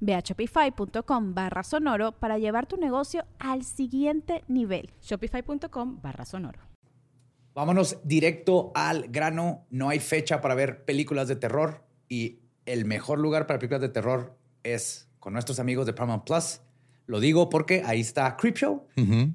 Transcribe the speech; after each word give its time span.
Ve 0.00 0.14
a 0.14 0.20
shopify.com 0.20 1.34
barra 1.34 1.62
sonoro 1.62 2.12
para 2.12 2.38
llevar 2.38 2.66
tu 2.66 2.76
negocio 2.76 3.24
al 3.38 3.64
siguiente 3.64 4.44
nivel. 4.48 4.90
Shopify.com 5.02 6.00
barra 6.02 6.24
sonoro. 6.24 6.60
Vámonos 7.54 7.98
directo 8.04 8.70
al 8.74 9.08
grano. 9.08 9.66
No 9.70 9.88
hay 9.88 9.98
fecha 9.98 10.40
para 10.40 10.54
ver 10.54 10.84
películas 10.84 11.26
de 11.26 11.36
terror 11.36 11.82
y 12.08 12.38
el 12.66 12.84
mejor 12.84 13.18
lugar 13.18 13.46
para 13.46 13.58
películas 13.58 13.80
de 13.80 13.88
terror 13.88 14.36
es 14.62 15.08
con 15.18 15.32
nuestros 15.32 15.58
amigos 15.58 15.86
de 15.86 15.92
Paramount 15.92 16.24
Plus. 16.24 16.60
Lo 17.06 17.20
digo 17.20 17.48
porque 17.48 17.82
ahí 17.86 18.00
está 18.00 18.36
Creepshow, 18.36 18.86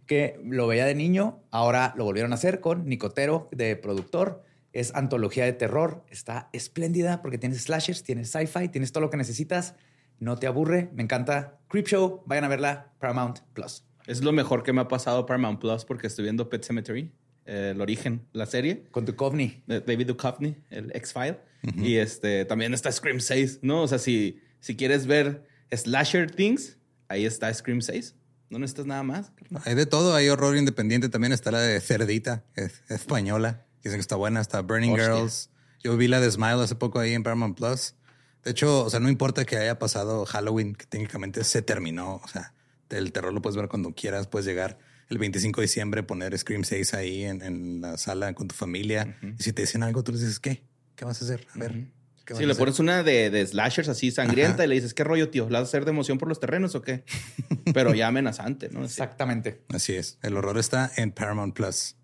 que 0.05 0.39
lo 0.43 0.67
veía 0.67 0.85
de 0.85 0.93
niño, 0.93 1.41
ahora 1.49 1.93
lo 1.97 2.05
volvieron 2.05 2.31
a 2.31 2.35
hacer 2.35 2.61
con 2.61 2.85
Nicotero 2.87 3.49
de 3.51 3.75
productor. 3.75 4.43
Es 4.73 4.93
antología 4.95 5.45
de 5.45 5.53
terror, 5.53 6.05
está 6.09 6.49
espléndida 6.53 7.21
porque 7.21 7.37
tienes 7.37 7.63
slashers, 7.63 8.03
tienes 8.03 8.29
sci-fi, 8.31 8.69
tienes 8.69 8.91
todo 8.91 9.01
lo 9.01 9.09
que 9.09 9.17
necesitas 9.17 9.75
no 10.19 10.37
te 10.37 10.47
aburre, 10.47 10.89
me 10.93 11.03
encanta. 11.03 11.59
Creepshow, 11.69 12.23
vayan 12.25 12.43
a 12.45 12.47
verla, 12.47 12.93
Paramount 12.99 13.39
Plus. 13.53 13.83
Es 14.05 14.23
lo 14.23 14.31
mejor 14.31 14.63
que 14.63 14.73
me 14.73 14.81
ha 14.81 14.87
pasado 14.87 15.25
Paramount 15.25 15.59
Plus 15.59 15.85
porque 15.85 16.07
estoy 16.07 16.23
viendo 16.23 16.49
Pet 16.49 16.63
Cemetery, 16.63 17.11
eh, 17.45 17.71
el 17.73 17.81
origen, 17.81 18.27
la 18.33 18.45
serie. 18.45 18.85
Con 18.91 19.05
Duchovny. 19.05 19.63
David 19.67 20.07
Duchovny, 20.07 20.55
el 20.69 20.91
X-File. 20.95 21.39
Y 21.77 21.95
este, 21.95 22.43
también 22.43 22.73
está 22.73 22.91
Scream 22.91 23.21
6, 23.21 23.59
¿no? 23.61 23.83
O 23.83 23.87
sea, 23.87 23.97
si, 23.97 24.41
si 24.59 24.75
quieres 24.75 25.07
ver 25.07 25.45
slasher 25.71 26.29
things, 26.29 26.77
ahí 27.07 27.25
está 27.25 27.53
Scream 27.53 27.81
6. 27.81 28.15
No 28.49 28.59
necesitas 28.59 28.85
nada 28.85 29.03
más. 29.03 29.31
Hay 29.65 29.73
de 29.73 29.85
todo, 29.85 30.13
hay 30.13 30.29
horror 30.29 30.57
independiente. 30.57 31.09
También 31.09 31.31
está 31.31 31.51
la 31.51 31.61
de 31.61 31.79
Cerdita, 31.79 32.43
es, 32.55 32.83
española. 32.89 33.65
Dicen 33.81 33.97
que 33.97 34.01
está 34.01 34.15
buena. 34.15 34.41
Está 34.41 34.61
Burning 34.61 34.95
Girls. 34.95 35.49
Yo 35.83 35.97
vi 35.97 36.07
la 36.07 36.19
de 36.19 36.29
Smile 36.29 36.61
hace 36.61 36.75
poco 36.75 36.99
ahí 36.99 37.13
en 37.13 37.23
Paramount 37.23 37.57
Plus. 37.57 37.95
De 38.43 38.51
hecho, 38.51 38.85
o 38.85 38.89
sea, 38.89 38.99
no 38.99 39.09
importa 39.09 39.45
que 39.45 39.57
haya 39.57 39.79
pasado 39.79 40.25
Halloween, 40.25 40.75
que 40.75 40.85
técnicamente 40.85 41.43
se 41.43 41.61
terminó. 41.61 42.21
O 42.23 42.27
sea, 42.27 42.53
el 42.89 43.11
terror 43.11 43.33
lo 43.33 43.41
puedes 43.41 43.55
ver 43.55 43.67
cuando 43.67 43.93
quieras. 43.93 44.27
Puedes 44.27 44.45
llegar 44.45 44.77
el 45.09 45.17
25 45.17 45.61
de 45.61 45.65
diciembre, 45.65 46.03
poner 46.03 46.37
Scream 46.37 46.63
6 46.63 46.93
ahí 46.93 47.23
en, 47.23 47.81
la 47.81 47.97
sala 47.97 48.33
con 48.33 48.47
tu 48.47 48.55
familia. 48.55 49.17
Y 49.39 49.43
si 49.43 49.53
te 49.53 49.61
dicen 49.61 49.83
algo, 49.83 50.03
tú 50.03 50.11
les 50.11 50.21
dices, 50.21 50.39
¿qué? 50.39 50.63
¿Qué 50.95 51.05
vas 51.05 51.21
a 51.21 51.25
hacer? 51.25 51.47
A 51.55 51.59
ver. 51.59 51.87
Si 52.37 52.45
le 52.45 52.55
pones 52.55 52.79
una 52.79 53.03
de, 53.03 53.45
slashers 53.45 53.89
así 53.89 54.09
sangrienta 54.11 54.63
y 54.63 54.67
le 54.67 54.75
dices, 54.75 54.93
¿qué 54.93 55.03
rollo, 55.03 55.29
tío? 55.29 55.49
¿La 55.49 55.59
vas 55.59 55.67
a 55.67 55.69
hacer 55.69 55.85
de 55.85 55.91
emoción 55.91 56.17
por 56.17 56.29
los 56.29 56.39
terrenos 56.39 56.73
o 56.75 56.81
qué? 56.81 57.03
Pero 57.73 57.93
ya 57.93 58.07
amenazante, 58.07 58.69
¿no? 58.69 58.83
Exactamente. 58.83 59.61
Así 59.69 59.93
es. 59.93 60.19
El 60.21 60.37
horror 60.37 60.57
está 60.57 60.91
en 60.95 61.11
Paramount 61.11 61.53
Plus. 61.53 61.95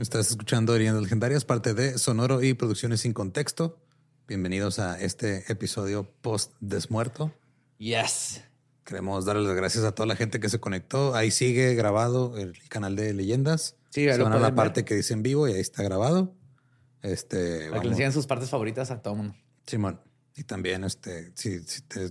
Estás 0.00 0.30
escuchando 0.30 0.78
Leyendas 0.78 1.02
Legendarias, 1.02 1.44
parte 1.44 1.74
de 1.74 1.98
Sonoro 1.98 2.42
y 2.42 2.54
Producciones 2.54 3.02
sin 3.02 3.12
Contexto. 3.12 3.78
Bienvenidos 4.26 4.78
a 4.78 4.98
este 4.98 5.44
episodio 5.52 6.10
post 6.22 6.54
desmuerto. 6.60 7.34
Yes. 7.76 8.40
Queremos 8.82 9.26
darles 9.26 9.44
las 9.44 9.54
gracias 9.54 9.84
a 9.84 9.92
toda 9.92 10.06
la 10.06 10.16
gente 10.16 10.40
que 10.40 10.48
se 10.48 10.58
conectó. 10.58 11.14
Ahí 11.14 11.30
sigue 11.30 11.74
grabado 11.74 12.38
el 12.38 12.56
canal 12.70 12.96
de 12.96 13.12
Leyendas. 13.12 13.76
Sí, 13.90 14.06
se 14.06 14.16
van 14.22 14.32
a 14.32 14.38
la 14.38 14.54
parte 14.54 14.86
que 14.86 14.94
dice 14.94 15.12
en 15.12 15.22
vivo 15.22 15.46
y 15.46 15.52
ahí 15.52 15.60
está 15.60 15.82
grabado. 15.82 16.34
Este, 17.02 17.68
Para 17.68 17.82
que 17.82 17.88
le 17.88 17.92
enseñen 17.92 18.12
sus 18.14 18.26
partes 18.26 18.48
favoritas 18.48 18.90
a 18.90 19.02
todo 19.02 19.16
mundo. 19.16 19.36
Simón. 19.66 20.00
Y 20.34 20.44
también, 20.44 20.82
este, 20.84 21.30
sí, 21.34 21.60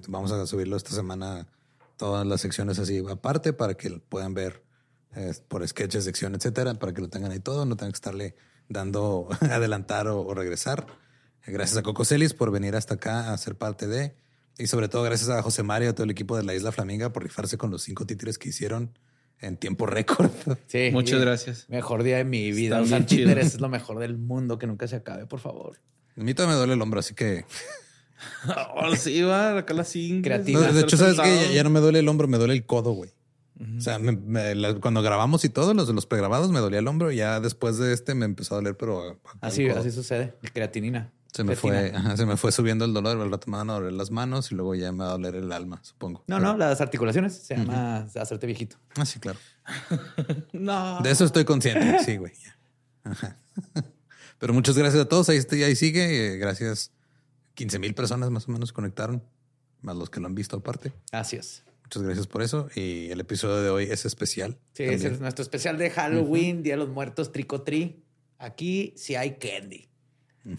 vamos 0.08 0.32
a 0.32 0.46
subirlo 0.46 0.78
esta 0.78 0.92
semana 0.92 1.48
todas 1.98 2.28
las 2.28 2.40
secciones 2.40 2.78
así 2.78 3.04
aparte 3.10 3.52
para 3.52 3.74
que 3.74 3.90
puedan 3.90 4.36
ver 4.36 4.69
por 5.48 5.68
sketches, 5.68 6.04
sección, 6.04 6.36
etcétera, 6.36 6.76
para 6.76 6.94
que 6.94 7.02
lo 7.02 7.10
tengan 7.10 7.32
ahí 7.32 7.40
todo, 7.40 7.66
no 7.66 7.76
tengan 7.76 7.92
que 7.92 7.98
estarle 7.98 8.36
dando 8.68 9.28
adelantar 9.42 10.08
o, 10.08 10.34
regresar. 10.34 10.86
Gracias 11.46 11.78
a 11.78 11.84
Coco 11.84 12.06
Celis 12.06 12.34
por 12.34 12.52
venir 12.52 12.76
hasta 12.76 12.96
acá 12.96 13.34
a 13.34 13.38
ser 13.38 13.56
parte 13.56 13.88
de. 13.88 14.16
Y 14.58 14.68
sobre 14.68 14.90
todo 14.90 15.04
gracias 15.04 15.30
a 15.30 15.42
José 15.42 15.64
Mario 15.64 15.88
y 15.88 15.92
a 15.92 15.96
todo 15.96 16.04
el 16.04 16.12
equipo 16.12 16.38
de 16.38 16.44
la 16.44 16.54
Isla 16.54 16.72
Flaminga 16.72 17.12
por 17.12 17.24
rifarse 17.24 17.58
con 17.58 17.72
los 17.72 17.82
cinco 17.82 18.06
títulos 18.06 18.38
que 18.38 18.50
hicieron 18.50 18.98
en 19.40 19.58
tiempo 19.58 19.86
récord. 19.86 20.32
Sí. 20.68 20.90
Muchas 20.92 21.20
gracias. 21.20 21.66
Mejor 21.70 22.04
día 22.04 22.18
de 22.18 22.26
mi 22.26 22.52
vida. 22.52 22.82
Usar 22.82 23.06
títeres 23.06 23.56
es 23.56 23.62
lo 23.62 23.70
mejor 23.70 24.00
del 24.00 24.18
mundo. 24.18 24.60
Que 24.60 24.68
nunca 24.68 24.88
se 24.88 24.98
acabe, 24.98 25.26
por 25.26 25.40
favor. 25.40 25.80
A 26.18 26.22
mí 26.22 26.34
todavía 26.34 26.56
me 26.56 26.58
duele 26.60 26.74
el 26.74 26.82
hombro, 26.82 27.00
así 27.00 27.16
que... 27.16 27.46
oh, 28.76 28.96
sí, 28.96 29.22
va. 29.22 29.58
Acá 29.58 29.74
la 29.74 29.86
sin 29.86 30.22
de 30.22 30.82
hecho, 30.82 30.98
¿sabes 30.98 31.20
que 31.20 31.54
ya 31.54 31.64
no 31.64 31.70
me 31.70 31.80
duele 31.80 32.00
el 32.00 32.08
hombro, 32.10 32.28
me 32.28 32.38
duele 32.38 32.54
el 32.54 32.66
codo, 32.66 32.92
güey. 32.92 33.12
O 33.60 33.82
sea, 33.82 34.00
cuando 34.80 35.02
grabamos 35.02 35.44
y 35.44 35.50
todo, 35.50 35.74
los 35.74 35.88
de 35.88 35.94
los 35.94 36.06
pregrabados, 36.06 36.50
me 36.52 36.60
dolía 36.60 36.80
el 36.80 36.88
hombro. 36.88 37.12
Y 37.12 37.18
ya 37.18 37.40
después 37.40 37.78
de 37.78 37.94
este 37.94 38.16
me 38.16 38.26
empezó 38.26 38.56
a 38.56 38.58
doler, 38.58 38.78
pero... 38.78 39.20
Así, 39.42 39.68
así 39.70 39.92
sucede. 39.92 40.36
Creatinina. 40.54 41.12
Se 41.34 41.44
me, 41.44 41.56
fue, 41.56 41.94
se 42.16 42.26
me 42.26 42.38
fue 42.38 42.52
subiendo 42.52 42.86
el 42.86 42.94
dolor, 42.94 43.20
el 43.20 43.30
rato 43.30 43.52
me 43.52 43.58
van 43.58 43.70
a 43.70 43.74
doler 43.74 43.94
las 43.94 44.10
manos 44.10 44.52
y 44.52 44.56
luego 44.56 44.74
ya 44.74 44.92
me 44.92 45.04
va 45.04 45.10
a 45.10 45.12
doler 45.12 45.36
el 45.36 45.52
alma, 45.52 45.80
supongo. 45.84 46.24
No, 46.26 46.40
no, 46.40 46.58
las 46.58 46.82
articulaciones 46.82 47.34
se 47.36 47.56
llama 47.56 48.08
hacerte 48.16 48.48
viejito. 48.48 48.78
Ah, 48.96 49.06
sí, 49.06 49.20
claro. 49.20 49.38
no. 50.54 51.02
De 51.02 51.12
eso 51.12 51.26
estoy 51.26 51.46
consciente, 51.46 52.04
sí, 52.04 52.18
güey. 52.18 52.34
Pero 54.40 54.54
muchas 54.54 54.76
gracias 54.76 55.04
a 55.04 55.08
todos. 55.08 55.30
Ahí, 55.30 55.40
ahí 55.64 55.76
sigue. 55.76 56.38
Gracias. 56.38 56.92
15 57.54 57.78
mil 57.78 57.94
personas 57.94 58.32
más 58.32 58.48
o 58.48 58.52
menos 58.52 58.74
conectaron, 58.74 59.22
más 59.82 59.98
los 59.98 60.10
que 60.10 60.20
lo 60.20 60.28
han 60.28 60.36
visto 60.36 60.58
aparte. 60.58 60.94
Así 61.12 61.36
es. 61.36 61.64
Muchas 61.90 62.04
gracias 62.04 62.28
por 62.28 62.44
eso. 62.44 62.70
Y 62.76 63.10
el 63.10 63.20
episodio 63.20 63.64
de 63.64 63.72
hoy 63.72 63.86
es 63.86 64.06
especial. 64.06 64.60
Sí, 64.74 64.84
es 64.84 65.20
nuestro 65.20 65.42
especial 65.42 65.80
de 65.80 65.90
Halloween, 65.90 66.62
Día 66.62 66.74
de 66.74 66.78
los 66.78 66.90
Muertos, 66.90 67.32
Tricotri. 67.32 68.04
Aquí 68.38 68.94
sí 68.96 69.16
hay 69.16 69.38
candy. 69.38 69.90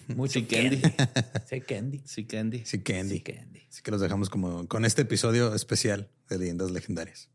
Mucho 0.08 0.40
candy. 0.48 0.82
sí 1.46 1.54
hay 1.54 1.60
candy. 1.60 2.02
Sí 2.04 2.24
candy. 2.24 2.64
Sí 2.64 2.80
candy. 2.80 3.14
Sí 3.14 3.20
candy. 3.20 3.62
Así 3.68 3.80
que 3.80 3.92
los 3.92 4.00
dejamos 4.00 4.28
como 4.28 4.66
con 4.66 4.84
este 4.84 5.02
episodio 5.02 5.54
especial 5.54 6.08
de 6.28 6.38
Leyendas 6.38 6.72
Legendarias. 6.72 7.30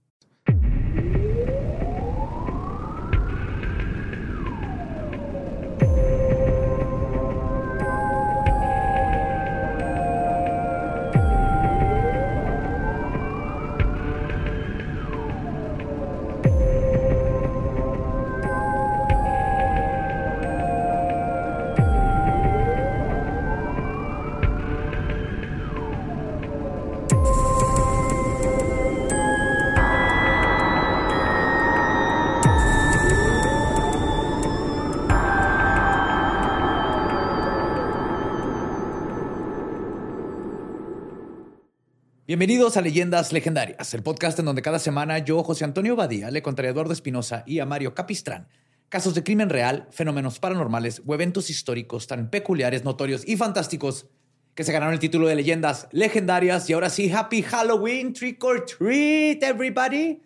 Bienvenidos 42.28 42.76
a 42.76 42.82
Leyendas 42.82 43.32
Legendarias, 43.32 43.94
el 43.94 44.02
podcast 44.02 44.40
en 44.40 44.46
donde 44.46 44.64
cada 44.64 44.80
semana 44.80 45.20
yo, 45.20 45.44
José 45.44 45.64
Antonio 45.64 45.96
Badía, 45.96 46.32
le 46.32 46.42
contaré 46.42 46.70
a 46.70 46.72
Eduardo 46.72 46.92
Espinosa 46.92 47.44
y 47.46 47.60
a 47.60 47.68
Mario 47.68 47.94
Capistrán 47.94 48.48
casos 48.90 49.14
de 49.14 49.24
crimen 49.24 49.50
real, 49.50 49.88
fenómenos 49.92 50.40
paranormales 50.40 51.04
o 51.06 51.14
eventos 51.14 51.52
históricos 51.52 52.08
tan 52.08 52.32
peculiares, 52.32 52.84
notorios 52.84 53.28
y 53.28 53.38
fantásticos 53.38 54.08
que 54.56 54.64
se 54.64 54.72
ganaron 54.72 54.94
el 54.94 55.00
título 55.00 55.28
de 55.28 55.36
Leyendas 55.36 55.88
Legendarias. 55.92 56.68
Y 56.68 56.74
ahora 56.74 56.90
sí, 56.90 57.12
Happy 57.12 57.44
Halloween, 57.44 58.14
trick 58.14 58.44
or 58.44 58.66
treat, 58.66 59.44
everybody. 59.44 60.22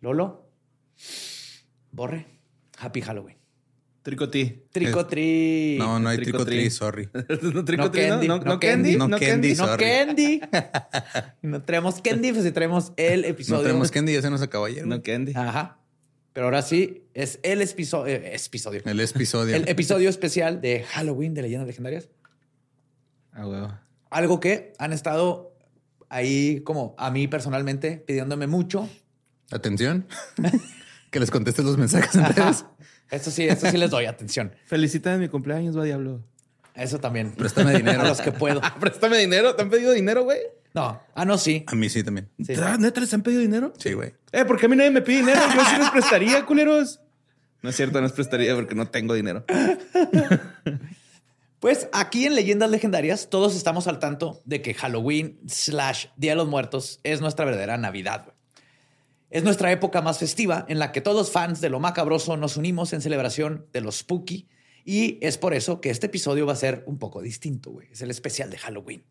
Lolo, 0.00 0.50
Borre, 1.92 2.26
Happy 2.78 3.00
Halloween. 3.00 3.37
Tricotí. 4.08 4.62
Tricotri. 4.72 5.76
No, 5.78 6.00
no 6.00 6.08
hay 6.08 6.16
Tricotri. 6.16 6.70
tricotri, 6.70 6.70
sorry. 6.70 7.10
no, 7.52 7.62
tricotí, 7.62 7.98
candy, 8.00 8.26
¿no? 8.26 8.38
no 8.38 8.44
No, 8.44 8.58
candy. 8.58 8.96
No 8.96 9.10
candy. 9.10 9.54
No 9.54 9.76
candy. 9.76 10.40
no 11.42 11.62
traemos 11.62 12.00
candy, 12.00 12.32
pues 12.32 12.44
si 12.44 12.50
traemos 12.50 12.94
el 12.96 13.26
episodio. 13.26 13.58
No 13.58 13.66
tenemos 13.68 13.90
candy, 13.90 14.14
ya 14.14 14.22
se 14.22 14.30
nos 14.30 14.40
acabó 14.40 14.64
ayer. 14.64 14.86
No 14.86 15.02
candy. 15.02 15.32
Ajá. 15.36 15.76
Pero 16.32 16.46
ahora 16.46 16.62
sí, 16.62 17.04
es 17.12 17.38
el 17.42 17.60
episo- 17.60 18.06
eh, 18.06 18.34
episodio. 18.34 18.80
El 18.86 18.98
episodio. 18.98 19.54
El 19.54 19.68
episodio 19.68 20.08
especial 20.08 20.62
de 20.62 20.84
Halloween 20.84 21.34
de 21.34 21.42
Leyendas 21.42 21.66
Legendarias. 21.66 22.08
Ah, 23.32 23.46
huevo. 23.46 23.78
Algo 24.08 24.40
que 24.40 24.72
han 24.78 24.94
estado 24.94 25.52
ahí, 26.08 26.62
como 26.64 26.94
a 26.96 27.10
mí 27.10 27.28
personalmente, 27.28 27.98
pidiéndome 28.06 28.46
mucho. 28.46 28.88
Atención. 29.50 30.06
que 31.10 31.20
les 31.20 31.30
contestes 31.30 31.62
los 31.62 31.76
mensajes. 31.76 32.18
Eso 33.10 33.30
sí, 33.30 33.44
eso 33.48 33.70
sí 33.70 33.76
les 33.78 33.90
doy 33.90 34.04
atención. 34.06 34.52
Felicítame 34.66 35.18
mi 35.18 35.28
cumpleaños, 35.28 35.76
va 35.78 35.84
diablo. 35.84 36.20
Eso 36.74 36.98
también. 36.98 37.32
Préstame 37.32 37.72
dinero. 37.76 38.00
A 38.04 38.08
los 38.08 38.20
que 38.20 38.32
puedo. 38.32 38.60
Préstame 38.80 39.18
dinero. 39.18 39.54
¿Te 39.56 39.62
han 39.62 39.70
pedido 39.70 39.92
dinero, 39.92 40.24
güey? 40.24 40.38
No. 40.74 41.00
Ah, 41.14 41.24
no, 41.24 41.38
sí. 41.38 41.64
A 41.66 41.74
mí 41.74 41.88
sí 41.88 42.04
también. 42.04 42.28
Sí. 42.38 42.52
¿Tra- 42.54 42.78
¿Neta 42.78 43.00
les 43.00 43.12
han 43.14 43.22
pedido 43.22 43.40
dinero? 43.40 43.72
Sí, 43.78 43.94
güey. 43.94 44.12
Eh, 44.32 44.44
¿por 44.44 44.58
qué 44.60 44.66
a 44.66 44.68
mí 44.68 44.76
nadie 44.76 44.90
me 44.90 45.00
pide 45.02 45.18
dinero? 45.18 45.40
Yo 45.54 45.64
sí 45.64 45.76
les 45.78 45.90
prestaría, 45.90 46.44
culeros. 46.44 47.00
No 47.62 47.70
es 47.70 47.76
cierto, 47.76 47.98
no 47.98 48.06
les 48.06 48.12
prestaría 48.12 48.54
porque 48.54 48.74
no 48.76 48.86
tengo 48.86 49.14
dinero. 49.14 49.44
Pues 51.58 51.88
aquí 51.92 52.24
en 52.26 52.36
Leyendas 52.36 52.70
Legendarias 52.70 53.28
todos 53.30 53.56
estamos 53.56 53.88
al 53.88 53.98
tanto 53.98 54.40
de 54.44 54.62
que 54.62 54.74
Halloween 54.74 55.40
slash 55.48 56.06
Día 56.16 56.32
de 56.32 56.36
los 56.36 56.46
Muertos 56.46 57.00
es 57.02 57.20
nuestra 57.20 57.44
verdadera 57.44 57.76
Navidad. 57.78 58.24
güey. 58.26 58.36
Es 59.30 59.44
nuestra 59.44 59.70
época 59.70 60.00
más 60.00 60.18
festiva 60.18 60.64
en 60.68 60.78
la 60.78 60.90
que 60.90 61.00
todos 61.00 61.16
los 61.16 61.30
fans 61.30 61.60
de 61.60 61.68
lo 61.68 61.80
macabroso 61.80 62.36
nos 62.36 62.56
unimos 62.56 62.92
en 62.92 63.02
celebración 63.02 63.66
de 63.72 63.82
lo 63.82 63.92
spooky 63.92 64.48
y 64.84 65.18
es 65.20 65.36
por 65.36 65.52
eso 65.52 65.82
que 65.82 65.90
este 65.90 66.06
episodio 66.06 66.46
va 66.46 66.54
a 66.54 66.56
ser 66.56 66.82
un 66.86 66.98
poco 66.98 67.20
distinto, 67.20 67.70
güey. 67.70 67.88
Es 67.92 68.00
el 68.00 68.10
especial 68.10 68.48
de 68.48 68.56
Halloween. 68.56 69.04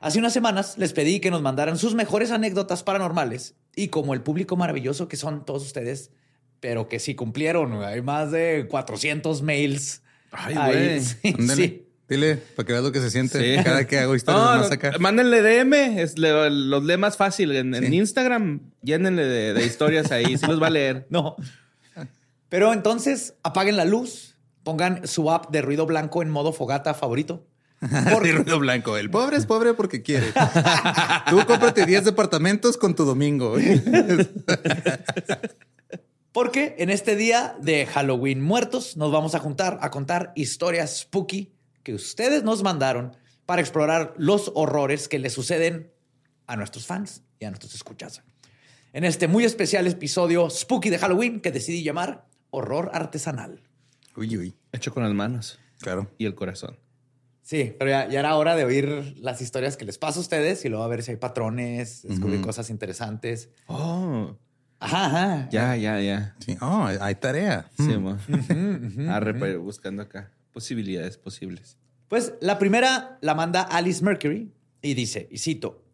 Hace 0.00 0.18
unas 0.18 0.32
semanas 0.32 0.78
les 0.78 0.94
pedí 0.94 1.20
que 1.20 1.30
nos 1.30 1.42
mandaran 1.42 1.76
sus 1.76 1.94
mejores 1.94 2.30
anécdotas 2.30 2.82
paranormales 2.82 3.54
y 3.76 3.88
como 3.88 4.14
el 4.14 4.22
público 4.22 4.56
maravilloso 4.56 5.08
que 5.08 5.16
son 5.16 5.44
todos 5.44 5.62
ustedes, 5.62 6.10
pero 6.60 6.88
que 6.88 6.98
sí 6.98 7.14
cumplieron, 7.14 7.76
güey. 7.76 7.86
hay 7.86 8.02
más 8.02 8.30
de 8.30 8.66
400 8.70 9.42
mails. 9.42 10.02
Ay, 10.30 10.54
güey. 10.54 11.00
Sí. 11.54 11.86
Dile, 12.14 12.36
para 12.36 12.66
que 12.66 12.72
veas 12.72 12.84
lo 12.84 12.92
que 12.92 13.00
se 13.00 13.10
siente 13.10 13.56
Sí. 13.58 13.62
cada 13.64 13.86
que 13.86 13.98
hago 13.98 14.14
historias 14.14 14.44
No, 14.44 14.56
más 14.62 14.70
acá. 14.70 14.92
mándenle 15.00 15.42
DM, 15.42 16.00
es, 16.00 16.18
le- 16.18 16.48
los 16.50 16.84
lee 16.84 16.96
más 16.96 17.16
fácil. 17.16 17.50
En. 17.56 17.92
Instagram, 17.92 18.60
llénenle 18.82 19.24
de, 19.24 19.52
de 19.54 19.64
historias 19.66 20.10
ahí, 20.12 20.38
sí 20.38 20.46
los 20.46 20.62
va 20.62 20.68
a 20.68 20.70
leer. 20.70 21.06
No. 21.10 21.36
Pero 22.48 22.72
entonces 22.72 23.34
apaguen 23.42 23.76
la 23.76 23.84
luz, 23.84 24.36
pongan 24.62 25.06
su 25.08 25.30
app 25.32 25.50
de 25.50 25.60
ruido 25.60 25.86
blanco 25.86 26.22
en 26.22 26.30
modo 26.30 26.52
fogata 26.52 26.94
favorito. 26.94 27.46
De 27.80 28.32
ruido 28.32 28.58
blanco. 28.60 28.96
El 28.96 29.10
pobre 29.10 29.36
es 29.36 29.44
pobre 29.44 29.74
porque 29.74 30.02
quiere. 30.02 30.28
Tú 31.28 31.44
cómprate 31.46 31.84
10 31.84 32.04
departamentos 32.04 32.76
con 32.78 32.94
tu 32.94 33.04
domingo. 33.04 33.56
Porque 36.32 36.74
en 36.78 36.90
este 36.90 37.14
día 37.14 37.56
de 37.60 37.86
Halloween 37.86 38.40
muertos 38.42 38.96
nos 38.96 39.12
vamos 39.12 39.34
a 39.34 39.38
juntar 39.38 39.78
a 39.82 39.90
contar 39.90 40.32
historias 40.34 41.00
spooky 41.00 41.52
que 41.84 41.94
ustedes 41.94 42.42
nos 42.42 42.62
mandaron 42.64 43.16
para 43.46 43.60
explorar 43.60 44.14
los 44.16 44.50
horrores 44.54 45.06
que 45.08 45.18
le 45.20 45.30
suceden 45.30 45.92
a 46.46 46.56
nuestros 46.56 46.86
fans 46.86 47.22
y 47.38 47.44
a 47.44 47.50
nuestros 47.50 47.74
escuchas. 47.74 48.22
En 48.92 49.04
este 49.04 49.28
muy 49.28 49.44
especial 49.44 49.86
episodio 49.86 50.48
spooky 50.50 50.90
de 50.90 50.98
Halloween 50.98 51.40
que 51.40 51.52
decidí 51.52 51.82
llamar 51.84 52.26
Horror 52.50 52.90
Artesanal. 52.92 53.60
Uy, 54.16 54.36
uy. 54.36 54.56
Hecho 54.72 54.92
con 54.92 55.02
las 55.02 55.12
manos 55.12 55.58
Claro. 55.80 56.10
y 56.18 56.26
el 56.26 56.34
corazón. 56.34 56.78
Sí, 57.42 57.74
pero 57.78 57.90
ya, 57.90 58.08
ya 58.08 58.20
era 58.20 58.36
hora 58.36 58.56
de 58.56 58.64
oír 58.64 59.14
las 59.18 59.42
historias 59.42 59.76
que 59.76 59.84
les 59.84 59.98
paso 59.98 60.20
a 60.20 60.22
ustedes 60.22 60.64
y 60.64 60.70
luego 60.70 60.84
a 60.84 60.88
ver 60.88 61.02
si 61.02 61.10
hay 61.10 61.16
patrones, 61.18 62.02
descubrir 62.02 62.40
cosas 62.40 62.70
interesantes. 62.70 63.50
Oh, 63.66 64.34
Ajá, 64.78 65.06
ajá. 65.06 65.48
ya, 65.50 65.76
ya, 65.76 66.00
ya. 66.00 66.36
Sí. 66.38 66.56
Oh, 66.62 66.84
hay 67.00 67.14
tarea. 67.16 67.70
Sí, 67.76 67.82
Mm. 67.98 69.08
Arre, 69.10 69.32
ujú. 69.32 69.40
pero 69.40 69.62
buscando 69.62 70.02
acá 70.02 70.30
posibilidades 70.54 71.18
posibles. 71.18 71.76
Pues 72.08 72.34
la 72.40 72.58
primera 72.58 73.18
la 73.20 73.34
manda 73.34 73.60
Alice 73.60 74.02
Mercury 74.02 74.50
y 74.80 74.94
dice, 74.94 75.28
y 75.30 75.38
cito, 75.38 75.84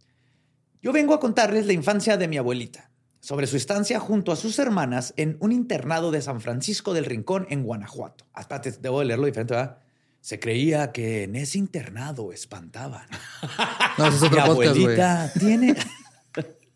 yo 0.82 0.92
vengo 0.92 1.14
a 1.14 1.20
contarles 1.20 1.66
la 1.66 1.72
infancia 1.72 2.16
de 2.16 2.28
mi 2.28 2.36
abuelita, 2.36 2.90
sobre 3.20 3.46
su 3.46 3.56
estancia 3.56 3.98
junto 3.98 4.32
a 4.32 4.36
sus 4.36 4.58
hermanas 4.58 5.14
en 5.16 5.36
un 5.40 5.52
internado 5.52 6.10
de 6.10 6.22
San 6.22 6.40
Francisco 6.40 6.94
del 6.94 7.04
Rincón 7.06 7.46
en 7.50 7.64
Guanajuato. 7.64 8.26
Ah, 8.34 8.42
espérate, 8.42 8.72
debo 8.80 9.00
de 9.00 9.06
leerlo 9.06 9.26
diferente, 9.26 9.54
¿verdad? 9.54 9.78
Se 10.20 10.38
creía 10.38 10.92
que 10.92 11.24
en 11.24 11.36
ese 11.36 11.58
internado 11.58 12.32
espantaban. 12.32 13.06
No, 13.98 14.06
ese 14.06 14.16
es 14.16 14.22
Mi 14.22 14.28
podcast, 14.28 14.48
abuelita 14.48 15.32
tiene... 15.38 15.76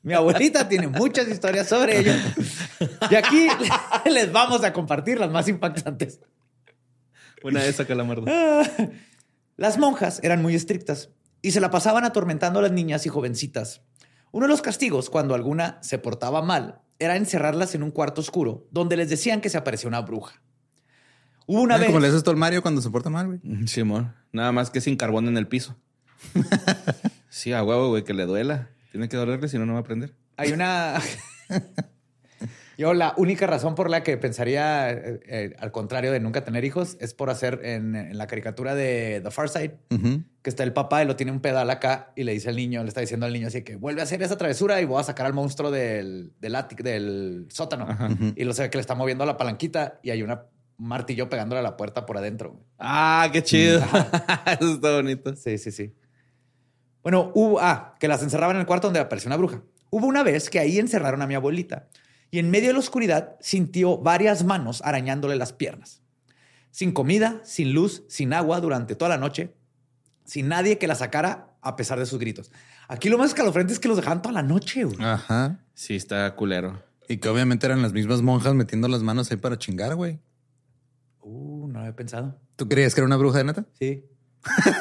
Mi 0.03 0.13
abuelita 0.13 0.69
tiene 0.69 0.89
muchas 0.89 1.27
historias 1.29 1.67
sobre 1.67 2.01
ello. 2.01 2.13
Y 3.11 3.15
aquí 3.15 3.49
les 4.11 4.31
vamos 4.31 4.63
a 4.63 4.73
compartir 4.73 5.19
las 5.19 5.31
más 5.31 5.49
impactantes. 5.49 6.21
Buena 7.45 7.65
esa, 7.67 7.87
Calamardo. 7.87 8.25
Las 9.59 9.77
monjas 9.79 10.19
eran 10.25 10.41
muy 10.41 10.55
estrictas 10.55 11.11
y 11.43 11.51
se 11.51 11.61
la 11.61 11.71
pasaban 11.71 12.05
atormentando 12.05 12.59
a 12.59 12.63
las 12.63 12.73
niñas 12.73 13.05
y 13.05 13.11
jovencitas. 13.11 13.83
Uno 14.33 14.47
de 14.47 14.51
los 14.51 14.63
castigos, 14.63 15.11
cuando 15.11 15.35
alguna 15.35 15.79
se 15.83 15.99
portaba 15.99 16.41
mal, 16.41 16.81
era 16.99 17.17
encerrarlas 17.17 17.75
en 17.75 17.83
un 17.83 17.91
cuarto 17.91 18.23
oscuro 18.23 18.67
donde 18.71 18.97
les 18.97 19.11
decían 19.11 19.43
que 19.43 19.51
se 19.51 19.59
aparecía 19.59 19.89
una 19.89 20.01
bruja. 20.01 20.41
Hubo 21.47 21.61
una 21.61 21.75
Ah, 21.75 21.79
vez. 21.79 21.89
Como 21.89 22.01
le 22.01 22.09
haces 22.09 22.23
tú 22.25 22.31
al 22.31 22.39
Mario 22.39 22.63
cuando 22.63 22.81
se 22.81 22.89
porta 22.89 23.11
mal, 23.11 23.27
güey. 23.27 23.41
Sí, 23.69 23.83
amor. 23.83 24.15
Nada 24.33 24.51
más 24.51 24.71
que 24.71 24.81
sin 24.81 24.97
carbón 24.97 25.29
en 25.29 25.37
el 25.37 25.47
piso. 25.47 25.77
Sí, 27.29 27.53
a 27.53 27.65
huevo, 27.65 27.89
güey, 27.89 28.05
que 28.05 28.15
le 28.15 28.27
duela. 28.27 28.71
Tiene 28.93 29.09
que 29.09 29.17
dolerle, 29.17 29.49
si 29.49 29.59
no, 29.59 29.67
no 29.67 29.73
va 29.73 29.81
a 29.81 29.83
aprender. 29.83 30.15
Hay 30.37 30.53
una. 30.53 31.01
Yo, 32.77 32.93
la 32.95 33.15
única 33.17 33.47
razón 33.47 33.75
por 33.75 33.89
la 33.91 34.03
que 34.03 34.17
pensaría, 34.17 34.91
eh, 34.91 35.21
eh, 35.27 35.57
al 35.59 35.71
contrario 35.73 36.11
de 36.13 36.21
nunca 36.21 36.45
tener 36.45 36.65
hijos, 36.65 36.97
es 37.01 37.15
por 37.15 37.31
hacer 37.31 37.61
en, 37.63 37.95
en 37.95 38.19
la 38.19 38.27
caricatura 38.27 38.75
de 38.75 39.21
The 39.23 39.31
Far 39.31 39.49
Side, 39.49 39.77
que 40.43 40.51
está 40.51 40.63
el 40.65 40.73
papá 40.73 41.03
y 41.03 41.07
lo 41.07 41.17
tiene 41.17 41.33
un 41.33 41.41
pedal 41.41 41.71
acá 41.71 42.13
y 42.17 42.25
le 42.25 42.33
dice 42.33 42.49
al 42.49 42.57
niño, 42.57 42.83
le 42.83 42.89
está 42.89 43.01
diciendo 43.01 43.27
al 43.27 43.33
niño 43.33 43.47
así 43.47 43.63
que 43.63 43.77
vuelve 43.77 44.01
a 44.01 44.05
hacer 44.05 44.23
esa 44.23 44.37
travesura 44.37 44.81
y 44.81 44.85
voy 44.85 45.01
a 45.01 45.05
sacar 45.05 45.27
al 45.27 45.33
monstruo 45.35 45.71
del, 45.71 46.33
del, 46.41 46.55
ático- 46.57 46.83
del 46.83 47.47
sótano. 47.51 47.87
Y 48.37 48.45
lo 48.45 48.53
se 48.53 48.63
ve 48.63 48.71
que 48.71 48.79
le 48.79 48.83
está 48.83 48.95
moviendo 48.95 49.25
la 49.25 49.37
palanquita 49.37 50.01
y 50.03 50.11
hay 50.11 50.23
una 50.23 50.45
un 50.77 50.89
martillo 50.89 51.29
pegándole 51.29 51.61
a 51.61 51.63
la 51.63 51.77
puerta 51.77 52.05
por 52.05 52.19
adentro. 52.19 52.61
Ah, 52.81 53.29
qué 53.33 53.45
chido. 53.45 53.79
Eso 54.61 54.75
está 54.75 54.97
bonito. 54.97 55.37
Sí, 55.37 55.57
sí, 55.57 55.71
sí. 55.71 55.95
Bueno, 57.03 57.31
hubo, 57.35 57.61
ah, 57.61 57.95
que 58.01 58.09
las 58.09 58.23
encerraban 58.25 58.57
en 58.57 58.61
el 58.63 58.67
cuarto 58.67 58.89
donde 58.89 58.99
apareció 58.99 59.29
una 59.29 59.37
bruja. 59.37 59.63
Hubo 59.91 60.07
una 60.09 60.25
vez 60.25 60.51
que 60.51 60.59
ahí 60.59 60.79
encerraron 60.81 61.23
a 61.23 61.27
mi 61.29 61.35
abuelita 61.37 61.87
y 62.35 62.41
en 62.41 62.51
medio 62.51 62.67
de 62.69 62.73
la 62.73 62.79
oscuridad 62.81 63.37
sintió 63.41 63.97
varias 63.99 64.43
manos 64.45 64.83
arañándole 64.85 65.37
las 65.37 65.53
piernas. 65.53 66.03
Sin 66.73 66.91
comida, 66.91 67.41
sin 67.45 67.73
luz, 67.73 68.03
sin 68.09 68.33
agua 68.33 68.61
durante 68.61 68.97
toda 68.97 69.11
la 69.11 69.19
noche, 69.19 69.55
sin 70.25 70.49
nadie 70.49 70.77
que 70.79 70.89
la 70.89 70.97
sacara 70.97 71.55
a 71.63 71.77
pesar 71.77 72.01
de 72.01 72.07
sus 72.07 72.19
gritos. 72.19 72.51
Aquí 72.89 73.09
lo 73.09 73.19
más 73.19 73.29
escalofriante 73.29 73.73
es 73.73 73.79
que 73.79 73.87
los 73.87 73.97
dejaban 73.97 74.21
toda 74.21 74.33
la 74.33 74.43
noche. 74.43 74.83
güey. 74.83 74.97
Ajá. 75.01 75.61
Sí, 75.75 75.95
está 75.95 76.35
culero. 76.35 76.83
Y 77.09 77.19
que 77.19 77.29
obviamente 77.29 77.67
eran 77.67 77.83
las 77.83 77.93
mismas 77.93 78.21
monjas 78.21 78.53
metiendo 78.55 78.89
las 78.89 79.03
manos 79.05 79.31
ahí 79.31 79.37
para 79.37 79.57
chingar, 79.57 79.95
güey. 79.95 80.19
Uh, 81.21 81.69
no 81.69 81.75
lo 81.75 81.79
había 81.81 81.95
pensado. 81.95 82.37
¿Tú 82.57 82.69
creías 82.69 82.95
que 82.97 83.01
era 83.01 83.07
una 83.07 83.17
bruja 83.17 83.39
de 83.39 83.45
neta? 83.45 83.65
Sí. 83.79 84.05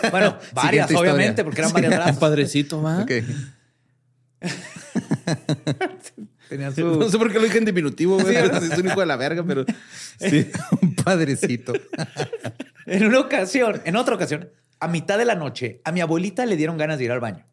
Bueno, 0.10 0.40
varias, 0.56 0.92
obviamente, 0.96 1.44
porque 1.44 1.62
eran 1.62 1.70
Sí. 1.70 1.74
varias 1.76 1.92
Un 1.94 1.98
brazos. 2.00 2.18
padrecito, 2.20 2.82
¿va? 2.82 3.04
Ok. 3.04 3.12
No 6.58 7.10
sé 7.10 7.18
por 7.18 7.32
qué 7.32 7.40
lo 7.40 7.46
dije 7.46 7.58
en 7.58 7.66
diminutivo, 7.66 8.20
güey. 8.20 8.36
Es 8.36 8.78
un 8.78 8.88
hijo 8.88 9.00
de 9.00 9.06
la 9.06 9.16
verga, 9.16 9.44
pero 9.44 9.66
Sí, 10.20 10.50
un 10.82 10.96
padrecito. 10.96 11.74
En 12.86 13.06
una 13.06 13.22
ocasión, 13.22 13.82
en 13.86 13.96
otra 13.96 14.16
ocasión, 14.16 14.50
a 14.82 14.90
mitad 14.90 15.18
de 15.18 15.24
la 15.24 15.36
noche, 15.36 15.80
a 15.86 15.94
mi 15.94 16.02
abuelita 16.02 16.46
le 16.46 16.58
dieron 16.58 16.78
ganas 16.78 16.98
de 16.98 17.06
ir 17.06 17.12
al 17.14 17.22
baño. 17.22 17.46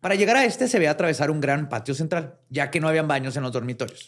Para 0.00 0.14
llegar 0.14 0.36
a 0.36 0.44
este 0.44 0.68
se 0.68 0.78
veía 0.78 0.92
atravesar 0.92 1.32
un 1.32 1.40
gran 1.40 1.68
patio 1.68 1.94
central, 1.96 2.36
ya 2.48 2.70
que 2.70 2.78
no 2.78 2.86
habían 2.88 3.08
baños 3.08 3.36
en 3.36 3.42
los 3.42 3.50
dormitorios. 3.50 4.06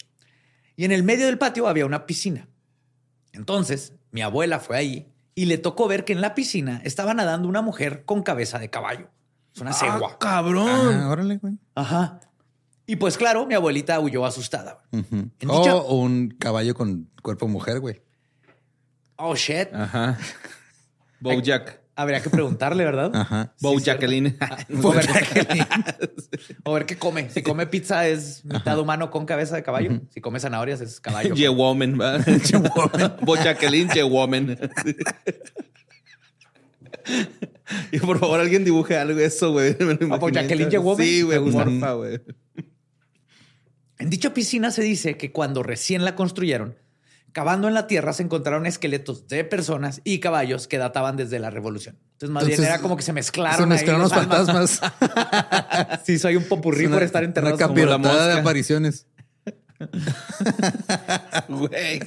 Y 0.77 0.85
en 0.85 0.93
el 0.93 1.03
medio 1.03 1.25
del 1.25 1.37
patio 1.37 1.67
había 1.67 1.85
una 1.85 2.05
piscina. 2.05 2.47
Entonces, 3.33 3.93
mi 4.11 4.21
abuela 4.21 4.59
fue 4.61 4.77
ahí 4.77 5.11
y 5.35 5.45
le 5.45 5.57
tocó 5.57 5.87
ver 5.89 6.05
que 6.05 6.13
en 6.13 6.21
la 6.21 6.35
piscina 6.35 6.79
estaba 6.85 7.13
nadando 7.13 7.49
una 7.49 7.61
mujer 7.61 8.05
con 8.05 8.23
cabeza 8.23 8.57
de 8.57 8.69
caballo. 8.69 9.09
Es 9.53 9.59
una 9.61 9.71
¡Ah, 9.71 9.73
cegua. 9.73 10.17
cabrón! 10.19 10.95
Ah, 11.01 11.09
órale, 11.09 11.37
güey. 11.37 11.55
Ajá. 11.75 12.21
Y 12.87 12.95
pues 12.97 13.17
claro, 13.17 13.45
mi 13.47 13.55
abuelita 13.55 13.99
huyó 13.99 14.25
asustada. 14.25 14.83
Ujú. 14.91 15.29
En 15.39 15.49
O 15.49 15.59
dicha- 15.59 15.75
un 15.75 16.29
caballo 16.39 16.75
con 16.75 17.09
cuerpo 17.21 17.47
mujer, 17.47 17.79
güey. 17.79 18.01
Oh, 19.17 19.35
shit. 19.35 19.73
Ajá. 19.73 20.17
Bojack. 21.19 21.81
Habría 21.97 22.21
que 22.21 22.29
preguntarle, 22.29 22.83
¿verdad? 22.83 23.09
Ajá. 23.15 23.53
Bojacqueline. 23.61 24.37
O 24.83 24.91
ver, 24.91 25.05
o 26.65 26.73
ver 26.73 26.85
qué 26.85 26.97
come. 26.97 27.29
Si 27.29 27.41
come 27.41 27.67
pizza 27.67 28.05
es 28.05 28.43
mitad 28.43 28.77
humano 28.77 29.09
con 29.09 29.25
cabeza 29.25 29.55
de 29.55 29.63
caballo. 29.63 30.01
Si 30.09 30.19
come 30.19 30.41
zanahorias 30.41 30.81
es 30.81 30.99
caballo. 30.99 31.33
Ye-woman, 31.35 31.97
¿va? 31.99 32.17
Bojacqueline, 33.21 33.87
Ye-woman. 33.95 34.57
Y 37.93 37.99
por 37.99 38.19
favor, 38.19 38.39
alguien 38.41 38.65
dibuje 38.65 38.97
algo 38.97 39.15
de 39.17 39.25
eso, 39.25 39.51
güey. 39.53 39.75
Imaginé. 39.79 40.17
Bojacqueline 40.17 40.69
Ye-woman? 40.69 41.05
Sí, 41.05 41.21
güey, 41.21 41.39
Me 41.39 41.45
gusta. 41.45 41.63
porfa, 41.63 41.93
güey. 41.93 42.19
En 43.99 44.09
dicha 44.09 44.33
piscina 44.33 44.71
se 44.71 44.81
dice 44.81 45.17
que 45.17 45.31
cuando 45.31 45.63
recién 45.63 46.03
la 46.03 46.15
construyeron, 46.15 46.75
cavando 47.31 47.67
en 47.67 47.73
la 47.73 47.87
tierra 47.87 48.13
se 48.13 48.23
encontraron 48.23 48.65
esqueletos 48.65 49.27
de 49.27 49.43
personas 49.43 50.01
y 50.03 50.19
caballos 50.19 50.67
que 50.67 50.77
databan 50.77 51.15
desde 51.17 51.39
la 51.39 51.49
revolución. 51.49 51.97
Entonces, 52.13 52.29
más 52.29 52.43
bien 52.45 52.53
Entonces, 52.55 52.73
era 52.73 52.81
como 52.81 52.95
que 52.97 53.03
se 53.03 53.13
mezclaron. 53.13 53.57
Se 53.57 53.63
ahí 53.63 53.69
mezclaron 53.69 54.01
los 54.01 54.13
fantasmas. 54.13 54.79
Sí, 56.05 56.17
soy 56.19 56.35
un 56.35 56.43
popurrí 56.43 56.85
una- 56.85 56.95
por 56.97 57.03
estar 57.03 57.23
enterrados 57.23 57.57
Una 57.59 57.67
como 57.67 57.79
la 57.79 57.85
capirotada 57.91 58.23
de 58.27 58.29
mosca. 58.35 58.41
apariciones. 58.41 59.07
Güey. 61.49 61.99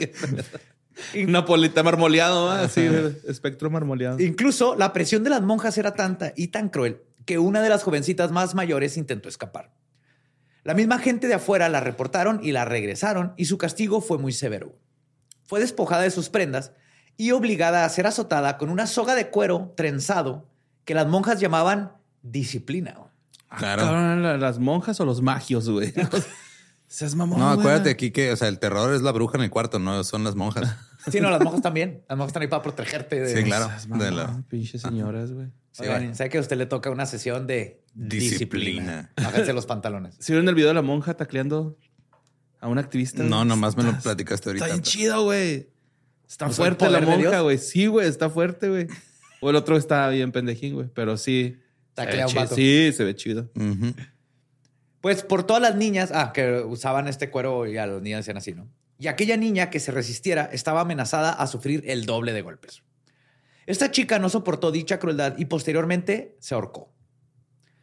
Napolita 1.26 1.82
marmoleado. 1.82 2.50
Así. 2.50 2.86
Espectro 3.26 3.70
marmoleado. 3.70 4.18
Incluso 4.20 4.74
la 4.76 4.92
presión 4.92 5.22
de 5.24 5.30
las 5.30 5.42
monjas 5.42 5.78
era 5.78 5.94
tanta 5.94 6.32
y 6.36 6.48
tan 6.48 6.68
cruel 6.70 7.02
que 7.24 7.38
una 7.38 7.62
de 7.62 7.68
las 7.68 7.82
jovencitas 7.82 8.30
más 8.32 8.54
mayores 8.54 8.96
intentó 8.96 9.28
escapar. 9.28 9.70
La 10.68 10.74
misma 10.74 10.98
gente 10.98 11.28
de 11.28 11.32
afuera 11.34 11.70
la 11.70 11.80
reportaron 11.80 12.40
y 12.42 12.52
la 12.52 12.66
regresaron 12.66 13.32
y 13.38 13.46
su 13.46 13.56
castigo 13.56 14.02
fue 14.02 14.18
muy 14.18 14.34
severo. 14.34 14.76
Fue 15.46 15.60
despojada 15.60 16.02
de 16.02 16.10
sus 16.10 16.28
prendas 16.28 16.72
y 17.16 17.30
obligada 17.30 17.86
a 17.86 17.88
ser 17.88 18.06
azotada 18.06 18.58
con 18.58 18.68
una 18.68 18.86
soga 18.86 19.14
de 19.14 19.30
cuero 19.30 19.72
trenzado 19.78 20.46
que 20.84 20.92
las 20.92 21.06
monjas 21.06 21.40
llamaban 21.40 21.92
disciplina. 22.20 22.98
Claro. 23.56 23.80
Cabrón, 23.82 24.22
¿la- 24.22 24.36
¿las 24.36 24.58
monjas 24.58 25.00
o 25.00 25.06
los 25.06 25.22
magios, 25.22 25.70
güey? 25.70 25.94
Seas 26.86 27.14
mamón. 27.14 27.38
No, 27.38 27.48
acuérdate 27.48 27.88
aquí 27.88 28.10
que, 28.10 28.30
o 28.32 28.36
sea, 28.36 28.48
el 28.48 28.58
terror 28.58 28.92
es 28.94 29.00
la 29.00 29.12
bruja 29.12 29.38
en 29.38 29.44
el 29.44 29.50
cuarto, 29.50 29.78
no 29.78 30.04
son 30.04 30.22
las 30.22 30.34
monjas. 30.34 30.76
Sí, 31.10 31.18
no, 31.22 31.30
las 31.30 31.40
monjas 31.42 31.62
también. 31.62 32.02
Las 32.10 32.18
monjas 32.18 32.28
están 32.30 32.42
ahí 32.42 32.48
para 32.48 32.62
protegerte. 32.62 33.20
De... 33.20 33.34
Sí, 33.36 33.42
claro. 33.44 33.70
De 33.98 34.10
la- 34.10 34.42
Pinches 34.50 34.82
señoras, 34.82 35.32
güey. 35.32 35.46
Sí, 35.78 35.84
Oigan, 35.84 36.04
güey. 36.06 36.14
¿Sabe 36.16 36.30
que 36.30 36.38
a 36.38 36.40
usted 36.40 36.56
le 36.56 36.66
toca 36.66 36.90
una 36.90 37.06
sesión 37.06 37.46
de 37.46 37.84
disciplina? 37.94 39.12
Disciplina. 39.12 39.12
Bájense 39.16 39.52
los 39.52 39.66
pantalones. 39.66 40.16
¿Sí 40.18 40.32
vieron 40.32 40.48
el 40.48 40.56
video 40.56 40.68
de 40.68 40.74
la 40.74 40.82
monja 40.82 41.14
tacleando 41.14 41.78
a 42.58 42.66
un 42.66 42.78
activista? 42.78 43.22
No, 43.22 43.44
nomás 43.44 43.76
me 43.76 43.84
lo 43.84 43.96
platicaste 43.96 44.48
ahorita. 44.48 44.64
Está 44.64 44.74
bien 44.74 44.82
chido, 44.82 45.22
güey. 45.22 45.68
Está 46.28 46.46
¿Usó 46.46 46.66
el 46.66 46.74
fuerte 46.76 46.90
la 46.90 47.00
monja, 47.00 47.40
güey. 47.42 47.58
Sí, 47.58 47.86
güey, 47.86 48.08
está 48.08 48.28
fuerte, 48.28 48.68
güey. 48.68 48.88
O 49.40 49.50
el 49.50 49.56
otro 49.56 49.76
está 49.76 50.08
bien 50.08 50.32
pendejín, 50.32 50.74
güey. 50.74 50.88
Pero 50.92 51.16
sí. 51.16 51.56
Taclea 51.94 52.26
un 52.26 52.30
chido. 52.32 52.42
vato. 52.42 52.54
Sí, 52.56 52.92
se 52.92 53.04
ve 53.04 53.14
chido. 53.14 53.48
Pues 55.00 55.22
por 55.22 55.44
todas 55.44 55.62
las 55.62 55.76
niñas, 55.76 56.10
ah, 56.12 56.32
que 56.34 56.60
usaban 56.60 57.06
este 57.06 57.30
cuero 57.30 57.66
y 57.66 57.76
a 57.76 57.86
los 57.86 58.02
niños 58.02 58.18
decían 58.18 58.36
así, 58.36 58.52
¿no? 58.52 58.68
Y 58.98 59.06
aquella 59.06 59.36
niña 59.36 59.70
que 59.70 59.78
se 59.78 59.92
resistiera 59.92 60.50
estaba 60.52 60.80
amenazada 60.80 61.30
a 61.30 61.46
sufrir 61.46 61.84
el 61.86 62.04
doble 62.04 62.32
de 62.32 62.42
golpes. 62.42 62.82
Esta 63.68 63.90
chica 63.90 64.18
no 64.18 64.30
soportó 64.30 64.72
dicha 64.72 64.98
crueldad 64.98 65.34
y 65.36 65.44
posteriormente 65.44 66.38
se 66.40 66.54
ahorcó. 66.54 66.90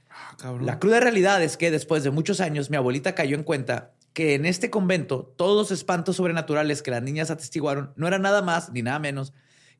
Ah. 0.09 0.57
La 0.59 0.79
cruda 0.79 0.99
realidad 0.99 1.43
es 1.43 1.57
que 1.57 1.69
después 1.69 2.03
de 2.03 2.09
muchos 2.09 2.41
años 2.41 2.71
mi 2.71 2.75
abuelita 2.75 3.13
cayó 3.13 3.35
en 3.35 3.43
cuenta 3.43 3.93
que 4.11 4.33
en 4.33 4.47
este 4.47 4.71
convento 4.71 5.31
todos 5.37 5.55
los 5.55 5.69
espantos 5.77 6.15
sobrenaturales 6.15 6.81
que 6.81 6.89
las 6.89 7.03
niñas 7.03 7.29
atestiguaron 7.29 7.93
no 7.97 8.07
eran 8.07 8.23
nada 8.23 8.41
más 8.41 8.71
ni 8.71 8.81
nada 8.81 8.97
menos 8.97 9.31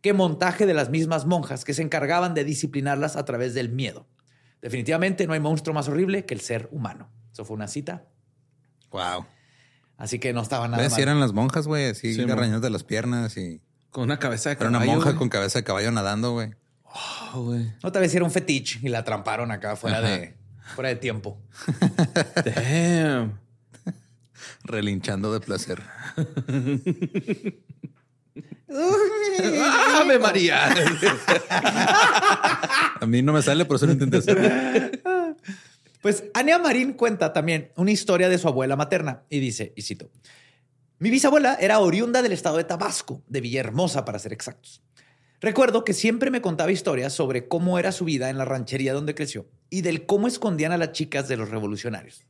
que 0.01 0.13
montaje 0.13 0.67
de 0.67 0.75
las 0.75 0.91
mismas 0.91 1.25
monjas 1.25 1.65
que 1.65 1.73
se 1.73 1.81
encargaban 1.81 2.35
de 2.35 2.43
disciplinarlas 2.43 3.15
a 3.15 3.25
través 3.25 3.55
del 3.55 3.69
miedo. 3.69 4.05
Definitivamente 4.61 5.25
no 5.25 5.33
hay 5.33 5.39
monstruo 5.39 5.73
más 5.73 5.87
horrible 5.87 6.23
que 6.25 6.35
el 6.35 6.41
ser 6.41 6.69
humano. 6.71 7.09
Eso 7.33 7.45
fue 7.45 7.55
una 7.55 7.67
cita, 7.67 8.05
Wow. 8.91 9.25
así 9.97 10.19
que 10.19 10.33
no 10.33 10.43
estaba 10.43 10.67
nada. 10.67 10.87
Si 10.91 11.01
eran 11.01 11.19
las 11.19 11.33
monjas, 11.33 11.65
güey, 11.65 11.89
así 11.89 12.13
Sí, 12.13 12.23
de 12.25 12.69
las 12.69 12.83
piernas 12.83 13.37
y. 13.37 13.64
Con 13.95 14.03
una 14.03 14.19
cabeza 14.19 14.49
de 14.49 14.57
Era 14.59 14.67
una 14.67 14.79
caballo, 14.79 14.91
monja 14.91 15.05
güey. 15.11 15.17
con 15.17 15.29
cabeza 15.29 15.59
de 15.59 15.63
caballo 15.63 15.89
nadando, 15.89 16.33
güey. 16.33 16.49
Güey. 17.33 17.71
No, 17.81 17.93
tal 17.93 18.01
vez 18.01 18.13
era 18.13 18.25
un 18.25 18.31
fetiche 18.31 18.81
y 18.83 18.89
la 18.89 19.05
tramparon 19.05 19.51
acá 19.51 19.77
fuera 19.77 19.99
Ajá. 19.99 20.07
de, 20.09 20.33
fuera 20.75 20.89
de 20.89 20.97
tiempo. 20.97 21.37
Damn. 22.43 23.39
Relinchando 24.65 25.31
de 25.31 25.39
placer. 25.39 25.81
¡Ave 28.67 30.19
María! 30.19 30.65
A 32.99 33.05
mí 33.05 33.21
no 33.21 33.31
me 33.31 33.41
sale, 33.41 33.63
por 33.63 33.77
eso 33.77 33.85
lo 33.85 33.93
intenté 33.93 34.17
hacer. 34.17 35.01
Pues 36.01 36.25
Ania 36.33 36.59
Marín 36.59 36.91
cuenta 36.93 37.31
también 37.31 37.71
una 37.77 37.91
historia 37.91 38.27
de 38.27 38.37
su 38.39 38.49
abuela 38.49 38.75
materna 38.75 39.21
y 39.29 39.39
dice, 39.39 39.71
y 39.77 39.83
cito, 39.83 40.09
mi 40.99 41.09
bisabuela 41.09 41.57
era 41.59 41.79
oriunda 41.79 42.21
del 42.21 42.31
estado 42.31 42.57
de 42.57 42.63
Tabasco, 42.63 43.23
de 43.27 43.41
Villahermosa 43.41 44.05
para 44.05 44.19
ser 44.19 44.33
exactos. 44.33 44.81
Recuerdo 45.41 45.83
que 45.83 45.93
siempre 45.93 46.31
me 46.31 46.41
contaba 46.41 46.71
historias 46.71 47.13
sobre 47.13 47.47
cómo 47.47 47.77
era 47.77 47.91
su 47.91 48.05
vida 48.05 48.29
en 48.29 48.37
la 48.37 48.45
ranchería 48.45 48.93
donde 48.93 49.15
creció 49.15 49.47
y 49.69 49.81
del 49.81 50.05
cómo 50.05 50.27
escondían 50.27 50.71
a 50.71 50.77
las 50.77 50.93
chicas 50.93 51.27
de 51.27 51.37
los 51.37 51.49
revolucionarios. 51.49 52.25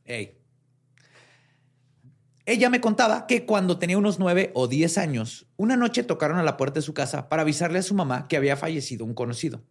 Ella 2.44 2.70
me 2.70 2.80
contaba 2.80 3.26
que 3.26 3.46
cuando 3.46 3.78
tenía 3.78 3.98
unos 3.98 4.18
nueve 4.18 4.50
o 4.54 4.68
diez 4.68 4.98
años, 4.98 5.46
una 5.56 5.76
noche 5.76 6.02
tocaron 6.02 6.38
a 6.38 6.42
la 6.42 6.56
puerta 6.56 6.80
de 6.80 6.86
su 6.86 6.94
casa 6.94 7.28
para 7.28 7.42
avisarle 7.42 7.78
a 7.78 7.82
su 7.82 7.94
mamá 7.94 8.28
que 8.28 8.36
había 8.36 8.56
fallecido 8.56 9.04
un 9.04 9.14
conocido. 9.14 9.64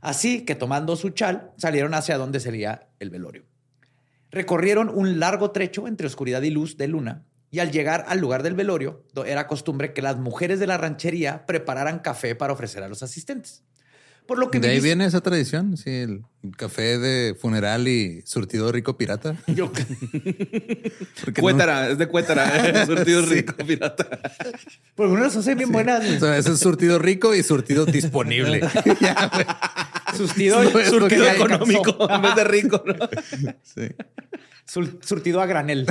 Así 0.00 0.44
que 0.44 0.54
tomando 0.54 0.96
su 0.96 1.10
chal, 1.10 1.52
salieron 1.56 1.94
hacia 1.94 2.18
donde 2.18 2.40
sería 2.40 2.88
el 2.98 3.10
velorio. 3.10 3.44
Recorrieron 4.30 4.88
un 4.88 5.20
largo 5.20 5.50
trecho 5.50 5.86
entre 5.86 6.06
oscuridad 6.06 6.42
y 6.42 6.50
luz 6.50 6.76
de 6.76 6.88
luna, 6.88 7.26
y 7.50 7.58
al 7.58 7.70
llegar 7.72 8.04
al 8.08 8.18
lugar 8.20 8.42
del 8.42 8.54
velorio, 8.54 9.02
era 9.26 9.46
costumbre 9.46 9.92
que 9.92 10.02
las 10.02 10.16
mujeres 10.18 10.60
de 10.60 10.66
la 10.66 10.78
ranchería 10.78 11.46
prepararan 11.46 11.98
café 11.98 12.34
para 12.34 12.52
ofrecer 12.52 12.82
a 12.82 12.88
los 12.88 13.02
asistentes. 13.02 13.62
Por 14.26 14.38
lo 14.38 14.48
que 14.48 14.60
De 14.60 14.68
ahí 14.68 14.78
viene 14.80 15.06
esa 15.06 15.20
tradición, 15.22 15.76
sí, 15.76 15.90
el 15.90 16.22
café 16.56 16.98
de 16.98 17.34
funeral 17.34 17.88
y 17.88 18.22
surtido 18.24 18.70
rico 18.70 18.96
pirata. 18.96 19.34
Yo- 19.48 19.72
Cuétara, 21.40 21.88
es 21.90 21.98
de 21.98 22.06
Cuétara. 22.06 22.84
Surtido 22.86 23.22
Sí. 23.26 23.34
rico, 23.34 23.54
pirata. 23.66 24.06
por 24.94 25.08
unas 25.08 25.34
hacen 25.34 25.58
bien 25.58 25.72
buenas. 25.72 26.04
no- 26.04 26.16
o 26.16 26.20
sea, 26.20 26.36
ese 26.38 26.52
es 26.52 26.60
surtido 26.60 26.98
rico 27.00 27.34
y 27.34 27.42
surtido 27.42 27.84
disponible. 27.86 28.60
Ya. 29.00 29.30
Surtido, 30.16 30.62
No, 30.62 30.70
surtido 30.70 31.26
Económico 31.28 32.08
en 32.10 32.22
vez 32.22 32.34
de 32.36 32.44
rico, 32.44 32.82
¿no? 32.86 32.94
Sí. 33.62 33.88
Sur- 34.64 34.98
surtido 35.02 35.40
a 35.40 35.46
granel. 35.46 35.86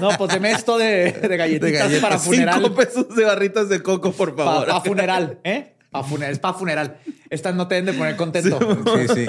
No, 0.00 0.10
pues 0.18 0.32
deme 0.32 0.50
esto 0.52 0.78
de, 0.78 1.12
de 1.12 1.36
galletitas 1.36 1.70
De 1.70 1.78
galletas. 1.78 2.00
para 2.02 2.18
funeral. 2.18 2.62
Cinco 2.62 2.74
pesos 2.74 3.14
de 3.14 3.24
barritas 3.24 3.68
de 3.68 3.82
coco, 3.82 4.12
por 4.12 4.36
favor. 4.36 4.66
Para 4.66 4.80
funeral, 4.80 5.38
¿eh? 5.44 5.74
Pa 5.90 6.02
funeral, 6.04 6.32
es 6.32 6.38
para 6.38 6.54
funeral. 6.54 6.98
Estas 7.30 7.54
no 7.54 7.66
te 7.68 7.74
deben 7.76 7.92
de 7.92 7.98
poner 7.98 8.16
contento. 8.16 8.58
Sí, 8.96 9.08
sí. 9.14 9.26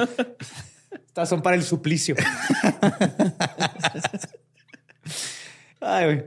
Estas 1.08 1.27
son 1.29 1.41
para 1.41 1.55
el 1.55 1.63
suplicio. 1.63 2.15
Ay, 5.79 6.05
güey. 6.05 6.24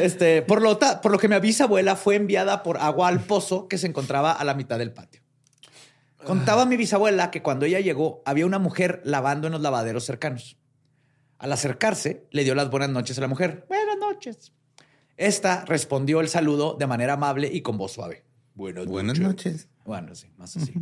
Este, 0.00 0.40
por 0.42 0.62
lo, 0.62 0.78
ta- 0.78 1.00
por 1.02 1.12
lo 1.12 1.18
que 1.18 1.28
mi 1.28 1.38
bisabuela 1.40 1.94
fue 1.96 2.14
enviada 2.16 2.62
por 2.62 2.78
agua 2.78 3.08
al 3.08 3.20
pozo 3.20 3.68
que 3.68 3.76
se 3.76 3.86
encontraba 3.86 4.32
a 4.32 4.44
la 4.44 4.54
mitad 4.54 4.78
del 4.78 4.92
patio. 4.92 5.20
Contaba 6.24 6.64
mi 6.64 6.78
bisabuela 6.78 7.30
que 7.30 7.42
cuando 7.42 7.66
ella 7.66 7.80
llegó 7.80 8.22
había 8.24 8.46
una 8.46 8.58
mujer 8.58 9.02
lavando 9.04 9.46
en 9.48 9.52
los 9.52 9.60
lavaderos 9.62 10.04
cercanos. 10.06 10.56
Al 11.44 11.52
acercarse, 11.52 12.26
le 12.30 12.42
dio 12.42 12.54
las 12.54 12.70
buenas 12.70 12.88
noches 12.88 13.18
a 13.18 13.20
la 13.20 13.28
mujer. 13.28 13.66
Buenas 13.68 13.98
noches. 13.98 14.54
Esta 15.18 15.66
respondió 15.66 16.22
el 16.22 16.28
saludo 16.30 16.72
de 16.72 16.86
manera 16.86 17.12
amable 17.12 17.50
y 17.52 17.60
con 17.60 17.76
voz 17.76 17.92
suave. 17.92 18.24
Buenas, 18.54 18.86
Buenas 18.86 19.18
noches. 19.18 19.68
Bueno, 19.84 20.14
sí, 20.14 20.28
más 20.38 20.56
así. 20.56 20.72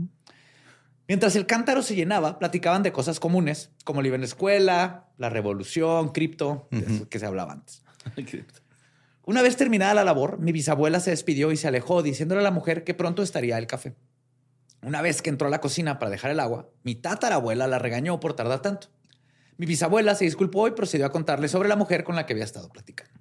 Mientras 1.08 1.34
el 1.34 1.46
cántaro 1.46 1.82
se 1.82 1.96
llenaba, 1.96 2.38
platicaban 2.38 2.84
de 2.84 2.92
cosas 2.92 3.18
comunes, 3.18 3.72
como 3.82 4.02
el 4.02 4.06
iba 4.06 4.14
en 4.14 4.20
la 4.20 4.26
escuela, 4.28 5.08
la 5.18 5.30
revolución, 5.30 6.10
cripto, 6.10 6.68
que 7.10 7.18
se 7.18 7.26
hablaba 7.26 7.54
antes. 7.54 7.82
Una 9.24 9.42
vez 9.42 9.56
terminada 9.56 9.94
la 9.94 10.04
labor, 10.04 10.38
mi 10.38 10.52
bisabuela 10.52 11.00
se 11.00 11.10
despidió 11.10 11.50
y 11.50 11.56
se 11.56 11.66
alejó, 11.66 12.04
diciéndole 12.04 12.40
a 12.40 12.44
la 12.44 12.52
mujer 12.52 12.84
que 12.84 12.94
pronto 12.94 13.24
estaría 13.24 13.58
el 13.58 13.66
café. 13.66 13.96
Una 14.80 15.02
vez 15.02 15.22
que 15.22 15.30
entró 15.30 15.48
a 15.48 15.50
la 15.50 15.60
cocina 15.60 15.98
para 15.98 16.12
dejar 16.12 16.30
el 16.30 16.38
agua, 16.38 16.68
mi 16.84 16.94
tatarabuela 16.94 17.66
la 17.66 17.80
regañó 17.80 18.20
por 18.20 18.34
tardar 18.34 18.62
tanto. 18.62 18.90
Mi 19.56 19.66
bisabuela 19.66 20.14
se 20.14 20.24
disculpó 20.24 20.66
y 20.68 20.72
procedió 20.72 21.06
a 21.06 21.12
contarle 21.12 21.48
sobre 21.48 21.68
la 21.68 21.76
mujer 21.76 22.04
con 22.04 22.16
la 22.16 22.26
que 22.26 22.32
había 22.32 22.44
estado 22.44 22.68
platicando. 22.68 23.20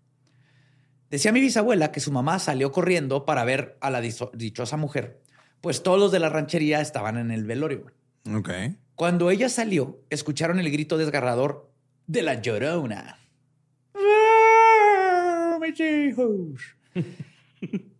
Decía 1.09 1.31
mi 1.31 1.41
bisabuela 1.41 1.91
que 1.91 1.99
su 1.99 2.11
mamá 2.11 2.39
salió 2.39 2.71
corriendo 2.71 3.25
para 3.25 3.43
ver 3.43 3.77
a 3.81 3.89
la 3.89 4.01
dichosa 4.01 4.77
mujer, 4.77 5.21
pues 5.59 5.83
todos 5.83 5.99
los 5.99 6.11
de 6.11 6.19
la 6.19 6.29
ranchería 6.29 6.79
estaban 6.79 7.17
en 7.17 7.31
el 7.31 7.45
velorio. 7.45 7.87
Ok. 8.33 8.49
Cuando 8.95 9.29
ella 9.29 9.49
salió, 9.49 9.99
escucharon 10.09 10.59
el 10.59 10.71
grito 10.71 10.97
desgarrador 10.97 11.69
de 12.07 12.21
la 12.21 12.41
llorona. 12.41 13.19
Mis 15.59 15.79
hijos. 15.79 16.61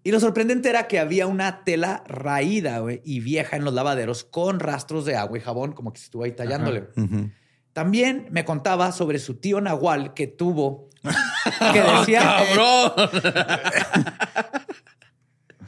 Y 0.04 0.12
lo 0.12 0.20
sorprendente 0.20 0.70
era 0.70 0.88
que 0.88 0.98
había 0.98 1.28
una 1.28 1.64
tela 1.64 2.04
raída 2.08 2.82
y 3.04 3.20
vieja 3.20 3.58
en 3.58 3.64
los 3.64 3.74
lavaderos 3.74 4.24
con 4.24 4.60
rastros 4.60 5.06
de 5.06 5.16
agua 5.16 5.38
y 5.38 5.42
jabón, 5.42 5.74
como 5.74 5.94
que 5.94 6.00
se 6.00 6.06
estuvo 6.06 6.24
ahí 6.24 6.32
tallándole. 6.32 6.88
También 7.74 8.28
me 8.32 8.44
contaba 8.46 8.92
sobre 8.92 9.20
su 9.20 9.36
tío 9.36 9.62
Nahual 9.62 10.14
que 10.14 10.28
tuvo, 10.28 10.90
que 11.74 11.82
decía, 11.82 12.44
¡Cabrón! 12.56 13.10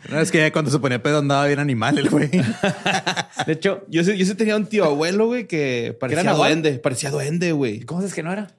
No, 0.10 0.19
es 0.19 0.31
que 0.31 0.39
ya 0.39 0.51
cuando 0.51 0.69
se 0.69 0.79
ponía 0.79 1.01
pedo 1.01 1.19
andaba 1.19 1.48
bien 1.48 1.60
animal 1.60 1.98
el 1.98 2.10
güey. 2.10 2.29
de 3.48 3.53
hecho, 3.53 3.86
Yo 3.88 4.03
sí, 4.03 4.17
yo 4.17 4.25
sí 4.25 4.36
tenía 4.36 4.57
un 4.57 4.65
tío 4.65 4.83
abuelo, 4.83 5.27
güey, 5.27 5.48
que 5.48 5.95
parecía 5.98 6.24
nahual? 6.24 6.51
duende. 6.62 6.77
Parecía 6.79 7.10
duende, 7.10 7.53
güey. 7.53 7.79
¿cómo 7.81 8.01
es 8.01 8.13
que 8.13 8.22
no 8.22 8.33
era? 8.33 8.50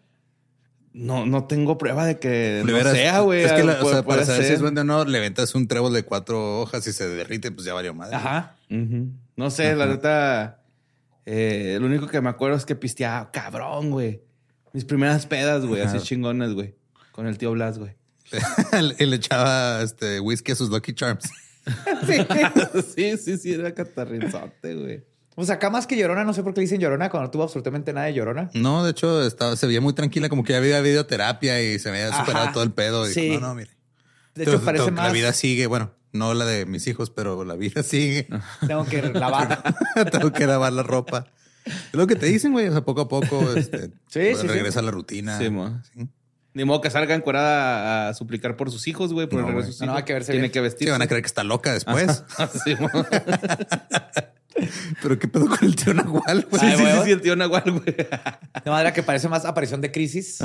No, 0.94 1.26
no 1.26 1.44
tengo 1.44 1.76
prueba 1.76 2.06
de 2.06 2.18
que 2.18 2.62
no 2.64 2.90
sea, 2.90 3.20
güey. 3.20 3.42
Es 3.44 3.52
que, 3.52 3.62
la- 3.62 3.74
o 3.74 3.80
Puede- 3.80 3.92
sea, 3.94 4.04
para 4.04 4.24
saber 4.24 4.44
si 4.46 4.52
es 4.54 4.60
duende 4.60 4.80
o 4.80 4.84
no, 4.84 5.04
le 5.04 5.20
ventas 5.20 5.54
un 5.54 5.68
trébol 5.68 5.92
de 5.92 6.02
cuatro 6.04 6.62
hojas 6.62 6.86
y 6.86 6.92
se 6.94 7.06
derrite, 7.08 7.50
pues 7.52 7.66
ya 7.66 7.74
valió 7.74 7.92
madre. 7.92 8.16
Ajá. 8.16 8.56
No 9.36 9.50
sé, 9.50 9.74
la 9.76 9.84
neta. 9.86 10.60
Eh, 11.26 11.76
lo 11.80 11.86
único 11.86 12.06
que 12.06 12.20
me 12.20 12.30
acuerdo 12.30 12.56
es 12.56 12.64
que 12.66 12.74
pisteaba 12.76 13.30
cabrón, 13.30 13.90
güey. 13.90 14.22
Mis 14.72 14.84
primeras 14.84 15.26
pedas, 15.26 15.64
güey, 15.64 15.82
así 15.82 15.98
chingones, 16.00 16.52
güey. 16.52 16.74
Con 17.12 17.26
el 17.26 17.38
tío 17.38 17.52
Blas, 17.52 17.78
güey. 17.78 17.92
y 18.98 19.06
le 19.06 19.16
echaba 19.16 19.82
este 19.82 20.18
whisky 20.20 20.52
a 20.52 20.54
sus 20.56 20.70
Lucky 20.70 20.94
Charms. 20.94 21.30
sí, 22.94 23.16
sí, 23.16 23.38
sí, 23.38 23.52
era 23.52 23.72
catarrinzote, 23.74 24.74
güey. 24.74 25.04
Pues 25.34 25.50
acá 25.50 25.68
más 25.68 25.86
que 25.86 25.96
Llorona, 25.96 26.22
no 26.24 26.32
sé 26.32 26.42
por 26.42 26.54
qué 26.54 26.60
le 26.60 26.64
dicen 26.66 26.80
Llorona 26.80 27.10
cuando 27.10 27.26
no 27.26 27.30
tuvo 27.30 27.42
absolutamente 27.42 27.92
nada 27.92 28.06
de 28.06 28.14
Llorona. 28.14 28.50
No, 28.54 28.84
de 28.84 28.92
hecho, 28.92 29.24
estaba, 29.26 29.56
se 29.56 29.66
veía 29.66 29.80
muy 29.80 29.92
tranquila, 29.92 30.28
como 30.28 30.44
que 30.44 30.52
ya 30.52 30.58
había 30.58 30.80
videoterapia 30.80 31.60
y 31.62 31.78
se 31.78 31.88
había 31.88 32.08
Ajá. 32.08 32.20
superado 32.24 32.52
todo 32.52 32.62
el 32.62 32.72
pedo. 32.72 33.08
Y 33.08 33.12
Sí. 33.12 33.20
dijo, 33.22 33.40
no, 33.40 33.48
no, 33.48 33.54
mire. 33.56 33.70
De 34.34 34.44
hecho, 34.44 34.60
parece 34.62 34.90
más... 34.92 35.06
La 35.08 35.12
vida 35.12 35.32
sigue, 35.32 35.66
bueno, 35.66 35.92
no 36.14 36.33
la 36.33 36.47
de 36.47 36.64
mis 36.64 36.87
hijos, 36.87 37.11
pero 37.11 37.44
la 37.44 37.54
vida 37.54 37.83
sigue. 37.83 38.26
Tengo 38.66 38.87
que 38.87 39.02
lavar. 39.02 39.62
tengo 40.11 40.33
que 40.33 40.47
lavar 40.47 40.73
la 40.73 40.83
ropa. 40.83 41.26
Es 41.66 41.94
lo 41.94 42.06
que 42.06 42.16
te 42.16 42.26
dicen, 42.26 42.52
güey. 42.52 42.68
O 42.68 42.73
sea, 42.73 42.83
poco 42.83 43.02
a 43.02 43.09
poco 43.09 43.52
este, 43.54 43.88
Sí, 44.09 44.35
sí, 44.35 44.47
regresa 44.47 44.73
sí. 44.73 44.78
a 44.78 44.83
la 44.83 44.90
rutina. 44.90 45.38
Sí, 45.38 45.50
mo. 45.50 45.80
Sí. 45.94 46.09
Ni 46.54 46.64
modo 46.64 46.80
que 46.80 46.90
salga 46.90 47.14
encuerada 47.14 48.09
a 48.09 48.14
suplicar 48.14 48.56
por 48.56 48.71
sus 48.71 48.87
hijos, 48.87 49.12
güey, 49.12 49.26
por 49.26 49.40
No, 49.40 49.49
el 49.49 49.54
regreso 49.54 49.66
güey. 49.66 49.73
de 49.73 49.78
sus 49.78 49.87
No, 49.87 49.97
hay 49.97 50.04
que 50.04 50.12
verse 50.12 50.33
Tiene 50.33 50.42
bien. 50.42 50.52
que 50.52 50.61
vestir. 50.61 50.87
Sí, 50.88 50.92
van 50.92 51.02
a 51.02 51.06
creer 51.09 51.23
que 51.23 51.26
está 51.26 51.42
loca 51.42 51.73
después. 51.73 52.23
sí. 52.64 52.76
Pero 55.02 55.18
qué 55.18 55.28
pedo 55.28 55.46
con 55.49 55.58
el 55.62 55.76
tío 55.76 55.94
Nahual, 55.94 56.46
güey. 56.50 56.61
sí, 56.61 56.66
Ay, 56.66 56.76
sí, 56.76 56.84
sí, 56.84 56.99
sí, 57.04 57.11
el 57.12 57.20
tío 57.20 57.37
Nahual, 57.37 57.62
güey. 57.73 57.96
De 58.64 58.70
manera 58.70 58.92
que 58.92 59.02
parece 59.02 59.28
más 59.28 59.44
aparición 59.44 59.80
de 59.80 59.90
crisis 59.90 60.38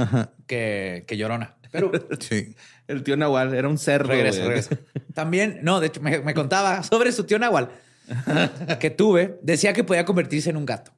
que, 0.48 1.04
que 1.08 1.18
Llorona. 1.18 1.56
Pero 1.72 1.92
Sí. 2.20 2.56
El 2.88 3.04
tío 3.04 3.16
Nahual 3.18 3.54
era 3.54 3.68
un 3.70 3.78
cerdo, 3.78 4.10
regresa, 4.10 4.40
güey. 4.40 4.50
regresa. 4.50 4.78
También, 5.14 5.60
no, 5.62 5.80
de 5.80 5.88
hecho, 5.88 6.02
me, 6.02 6.20
me 6.20 6.34
contaba 6.34 6.82
sobre 6.84 7.12
su 7.12 7.24
tío 7.26 7.38
Nahual 7.38 7.70
que 8.80 8.90
tuve. 8.90 9.40
Decía 9.44 9.74
que 9.74 9.84
podía 9.84 10.06
convertirse 10.06 10.50
en 10.50 10.58
un 10.58 10.66
gato. 10.66 10.92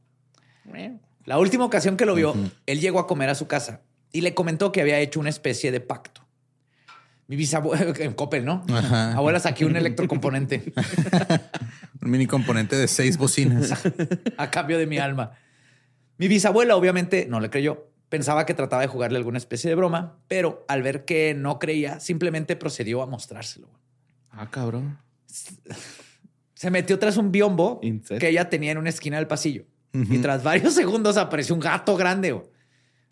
La 1.25 1.38
última 1.38 1.65
ocasión 1.65 1.98
que 1.98 2.06
lo 2.06 2.15
vio, 2.15 2.34
él 2.65 2.80
llegó 2.80 3.00
a 3.00 3.08
comer 3.08 3.30
a 3.30 3.36
su 3.36 3.48
casa 3.48 3.82
y 4.12 4.22
le 4.22 4.34
comentó 4.34 4.72
que 4.72 4.82
había 4.82 5.00
hecho 5.00 5.20
una 5.20 5.30
especie 5.30 5.72
de 5.72 5.80
pacto. 5.82 6.22
Mi 7.27 7.36
bisabuela, 7.38 7.94
en 8.00 8.13
Coppel, 8.13 8.44
¿no? 8.44 8.65
Ajá. 8.74 9.13
Abuela, 9.13 9.39
saqué 9.39 9.63
un 9.65 9.75
electrocomponente 9.77 10.74
Un 12.01 12.10
mini 12.10 12.25
componente 12.27 12.75
de 12.75 12.88
seis 12.88 13.17
bocinas. 13.17 13.74
a 14.38 14.51
cambio 14.51 14.77
de 14.77 14.88
mi 14.88 14.98
alma. 14.98 15.31
Mi 16.17 16.27
bisabuela 16.27 16.75
obviamente 16.75 17.25
no 17.29 17.39
le 17.39 17.50
creyó. 17.50 17.88
Pensaba 18.10 18.46
que 18.46 18.53
trataba 18.53 18.81
de 18.81 18.88
jugarle 18.88 19.17
alguna 19.17 19.38
especie 19.38 19.70
de 19.70 19.75
broma, 19.75 20.17
pero 20.27 20.66
al 20.68 20.81
ver 20.81 21.05
que 21.05 21.33
no 21.33 21.59
creía, 21.59 22.00
simplemente 22.00 22.55
procedió 22.55 23.01
a 23.01 23.05
mostrárselo. 23.05 23.70
Ah, 24.29 24.50
cabrón. 24.50 25.00
Se 26.55 26.70
metió 26.70 27.00
tras 27.00 27.18
un 27.18 27.31
biombo 27.31 27.79
que 28.20 28.27
ella 28.27 28.50
tenía 28.50 28.72
en 28.72 28.77
una 28.77 28.90
esquina 28.90 29.18
del 29.18 29.27
pasillo. 29.27 29.66
Y 29.94 30.20
tras 30.20 30.44
varios 30.44 30.74
segundos 30.75 31.18
apareció 31.18 31.55
un 31.55 31.61
gato 31.61 31.96
grande. 31.96 32.40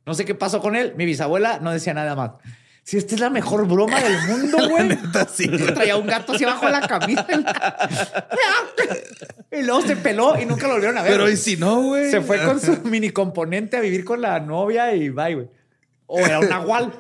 No 0.06 0.14
sé 0.14 0.26
qué 0.26 0.36
pasó 0.36 0.60
con 0.60 0.76
él. 0.76 0.94
Mi 0.98 1.06
bisabuela 1.06 1.60
no 1.60 1.72
decía 1.72 1.94
nada 1.94 2.16
más. 2.16 2.32
Si 2.90 2.98
esta 2.98 3.14
es 3.14 3.22
la 3.22 3.30
mejor 3.30 3.68
broma 3.68 4.02
del 4.02 4.18
mundo, 4.28 4.58
güey. 4.68 4.98
Traía 5.76 5.96
un 5.96 6.08
gato 6.08 6.34
así 6.34 6.44
abajo 6.44 6.66
de 6.66 6.72
la 6.72 6.88
camisa. 6.88 7.28
y 9.52 9.62
luego 9.62 9.84
se 9.84 9.96
peló 9.96 10.42
y 10.42 10.48
nunca 10.48 10.66
lo 10.66 10.74
volvieron 10.74 10.98
a 10.98 11.04
ver. 11.04 11.12
Pero 11.12 11.26
güey. 11.26 11.36
¿y 11.36 11.38
si 11.38 11.56
no, 11.56 11.84
güey? 11.84 12.10
Se 12.10 12.22
fue 12.22 12.44
con 12.44 12.60
su 12.60 12.78
mini 12.86 13.12
componente 13.12 13.78
a 13.78 13.82
vivir 13.82 14.04
con 14.04 14.22
la 14.22 14.40
novia 14.40 14.96
y 14.96 15.10
bye, 15.10 15.36
güey. 15.36 15.50
O 16.08 16.18
era 16.18 16.40
un 16.40 16.50
nahual. 16.50 16.92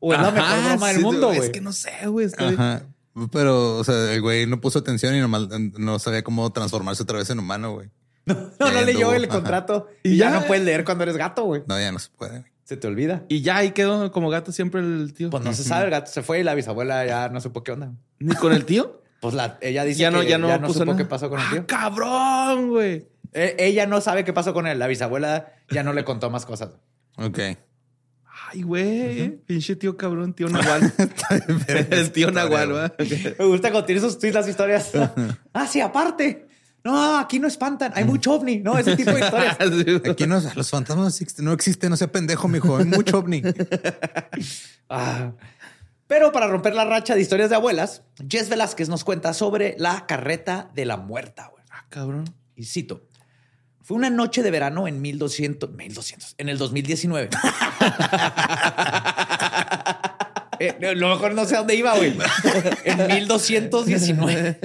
O 0.00 0.14
es 0.14 0.20
la 0.22 0.30
mejor 0.30 0.64
broma 0.64 0.88
del 0.88 0.96
sí, 0.96 1.02
mundo, 1.02 1.30
Es 1.32 1.38
güey. 1.38 1.52
que 1.52 1.60
no 1.60 1.74
sé, 1.74 1.92
güey. 2.06 2.28
Ajá. 2.38 2.84
Pero, 3.30 3.76
o 3.76 3.84
sea, 3.84 4.14
el 4.14 4.22
güey 4.22 4.46
no 4.46 4.62
puso 4.62 4.78
atención 4.78 5.14
y 5.14 5.20
nomás, 5.20 5.48
no 5.78 5.98
sabía 5.98 6.24
cómo 6.24 6.50
transformarse 6.50 7.02
otra 7.02 7.18
vez 7.18 7.28
en 7.28 7.40
humano, 7.40 7.74
güey. 7.74 7.90
No, 8.24 8.36
no 8.58 8.72
Ya 8.72 8.80
leyó 8.80 9.12
el 9.12 9.24
ajá. 9.24 9.34
contrato 9.34 9.88
Y 10.02 10.12
y 10.12 10.16
ya 10.16 10.30
ya. 10.30 10.40
no 10.40 10.46
puedes 10.46 10.64
leer 10.64 10.86
cuando 10.86 11.04
eres 11.04 11.18
gato, 11.18 11.44
güey. 11.44 11.62
No, 11.66 11.78
ya 11.78 11.92
no 11.92 11.98
se 11.98 12.08
puede. 12.16 12.55
Se 12.66 12.76
te 12.76 12.86
olvida. 12.88 13.22
Y 13.28 13.42
ya 13.42 13.58
ahí 13.58 13.70
quedó 13.70 14.10
como 14.10 14.28
gato 14.28 14.50
siempre 14.50 14.80
el 14.80 15.14
tío. 15.14 15.30
Pues 15.30 15.42
no 15.44 15.52
se 15.52 15.62
sabe, 15.62 15.84
el 15.84 15.90
gato 15.92 16.10
se 16.10 16.22
fue 16.22 16.40
y 16.40 16.42
la 16.42 16.54
bisabuela 16.54 17.06
ya 17.06 17.28
no 17.28 17.40
supo 17.40 17.62
qué 17.62 17.70
onda. 17.72 17.92
¿Ni 18.18 18.34
con 18.34 18.52
el 18.52 18.64
tío? 18.66 19.02
Pues 19.18 19.32
la, 19.32 19.56
ella 19.62 19.82
dice 19.84 20.00
Ya 20.00 20.10
no, 20.10 20.20
que 20.20 20.28
ya 20.28 20.36
no, 20.36 20.46
puso 20.60 20.74
supo 20.80 20.84
nada. 20.84 20.98
qué 20.98 21.04
pasó 21.06 21.30
con 21.30 21.40
el 21.40 21.46
Ah, 21.46 21.50
tío. 21.50 21.66
cabrón, 21.66 22.68
güey. 22.68 23.06
Eh, 23.32 23.56
ella 23.58 23.86
no 23.86 24.02
sabe 24.02 24.24
qué 24.24 24.34
pasó 24.34 24.52
con 24.52 24.66
él. 24.66 24.78
La 24.78 24.86
bisabuela 24.88 25.54
ya 25.70 25.82
no 25.82 25.94
le 25.94 26.04
contó 26.04 26.28
más 26.28 26.44
cosas. 26.44 26.76
Ok. 27.16 27.38
Ay, 28.52 28.62
güey. 28.62 29.30
Pinche 29.46 29.74
tío 29.74 29.96
cabrón, 29.96 30.34
tío 30.34 30.48
Nahual. 30.50 30.92
el 31.90 32.12
tío 32.12 32.30
Nahual. 32.30 32.92
Me 33.38 33.44
gusta 33.46 33.70
cuando 33.70 33.84
tienes 33.86 34.04
esos 34.04 34.18
tweets 34.18 34.34
las 34.34 34.48
historias. 34.48 34.92
ah, 35.54 35.66
sí, 35.66 35.80
aparte. 35.80 36.45
No, 36.86 37.18
aquí 37.18 37.40
no 37.40 37.48
espantan. 37.48 37.90
Hay 37.96 38.04
mucho 38.04 38.32
ovni. 38.32 38.58
No, 38.58 38.78
ese 38.78 38.94
tipo 38.94 39.10
de 39.10 39.18
historias. 39.18 39.58
Aquí 40.08 40.24
no, 40.24 40.40
los 40.54 40.70
fantasmas 40.70 41.02
no 41.02 41.08
existen, 41.08 41.44
no 41.44 41.52
existen, 41.52 41.90
no 41.90 41.96
sea 41.96 42.12
pendejo, 42.12 42.46
mijo. 42.46 42.76
Hay 42.76 42.84
mucho 42.84 43.18
ovni. 43.18 43.42
Ah. 44.88 45.32
Pero 46.06 46.30
para 46.30 46.46
romper 46.46 46.72
la 46.76 46.84
racha 46.84 47.16
de 47.16 47.20
historias 47.20 47.50
de 47.50 47.56
abuelas, 47.56 48.02
Jess 48.28 48.48
Velázquez 48.48 48.88
nos 48.88 49.02
cuenta 49.02 49.34
sobre 49.34 49.74
la 49.80 50.06
carreta 50.06 50.70
de 50.76 50.84
la 50.84 50.96
muerta. 50.96 51.48
güey. 51.50 51.64
Ah, 51.70 51.84
cabrón. 51.88 52.32
Y 52.54 52.66
cito. 52.66 53.08
Fue 53.82 53.96
una 53.96 54.08
noche 54.08 54.44
de 54.44 54.52
verano 54.52 54.86
en 54.86 55.02
1200, 55.02 55.72
1200, 55.72 56.36
en 56.38 56.48
el 56.48 56.56
2019. 56.58 57.30
Eh, 60.58 60.74
no, 60.80 60.94
lo 60.94 61.10
mejor 61.10 61.34
no 61.34 61.44
sé 61.44 61.54
a 61.54 61.58
dónde 61.58 61.74
iba, 61.74 61.94
güey. 61.96 62.16
En 62.84 63.08
1219. 63.08 64.58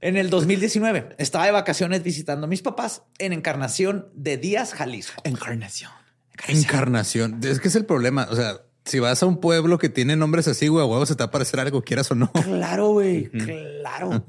En 0.00 0.16
el 0.16 0.28
2019 0.28 1.16
estaba 1.18 1.46
de 1.46 1.52
vacaciones 1.52 2.02
visitando 2.02 2.46
a 2.46 2.48
mis 2.48 2.62
papás 2.62 3.02
en 3.18 3.32
Encarnación 3.32 4.08
de 4.14 4.36
Díaz, 4.36 4.74
Jalisco. 4.74 5.22
Encarnación. 5.24 5.90
Encarnación. 6.48 7.40
Es 7.42 7.60
que 7.60 7.68
es 7.68 7.76
el 7.76 7.86
problema. 7.86 8.28
O 8.30 8.36
sea, 8.36 8.60
si 8.84 8.98
vas 8.98 9.22
a 9.22 9.26
un 9.26 9.40
pueblo 9.40 9.78
que 9.78 9.88
tiene 9.88 10.14
nombres 10.14 10.48
así, 10.48 10.68
güey, 10.68 10.84
a 10.84 10.86
huevo 10.86 11.06
se 11.06 11.14
te 11.14 11.22
va 11.22 11.28
a 11.28 11.30
parecer 11.30 11.60
algo, 11.60 11.82
quieras 11.82 12.10
o 12.10 12.14
no. 12.14 12.30
Claro, 12.32 12.90
güey, 12.90 13.30
claro. 13.30 14.24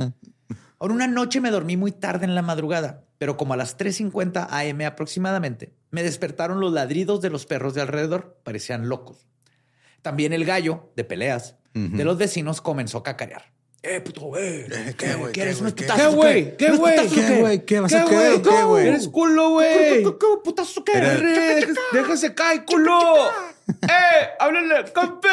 Ahora, 0.79 0.93
una 0.93 1.07
noche 1.07 1.41
me 1.41 1.51
dormí 1.51 1.75
muy 1.75 1.91
tarde 1.91 2.25
en 2.25 2.35
la 2.35 2.41
madrugada, 2.41 3.03
pero 3.17 3.35
como 3.35 3.53
a 3.53 3.57
las 3.57 3.77
3.50 3.77 4.47
am 4.49 4.81
aproximadamente, 4.81 5.73
me 5.91 6.03
despertaron 6.03 6.59
los 6.59 6.71
ladridos 6.71 7.21
de 7.21 7.29
los 7.29 7.45
perros 7.45 7.73
de 7.73 7.81
alrededor. 7.81 8.39
Parecían 8.43 8.87
locos. 8.87 9.27
También 10.01 10.33
el 10.33 10.45
gallo, 10.45 10.91
de 10.95 11.03
peleas, 11.03 11.55
de 11.73 12.05
los 12.05 12.17
vecinos 12.17 12.61
comenzó 12.61 12.99
a 12.99 13.03
cacarear. 13.03 13.56
Eh, 13.83 14.01
puto, 14.01 14.37
eh. 14.37 14.95
¿qué, 14.97 15.13
güey? 15.15 15.31
¿Quieres 15.31 15.57
¿Qué, 15.57 15.61
unos 15.61 15.73
güey? 15.73 15.75
¿Qué? 15.75 15.83
putazos? 15.83 16.09
¿Qué, 16.09 16.15
güey? 16.15 16.57
¿Qué, 16.57 16.65
¿Unos 16.65 16.79
güey? 16.79 16.95
¿Qué, 16.95 17.39
güey? 17.39 17.65
¿Qué 17.65 17.79
vas 17.79 17.93
a 17.93 18.03
¿Qué, 18.03 18.09
querer? 18.09 18.39
güey? 18.39 18.41
¿Qué, 18.41 18.63
güey? 18.63 18.87
Eres 18.87 19.07
culo, 19.07 19.49
güey. 19.51 19.77
¿Qué, 19.77 20.03
qué, 20.03 20.27
putazos 20.43 20.77
o 20.77 20.83
qué? 20.83 21.73
Déjese 21.93 22.33
caer, 22.33 22.65
culo. 22.65 22.99
¡Eh! 23.83 24.27
¡Háblale, 24.39 24.91
campe! 24.91 25.27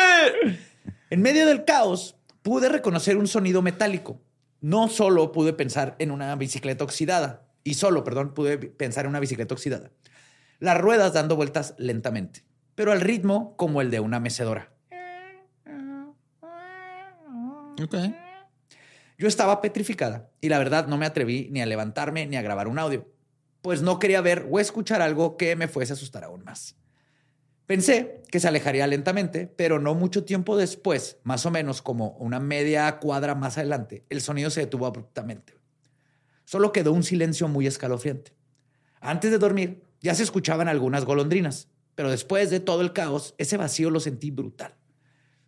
En 1.10 1.22
medio 1.22 1.46
del 1.46 1.64
caos, 1.64 2.16
pude 2.42 2.68
reconocer 2.68 3.16
un 3.16 3.26
sonido 3.26 3.62
metálico. 3.62 4.20
No 4.60 4.88
solo 4.88 5.32
pude 5.32 5.52
pensar 5.52 5.96
en 5.98 6.10
una 6.10 6.34
bicicleta 6.36 6.84
oxidada, 6.84 7.46
y 7.64 7.74
solo, 7.74 8.04
perdón, 8.04 8.34
pude 8.34 8.58
pensar 8.58 9.04
en 9.04 9.10
una 9.10 9.20
bicicleta 9.20 9.54
oxidada. 9.54 9.90
Las 10.60 10.78
ruedas 10.78 11.12
dando 11.12 11.36
vueltas 11.36 11.74
lentamente, 11.78 12.44
pero 12.74 12.92
al 12.92 13.00
ritmo 13.00 13.56
como 13.56 13.80
el 13.80 13.90
de 13.90 14.00
una 14.00 14.20
mecedora. 14.20 14.70
Ok. 17.82 17.94
Yo 19.24 19.28
estaba 19.28 19.62
petrificada 19.62 20.28
y 20.42 20.50
la 20.50 20.58
verdad 20.58 20.86
no 20.86 20.98
me 20.98 21.06
atreví 21.06 21.48
ni 21.50 21.62
a 21.62 21.64
levantarme 21.64 22.26
ni 22.26 22.36
a 22.36 22.42
grabar 22.42 22.68
un 22.68 22.78
audio, 22.78 23.10
pues 23.62 23.80
no 23.80 23.98
quería 23.98 24.20
ver 24.20 24.46
o 24.50 24.60
escuchar 24.60 25.00
algo 25.00 25.38
que 25.38 25.56
me 25.56 25.66
fuese 25.66 25.94
a 25.94 25.96
asustar 25.96 26.24
aún 26.24 26.44
más. 26.44 26.76
Pensé 27.64 28.20
que 28.30 28.38
se 28.38 28.48
alejaría 28.48 28.86
lentamente, 28.86 29.46
pero 29.46 29.80
no 29.80 29.94
mucho 29.94 30.24
tiempo 30.26 30.58
después, 30.58 31.16
más 31.22 31.46
o 31.46 31.50
menos 31.50 31.80
como 31.80 32.10
una 32.18 32.38
media 32.38 32.98
cuadra 32.98 33.34
más 33.34 33.56
adelante, 33.56 34.04
el 34.10 34.20
sonido 34.20 34.50
se 34.50 34.60
detuvo 34.60 34.84
abruptamente. 34.84 35.54
Solo 36.44 36.70
quedó 36.70 36.92
un 36.92 37.02
silencio 37.02 37.48
muy 37.48 37.66
escalofriante. 37.66 38.34
Antes 39.00 39.30
de 39.30 39.38
dormir, 39.38 39.84
ya 40.02 40.14
se 40.14 40.22
escuchaban 40.22 40.68
algunas 40.68 41.06
golondrinas, 41.06 41.68
pero 41.94 42.10
después 42.10 42.50
de 42.50 42.60
todo 42.60 42.82
el 42.82 42.92
caos, 42.92 43.34
ese 43.38 43.56
vacío 43.56 43.88
lo 43.88 44.00
sentí 44.00 44.30
brutal. 44.30 44.74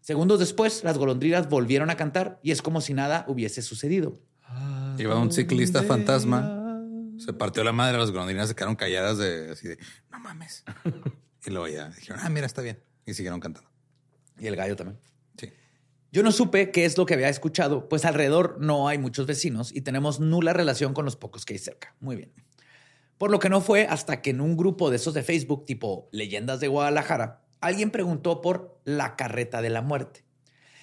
Segundos 0.07 0.39
después, 0.39 0.85
las 0.85 0.99
golondrinas 0.99 1.49
volvieron 1.49 1.91
a 1.91 1.97
cantar 1.97 2.39
y 2.41 2.53
es 2.53 2.63
como 2.63 2.81
si 2.81 2.95
nada 2.95 3.25
hubiese 3.27 3.61
sucedido. 3.61 4.21
Iba 4.99 5.19
un 5.19 5.33
ciclista 5.33 5.83
fantasma. 5.83 6.81
Se 7.19 7.33
partió 7.33 7.65
la 7.65 7.73
madre, 7.73 7.99
las 7.99 8.13
golondrinas 8.13 8.47
se 8.47 8.55
quedaron 8.55 8.77
calladas 8.77 9.19
de 9.19 9.51
así 9.51 9.67
de 9.67 9.79
no 10.13 10.21
mames. 10.21 10.63
y 11.45 11.51
luego 11.51 11.67
ya 11.67 11.89
dijeron, 11.89 12.21
ah, 12.23 12.29
mira, 12.29 12.47
está 12.47 12.63
bien. 12.63 12.79
Y 13.05 13.15
siguieron 13.15 13.41
cantando. 13.41 13.69
Y 14.39 14.47
el 14.47 14.55
gallo 14.55 14.77
también. 14.77 15.01
Sí. 15.41 15.51
Yo 16.13 16.23
no 16.23 16.31
supe 16.31 16.71
qué 16.71 16.85
es 16.85 16.97
lo 16.97 17.05
que 17.05 17.15
había 17.15 17.29
escuchado, 17.29 17.89
pues 17.89 18.05
alrededor 18.05 18.59
no 18.61 18.87
hay 18.87 18.99
muchos 18.99 19.27
vecinos 19.27 19.75
y 19.75 19.81
tenemos 19.81 20.21
nula 20.21 20.53
relación 20.53 20.95
con 20.95 21.05
los 21.05 21.17
pocos 21.17 21.45
que 21.45 21.55
hay 21.55 21.59
cerca. 21.59 21.97
Muy 21.99 22.15
bien. 22.15 22.33
Por 23.19 23.33
lo 23.33 23.41
que 23.41 23.49
no 23.49 23.61
fue 23.61 23.89
hasta 23.89 24.23
que 24.23 24.31
en 24.31 24.41
un 24.41 24.57
grupo 24.57 24.89
de 24.89 24.99
esos 24.99 25.15
de 25.15 25.25
Facebook, 25.25 25.65
tipo 25.65 26.09
Leyendas 26.13 26.61
de 26.61 26.69
Guadalajara, 26.69 27.46
alguien 27.61 27.91
preguntó 27.91 28.41
por 28.43 28.81
la 28.85 29.17
carreta 29.17 29.63
de 29.63 29.71
la 29.71 29.83
muerte. 29.83 30.25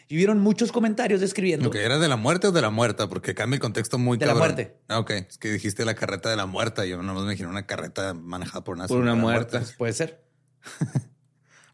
Y 0.09 0.15
vieron 0.17 0.39
muchos 0.39 0.71
comentarios 0.71 1.21
describiendo. 1.21 1.69
Ok, 1.69 1.75
¿era 1.75 1.97
de 1.97 2.07
la 2.07 2.17
muerte 2.17 2.47
o 2.47 2.51
de 2.51 2.61
la 2.61 2.69
muerta? 2.69 3.07
Porque 3.07 3.33
cambia 3.33 3.55
el 3.55 3.61
contexto 3.61 3.97
muy 3.97 4.17
De 4.17 4.25
la 4.25 4.35
muerte. 4.35 4.75
Ah, 4.89 4.99
ok. 4.99 5.11
Es 5.11 5.37
que 5.37 5.49
dijiste 5.51 5.85
la 5.85 5.95
carreta 5.95 6.29
de 6.29 6.35
la 6.35 6.45
muerta. 6.45 6.85
Yo 6.85 6.97
nomás 6.97 7.15
me 7.23 7.29
imaginé 7.31 7.47
una 7.49 7.65
carreta 7.65 8.13
manejada 8.13 8.63
por 8.63 8.75
una 8.75 8.87
Por 8.87 8.99
una 8.99 9.15
muerta. 9.15 9.59
Pues 9.59 9.71
puede 9.73 9.93
ser. 9.93 10.21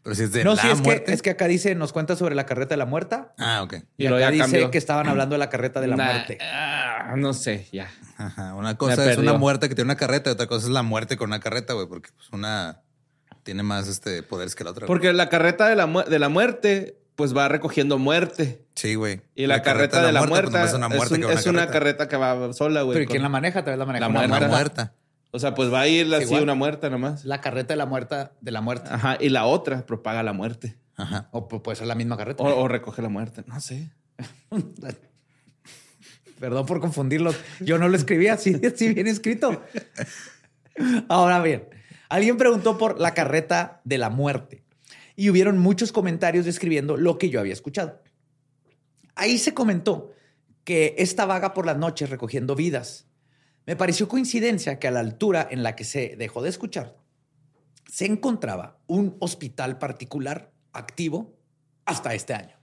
Pero 0.03 0.15
si 0.15 0.23
es 0.23 0.31
de 0.31 0.43
no, 0.45 0.55
la 0.55 0.61
sí, 0.61 0.67
es 0.69 0.75
que, 0.79 0.81
muerte. 0.83 1.11
es 1.13 1.21
que 1.21 1.29
acá 1.31 1.45
dice, 1.47 1.75
nos 1.75 1.91
cuenta 1.91 2.15
sobre 2.15 2.33
la 2.33 2.45
carreta 2.45 2.69
de 2.73 2.77
la 2.77 2.85
muerta. 2.85 3.33
Ah, 3.37 3.61
ok. 3.63 3.73
Y, 3.97 4.05
Y 4.05 4.07
luego 4.07 4.23
acá 4.23 4.31
dice 4.31 4.43
cambió. 4.43 4.71
que 4.71 4.77
estaban 4.77 5.09
hablando 5.09 5.33
de 5.33 5.39
la 5.39 5.49
carreta 5.49 5.81
de 5.81 5.87
la 5.87 5.97
Nah, 5.97 6.05
muerte. 6.05 6.37
ah, 6.41 7.15
no 7.17 7.33
sé, 7.33 7.67
ya. 7.73 7.89
Ajá. 8.17 8.55
Una 8.55 8.77
cosa 8.77 9.03
Me 9.03 9.11
es 9.11 9.17
una 9.17 9.33
muerte 9.33 9.67
que 9.67 9.75
tiene 9.75 9.87
una 9.87 9.97
carreta 9.97 10.29
y 10.29 10.33
otra 10.33 10.47
cosa 10.47 10.67
es 10.67 10.71
la 10.71 10.83
muerte 10.83 11.17
con 11.17 11.29
una 11.29 11.41
carreta, 11.41 11.73
güey, 11.73 11.87
porque 11.87 12.11
pues, 12.15 12.29
una 12.31 12.81
tiene 13.49 13.63
más 13.63 13.87
este 13.87 14.21
poderes 14.21 14.53
que 14.53 14.63
la 14.63 14.69
otra. 14.69 14.85
güey. 14.85 14.95
Porque 14.95 15.11
la 15.11 15.27
carreta 15.27 15.67
de 15.67 15.75
la, 15.75 15.87
mu- 15.87 16.03
de 16.03 16.19
la 16.19 16.29
muerte, 16.29 16.99
pues 17.15 17.35
va 17.35 17.47
recogiendo 17.47 17.97
muerte. 17.97 18.63
Sí, 18.75 18.93
güey. 18.93 19.21
Y 19.33 19.47
la, 19.47 19.63
carreta, 19.63 20.05
de 20.05 20.11
la 20.11 20.23
muerte, 20.27 20.51
pues, 20.51 20.61
no 20.61 20.67
es 20.67 20.73
una 20.75 20.87
muerte 20.87 21.05
es, 21.05 21.11
un- 21.11 21.19
que 21.21 21.25
va 21.33 21.33
es 21.39 21.45
una 21.47 21.67
carreta 21.71 22.07
que 22.07 22.15
va 22.15 22.53
sola, 22.53 22.83
güey. 22.83 22.93
Pero 22.93 23.03
¿y 23.03 23.05
con- 23.07 23.11
quién 23.13 23.23
la 23.23 23.29
maneja? 23.29 23.63
Tal 23.63 23.71
vez 23.71 23.79
la 23.79 23.85
maneja 23.85 24.39
La 24.39 24.47
muerta. 24.47 24.93
O 25.31 25.39
sea, 25.39 25.55
pues 25.55 25.73
va 25.73 25.79
a 25.81 25.87
ir 25.87 26.13
así 26.13 26.25
Igual. 26.25 26.43
una 26.43 26.53
muerta 26.53 26.91
nomás. 26.91 27.25
La 27.25 27.41
carreta 27.41 27.73
de 27.73 27.77
la 27.77 27.87
muerta 27.87 28.33
de 28.39 28.51
la 28.51 28.61
muerte. 28.61 28.87
Ajá. 28.91 29.17
Y 29.19 29.29
la 29.29 29.45
otra 29.47 29.83
propaga 29.87 30.21
la 30.21 30.33
muerte. 30.33 30.77
Ajá. 30.95 31.27
O 31.31 31.47
pu- 31.49 31.63
puede 31.63 31.75
ser 31.75 31.87
la 31.87 31.95
misma 31.95 32.17
carreta. 32.17 32.43
O, 32.43 32.47
o 32.55 32.67
recoge 32.67 33.01
la 33.01 33.09
muerte. 33.09 33.43
No 33.47 33.59
sé. 33.59 33.89
Perdón 36.39 36.65
por 36.65 36.79
confundirlos. 36.79 37.35
Yo 37.59 37.77
no 37.79 37.87
lo 37.89 37.97
escribí 37.97 38.27
así, 38.27 38.59
así 38.65 38.93
bien 38.93 39.07
escrito. 39.07 39.61
Ahora 41.09 41.41
bien, 41.41 41.65
alguien 42.09 42.37
preguntó 42.37 42.77
por 42.77 42.99
la 42.99 43.13
carreta 43.13 43.81
de 43.85 43.97
la 43.97 44.09
muerte 44.09 44.63
y 45.15 45.29
hubieron 45.29 45.57
muchos 45.57 45.91
comentarios 45.91 46.45
describiendo 46.45 46.97
lo 46.97 47.17
que 47.17 47.29
yo 47.29 47.39
había 47.39 47.53
escuchado. 47.53 48.01
Ahí 49.15 49.37
se 49.37 49.53
comentó 49.53 50.11
que 50.63 50.95
esta 50.97 51.25
vaga 51.25 51.53
por 51.53 51.65
las 51.65 51.77
noches 51.77 52.09
recogiendo 52.09 52.55
vidas. 52.55 53.07
Me 53.65 53.75
pareció 53.75 54.07
coincidencia 54.07 54.79
que 54.79 54.87
a 54.87 54.91
la 54.91 54.99
altura 54.99 55.47
en 55.49 55.63
la 55.63 55.75
que 55.75 55.83
se 55.83 56.15
dejó 56.15 56.41
de 56.41 56.49
escuchar 56.49 56.99
se 57.89 58.05
encontraba 58.05 58.77
un 58.87 59.17
hospital 59.19 59.79
particular 59.79 60.51
activo 60.73 61.35
hasta 61.85 62.13
este 62.13 62.35
año. 62.35 62.58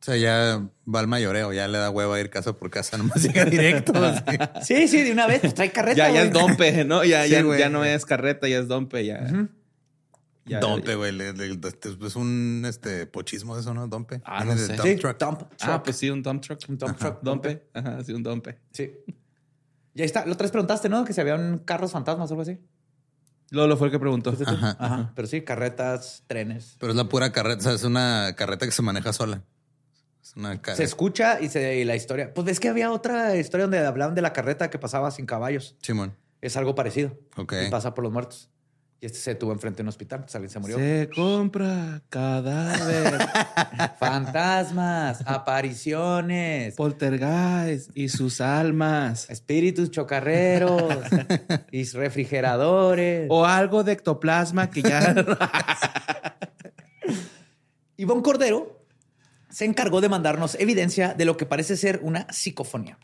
O 0.00 0.04
sea, 0.04 0.16
ya 0.16 0.64
va 0.92 1.00
al 1.00 1.08
mayoreo, 1.08 1.52
ya 1.52 1.66
le 1.68 1.78
da 1.78 1.90
hueva 1.90 2.20
ir 2.20 2.30
casa 2.30 2.52
por 2.52 2.70
casa, 2.70 2.96
nomás 2.98 3.22
llega 3.22 3.44
directo. 3.44 3.92
así. 4.04 4.22
Sí, 4.62 4.88
sí, 4.88 5.02
de 5.02 5.12
una 5.12 5.26
vez, 5.26 5.40
pues 5.40 5.54
trae 5.54 5.72
carreta. 5.72 5.96
Ya, 5.96 6.10
ya 6.12 6.22
es 6.22 6.32
dompe, 6.32 6.84
¿no? 6.84 7.04
Ya, 7.04 7.24
Sí, 7.24 7.30
ya, 7.30 7.42
güey. 7.42 7.58
ya 7.58 7.68
no 7.68 7.84
es 7.84 8.04
carreta, 8.06 8.46
ya 8.48 8.58
es 8.58 8.68
dompe, 8.68 9.04
ya. 9.04 9.20
Dompe, 10.60 10.94
güey. 10.94 11.12
le- 11.12 11.30
Es 11.30 12.16
un 12.16 12.64
este 12.66 13.06
pochismo 13.06 13.54
de 13.54 13.60
eso, 13.60 13.74
¿no? 13.74 13.86
Dompe. 13.86 14.22
Ah, 14.24 14.44
no 14.44 14.52
de 14.54 14.58
sé. 14.66 14.76
dump 14.76 14.88
Sí, 14.88 14.96
truck. 14.96 15.18
dump 15.18 15.42
Ah, 15.60 15.82
pues 15.82 15.96
sí, 15.96 16.08
un 16.10 16.22
dump 16.22 16.42
truck. 16.42 16.60
Un 16.68 16.78
dump 16.78 16.96
truck. 16.96 17.20
Dompe. 17.22 17.68
Ajá, 17.74 18.02
sí, 18.04 18.12
un 18.12 18.22
dompe. 18.22 18.58
Sí. 18.72 18.90
Y 19.94 20.00
ahí 20.00 20.06
está. 20.06 20.24
La 20.24 20.32
otra 20.32 20.44
vez 20.44 20.52
preguntaste, 20.52 20.88
¿no? 20.88 21.04
Que 21.04 21.12
si 21.12 21.20
habían 21.20 21.58
carros 21.58 21.92
fantasmas 21.92 22.30
o 22.30 22.34
algo 22.34 22.42
así. 22.42 22.58
Lolo 23.50 23.76
fue 23.76 23.88
el 23.88 23.92
que 23.92 23.98
preguntó. 23.98 24.34
Ajá. 24.46 24.76
Ajá. 24.78 25.12
Pero 25.14 25.28
sí, 25.28 25.42
carretas, 25.42 26.22
trenes. 26.26 26.76
Pero 26.78 26.92
es 26.92 26.96
la 26.96 27.08
pura 27.08 27.32
carreta, 27.32 27.58
o 27.60 27.62
sea, 27.64 27.72
es 27.74 27.84
una 27.84 28.34
carreta 28.36 28.64
que 28.64 28.72
se 28.72 28.80
maneja 28.82 29.12
sola. 29.12 29.42
Es 30.22 30.36
una 30.36 30.60
Se 30.74 30.84
escucha 30.84 31.40
y, 31.40 31.48
se, 31.48 31.76
y 31.76 31.84
la 31.84 31.96
historia. 31.96 32.32
Pues 32.34 32.44
ves 32.44 32.60
que 32.60 32.68
había 32.68 32.90
otra 32.92 33.36
historia 33.36 33.64
donde 33.64 33.78
hablaban 33.78 34.14
de 34.14 34.22
la 34.22 34.32
carreta 34.32 34.70
que 34.70 34.78
pasaba 34.78 35.10
sin 35.10 35.26
caballos. 35.26 35.76
Simón. 35.82 36.14
Es 36.40 36.56
algo 36.56 36.74
parecido. 36.74 37.18
Ok. 37.36 37.54
Y 37.66 37.70
pasa 37.70 37.94
por 37.94 38.04
los 38.04 38.12
muertos. 38.12 38.50
Y 39.00 39.06
este 39.06 39.18
se 39.20 39.34
tuvo 39.36 39.52
enfrente 39.52 39.76
de 39.78 39.82
un 39.82 39.88
hospital. 39.90 40.18
Entonces 40.18 40.34
alguien 40.34 40.50
se 40.50 40.58
murió. 40.58 40.76
Se 40.76 41.08
compra 41.14 42.02
cadáver, 42.08 43.28
Fantasmas, 44.00 45.22
apariciones, 45.24 46.74
poltergeist 46.74 47.96
y 47.96 48.08
sus 48.08 48.40
almas. 48.40 49.30
espíritus 49.30 49.92
chocarreros 49.92 50.82
y 51.70 51.84
refrigeradores. 51.84 53.28
O 53.30 53.46
algo 53.46 53.84
de 53.84 53.92
ectoplasma 53.92 54.68
que 54.68 54.82
ya... 54.82 55.14
Ivonne 57.96 58.22
Cordero 58.22 58.77
se 59.58 59.64
encargó 59.64 60.00
de 60.00 60.08
mandarnos 60.08 60.54
evidencia 60.60 61.14
de 61.14 61.24
lo 61.24 61.36
que 61.36 61.44
parece 61.44 61.76
ser 61.76 61.98
una 62.04 62.32
psicofonía. 62.32 62.96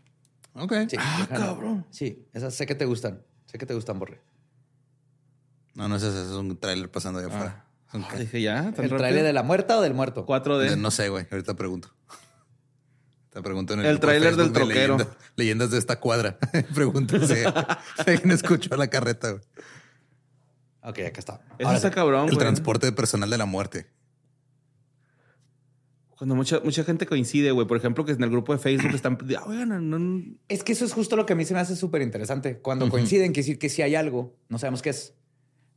Ok. 0.53 0.73
Sí, 0.89 0.97
Ah, 1.01 1.27
cabrón. 1.29 1.85
Sí, 1.91 2.29
esas 2.33 2.55
sé 2.55 2.65
que 2.65 2.77
te 2.77 2.85
gustan. 2.85 3.25
Sé 3.47 3.59
que 3.59 3.67
te 3.67 3.75
gustan, 3.75 3.99
Borre. 3.99 4.21
No, 5.75 5.89
no 5.89 5.97
es 5.97 6.05
eso, 6.05 6.23
es 6.23 6.29
un 6.29 6.57
tráiler 6.57 6.89
pasando 6.93 7.19
allá 7.19 7.27
afuera. 7.27 7.65
Un 7.93 8.03
ca- 8.05 8.19
Dije, 8.19 8.41
ya, 8.41 8.73
¿El 8.77 8.89
trailer 8.89 9.25
de 9.25 9.33
la 9.33 9.43
muerta 9.43 9.77
o 9.79 9.81
del 9.81 9.95
muerto? 9.95 10.25
4D. 10.27 10.77
No 10.77 10.93
sé, 10.93 11.09
güey. 11.09 11.27
Ahorita 11.29 11.55
pregunto. 11.55 11.93
Te 13.31 13.43
pregunto 13.43 13.75
en 13.75 13.81
el, 13.81 13.87
El 13.87 13.95
de 13.97 14.01
tráiler 14.01 14.37
del 14.37 14.53
de 14.53 14.61
troquero. 14.61 14.97
leyenda- 14.97 15.17
leyendas 15.35 15.71
de 15.73 15.79
esta 15.79 15.99
cuadra. 15.99 16.39
pregunto 16.73 17.19
si, 17.27 17.35
alguien 18.07 18.31
escuchó 18.31 18.77
la 18.77 18.87
carreta. 18.87 19.33
güey. 19.33 19.43
Ok, 20.83 20.99
acá 21.01 21.19
está. 21.19 21.41
Eso 21.59 21.67
Ahora 21.67 21.77
está 21.79 21.91
cabrón, 21.91 22.29
El 22.29 22.35
güey. 22.37 22.39
transporte 22.39 22.93
personal 22.93 23.29
de 23.29 23.39
la 23.39 23.47
muerte. 23.47 23.91
Cuando 26.17 26.35
mucha, 26.35 26.61
mucha 26.61 26.85
gente 26.85 27.07
coincide, 27.07 27.51
güey. 27.51 27.67
Por 27.67 27.77
ejemplo, 27.77 28.05
que 28.05 28.13
en 28.13 28.23
el 28.23 28.31
grupo 28.31 28.53
de 28.53 28.59
Facebook 28.59 28.91
están... 28.95 29.19
"Ah, 29.37 29.45
Oigan, 29.47 29.69
no, 29.91 29.99
no- 29.99 30.23
Es 30.49 30.63
que 30.63 30.73
eso 30.73 30.85
es 30.85 30.93
justo 30.93 31.17
lo 31.17 31.27
que 31.27 31.33
a 31.33 31.37
mí 31.37 31.45
se 31.45 31.55
me 31.55 31.61
hace 31.61 31.77
súper 31.77 32.03
interesante. 32.03 32.59
Cuando 32.59 32.89
coinciden, 32.89 33.33
quiere 33.33 33.43
decir 33.47 33.59
que 33.59 33.69
sí 33.69 33.83
hay 33.83 33.95
algo. 33.95 34.35
No 34.49 34.59
sabemos 34.59 34.81
qué 34.83 34.91
es. 34.91 35.15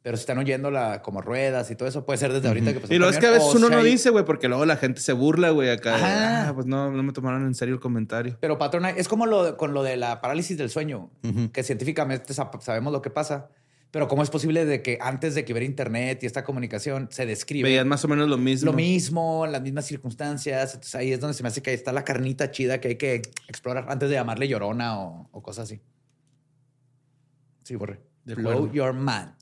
Pero 0.04 0.16
si 0.16 0.22
están 0.22 0.38
oyendo 0.38 0.72
la, 0.72 1.02
como 1.02 1.22
ruedas 1.22 1.70
y 1.70 1.76
todo 1.76 1.90
eso, 1.90 2.06
puede 2.06 2.18
ser 2.18 2.32
desde 2.32 2.48
ahorita 2.48 2.72
que 2.72 2.80
pasó 2.80 2.94
Y 2.94 2.98
luego 2.98 3.12
es 3.12 3.18
que 3.20 3.28
a 3.28 3.32
veces 3.32 3.50
uno 3.54 3.68
si 3.68 3.74
no 3.74 3.80
hay- 3.80 3.92
dice, 3.92 4.10
güey, 4.10 4.24
porque 4.24 4.48
luego 4.48 4.66
la 4.66 4.78
gente 4.78 5.02
se 5.02 5.12
burla, 5.12 5.50
güey, 5.50 5.70
acá. 5.70 5.96
Ajá. 5.96 6.50
Ah, 6.50 6.54
pues 6.54 6.66
no, 6.66 6.92
no 6.92 7.04
me 7.04 7.12
tomaron 7.12 7.46
en 7.46 7.54
serio 7.56 7.74
el 7.74 7.82
comentario. 7.82 8.38
Pero 8.40 8.58
patrona, 8.58 8.92
es 8.92 9.10
como 9.10 9.26
lo 9.26 9.58
con 9.58 9.74
lo 9.74 9.84
de 9.84 9.98
la 9.98 10.22
parálisis 10.22 10.58
del 10.58 10.70
sueño, 10.70 11.10
que 11.52 11.64
científicamente 11.64 12.34
sa- 12.34 12.50
sabemos 12.62 12.94
lo 12.94 13.02
que 13.02 13.10
pasa. 13.10 13.50
Pero 13.92 14.08
cómo 14.08 14.22
es 14.22 14.30
posible 14.30 14.66
de 14.66 14.82
que 14.82 14.98
antes 15.02 15.34
de 15.34 15.46
que 15.46 15.54
hubiera 15.54 15.66
internet 15.66 16.22
y 16.22 16.26
esta 16.26 16.44
comunicación 16.44 17.08
se 17.10 17.26
describe 17.26 17.70
Veían 17.70 17.88
más 17.88 18.04
o 18.04 18.08
menos 18.08 18.28
lo 18.28 18.38
mismo. 18.38 18.72
lo 18.72 18.76
mismo, 18.76 19.48
las 19.48 19.62
mismas 19.62 19.86
circunstancias. 19.86 20.74
Entonces 20.74 20.96
ahí 20.96 21.14
es 21.14 21.20
donde 21.20 21.34
se 21.34 21.44
me 21.44 21.50
hace 21.50 21.62
que 21.62 21.70
ahí 21.70 21.76
está 21.76 21.94
la 21.94 22.04
carnita 22.04 22.52
chida 22.52 22.82
que 22.82 22.90
hay 22.90 22.96
que 22.96 23.22
explorar 23.48 23.86
antes 23.90 24.10
de 24.10 24.16
llamarle 24.16 24.48
llorona 24.48 25.00
o, 25.00 25.30
o 25.32 25.42
cosas 25.42 25.66
así. 25.66 25.82
Sí, 27.64 27.76
borre. 27.76 28.00
De 28.26 28.36
Blow 28.36 28.72
your 28.72 28.94
man. 28.94 29.36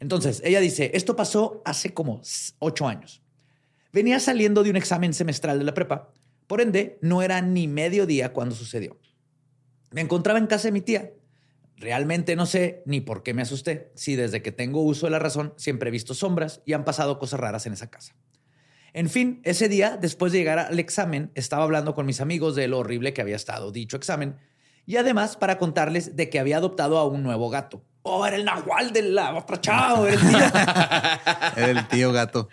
Entonces, 0.00 0.42
ella 0.44 0.60
dice, 0.60 0.90
esto 0.94 1.14
pasó 1.16 1.62
hace 1.64 1.94
como 1.94 2.20
ocho 2.58 2.88
años. 2.88 3.22
Venía 3.92 4.18
saliendo 4.18 4.62
de 4.62 4.70
un 4.70 4.76
examen 4.76 5.14
semestral 5.14 5.58
de 5.58 5.64
la 5.64 5.72
prepa. 5.72 6.12
Por 6.46 6.60
ende, 6.60 6.98
no 7.00 7.22
era 7.22 7.40
ni 7.40 7.68
mediodía 7.68 8.32
cuando 8.32 8.54
sucedió. 8.54 8.98
Me 9.92 10.00
encontraba 10.00 10.38
en 10.38 10.46
casa 10.46 10.68
de 10.68 10.72
mi 10.72 10.80
tía. 10.80 11.12
Realmente 11.76 12.36
no 12.36 12.46
sé 12.46 12.82
ni 12.86 13.00
por 13.00 13.22
qué 13.22 13.34
me 13.34 13.42
asusté. 13.42 13.90
Si 13.94 14.16
desde 14.16 14.42
que 14.42 14.52
tengo 14.52 14.82
uso 14.82 15.06
de 15.06 15.10
la 15.10 15.18
razón 15.18 15.54
siempre 15.56 15.88
he 15.88 15.92
visto 15.92 16.14
sombras 16.14 16.62
y 16.64 16.72
han 16.72 16.84
pasado 16.84 17.18
cosas 17.18 17.40
raras 17.40 17.66
en 17.66 17.72
esa 17.72 17.90
casa. 17.90 18.14
En 18.92 19.10
fin, 19.10 19.40
ese 19.44 19.68
día, 19.68 19.96
después 19.96 20.32
de 20.32 20.38
llegar 20.38 20.58
al 20.60 20.78
examen, 20.78 21.32
estaba 21.34 21.64
hablando 21.64 21.94
con 21.94 22.06
mis 22.06 22.20
amigos 22.20 22.54
de 22.54 22.68
lo 22.68 22.78
horrible 22.78 23.12
que 23.12 23.22
había 23.22 23.34
estado 23.34 23.72
dicho 23.72 23.96
examen 23.96 24.36
y 24.86 24.96
además 24.96 25.36
para 25.36 25.58
contarles 25.58 26.14
de 26.16 26.30
que 26.30 26.38
había 26.38 26.58
adoptado 26.58 26.98
a 26.98 27.06
un 27.06 27.22
nuevo 27.22 27.50
gato. 27.50 27.82
Oh, 28.02 28.26
era 28.26 28.36
el 28.36 28.44
nahual 28.44 28.92
de 28.92 29.02
la 29.02 29.34
otra 29.34 29.56
el. 30.06 30.18
Era 31.56 31.70
el 31.70 31.88
tío 31.88 32.12
gato. 32.12 32.50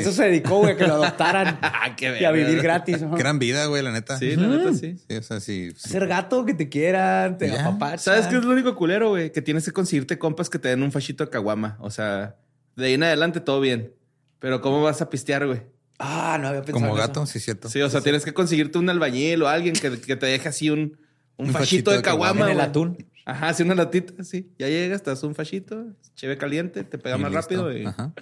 Eso 0.00 0.12
se 0.12 0.24
dedicó, 0.24 0.58
güey, 0.58 0.72
a 0.72 0.76
que 0.76 0.86
lo 0.86 0.94
adoptaran 0.94 1.58
Ah, 1.62 1.94
qué 1.96 2.18
y 2.20 2.24
a 2.24 2.32
vivir 2.32 2.60
gratis. 2.62 3.02
¿no? 3.02 3.16
Gran 3.16 3.38
vida, 3.38 3.66
güey, 3.66 3.82
la 3.82 3.92
neta. 3.92 4.18
Sí, 4.18 4.36
la 4.36 4.46
neta, 4.48 4.72
sí. 4.74 4.96
Sí, 5.08 5.16
o 5.16 5.22
sea, 5.22 5.40
sí. 5.40 5.70
Ser 5.76 6.06
gato, 6.06 6.44
que 6.44 6.54
te 6.54 6.68
quieran, 6.68 7.38
te 7.38 7.50
apapachan. 7.58 7.98
¿Sabes 7.98 8.26
qué 8.26 8.36
es 8.36 8.44
lo 8.44 8.52
único 8.52 8.74
culero, 8.74 9.10
güey? 9.10 9.30
Que 9.32 9.42
tienes 9.42 9.64
que 9.64 9.72
conseguirte 9.72 10.18
compas 10.18 10.48
que 10.50 10.58
te 10.58 10.68
den 10.68 10.82
un 10.82 10.92
fachito 10.92 11.24
de 11.24 11.30
caguama. 11.30 11.76
O 11.80 11.90
sea, 11.90 12.36
de 12.76 12.86
ahí 12.86 12.94
en 12.94 13.02
adelante 13.02 13.40
todo 13.40 13.60
bien. 13.60 13.92
Pero 14.38 14.60
¿cómo 14.60 14.82
vas 14.82 15.00
a 15.02 15.08
pistear, 15.10 15.46
güey? 15.46 15.62
Ah, 15.98 16.36
no 16.40 16.48
había 16.48 16.62
pensado 16.62 16.80
Como 16.80 16.86
en 16.96 16.98
eso. 17.00 17.08
gato, 17.08 17.26
sí, 17.26 17.38
cierto. 17.38 17.68
Sí, 17.68 17.80
o 17.80 17.88
sea, 17.88 18.00
tienes 18.00 18.24
que 18.24 18.34
conseguirte 18.34 18.78
un 18.78 18.90
albañil 18.90 19.42
o 19.42 19.48
alguien 19.48 19.74
que, 19.74 20.00
que 20.00 20.16
te 20.16 20.26
deje 20.26 20.48
así 20.48 20.68
un, 20.68 20.98
un, 21.36 21.46
Un 21.48 21.52
fachito, 21.52 21.92
de 21.92 22.02
caguama. 22.02 22.46
En 22.46 22.52
el 22.52 22.60
atún. 22.60 23.06
Ajá, 23.24 23.54
sí, 23.54 23.62
una 23.62 23.76
latita, 23.76 24.24
sí. 24.24 24.50
Ya 24.58 24.66
llegas, 24.68 25.04
te 25.04 25.10
das 25.10 25.22
un 25.22 25.36
fachito, 25.36 25.86
cheve 26.16 26.36
caliente, 26.38 26.82
te 26.82 26.98
pega 26.98 27.16
Y 27.16 27.20
más 27.20 27.30
listo. 27.30 27.40
rápido 27.54 27.72
y... 27.78 27.86
Ajá. 27.86 28.12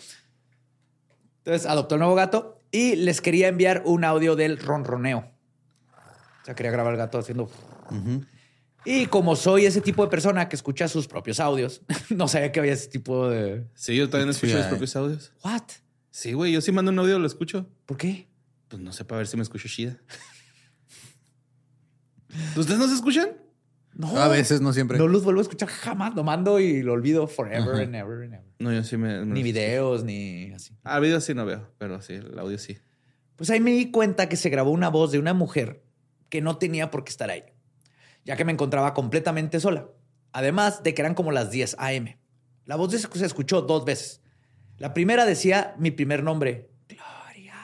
Entonces 1.51 1.69
adoptó 1.69 1.97
el 1.97 1.99
nuevo 1.99 2.15
gato 2.15 2.63
y 2.71 2.95
les 2.95 3.21
quería 3.21 3.49
enviar 3.49 3.83
un 3.85 4.05
audio 4.05 4.37
del 4.37 4.57
ronroneo. 4.57 5.33
O 6.43 6.45
sea, 6.45 6.55
quería 6.55 6.71
grabar 6.71 6.93
el 6.93 6.99
gato 6.99 7.19
haciendo. 7.19 7.51
Y 8.85 9.07
como 9.07 9.35
soy 9.35 9.67
ese 9.67 9.81
tipo 9.81 10.05
de 10.05 10.11
persona 10.11 10.49
que 10.49 10.55
escucha 10.55 10.87
sus 10.87 11.09
propios 11.09 11.41
audios, 11.41 11.83
no 12.11 12.29
sabía 12.29 12.53
que 12.53 12.61
había 12.61 12.75
ese 12.75 12.87
tipo 12.87 13.29
de. 13.29 13.67
Sí, 13.75 13.97
yo 13.97 14.09
también 14.09 14.29
escucho 14.29 14.53
Sí, 14.53 14.59
mis 14.59 14.67
propios 14.67 14.95
audios. 14.95 15.33
¿What? 15.43 15.65
Sí, 16.13 16.35
güey, 16.35 16.53
yo 16.53 16.61
sí 16.61 16.71
mando 16.71 16.93
un 16.93 17.01
audio, 17.01 17.19
lo 17.19 17.27
escucho. 17.27 17.67
¿Por 17.85 17.97
qué? 17.97 18.29
Pues 18.69 18.81
no 18.81 18.93
sé, 18.93 19.05
para 19.05 19.17
ver 19.19 19.27
si 19.27 19.37
me 19.37 19.43
escucho 19.43 19.67
chida. 19.67 19.99
¿Ustedes 22.57 22.79
no 22.79 22.87
se 22.87 22.95
escuchan? 22.95 23.31
No. 23.94 24.16
A 24.16 24.29
veces, 24.29 24.61
no 24.61 24.72
siempre. 24.72 24.98
No 24.98 25.09
los 25.09 25.24
vuelvo 25.24 25.40
a 25.40 25.42
escuchar 25.42 25.68
jamás. 25.68 26.14
Lo 26.14 26.24
mando 26.24 26.61
y 26.61 26.83
lo 26.83 26.92
olvido 26.92 27.26
forever 27.26 27.74
Ajá. 27.74 27.83
and 27.83 27.94
ever 27.94 28.22
and 28.22 28.35
ever. 28.35 28.46
No, 28.59 28.72
yo 28.72 28.83
sí 28.85 28.96
me... 28.96 29.24
me 29.24 29.35
Ni 29.35 29.42
videos, 29.42 30.05
ni 30.05 30.53
así. 30.53 30.74
Ah, 30.85 31.00
videos 31.00 31.24
sí 31.24 31.35
no 31.35 31.44
veo, 31.44 31.72
pero 31.79 32.00
sí, 32.00 32.14
el 32.14 32.38
audio 32.38 32.59
sí. 32.59 32.79
Pues 33.37 33.50
ahí 33.50 33.61
me 33.61 33.72
di 33.72 33.90
cuenta 33.90 34.29
que 34.29 34.37
se 34.37 34.50
grabó 34.50 34.70
una 34.70 34.88
voz 34.88 35.12
de 35.12 35.18
una 35.18 35.35
mujer 35.35 35.83
que 36.29 36.40
no 36.40 36.59
tenía 36.59 36.90
por 36.90 37.05
qué 37.05 37.11
estar 37.11 37.31
ahí, 37.31 37.44
ya 38.24 38.37
que 38.37 38.44
me 38.44 38.53
encontraba 38.53 38.94
completamente 38.94 39.61
sola. 39.61 39.88
Además 40.33 40.83
de 40.83 40.94
que 40.94 41.03
eran 41.03 41.14
como 41.14 41.33
las 41.33 41.50
10 41.50 41.76
a.m. 41.79 42.18
La 42.66 42.76
voz 42.76 42.92
se 42.92 42.98
se 42.98 43.26
escuchó 43.26 43.62
dos 43.62 43.85
veces. 43.85 44.22
La 44.79 44.94
primera 44.94 45.26
decía 45.26 45.74
mi 45.79 45.90
primer 45.90 46.22
nombre, 46.22 46.70
Gloria. 46.88 47.55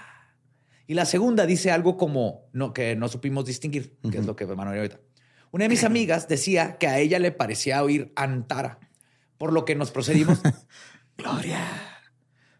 Y 0.86 0.94
la 0.94 1.04
segunda 1.04 1.46
dice 1.46 1.70
algo 1.70 1.96
como 1.96 2.48
no, 2.52 2.72
que 2.72 2.96
no 2.96 3.08
supimos 3.08 3.44
distinguir, 3.46 3.96
que 4.10 4.18
es 4.18 4.26
lo 4.26 4.34
que 4.34 4.46
Manuel 4.46 4.78
ahorita. 4.78 5.00
Una 5.56 5.64
de 5.64 5.68
mis 5.70 5.84
amigas 5.84 6.28
decía 6.28 6.76
que 6.76 6.86
a 6.86 6.98
ella 6.98 7.18
le 7.18 7.32
parecía 7.32 7.82
oír 7.82 8.12
Antara, 8.14 8.78
por 9.38 9.54
lo 9.54 9.64
que 9.64 9.74
nos 9.74 9.90
procedimos. 9.90 10.38
Gloria, 11.16 11.58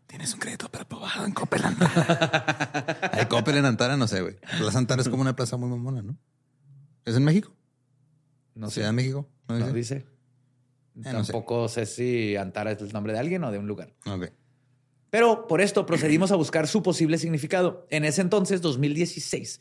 tienes 0.06 0.32
un 0.32 0.40
crédito 0.40 0.70
preaprobado 0.70 1.26
en 1.26 1.32
Coppel 1.32 1.62
Antara. 1.62 3.10
Hay 3.12 3.26
Coppel 3.26 3.58
en 3.58 3.66
Antara, 3.66 3.98
no 3.98 4.08
sé, 4.08 4.22
güey. 4.22 4.36
Plaza 4.58 4.78
Antara 4.78 5.02
es 5.02 5.10
como 5.10 5.20
una 5.20 5.36
plaza 5.36 5.58
muy 5.58 5.68
mamona, 5.68 6.00
¿no? 6.00 6.16
¿Es 7.04 7.14
en 7.16 7.24
México? 7.24 7.54
No 8.54 8.68
sé, 8.68 8.76
¿Ciudad 8.76 8.88
de 8.88 8.92
México? 8.94 9.28
¿No 9.46 9.58
no 9.58 9.66
dice? 9.66 9.74
dice. 9.74 9.94
Eh, 9.96 11.12
no 11.12 11.22
sé. 11.22 11.32
Tampoco 11.32 11.68
sé 11.68 11.84
si 11.84 12.34
Antara 12.36 12.70
es 12.70 12.80
el 12.80 12.94
nombre 12.94 13.12
de 13.12 13.18
alguien 13.18 13.44
o 13.44 13.52
de 13.52 13.58
un 13.58 13.66
lugar. 13.66 13.94
Ok. 14.06 14.30
Pero 15.10 15.46
por 15.46 15.60
esto 15.60 15.84
procedimos 15.84 16.32
a 16.32 16.36
buscar 16.36 16.66
su 16.66 16.82
posible 16.82 17.18
significado. 17.18 17.86
En 17.90 18.06
ese 18.06 18.22
entonces, 18.22 18.62
2016, 18.62 19.60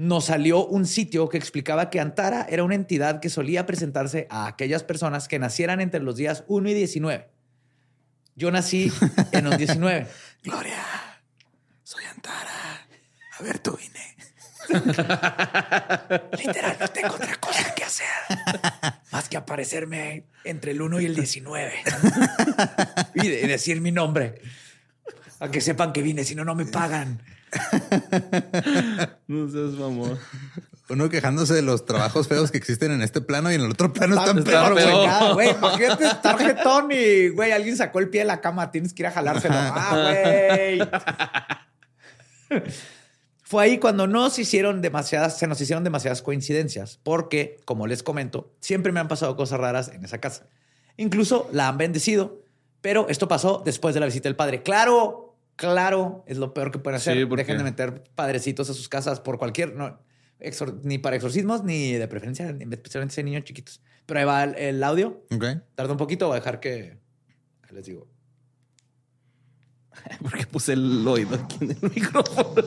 nos 0.00 0.24
salió 0.24 0.64
un 0.66 0.86
sitio 0.86 1.28
que 1.28 1.36
explicaba 1.36 1.90
que 1.90 2.00
Antara 2.00 2.46
era 2.48 2.64
una 2.64 2.74
entidad 2.74 3.20
que 3.20 3.28
solía 3.28 3.66
presentarse 3.66 4.26
a 4.30 4.46
aquellas 4.46 4.82
personas 4.82 5.28
que 5.28 5.38
nacieran 5.38 5.82
entre 5.82 6.00
los 6.00 6.16
días 6.16 6.42
1 6.48 6.70
y 6.70 6.72
19. 6.72 7.28
Yo 8.34 8.50
nací 8.50 8.90
en 9.32 9.46
un 9.46 9.58
19. 9.58 10.06
Gloria, 10.42 10.82
soy 11.82 12.02
Antara. 12.06 12.86
A 13.38 13.42
ver, 13.42 13.58
tú 13.58 13.76
vine. 13.76 14.00
Literal, 16.38 16.76
no 16.80 16.88
tengo 16.88 17.14
otra 17.14 17.36
cosa 17.36 17.74
que 17.74 17.84
hacer 17.84 18.06
más 19.12 19.28
que 19.28 19.36
aparecerme 19.36 20.24
entre 20.44 20.70
el 20.70 20.80
1 20.80 21.00
y 21.00 21.04
el 21.04 21.14
19 21.14 21.72
y 23.16 23.28
de- 23.28 23.48
decir 23.48 23.82
mi 23.82 23.92
nombre. 23.92 24.40
A 25.40 25.50
que 25.50 25.60
sepan 25.60 25.92
que 25.92 26.00
vine, 26.00 26.24
si 26.24 26.34
no, 26.34 26.42
no 26.46 26.54
me 26.54 26.64
pagan. 26.64 27.22
No 29.26 29.48
seas 29.50 29.72
mamón. 29.72 30.18
Uno 30.88 31.08
quejándose 31.08 31.54
de 31.54 31.62
los 31.62 31.86
trabajos 31.86 32.26
feos 32.26 32.50
que 32.50 32.58
existen 32.58 32.90
en 32.90 33.00
este 33.02 33.20
plano 33.20 33.50
y 33.52 33.54
en 33.54 33.60
el 33.60 33.70
otro 33.70 33.92
plano 33.92 34.18
están 34.18 34.38
Está 34.38 34.50
peor, 34.50 35.34
güey. 35.34 35.50
Imagínate 35.50 36.04
estar 36.06 36.36
jetón 36.36 36.90
y, 36.90 37.28
güey, 37.28 37.52
alguien 37.52 37.76
sacó 37.76 38.00
el 38.00 38.08
pie 38.08 38.22
de 38.22 38.26
la 38.26 38.40
cama. 38.40 38.72
Tienes 38.72 38.92
que 38.92 39.02
ir 39.02 39.06
a 39.06 39.12
jalárselo. 39.12 39.54
Ah, 39.60 40.10
güey. 40.10 40.80
Fue 43.42 43.62
ahí 43.64 43.78
cuando 43.78 44.06
nos 44.06 44.38
hicieron 44.38 44.82
demasiadas, 44.82 45.38
se 45.38 45.46
nos 45.46 45.60
hicieron 45.60 45.84
demasiadas 45.84 46.22
coincidencias, 46.22 46.98
porque, 47.02 47.58
como 47.64 47.86
les 47.86 48.02
comento, 48.02 48.52
siempre 48.60 48.90
me 48.92 49.00
han 49.00 49.08
pasado 49.08 49.36
cosas 49.36 49.60
raras 49.60 49.88
en 49.88 50.04
esa 50.04 50.18
casa. 50.18 50.46
Incluso 50.96 51.48
la 51.52 51.68
han 51.68 51.78
bendecido, 51.78 52.42
pero 52.80 53.08
esto 53.08 53.28
pasó 53.28 53.62
después 53.64 53.94
de 53.94 54.00
la 54.00 54.06
visita 54.06 54.28
del 54.28 54.36
padre. 54.36 54.62
Claro, 54.62 55.29
claro, 55.60 56.24
es 56.26 56.38
lo 56.38 56.54
peor 56.54 56.70
que 56.70 56.78
pueden 56.78 56.96
hacer. 56.96 57.14
Sí, 57.18 57.36
Dejen 57.36 57.58
de 57.58 57.64
meter 57.64 58.02
padrecitos 58.14 58.70
a 58.70 58.74
sus 58.74 58.88
casas 58.88 59.20
por 59.20 59.36
cualquier, 59.38 59.74
no, 59.76 60.00
exor- 60.40 60.80
ni 60.84 60.96
para 60.96 61.16
exorcismos, 61.16 61.62
ni 61.64 61.92
de 61.92 62.08
preferencia, 62.08 62.48
especialmente 62.48 63.14
si 63.14 63.20
hay 63.20 63.24
niños 63.26 63.44
chiquitos. 63.44 63.82
Pero 64.06 64.20
ahí 64.20 64.26
va 64.26 64.44
el, 64.44 64.54
el 64.56 64.82
audio. 64.82 65.22
Ok. 65.30 65.44
Tarda 65.74 65.92
un 65.92 65.98
poquito, 65.98 66.26
voy 66.28 66.36
a 66.36 66.40
dejar 66.40 66.60
que, 66.60 66.98
les 67.70 67.84
digo. 67.84 68.08
Porque 70.22 70.46
puse 70.46 70.72
el 70.72 71.06
oído 71.06 71.34
aquí 71.36 71.58
en 71.60 71.70
el 71.72 71.78
micrófono. 71.94 72.62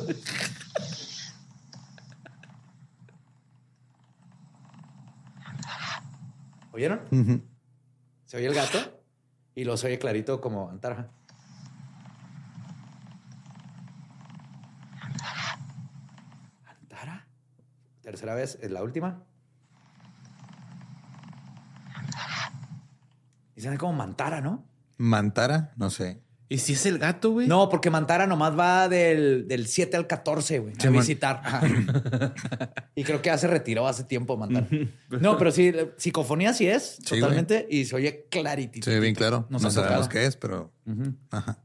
¿Oyeron? 6.72 7.44
Se 8.26 8.38
oye 8.38 8.48
el 8.48 8.54
gato 8.54 8.80
y 9.56 9.64
lo 9.64 9.74
oye 9.74 10.00
clarito 10.00 10.42
como 10.42 10.70
Antara. 10.70 11.12
Antara. 16.66 17.28
Tercera 18.04 18.36
vez, 18.36 18.60
es 18.62 18.70
la 18.70 18.84
última. 18.84 19.24
Y 23.56 23.62
se 23.62 23.70
ve 23.70 23.78
como 23.78 23.94
Mantara, 23.94 24.42
¿no? 24.42 24.66
Mantara, 24.98 25.74
no 25.76 25.90
sé. 25.90 26.22
¿Y 26.50 26.58
si 26.60 26.74
es 26.74 26.86
el 26.86 27.00
gato, 27.00 27.32
güey? 27.32 27.48
No, 27.48 27.68
porque 27.70 27.90
Mantara 27.90 28.28
nomás 28.28 28.58
va 28.58 28.88
del, 28.88 29.48
del 29.48 29.66
7 29.68 29.98
al 29.98 30.06
14, 30.06 30.60
güey, 30.60 30.74
a 30.78 30.80
Sí, 30.82 30.88
man. 30.90 31.00
visitar. 31.00 31.42
Y 32.96 33.04
creo 33.04 33.22
que 33.24 33.28
ya 33.28 33.38
se 33.40 33.48
retiró 33.48 33.88
hace 33.88 34.04
tiempo 34.04 34.38
Mantara. 34.38 34.68
no, 35.10 35.38
pero 35.38 35.52
sí, 35.52 35.74
psicofonía 35.98 36.54
sí 36.54 36.68
es, 36.68 36.98
Sí, 37.04 37.20
totalmente, 37.20 37.66
y 37.70 37.86
se 37.86 37.96
oye 37.96 38.28
claritito. 38.30 38.90
Ve 38.92 39.00
bien 39.00 39.16
claro. 39.16 39.48
Nos 39.50 39.64
no 39.64 39.72
sabemos 39.72 39.94
tocado. 40.08 40.10
qué 40.10 40.26
es, 40.28 40.36
pero 40.38 40.72
ajá. 41.32 41.58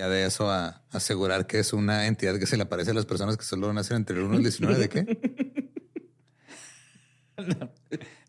Ya 0.00 0.08
de 0.08 0.24
eso 0.24 0.50
a 0.50 0.80
asegurar 0.92 1.46
que 1.46 1.58
es 1.58 1.74
una 1.74 2.06
entidad 2.06 2.38
que 2.38 2.46
se 2.46 2.56
le 2.56 2.62
aparece 2.62 2.92
a 2.92 2.94
las 2.94 3.04
personas 3.04 3.36
que 3.36 3.44
solo 3.44 3.70
nacen 3.74 3.98
entre 3.98 4.16
el 4.16 4.22
1 4.22 4.32
y 4.32 4.36
el 4.38 4.42
19, 4.44 4.78
¿de 4.78 4.88
qué? 4.88 5.70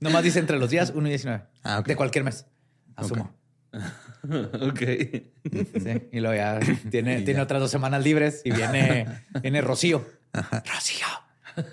Nomás 0.01 0.21
dice 0.21 0.39
entre 0.39 0.60
los 0.60 0.69
días 0.69 0.91
1 0.93 1.07
y 1.07 1.12
19. 1.12 1.43
Ah, 1.63 1.79
ok. 1.79 1.88
De 1.88 1.95
cualquier 1.95 2.25
mes. 2.25 2.45
Asumo. 2.97 3.34
ok. 3.71 4.79
Sí, 4.81 6.10
Y 6.12 6.19
luego 6.19 6.36
ya 6.36 6.60
tiene, 6.89 7.19
Y 7.19 7.23
tiene 7.23 7.38
ya. 7.38 7.43
otras 7.43 7.62
dos 7.62 7.71
semanas 7.71 8.03
libres 8.03 8.41
y 8.43 8.51
viene, 8.51 9.23
viene 9.41 9.62
Rocío. 9.62 10.05
Rocío. 10.34 11.07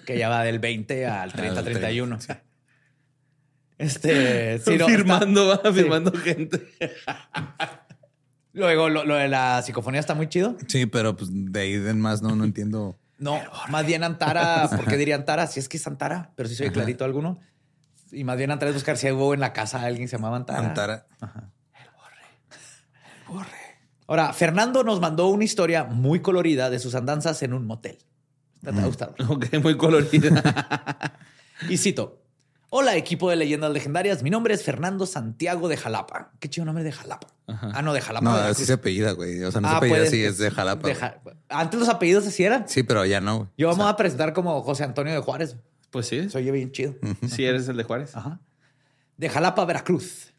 Que 0.06 0.16
ya 0.16 0.28
va 0.28 0.44
del 0.44 0.61
20 0.61 1.06
al 1.06 1.32
30, 1.32 1.58
Al 1.58 1.64
31. 1.64 2.18
Este, 3.78 4.61
sí, 4.61 4.76
no, 4.76 4.87
firmando, 4.87 5.52
está- 5.54 5.68
va, 5.70 5.74
sí. 5.74 5.80
firmando 5.80 6.12
gente. 6.12 6.68
Luego, 8.59 8.88
lo, 8.88 9.05
lo 9.05 9.14
de 9.14 9.29
la 9.29 9.62
psicofonía 9.62 10.01
está 10.01 10.14
muy 10.14 10.29
chido. 10.29 10.57
Sí, 10.66 10.87
pero 10.87 11.16
pues 11.16 11.31
de 11.33 11.61
ahí 11.61 11.75
en 11.75 12.01
más 12.01 12.23
no, 12.23 12.35
no 12.35 12.42
entiendo. 12.42 12.99
No, 13.18 13.40
más 13.68 13.87
bien 13.87 14.03
Antara. 14.03 14.68
¿Por 14.68 14.85
qué 14.87 14.97
diría 14.97 15.14
Antara? 15.14 15.47
Si 15.47 15.61
es 15.61 15.68
que 15.68 15.77
es 15.77 15.87
Antara, 15.87 16.33
pero 16.35 16.49
si 16.49 16.57
soy 16.57 16.71
clarito 16.71 17.05
alguno. 17.05 17.38
Y 18.11 18.25
más 18.25 18.37
bien 18.37 18.51
Antara 18.51 18.71
es 18.71 18.75
buscar 18.75 18.97
si 18.97 19.11
hubo 19.12 19.33
en 19.33 19.40
la 19.40 19.53
casa 19.53 19.81
alguien 19.83 20.07
que 20.07 20.09
se 20.09 20.16
llamaba 20.16 20.37
Antara. 20.37 20.59
Antara. 20.59 21.07
Ahora, 24.09 24.33
Fernando 24.33 24.83
nos 24.83 25.01
mandó 25.01 25.29
una 25.29 25.44
historia 25.44 25.85
muy 25.85 26.21
colorida 26.21 26.68
de 26.68 26.81
sus 26.81 26.97
andanzas 26.97 27.42
en 27.42 27.53
un 27.53 27.64
motel. 27.64 27.99
Te 28.64 28.73
va 28.73 28.83
a 28.83 28.87
gustar. 28.87 29.14
Ok, 29.29 29.47
muy 29.62 29.77
colorida. 29.77 31.12
Y 31.68 31.77
cito. 31.77 32.23
Hola, 32.71 32.97
equipo 32.97 33.31
de 33.31 33.37
leyendas 33.37 33.73
legendarias. 33.73 34.23
Mi 34.23 34.31
nombre 34.31 34.55
es 34.55 34.62
Fernando 34.62 35.07
Santiago 35.07 35.68
de 35.68 35.77
Jalapa. 35.77 36.33
Qué 36.38 36.49
chido 36.49 36.64
nombre 36.64 36.85
de 36.85 36.92
Jalapa. 36.92 37.38
Ah, 37.48 37.80
no, 37.82 37.92
de 37.94 38.00
Jalapa. 38.02 38.24
No, 38.24 38.32
Veracruz. 38.32 38.56
así 38.58 38.66
se 38.66 38.74
apellida, 38.74 39.12
güey. 39.12 39.42
O 39.42 39.50
sea, 39.50 39.61
no 39.62 39.68
se 39.68 39.74
Ah, 39.74 39.78
apellida 39.78 39.96
puede- 39.96 40.08
así, 40.08 40.22
es 40.22 40.37
de 40.38 40.50
Jalapa. 40.50 40.87
de 40.87 40.94
güey. 40.94 41.00
Ja- 41.00 41.20
Antes 41.48 41.80
los 41.80 41.88
apellidos 41.88 42.26
así 42.26 42.44
eran. 42.44 42.68
Sí, 42.68 42.82
pero 42.82 43.04
ya 43.06 43.20
no. 43.20 43.37
güey. 43.38 43.48
Yo 43.56 43.68
vamos 43.68 43.87
a 43.87 43.96
presentar 43.96 44.32
como 44.34 44.61
José 44.62 44.84
Antonio 44.84 45.12
de 45.14 45.20
Juárez. 45.20 45.56
Pues 45.90 46.06
sí. 46.06 46.28
Se 46.28 46.37
oye 46.38 46.50
bien 46.50 46.70
chido. 46.72 46.94
Sí, 47.26 47.44
eres 47.46 47.66
el 47.68 47.76
de 47.78 47.84
Juárez. 47.84 48.14
Ajá. 48.14 48.40
De 49.16 49.28
Jalapa, 49.30 49.64
Veracruz. 49.64 50.34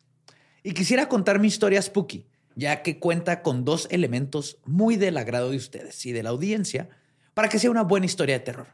Y 0.61 0.73
quisiera 0.73 1.09
contar 1.09 1.39
mi 1.39 1.47
historia 1.47 1.81
spooky, 1.81 2.27
ya 2.55 2.83
que 2.83 2.99
cuenta 2.99 3.41
con 3.41 3.65
dos 3.65 3.87
elementos 3.89 4.57
muy 4.65 4.95
del 4.95 5.17
agrado 5.17 5.49
de 5.49 5.57
ustedes 5.57 6.05
y 6.05 6.11
de 6.11 6.21
la 6.21 6.29
audiencia 6.29 6.89
para 7.33 7.49
que 7.49 7.57
sea 7.57 7.71
una 7.71 7.81
buena 7.83 8.05
historia 8.05 8.35
de 8.37 8.41
terror. 8.45 8.67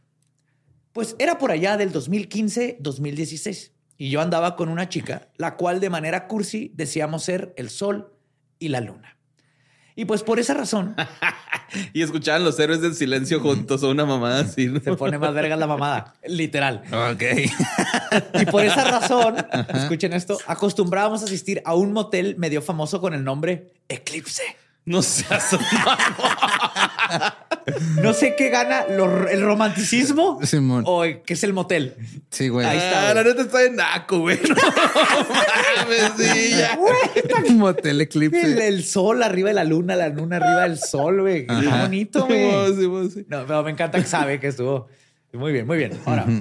Pues 0.92 1.16
era 1.20 1.38
por 1.38 1.52
allá 1.52 1.78
del 1.78 1.92
2015-2016 1.92 3.72
y 3.98 4.10
yo 4.10 4.22
andaba 4.22 4.56
con 4.56 4.70
una 4.70 4.90
chica, 4.90 5.30
la 5.38 5.56
cual 5.56 5.80
de 5.80 5.90
manera 5.90 6.28
cursi 6.28 6.72
decíamos 6.76 7.24
ser 7.24 7.54
el 7.58 7.70
sol 7.70 8.14
y 8.60 8.70
la 8.70 8.82
luna. 8.82 9.18
Y 9.96 10.06
pues 10.06 10.24
por 10.24 10.40
esa 10.40 10.54
razón 10.54 10.96
Y 11.94 12.02
escuchaban 12.02 12.44
los 12.44 12.60
héroes 12.60 12.82
del 12.82 12.96
silencio 12.96 13.40
juntos 13.40 13.84
o 13.84 13.90
una 13.90 14.06
mamada 14.06 14.42
así. 14.42 14.68
¿no? 14.68 14.80
se 14.80 14.94
pone 14.96 15.18
más 15.18 15.34
verga 15.34 15.56
la 15.56 15.68
mamada, 15.68 16.14
literal. 16.26 16.84
Ok. 16.92 17.24
Y 18.42 18.46
por 18.46 18.64
esa 18.64 18.84
razón, 18.86 19.36
escuchen 19.74 20.14
esto, 20.14 20.38
acostumbrábamos 20.48 21.22
a 21.22 21.26
asistir 21.26 21.62
a 21.66 21.74
un 21.76 21.92
motel 21.92 22.36
medio 22.38 22.62
famoso 22.62 23.02
con 23.02 23.14
el 23.14 23.24
nombre 23.24 23.74
Eclipse. 23.90 24.44
No 24.86 25.02
seas 25.02 25.54
un 25.54 25.60
No 28.02 28.14
sé 28.14 28.36
qué 28.38 28.50
gana 28.50 28.86
lo- 28.90 29.28
el 29.28 29.42
romanticismo 29.42 30.40
Simón. 30.44 30.84
o 30.88 31.04
qué 31.04 31.34
es 31.34 31.44
el 31.44 31.54
motel. 31.54 31.96
Sí, 32.30 32.50
güey. 32.50 32.66
Ahí 32.66 32.78
está, 32.78 33.10
Ah, 33.10 33.14
la 33.14 33.24
neta 33.24 33.42
está 33.42 33.64
en 33.64 33.76
naco, 33.76 34.20
güey. 34.20 34.40
No 34.48 34.56
mames, 34.56 36.12
sí, 36.18 36.50
ya. 36.52 36.78
Motel 37.54 38.02
eclipse. 38.02 38.42
El, 38.42 38.60
el 38.60 38.84
sol 38.84 39.24
arriba 39.24 39.50
de 39.50 39.56
la 39.56 39.64
luna, 39.64 39.96
la 39.96 40.10
luna 40.10 40.38
arriba 40.38 40.62
del 40.62 40.78
sol, 40.78 41.22
güey. 41.22 41.48
Qué 41.48 41.54
bonito, 41.68 42.26
güey. 42.26 42.52
Sí, 42.76 42.82
sí, 42.82 43.10
sí. 43.14 43.26
No, 43.30 43.46
pero 43.46 43.64
me 43.64 43.72
encanta 43.72 44.00
que 44.00 44.06
sabe 44.08 44.40
que 44.40 44.48
estuvo. 44.48 44.88
Muy 45.34 45.52
bien, 45.52 45.68
muy 45.68 45.78
bien. 45.78 45.92
Ahora. 46.06 46.26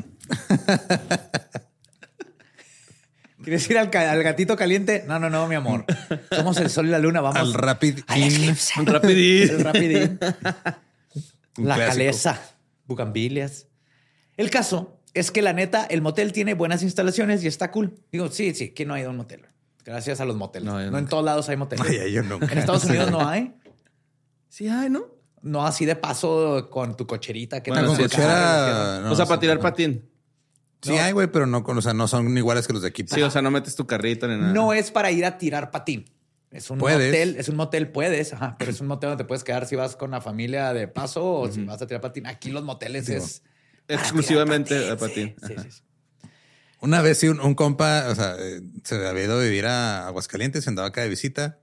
¿Quieres 3.43 3.69
ir 3.69 3.77
al, 3.79 3.91
gatito 3.91 4.57
caliente? 4.57 5.05
No, 5.07 5.19
no, 5.19 5.29
no, 5.29 5.47
mi 5.47 5.55
amor. 5.55 5.85
Somos 6.33 6.57
el 6.59 6.71
sol 6.71 6.87
y 6.87 6.91
la 6.91 6.99
luna, 6.99 7.21
vamos. 7.21 7.39
Al 7.39 7.53
Rapid 7.53 8.01
al 8.07 8.23
eclipse. 8.23 8.73
Rapidín. 8.85 9.51
El 9.51 9.61
rapidín. 9.65 10.19
Un 11.59 11.69
la 11.69 11.75
clásico. 11.77 11.93
caleza. 11.97 12.41
Bugambilias. 12.87 13.69
El 14.37 14.51
caso 14.51 15.01
es 15.15 15.31
que 15.31 15.43
la 15.43 15.53
neta, 15.53 15.85
el 15.85 16.03
motel 16.03 16.33
tiene 16.33 16.55
buenas 16.55 16.83
instalaciones 16.83 17.43
y 17.45 17.47
está 17.47 17.71
cool. 17.71 17.95
Digo, 18.11 18.29
sí, 18.31 18.55
sí, 18.55 18.71
que 18.71 18.85
no 18.85 18.95
ha 18.95 19.01
ido 19.01 19.09
a 19.09 19.11
un 19.13 19.17
motel. 19.19 19.47
Gracias 19.85 20.21
a 20.21 20.25
los 20.25 20.37
moteles. 20.37 20.67
No, 20.67 20.81
en 20.99 21.07
todos 21.07 21.25
lados 21.25 21.49
hay 21.49 21.57
moteles. 21.57 21.87
Ay, 21.89 21.99
ay, 21.99 22.13
yo 22.13 22.23
nunca. 22.23 22.47
En 22.51 22.59
Estados 22.59 22.85
Unidos 22.85 23.11
no 23.11 23.27
hay. 23.29 23.55
Sí, 24.49 24.69
ay, 24.69 24.89
¿no? 24.91 25.07
No 25.43 25.67
así 25.67 25.85
de 25.85 25.95
paso 25.95 26.69
con 26.71 26.97
tu 26.97 27.07
cocherita. 27.07 27.63
Que 27.63 27.71
Bueno, 27.71 27.89
con 27.89 27.97
cochera. 27.99 29.01
no, 29.05 29.13
o 29.13 29.15
sea, 29.17 29.27
para 29.27 29.41
tirar 29.41 29.57
no. 29.57 29.63
patín. 29.63 30.09
Sí 30.81 30.93
hay, 30.99 31.13
güey, 31.13 31.31
pero 31.31 31.47
no, 31.47 31.63
con- 31.65 31.79
o 31.79 31.83
sea, 31.83 31.95
no 31.95 32.09
son 32.09 32.37
iguales 32.37 32.67
que 32.67 32.73
los 32.75 32.83
de 32.83 32.89
aquí. 32.89 33.05
Sí, 33.07 33.23
o 33.23 33.31
sea, 33.31 33.41
no 33.43 33.51
metes 33.51 33.75
tu 33.75 33.87
carrito 33.87 34.27
ni 34.29 34.37
nada. 34.39 34.53
No 34.53 34.73
es 34.73 34.91
para 34.91 35.11
ir 35.11 35.25
a 35.25 35.39
tirar 35.39 35.71
patín. 35.71 36.05
Es 36.55 36.71
un 36.71 36.79
Puedes. 36.79 37.09
motel, 37.09 37.37
es 37.37 37.49
un 37.49 37.57
motel, 37.57 37.89
puedes, 37.91 38.33
ajá, 38.33 38.55
pero 38.59 38.71
es 38.71 38.81
un 38.81 38.87
motel 38.87 39.11
donde 39.11 39.25
te 39.25 39.29
puedes 39.29 39.43
quedar 39.43 39.67
si 39.67 39.75
vas 39.75 39.97
con 39.97 40.13
la 40.13 40.21
familia 40.21 40.73
de 40.73 40.87
paso 40.87 41.25
o 41.25 41.51
si 41.51 41.65
vas 41.65 41.83
a 41.83 41.87
tirar 41.87 42.01
patín. 42.01 42.27
Aquí 42.29 42.51
los 42.51 42.63
moteles 42.63 43.09
es 43.09 43.43
Exclusivamente 43.89 44.89
a 44.89 44.97
patín. 44.97 45.35
Sí, 45.47 45.55
sí, 45.63 45.71
sí. 45.71 45.83
Una 46.81 47.03
vez 47.03 47.19
sí, 47.19 47.29
un, 47.29 47.41
un 47.41 47.55
compa, 47.55 48.07
o 48.09 48.15
sea, 48.15 48.37
eh, 48.39 48.61
se 48.85 49.07
había 49.07 49.25
ido 49.25 49.39
a 49.39 49.43
vivir 49.43 49.67
a 49.67 50.07
Aguascalientes, 50.07 50.69
andaba 50.69 50.89
acá 50.89 51.03
de 51.03 51.09
visita. 51.09 51.59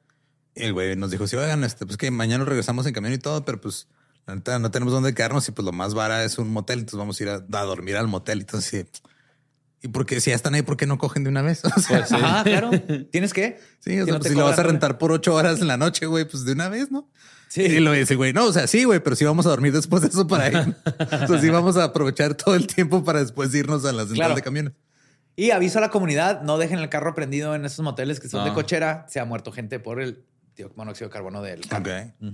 Y 0.56 0.64
el 0.64 0.74
güey 0.74 0.96
nos 0.98 1.10
dijo, 1.10 1.26
sí, 1.26 1.38
oigan, 1.38 1.64
este, 1.64 1.86
pues 1.86 1.98
que 1.98 2.12
mañana 2.12 2.44
regresamos 2.44 2.86
en 2.86 2.94
camión 2.94 3.14
y 3.14 3.18
todo, 3.18 3.46
pero 3.46 3.62
pues 3.62 3.88
la 4.28 4.36
neta 4.36 4.60
no 4.60 4.72
tenemos 4.72 4.94
dónde 4.94 5.14
quedarnos 5.14 5.48
y 5.48 5.52
pues 5.52 5.66
lo 5.66 5.72
más 5.72 5.94
barato 5.94 6.26
es 6.26 6.38
un 6.38 6.52
motel, 6.52 6.80
entonces 6.80 6.98
vamos 7.00 7.20
a 7.20 7.24
ir 7.24 7.30
a, 7.30 7.36
a 7.36 7.64
dormir 7.64 7.96
al 7.96 8.08
motel. 8.10 8.42
Entonces, 8.42 8.88
sí. 8.92 9.02
¿Y 9.84 9.88
por 9.88 10.06
qué? 10.06 10.22
Si 10.22 10.30
ya 10.30 10.36
están 10.36 10.54
ahí, 10.54 10.62
¿por 10.62 10.78
qué 10.78 10.86
no 10.86 10.98
cogen 10.98 11.24
de 11.24 11.30
una 11.30 11.41
vez? 11.41 11.62
O 11.76 11.80
sea, 11.80 11.98
Pues 12.00 12.10
sí. 12.10 12.15
Ajá, 12.15 12.44
claro. 12.44 12.70
¿Tienes 13.12 13.34
que? 13.34 13.60
sí, 13.80 14.00
o 14.00 14.06
sea, 14.06 14.13
no 14.13 14.20
pues, 14.20 14.32
si 14.32 14.38
lo 14.38 14.46
vas 14.46 14.60
a 14.60 14.63
rentar 14.63 14.98
por 14.98 15.12
ocho 15.12 15.34
horas 15.34 15.60
en 15.62 15.67
la 15.67 15.78
noche, 15.78 16.06
güey, 16.06 16.26
pues 16.26 16.46
de 16.46 16.54
una 16.54 16.70
vez, 16.70 16.91
¿no? 16.91 17.10
Sí. 17.48 17.63
Y 17.63 17.80
lo 17.80 17.91
dice, 17.91 18.15
güey, 18.15 18.32
no, 18.32 18.46
o 18.46 18.54
sea, 18.54 18.67
sí, 18.67 18.84
güey, 18.86 19.00
pero 19.02 19.15
sí 19.15 19.26
vamos 19.26 19.46
a 19.46 19.50
dormir 19.50 19.74
después 19.74 20.02
de 20.04 20.08
eso 20.10 20.26
para 20.28 20.48
ir. 20.50 20.76
o 21.24 21.28
sea, 21.28 21.41
sí 21.41 21.50
vamos 21.50 21.76
a 21.78 21.86
aprovechar 21.86 22.36
todo 22.36 22.56
el 22.56 22.67
tiempo 22.67 23.04
para 23.04 23.20
después 23.20 23.54
irnos 23.56 23.84
a 23.86 23.91
la 23.91 24.04
central 24.04 24.15
Claro. 24.17 24.36
de 24.36 24.41
camiones. 24.41 24.74
Y 25.36 25.52
aviso 25.52 25.80
a 25.80 25.82
la 25.82 25.89
comunidad, 25.89 26.41
no 26.44 26.58
dejen 26.58 26.80
el 26.80 26.88
carro 26.89 27.13
prendido 27.15 27.56
en 27.56 27.65
esos 27.65 27.84
moteles 27.84 28.20
que 28.20 28.30
son 28.30 28.44
de 28.44 28.50
No. 28.52 28.56
cochera. 28.56 29.06
Se 29.10 29.20
ha 29.20 29.26
muerto 29.26 29.52
gente 29.52 29.80
por 29.80 30.02
el 30.02 30.24
monóxido 30.76 31.10
de 31.10 31.13
carbono 31.13 31.41
del 31.41 31.62
carro. 31.67 31.84
Ok. 32.22 32.34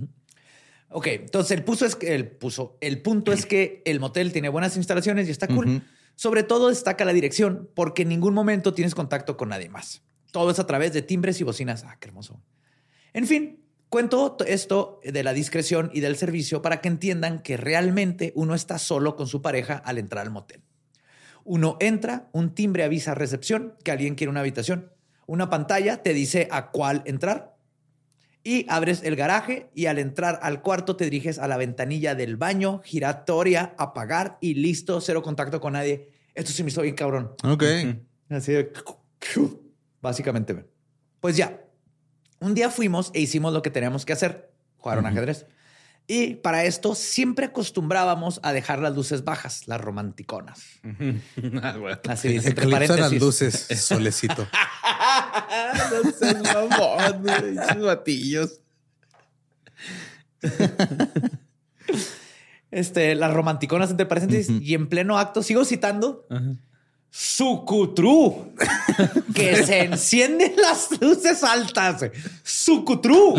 Ok, 0.90 1.06
entonces 1.08 1.50
el, 1.58 1.64
puso 1.64 1.84
es 1.84 1.96
que, 1.96 2.14
el, 2.14 2.26
puso, 2.28 2.76
el 2.80 3.02
punto 3.02 3.32
es 3.32 3.44
que 3.44 3.82
el 3.84 4.00
motel 4.00 4.32
tiene 4.32 4.48
buenas 4.48 4.76
instalaciones 4.76 5.28
y 5.28 5.30
está 5.30 5.46
cool. 5.46 5.82
Sobre 6.18 6.42
todo 6.42 6.70
destaca 6.70 7.04
la 7.04 7.12
dirección 7.12 7.70
porque 7.76 8.02
en 8.02 8.08
ningún 8.08 8.34
momento 8.34 8.74
tienes 8.74 8.96
contacto 8.96 9.36
con 9.36 9.50
nadie 9.50 9.68
más. 9.68 10.02
Todo 10.32 10.50
es 10.50 10.58
a 10.58 10.66
través 10.66 10.92
de 10.92 11.00
timbres 11.00 11.40
y 11.40 11.44
bocinas. 11.44 11.84
Ah, 11.84 11.96
qué 12.00 12.08
hermoso. 12.08 12.42
En 13.12 13.24
fin, 13.24 13.62
cuento 13.88 14.36
esto 14.44 15.00
de 15.04 15.22
la 15.22 15.32
discreción 15.32 15.92
y 15.94 16.00
del 16.00 16.16
servicio 16.16 16.60
para 16.60 16.80
que 16.80 16.88
entiendan 16.88 17.38
que 17.38 17.56
realmente 17.56 18.32
uno 18.34 18.56
está 18.56 18.80
solo 18.80 19.14
con 19.14 19.28
su 19.28 19.42
pareja 19.42 19.76
al 19.76 19.96
entrar 19.96 20.26
al 20.26 20.32
motel. 20.32 20.60
Uno 21.44 21.76
entra, 21.78 22.28
un 22.32 22.52
timbre 22.52 22.82
avisa 22.82 23.14
recepción 23.14 23.76
que 23.84 23.92
alguien 23.92 24.16
quiere 24.16 24.32
una 24.32 24.40
habitación. 24.40 24.92
Una 25.28 25.48
pantalla 25.48 26.02
te 26.02 26.14
dice 26.14 26.48
a 26.50 26.72
cuál 26.72 27.04
entrar 27.06 27.57
y 28.44 28.66
abres 28.68 29.02
el 29.02 29.16
garaje 29.16 29.68
y 29.74 29.86
al 29.86 29.98
entrar 29.98 30.38
al 30.42 30.62
cuarto 30.62 30.96
te 30.96 31.04
diriges 31.04 31.38
a 31.38 31.48
la 31.48 31.56
ventanilla 31.56 32.14
del 32.14 32.36
baño, 32.36 32.80
giratoria, 32.84 33.74
apagar 33.78 34.38
y 34.40 34.54
listo, 34.54 35.00
cero 35.00 35.22
contacto 35.22 35.60
con 35.60 35.74
nadie. 35.74 36.10
Esto 36.34 36.52
sí 36.52 36.62
me 36.62 36.70
hizo 36.70 36.82
bien 36.82 36.94
cabrón. 36.94 37.32
Ok. 37.44 37.64
Así 38.30 38.52
de... 38.52 38.72
Básicamente. 40.00 40.64
Pues 41.20 41.36
ya, 41.36 41.60
un 42.40 42.54
día 42.54 42.70
fuimos 42.70 43.10
e 43.14 43.20
hicimos 43.20 43.52
lo 43.52 43.62
que 43.62 43.70
teníamos 43.70 44.06
que 44.06 44.12
hacer, 44.12 44.50
jugar 44.76 44.98
un 44.98 45.06
ajedrez. 45.06 45.46
Y 46.10 46.36
para 46.36 46.64
esto 46.64 46.94
siempre 46.94 47.44
acostumbrábamos 47.44 48.40
a 48.42 48.54
dejar 48.54 48.78
las 48.78 48.96
luces 48.96 49.24
bajas, 49.24 49.68
las 49.68 49.78
romanticonas. 49.80 50.64
Ah, 51.62 51.72
güey. 51.72 51.96
Así 52.08 52.28
dice 52.28 52.48
entre 52.48 52.64
Eclipsa 52.64 52.78
las 52.80 52.88
paréntesis. 52.88 53.20
luces, 53.20 53.66
solecito. 53.80 54.48
no 56.04 56.10
seas 56.12 56.42
mamón. 56.42 57.28
Esos 57.28 57.82
batillos. 57.82 58.60
Este, 62.70 63.14
las 63.14 63.32
romanticonas 63.32 63.90
entre 63.90 64.06
paréntesis 64.06 64.50
y 64.62 64.74
en 64.74 64.88
pleno 64.88 65.18
acto 65.18 65.42
sigo 65.42 65.64
citando 65.64 66.26
Sucutru, 67.10 68.52
que 69.34 69.64
se 69.64 69.80
encienden 69.84 70.52
las 70.56 71.00
luces 71.00 71.42
altas. 71.42 72.04
Sucutru, 72.42 73.34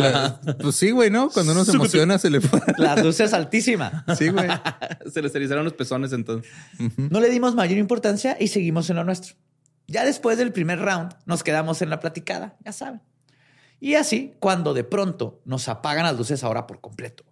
Pues 0.60 0.76
sí, 0.76 0.92
güey, 0.92 1.10
¿no? 1.10 1.30
Cuando 1.30 1.52
uno 1.54 1.64
se 1.64 1.72
emociona 1.74 2.18
se 2.18 2.30
le 2.30 2.42
fue. 2.42 2.60
las 2.78 3.04
luces 3.04 3.32
altísimas. 3.34 4.04
Sí, 4.18 4.30
güey. 4.30 4.48
Se 5.14 5.22
les 5.22 5.34
erizaron 5.36 5.64
los 5.64 5.74
pezones 5.74 6.14
entonces. 6.14 6.52
No 6.98 7.20
le 7.20 7.30
dimos 7.30 7.56
mayor 7.56 7.78
importancia 7.78 8.38
y 8.40 8.48
seguimos 8.48 8.90
en 8.90 8.96
lo 8.98 9.04
nuestro. 9.04 9.36
Ya 9.88 10.06
después 10.06 10.38
del 10.38 10.52
primer 10.52 10.80
round 10.80 11.14
nos 11.26 11.44
quedamos 11.44 11.82
en 11.82 11.90
la 11.90 12.00
platicada, 12.00 12.58
ya 12.64 12.72
saben. 12.72 13.02
Y 13.80 13.96
así, 13.96 14.34
cuando 14.40 14.74
de 14.74 14.84
pronto 14.84 15.42
nos 15.46 15.68
apagan 15.70 16.04
las 16.04 16.18
luces 16.18 16.44
ahora 16.44 16.68
por 16.68 16.82
completo. 16.82 17.24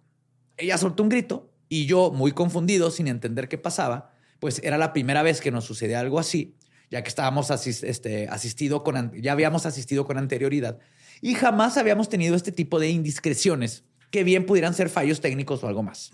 Ella 0.56 0.78
soltó 0.78 1.02
un 1.02 1.08
grito 1.08 1.50
y 1.68 1.86
yo, 1.86 2.10
muy 2.10 2.32
confundido, 2.32 2.90
sin 2.90 3.06
entender 3.06 3.48
qué 3.48 3.58
pasaba, 3.58 4.12
pues 4.40 4.60
era 4.64 4.78
la 4.78 4.92
primera 4.92 5.22
vez 5.22 5.40
que 5.40 5.50
nos 5.50 5.64
sucedía 5.64 6.00
algo 6.00 6.18
así, 6.18 6.54
ya 6.90 7.02
que 7.02 7.08
estábamos 7.08 7.50
asis- 7.50 7.84
este, 7.86 8.28
asistido 8.28 8.82
con, 8.84 9.12
ya 9.20 9.32
habíamos 9.32 9.66
asistido 9.66 10.04
con 10.06 10.18
anterioridad 10.18 10.78
y 11.20 11.34
jamás 11.34 11.76
habíamos 11.76 12.08
tenido 12.08 12.36
este 12.36 12.52
tipo 12.52 12.78
de 12.78 12.88
indiscreciones 12.90 13.84
que 14.10 14.24
bien 14.24 14.46
pudieran 14.46 14.74
ser 14.74 14.88
fallos 14.88 15.20
técnicos 15.20 15.62
o 15.64 15.68
algo 15.68 15.82
más. 15.82 16.10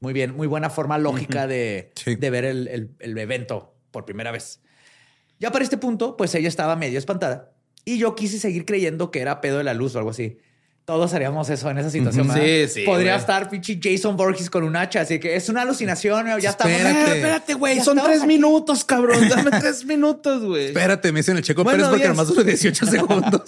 Muy 0.00 0.12
bien, 0.12 0.34
muy 0.34 0.46
buena 0.46 0.70
forma 0.70 0.96
lógica 0.98 1.46
de, 1.46 1.90
Sí. 1.94 2.16
de 2.16 2.30
ver 2.30 2.44
el, 2.44 2.68
el- 2.68 2.90
el 2.98 3.18
evento 3.18 3.74
por 3.90 4.04
primera 4.04 4.30
vez. 4.32 4.60
Ya 5.38 5.52
para 5.52 5.62
este 5.62 5.76
punto, 5.78 6.16
pues 6.16 6.34
ella 6.34 6.48
estaba 6.48 6.74
medio 6.76 6.98
espantada 6.98 7.52
y 7.84 7.98
yo 7.98 8.14
quise 8.16 8.38
seguir 8.38 8.64
creyendo 8.64 9.10
que 9.10 9.20
era 9.20 9.40
pedo 9.40 9.58
de 9.58 9.64
la 9.64 9.74
luz 9.74 9.94
o 9.94 9.98
algo 9.98 10.10
así. 10.10 10.38
Todos 10.88 11.12
haríamos 11.12 11.50
eso 11.50 11.68
en 11.68 11.76
esa 11.76 11.90
situación. 11.90 12.32
Sí, 12.32 12.66
sí, 12.66 12.84
Podría 12.86 13.12
güey. 13.12 13.20
estar 13.20 13.50
pinche 13.50 13.78
Jason 13.82 14.16
Borges 14.16 14.48
con 14.48 14.64
un 14.64 14.74
hacha, 14.74 15.02
así 15.02 15.20
que 15.20 15.36
es 15.36 15.50
una 15.50 15.60
alucinación. 15.60 16.26
Ya 16.40 16.48
estamos. 16.48 16.72
Espérate. 16.74 17.10
Eh, 17.12 17.16
Espérate, 17.16 17.52
güey. 17.54 17.80
Son 17.80 17.98
tres 18.02 18.20
aquí. 18.20 18.26
minutos, 18.26 18.84
cabrón. 18.86 19.28
Dame 19.28 19.50
tres 19.60 19.84
minutos, 19.84 20.42
güey. 20.42 20.68
Espérate, 20.68 21.12
me 21.12 21.18
dicen 21.20 21.36
el 21.36 21.42
Checo 21.42 21.62
Bueno, 21.62 21.76
Pérez 21.80 21.90
porque 21.90 22.08
nomás 22.08 22.28
duró 22.28 22.42
18 22.42 22.86
segundos. 22.90 23.42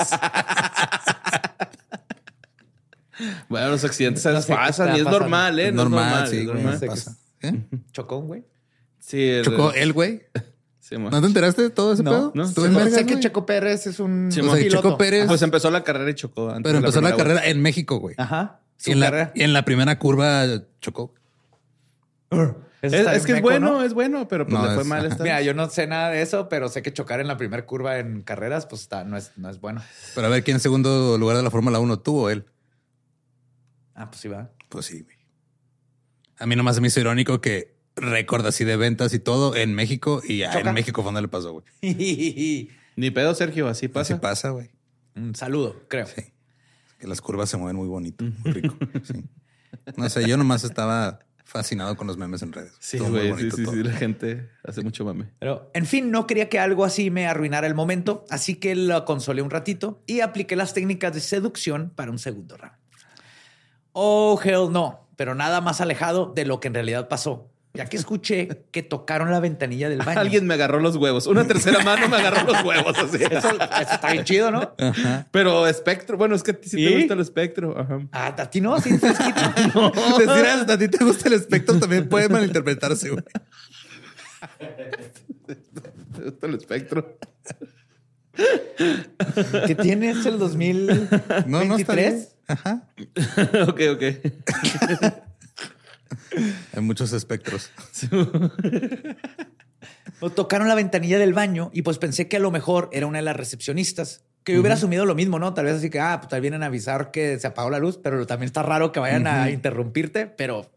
Bueno, 3.49 3.71
los 3.71 3.85
accidentes 3.85 4.23
No 4.25 4.43
sé 4.43 4.55
pasan 4.55 4.89
y 4.89 4.99
es 4.99 5.05
pasando. 5.05 5.21
normal, 5.21 5.59
¿eh? 5.61 5.69
Es 5.69 5.73
No 5.75 5.85
normal, 5.85 6.29
sí, 6.29 6.37
es 6.41 6.45
güey. 6.45 6.57
normal. 6.57 6.75
sé 6.79 6.81
qué 6.81 6.91
pasa. 6.91 7.17
¿Eh? 7.41 7.55
Chocón, 7.93 8.27
güey. 8.27 8.45
Sí, 8.99 9.23
el- 9.29 9.45
Chocó 9.47 9.73
el 9.73 9.93
güey. 9.95 10.23
Sí. 10.91 10.99
¿No 10.99 11.21
te 11.21 11.27
enteraste 11.27 11.63
de 11.63 11.71
todo 11.71 11.93
ese 11.95 12.03
No, 12.03 12.11
pedo? 12.11 12.33
no. 12.35 12.43
Estuvo 12.45 12.67
Sé 12.91 13.07
que 13.07 13.13
güey. 13.13 13.21
Checo 13.21 13.47
Pérez 13.47 13.87
es 13.87 14.01
un 14.01 14.31
Sí, 14.33 14.41
O 14.41 14.45
sea, 14.45 14.55
piloto. 14.55 14.83
Checo 14.89 14.99
Pérez, 14.99 15.27
Pues 15.29 15.41
empezó 15.43 15.71
la 15.71 15.85
carrera 15.85 16.11
y 16.11 16.15
chocó. 16.15 16.49
antes 16.51 16.65
pero 16.65 16.79
empezó 16.79 17.01
la 17.01 17.17
carrera 17.17 17.47
en 17.47 17.63
México, 17.63 17.99
güey. 17.99 18.17
Ajá. 18.19 18.61
Y 18.85 18.91
en, 18.93 19.01
la, 19.01 19.07
carrera. 19.07 19.33
y 19.37 19.43
en 19.43 19.53
la 19.53 19.65
primera 19.65 19.99
curva 19.99 20.45
chocó. 20.81 21.15
Es, 22.83 23.25
que 23.27 23.33
es 23.35 23.43
bueno, 23.43 23.73
¿no? 23.73 23.83
es 23.83 23.93
bueno, 23.93 24.27
pero 24.27 24.47
pues 24.47 24.59
No, 24.59 24.67
le 24.67 24.73
fue 24.75 24.83
es- 24.83 24.89
mal 24.89 25.05
esta 25.05 25.23
Mira, 25.23 25.43
yo 25.43 25.53
no 25.55 25.69
sé 25.69 25.87
nada 25.87 26.11
de 26.11 26.23
eso, 26.23 26.49
pero 26.49 26.69
sé 26.69 26.81
que 26.83 26.93
chocar 26.93 27.21
en 27.21 27.27
la 27.29 27.37
primera 27.37 27.67
curva 27.67 27.99
en 27.99 28.23
carreras, 28.23 28.67
pues 28.67 28.83
está, 28.83 29.05
no, 29.05 29.17
es, 29.17 29.33
no 29.37 29.51
es 29.51 29.61
bueno. 29.61 29.83
Pero 30.15 30.27
a 30.27 30.31
ver, 30.31 30.43
¿quién 30.43 30.57
en 30.57 30.61
segundo 30.61 31.19
lugar 31.19 31.37
de 31.37 31.43
la 31.43 31.51
Fórmula 31.51 31.79
1 31.79 31.99
tú 32.01 32.17
o 32.21 32.31
él? 32.31 32.47
Ah, 33.95 34.09
pues 34.11 34.23
sí 34.23 34.29
va. 34.29 34.51
Pues 34.71 34.87
sí, 34.87 35.03
güey. 35.03 35.17
A 36.39 36.47
mí 36.47 36.57
nomás 36.57 36.75
se 36.77 36.81
me 36.81 36.89
hizo 36.89 36.99
irónico 37.01 37.41
que 37.43 37.77
récord 38.01 38.47
así 38.47 38.65
de 38.65 38.77
ventas 38.77 39.15
y 39.15 39.19
todo 39.19 39.55
en 39.55 39.75
México 39.75 40.21
y 40.27 40.43
Choca. 40.43 40.61
en 40.61 40.75
México 40.75 41.03
fue 41.03 41.09
donde 41.09 41.23
le 41.23 41.29
pasó, 41.29 41.53
güey. 41.53 41.65
Ni 42.97 43.11
pedo, 43.11 43.35
Sergio, 43.35 43.69
así 43.69 43.89
pasa. 43.89 44.15
Así 44.15 44.21
pasa, 44.21 44.51
güey. 44.51 44.71
Un 45.15 45.35
saludo, 45.35 45.83
creo. 45.89 46.07
Sí. 46.07 46.23
Que 46.99 47.07
las 47.07 47.21
curvas 47.21 47.49
se 47.49 47.57
mueven 47.57 47.77
muy 47.77 47.89
bonito, 47.89 48.25
muy 48.25 48.53
rico. 48.53 48.77
Sí. 49.05 49.25
No 49.97 50.09
sé, 50.11 50.29
yo 50.29 50.37
nomás 50.37 50.65
estaba 50.65 51.21
fascinado 51.45 51.97
con 51.97 52.07
los 52.07 52.17
memes 52.17 52.43
en 52.43 52.53
redes. 52.53 52.73
Sí, 52.79 52.99
güey. 52.99 53.23
Sí, 53.23 53.31
bonito 53.31 53.57
sí, 53.57 53.67
sí. 53.67 53.83
La 53.83 53.93
gente 53.93 54.51
hace 54.65 54.83
mucho 54.83 55.05
mame. 55.05 55.31
Pero, 55.39 55.71
en 55.75 55.87
fin, 55.87 56.11
no 56.11 56.27
quería 56.27 56.49
que 56.49 56.59
algo 56.59 56.85
así 56.85 57.11
me 57.11 57.27
arruinara 57.27 57.67
el 57.67 57.75
momento, 57.75 58.25
así 58.31 58.57
que 58.57 58.75
lo 58.75 59.05
consolé 59.05 59.43
un 59.43 59.51
ratito 59.51 60.01
y 60.07 60.21
apliqué 60.21 60.55
las 60.57 60.75
técnicas 60.75 61.15
de 61.15 61.21
seducción 61.21 61.91
para 61.95 62.11
un 62.11 62.19
segundo 62.19 62.57
round. 62.57 62.75
Oh, 63.93 64.41
hell 64.43 64.71
no, 64.71 65.09
pero 65.17 65.35
nada 65.35 65.61
más 65.61 65.81
alejado 65.81 66.33
de 66.35 66.45
lo 66.45 66.61
que 66.61 66.69
en 66.69 66.75
realidad 66.75 67.09
pasó, 67.09 67.51
ya 67.73 67.87
que 67.87 67.97
escuché 67.97 68.65
que 68.71 68.83
tocaron 68.83 69.31
la 69.31 69.39
ventanilla 69.39 69.89
del 69.89 69.99
baño. 69.99 70.19
Alguien 70.19 70.47
me 70.47 70.55
agarró 70.55 70.81
los 70.81 70.97
huevos. 70.97 71.27
Una 71.27 71.47
tercera 71.47 71.79
mano 71.85 72.09
me 72.09 72.17
agarró 72.17 72.53
los 72.53 72.65
huevos. 72.65 72.99
Así. 72.99 73.23
Eso, 73.23 73.49
eso 73.51 73.93
está 73.93 74.13
bien 74.13 74.25
chido, 74.25 74.51
¿no? 74.51 74.75
Pero 75.31 75.67
espectro. 75.67 76.17
Bueno, 76.17 76.35
es 76.35 76.43
que 76.43 76.51
a 76.51 76.61
ti 76.61 76.69
sí 76.69 76.85
¿Y? 76.85 76.89
te 76.89 76.99
gusta 76.99 77.15
el 77.15 77.21
espectro. 77.21 77.79
Ajá. 77.79 78.01
Ah, 78.13 78.35
a 78.37 78.51
ti 78.51 78.61
no, 78.61 78.81
sí. 78.81 78.91
Decir 78.99 80.47
hasta 80.47 80.73
a 80.73 80.79
ti 80.79 80.89
te 80.89 81.05
gusta 81.05 81.29
el 81.29 81.35
espectro 81.35 81.79
también 81.79 82.09
puede 82.09 82.29
malinterpretarse, 82.29 83.11
güey. 83.11 83.23
¿Te 85.47 86.25
gusta 86.25 86.47
el 86.47 86.55
espectro? 86.55 87.19
¿Qué 89.67 89.75
tienes 89.75 90.25
el 90.27 90.39
2023? 90.39 91.47
No, 91.47 91.65
no 91.65 91.77
está 91.77 91.95
bien. 91.95 92.27
Ajá. 92.47 92.89
ok, 93.69 93.81
ok. 93.95 95.23
Hay 96.75 96.83
muchos 96.83 97.13
espectros. 97.13 97.71
O 100.21 100.31
tocaron 100.35 100.69
la 100.69 100.75
ventanilla 100.75 101.19
del 101.19 101.33
baño 101.33 101.71
y 101.73 101.83
pues 101.83 101.99
pensé 101.99 102.29
que 102.29 102.37
a 102.37 102.41
lo 102.41 102.51
mejor 102.51 102.89
era 102.93 103.07
una 103.07 103.19
de 103.19 103.25
las 103.25 103.37
recepcionistas. 103.37 104.25
Que 104.45 104.55
yo 104.55 104.61
hubiera 104.61 104.75
asumido 104.75 105.05
lo 105.05 105.15
mismo, 105.15 105.39
¿no? 105.39 105.53
Tal 105.53 105.67
vez 105.67 105.75
así 105.75 105.91
que, 105.91 106.01
ah, 106.01 106.17
pues 106.19 106.31
tal 106.31 106.41
vienen 106.41 106.63
a 106.63 106.67
avisar 106.67 107.11
que 107.11 107.39
se 107.39 107.47
apagó 107.47 107.69
la 107.69 107.79
luz, 107.79 107.99
pero 108.03 108.27
también 108.27 108.47
está 108.47 108.63
raro 108.63 108.91
que 108.91 108.99
vayan 108.99 109.27
a 109.27 109.51
interrumpirte, 109.51 110.27
pero... 110.27 110.71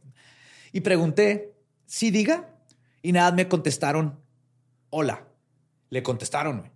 Y 0.74 0.82
pregunté, 0.82 1.54
¿sí 1.86 2.12
diga? 2.12 2.50
Y 3.02 3.14
nada, 3.14 3.32
me 3.32 3.48
contestaron, 3.48 4.20
hola. 4.90 5.28
Le 5.90 6.04
contestaron. 6.04 6.72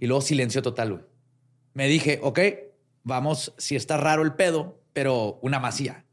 Y 0.00 0.06
luego 0.06 0.20
silencio 0.20 0.62
total, 0.62 0.92
güey. 0.92 1.04
Me 1.74 1.86
dije, 1.86 2.18
ok, 2.22 2.40
vamos, 3.04 3.54
si 3.58 3.76
está 3.76 3.96
raro 3.96 4.22
el 4.22 4.34
pedo, 4.34 4.80
pero 4.92 5.38
una 5.42 5.60
masía. 5.60 6.04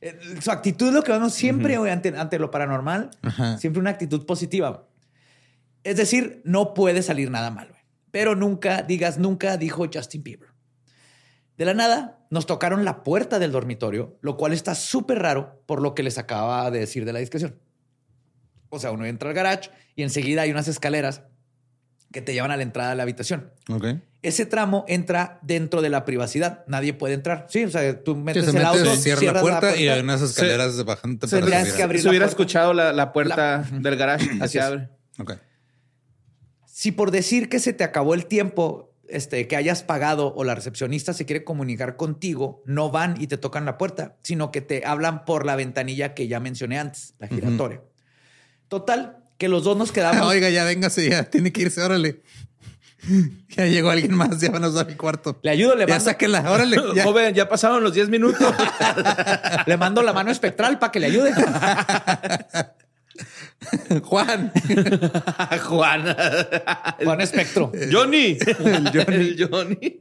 Eh, 0.00 0.18
Su 0.40 0.50
actitud, 0.50 0.92
lo 0.92 1.02
que 1.02 1.12
vemos 1.12 1.32
siempre 1.34 1.78
güey, 1.78 1.90
ante, 1.90 2.08
ante 2.16 2.38
lo 2.38 2.50
paranormal, 2.50 3.10
Ajá. 3.22 3.58
siempre 3.58 3.80
una 3.80 3.90
actitud 3.90 4.26
positiva. 4.26 4.86
Es 5.84 5.96
decir, 5.96 6.42
no 6.44 6.74
puede 6.74 7.02
salir 7.02 7.30
nada 7.30 7.50
mal. 7.50 7.74
Pero 8.10 8.34
nunca 8.34 8.82
digas 8.82 9.18
nunca, 9.18 9.56
dijo 9.56 9.86
Justin 9.92 10.22
Bieber. 10.22 10.48
De 11.56 11.64
la 11.64 11.74
nada, 11.74 12.18
nos 12.30 12.46
tocaron 12.46 12.84
la 12.84 13.02
puerta 13.02 13.38
del 13.38 13.52
dormitorio, 13.52 14.18
lo 14.20 14.36
cual 14.36 14.52
está 14.52 14.74
súper 14.74 15.20
raro 15.20 15.62
por 15.66 15.80
lo 15.80 15.94
que 15.94 16.02
les 16.02 16.18
acababa 16.18 16.70
de 16.70 16.80
decir 16.80 17.04
de 17.04 17.12
la 17.12 17.18
discreción. 17.18 17.58
O 18.68 18.78
sea, 18.78 18.90
uno 18.90 19.06
entra 19.06 19.30
al 19.30 19.34
garage 19.34 19.70
y 19.94 20.02
enseguida 20.02 20.42
hay 20.42 20.50
unas 20.50 20.68
escaleras 20.68 21.22
que 22.12 22.20
te 22.20 22.32
llevan 22.34 22.50
a 22.50 22.56
la 22.56 22.62
entrada 22.62 22.90
de 22.90 22.96
la 22.96 23.02
habitación. 23.04 23.52
Ese 24.26 24.44
tramo 24.44 24.84
entra 24.88 25.38
dentro 25.42 25.82
de 25.82 25.88
la 25.88 26.04
privacidad. 26.04 26.64
Nadie 26.66 26.92
puede 26.92 27.14
entrar. 27.14 27.46
Sí, 27.48 27.62
o 27.62 27.70
sea, 27.70 28.02
tú 28.02 28.16
metes 28.16 28.44
se 28.44 28.50
el 28.50 28.56
mete, 28.56 28.66
auto, 28.66 28.96
cierra 28.96 29.14
la 29.14 29.20
cierras 29.20 29.42
puerta, 29.42 29.76
y 29.76 29.86
hay 29.86 30.00
unas 30.00 30.20
escaleras 30.20 30.84
bajando 30.84 31.20
para 31.20 31.30
Tendrías 31.30 31.62
subir. 31.62 31.76
que 31.76 31.82
abrir 31.84 32.00
Si 32.00 32.04
la 32.06 32.10
hubiera 32.10 32.26
escuchado 32.26 32.74
la, 32.74 32.92
la 32.92 33.12
puerta 33.12 33.64
del 33.70 33.94
garage, 33.94 34.28
Así 34.40 34.58
abre. 34.58 34.88
Ok. 35.20 35.34
Si 36.66 36.90
por 36.90 37.12
decir 37.12 37.48
que 37.48 37.60
se 37.60 37.72
te 37.72 37.84
acabó 37.84 38.14
el 38.14 38.26
tiempo 38.26 38.92
este, 39.08 39.46
que 39.46 39.54
hayas 39.54 39.84
pagado 39.84 40.34
o 40.34 40.42
la 40.42 40.56
recepcionista 40.56 41.12
se 41.12 41.24
quiere 41.24 41.44
comunicar 41.44 41.94
contigo, 41.94 42.64
no 42.66 42.90
van 42.90 43.14
y 43.20 43.28
te 43.28 43.38
tocan 43.38 43.64
la 43.64 43.78
puerta, 43.78 44.16
sino 44.24 44.50
que 44.50 44.60
te 44.60 44.84
hablan 44.84 45.24
por 45.24 45.46
la 45.46 45.54
ventanilla 45.54 46.14
que 46.14 46.26
ya 46.26 46.40
mencioné 46.40 46.80
antes, 46.80 47.14
la 47.20 47.28
giratoria. 47.28 47.80
Total, 48.66 49.18
que 49.38 49.48
los 49.48 49.62
dos 49.62 49.76
nos 49.76 49.92
quedamos. 49.92 50.26
Oiga, 50.26 50.50
ya 50.50 50.64
véngase, 50.64 51.08
ya 51.08 51.24
tiene 51.24 51.52
que 51.52 51.62
irse, 51.62 51.80
órale. 51.80 52.22
Ya 53.48 53.66
llegó 53.66 53.90
alguien 53.90 54.14
más, 54.14 54.40
ya 54.40 54.50
van 54.50 54.64
a 54.64 54.68
usar 54.68 54.86
mi 54.86 54.94
cuarto. 54.94 55.38
Le 55.42 55.50
ayudo, 55.50 55.74
le 55.74 55.86
Ya 55.86 55.94
mando, 55.94 56.04
sáquenla, 56.04 56.50
órale. 56.50 56.76
ya. 56.94 57.04
Joven, 57.04 57.34
ya 57.34 57.48
pasaron 57.48 57.82
los 57.82 57.94
10 57.94 58.08
minutos. 58.08 58.54
le 59.66 59.76
mando 59.76 60.02
la 60.02 60.12
mano 60.12 60.30
espectral 60.30 60.78
para 60.78 60.92
que 60.92 61.00
le 61.00 61.06
ayude. 61.06 61.32
Juan. 64.02 64.52
Juan. 65.64 66.16
Juan 67.02 67.20
Espectro. 67.22 67.72
Johnny. 67.90 68.36
El 68.58 69.48
Johnny. 69.50 70.00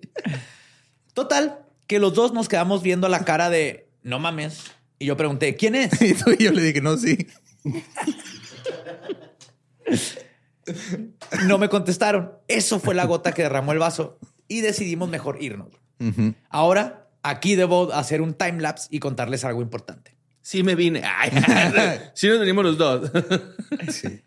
Total, 1.14 1.60
que 1.88 2.00
los 2.00 2.14
dos 2.14 2.34
nos 2.34 2.50
quedamos 2.50 2.84
viendo 2.84 3.08
la 3.08 3.24
cara 3.24 3.50
de 3.50 3.88
no 4.04 4.20
mames. 4.20 4.64
Y 5.00 5.08
yo 5.08 5.18
pregunté, 5.18 5.56
¿quién 5.56 5.76
es? 5.76 5.92
Y 6.02 6.16
yo 6.44 6.52
le 6.52 6.62
dije, 6.62 6.82
no, 6.82 6.96
sí. 6.98 7.28
No 11.48 11.58
me 11.58 11.70
contestaron. 11.70 12.34
Eso 12.48 12.80
fue 12.80 12.96
la 12.96 13.06
gota 13.06 13.34
que 13.34 13.44
derramó 13.44 13.72
el 13.72 13.80
vaso 13.80 14.18
y 14.48 14.62
decidimos 14.62 15.10
mejor 15.10 15.42
irnos. 15.42 15.70
Ahora, 16.50 17.08
aquí 17.24 17.56
debo 17.56 17.94
hacer 17.94 18.22
un 18.22 18.34
time 18.34 18.62
lapse 18.62 18.88
y 18.92 19.00
contarles 19.00 19.44
algo 19.46 19.62
importante. 19.62 20.16
Sí 20.42 20.62
me 20.64 20.76
vine. 20.76 21.02
Ay, 21.04 21.32
sí 22.14 22.28
nos 22.28 22.40
venimos 22.40 22.64
los 22.64 22.78
dos. 22.78 23.12
Sí. 23.90 24.22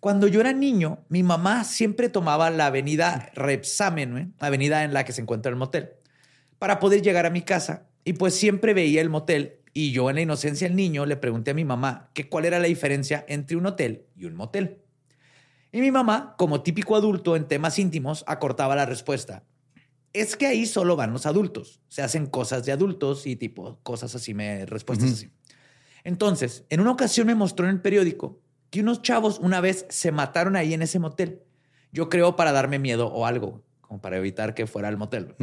Cuando 0.00 0.26
yo 0.26 0.40
era 0.40 0.52
niño, 0.52 1.04
mi 1.08 1.22
mamá 1.22 1.62
siempre 1.62 2.08
tomaba 2.08 2.50
la 2.50 2.66
avenida 2.66 3.30
Repsamen, 3.34 4.18
¿eh? 4.18 4.30
avenida 4.40 4.82
en 4.82 4.94
la 4.94 5.04
que 5.04 5.12
se 5.12 5.20
encuentra 5.20 5.50
el 5.50 5.56
motel, 5.56 5.90
para 6.58 6.80
poder 6.80 7.02
llegar 7.02 7.26
a 7.26 7.30
mi 7.30 7.42
casa. 7.42 7.86
Y 8.02 8.14
pues 8.14 8.34
siempre 8.34 8.72
veía 8.72 9.02
el 9.02 9.10
motel 9.10 9.60
y 9.72 9.92
yo 9.92 10.08
en 10.08 10.16
la 10.16 10.22
inocencia 10.22 10.66
del 10.66 10.76
niño 10.76 11.06
le 11.06 11.16
pregunté 11.16 11.52
a 11.52 11.54
mi 11.54 11.64
mamá 11.64 12.10
que 12.14 12.28
cuál 12.28 12.46
era 12.46 12.58
la 12.58 12.66
diferencia 12.66 13.24
entre 13.28 13.56
un 13.56 13.66
hotel 13.66 14.06
y 14.16 14.24
un 14.24 14.34
motel. 14.34 14.78
Y 15.72 15.80
mi 15.80 15.90
mamá, 15.90 16.34
como 16.36 16.62
típico 16.62 16.96
adulto 16.96 17.36
en 17.36 17.46
temas 17.46 17.78
íntimos, 17.78 18.24
acortaba 18.26 18.74
la 18.74 18.86
respuesta. 18.86 19.44
Es 20.12 20.36
que 20.36 20.46
ahí 20.46 20.66
solo 20.66 20.96
van 20.96 21.12
los 21.12 21.26
adultos. 21.26 21.80
Se 21.88 22.02
hacen 22.02 22.26
cosas 22.26 22.64
de 22.64 22.72
adultos 22.72 23.26
y 23.26 23.36
tipo 23.36 23.78
cosas 23.82 24.14
así, 24.14 24.34
me 24.34 24.66
respuestas 24.66 25.12
así. 25.12 25.30
Entonces, 26.02 26.64
en 26.70 26.80
una 26.80 26.90
ocasión 26.90 27.26
me 27.26 27.34
mostró 27.34 27.66
en 27.66 27.72
el 27.72 27.80
periódico 27.80 28.40
que 28.70 28.80
unos 28.80 29.02
chavos 29.02 29.38
una 29.38 29.60
vez 29.60 29.86
se 29.88 30.10
mataron 30.10 30.56
ahí 30.56 30.74
en 30.74 30.82
ese 30.82 30.98
motel. 30.98 31.42
Yo 31.92 32.08
creo 32.08 32.36
para 32.36 32.52
darme 32.52 32.78
miedo 32.78 33.08
o 33.08 33.26
algo, 33.26 33.62
como 33.80 34.00
para 34.00 34.16
evitar 34.16 34.54
que 34.54 34.66
fuera 34.66 34.88
al 34.88 34.96
motel. 34.96 35.34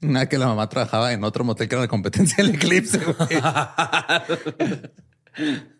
Nada 0.00 0.28
que 0.28 0.38
la 0.38 0.46
mamá 0.46 0.68
trabajaba 0.68 1.12
en 1.12 1.24
otro 1.24 1.44
motel 1.44 1.68
que 1.68 1.74
era 1.74 1.82
la 1.82 1.88
competencia 1.88 2.42
del 2.42 2.54
Eclipse. 2.54 3.00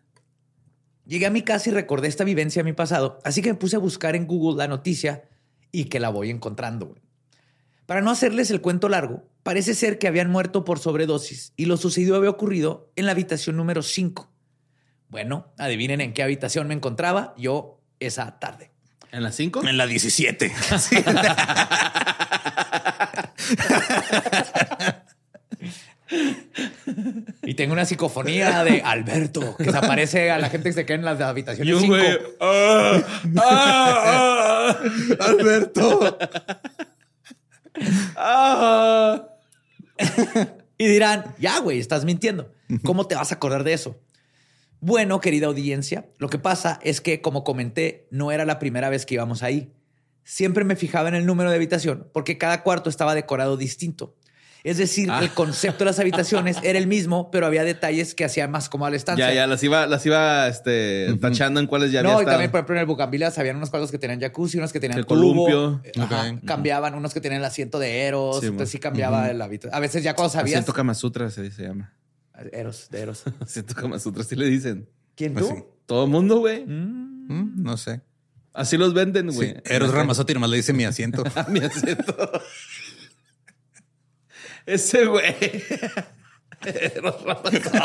Llegué 1.07 1.27
a 1.27 1.31
mi 1.31 1.43
casa 1.43 1.69
y 1.69 1.73
recordé 1.73 2.09
esta 2.09 2.25
vivencia 2.25 2.63
de 2.63 2.71
mi 2.71 2.73
pasado, 2.73 3.19
así 3.25 3.43
que 3.43 3.51
me 3.51 3.59
puse 3.59 3.77
a 3.77 3.79
buscar 3.79 4.17
en 4.17 4.27
Google 4.27 4.59
la 4.59 4.69
noticia 4.69 5.25
y 5.71 5.85
que 5.87 6.01
la 6.01 6.09
voy 6.09 6.31
encontrando. 6.31 6.87
güey. 6.87 7.03
Para 7.87 8.01
no 8.01 8.11
hacerles 8.11 8.51
el 8.51 8.63
cuento 8.63 8.89
largo, 8.89 9.29
parece 9.43 9.75
ser 9.75 9.99
que 9.99 10.09
habían 10.09 10.31
muerto 10.31 10.65
por 10.65 10.79
sobredosis 10.79 11.53
y 11.57 11.67
lo 11.67 11.77
sucedido 11.77 12.17
había 12.17 12.31
ocurrido 12.31 12.91
en 12.97 13.05
la 13.07 13.13
habitación 13.13 13.57
número 13.57 13.83
5. 13.83 14.31
Bueno, 15.11 15.53
adivinen 15.59 16.01
en 16.01 16.15
qué 16.15 16.23
habitación 16.23 16.67
me 16.67 16.75
encontraba 16.75 17.35
yo 17.37 17.81
esa 18.01 18.39
tarde. 18.39 18.71
¿En 19.13 19.23
las 19.23 19.37
5? 19.37 19.69
En 19.69 19.77
la 19.77 19.87
17. 19.87 20.51
Y 27.45 27.55
tengo 27.55 27.73
una 27.73 27.85
psicofonía 27.87 28.63
de 28.65 28.83
Alberto 28.83 29.57
que 29.57 29.71
se 29.71 29.77
aparece 29.77 30.31
a 30.31 30.39
la 30.39 30.51
gente 30.51 30.69
que 30.69 30.75
se 30.75 30.87
queda 30.87 30.97
en 30.99 31.05
las 31.05 31.19
Y 31.19 31.23
habitaciones 31.23 31.75
un 31.75 31.81
5. 31.81 31.95
güey. 31.95 32.19
"Ah, 32.41 33.03
ah, 33.39 34.77
Alberto. 35.21 36.19
ah, 38.17 39.27
ah". 39.99 40.49
Y 40.77 40.87
dirán, 40.89 41.35
ya, 41.39 41.59
güey, 41.61 41.79
estás 41.79 42.05
mintiendo. 42.05 42.53
¿Cómo 42.85 43.07
te 43.07 43.15
vas 43.15 43.31
a 43.33 43.37
acordar 43.37 43.65
de 43.65 43.73
eso? 43.75 44.01
Bueno, 44.81 45.21
querida 45.21 45.47
audiencia, 45.47 46.07
lo 46.19 46.29
que 46.29 46.39
pasa 46.39 46.79
es 46.83 47.01
que, 47.01 47.21
como 47.23 47.45
comenté, 47.45 48.07
no 48.11 48.33
era 48.33 48.45
la 48.45 48.59
primera 48.59 48.91
vez 48.91 49.07
que 49.07 49.15
íbamos 49.15 49.43
ahí. 49.43 49.73
Siempre 50.25 50.65
me 50.65 50.77
fijaba 50.77 51.09
en 51.09 51.15
el 51.15 51.27
número 51.27 51.51
de 51.51 51.57
habitación 51.57 52.09
porque 52.13 52.39
cada 52.39 52.63
cuarto 52.63 52.91
estaba 52.91 53.15
decorado 53.15 53.57
distinto. 53.57 54.15
Es 54.65 54.79
decir, 54.79 55.11
Ah. 55.11 55.21
el 55.23 55.31
concepto 55.31 55.81
de 55.81 55.85
las 55.85 55.99
habitaciones 56.01 56.57
era 56.63 56.79
el 56.79 56.87
mismo, 56.87 57.31
pero 57.31 57.45
había 57.47 57.63
detalles 57.65 58.15
que 58.15 58.25
hacían 58.25 58.51
más 58.51 58.71
cómoda 58.71 58.91
la 58.91 58.97
estancia. 58.97 59.29
Ya, 59.29 59.35
ya, 59.35 59.47
las 59.47 59.63
iba, 59.63 59.87
las 59.87 60.05
iba 60.07 60.49
este, 60.49 61.15
tachando 61.21 61.61
en 61.61 61.67
cuáles 61.67 61.93
ya 61.93 62.01
había 62.01 62.13
no, 62.13 62.19
y 62.19 62.23
estado. 62.23 62.33
también, 62.37 62.51
por 62.51 62.59
ejemplo, 62.61 62.75
en 62.77 62.81
el 62.81 62.87
Bucambilas 62.87 63.39
habían 63.39 63.57
unos 63.57 63.69
cuartos 63.69 63.91
que 63.91 63.99
tenían 63.99 64.19
jacuzzi, 64.21 64.57
unos 64.57 64.73
que 64.73 64.81
tenían 64.81 64.99
El 65.01 65.05
tubo. 65.07 65.19
columpio. 65.21 65.81
Eh, 65.85 65.93
ajá. 66.01 66.41
Cambiaban 66.47 66.95
unos 66.95 67.13
que 67.13 67.21
tenían 67.21 67.43
el 67.43 67.45
asiento 67.47 67.79
de 67.79 68.01
Eros. 68.05 68.41
Sí, 68.41 68.47
entonces 68.47 68.71
sí 68.71 68.79
cambiaba 68.79 69.31
el 69.31 69.41
habitación. 69.43 69.77
A 69.77 69.81
veces 69.81 70.03
ya 70.03 70.15
cuando 70.15 70.31
sabías... 70.33 70.57
Asiento 70.57 70.73
Kama 70.73 70.95
Sutra 70.95 71.31
se, 71.31 71.51
se 71.51 71.63
llama. 71.63 71.93
Eros, 72.51 72.89
de 72.91 73.01
Eros. 73.03 73.23
Asiento 73.41 73.75
Kama 73.75 73.99
Sutra, 73.99 74.23
así 74.23 74.35
le 74.35 74.47
dicen. 74.47 74.89
¿Quién 75.15 75.35
Pues 75.35 75.47
tú? 75.47 75.55
sí. 75.57 75.63
Todo 75.85 76.05
el 76.07 76.11
mundo, 76.11 76.39
güey. 76.39 76.65
Mm, 76.65 77.63
no 77.63 77.77
sé. 77.77 78.01
Así 78.55 78.79
los 78.79 78.95
venden, 78.95 79.31
Sí. 79.31 79.37
güey. 79.37 79.55
Eros 79.67 79.91
Ramazotti 79.95 80.33
nomás 80.33 80.49
le 80.49 80.57
dice 80.57 80.73
mi 80.73 80.85
asiento. 80.85 81.23
Mi 81.49 81.61
asiento. 81.61 82.17
Ese 84.67 85.07
güey. 85.07 85.35
Eros 86.65 87.23
Ramazzotti. 87.23 87.79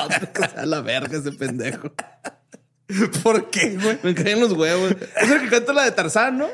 A 0.55 0.65
la 0.65 0.81
verga 0.81 1.17
ese 1.17 1.31
pendejo. 1.33 1.91
¿Por 3.23 3.49
qué, 3.49 3.77
güey? 3.77 3.99
Me 4.03 4.15
caen 4.15 4.39
los 4.39 4.53
huevos. 4.53 4.95
Es 5.21 5.29
el 5.29 5.41
que 5.41 5.49
canta 5.49 5.73
la 5.73 5.83
de 5.83 5.91
Tarzán, 5.91 6.37
¿no? 6.37 6.47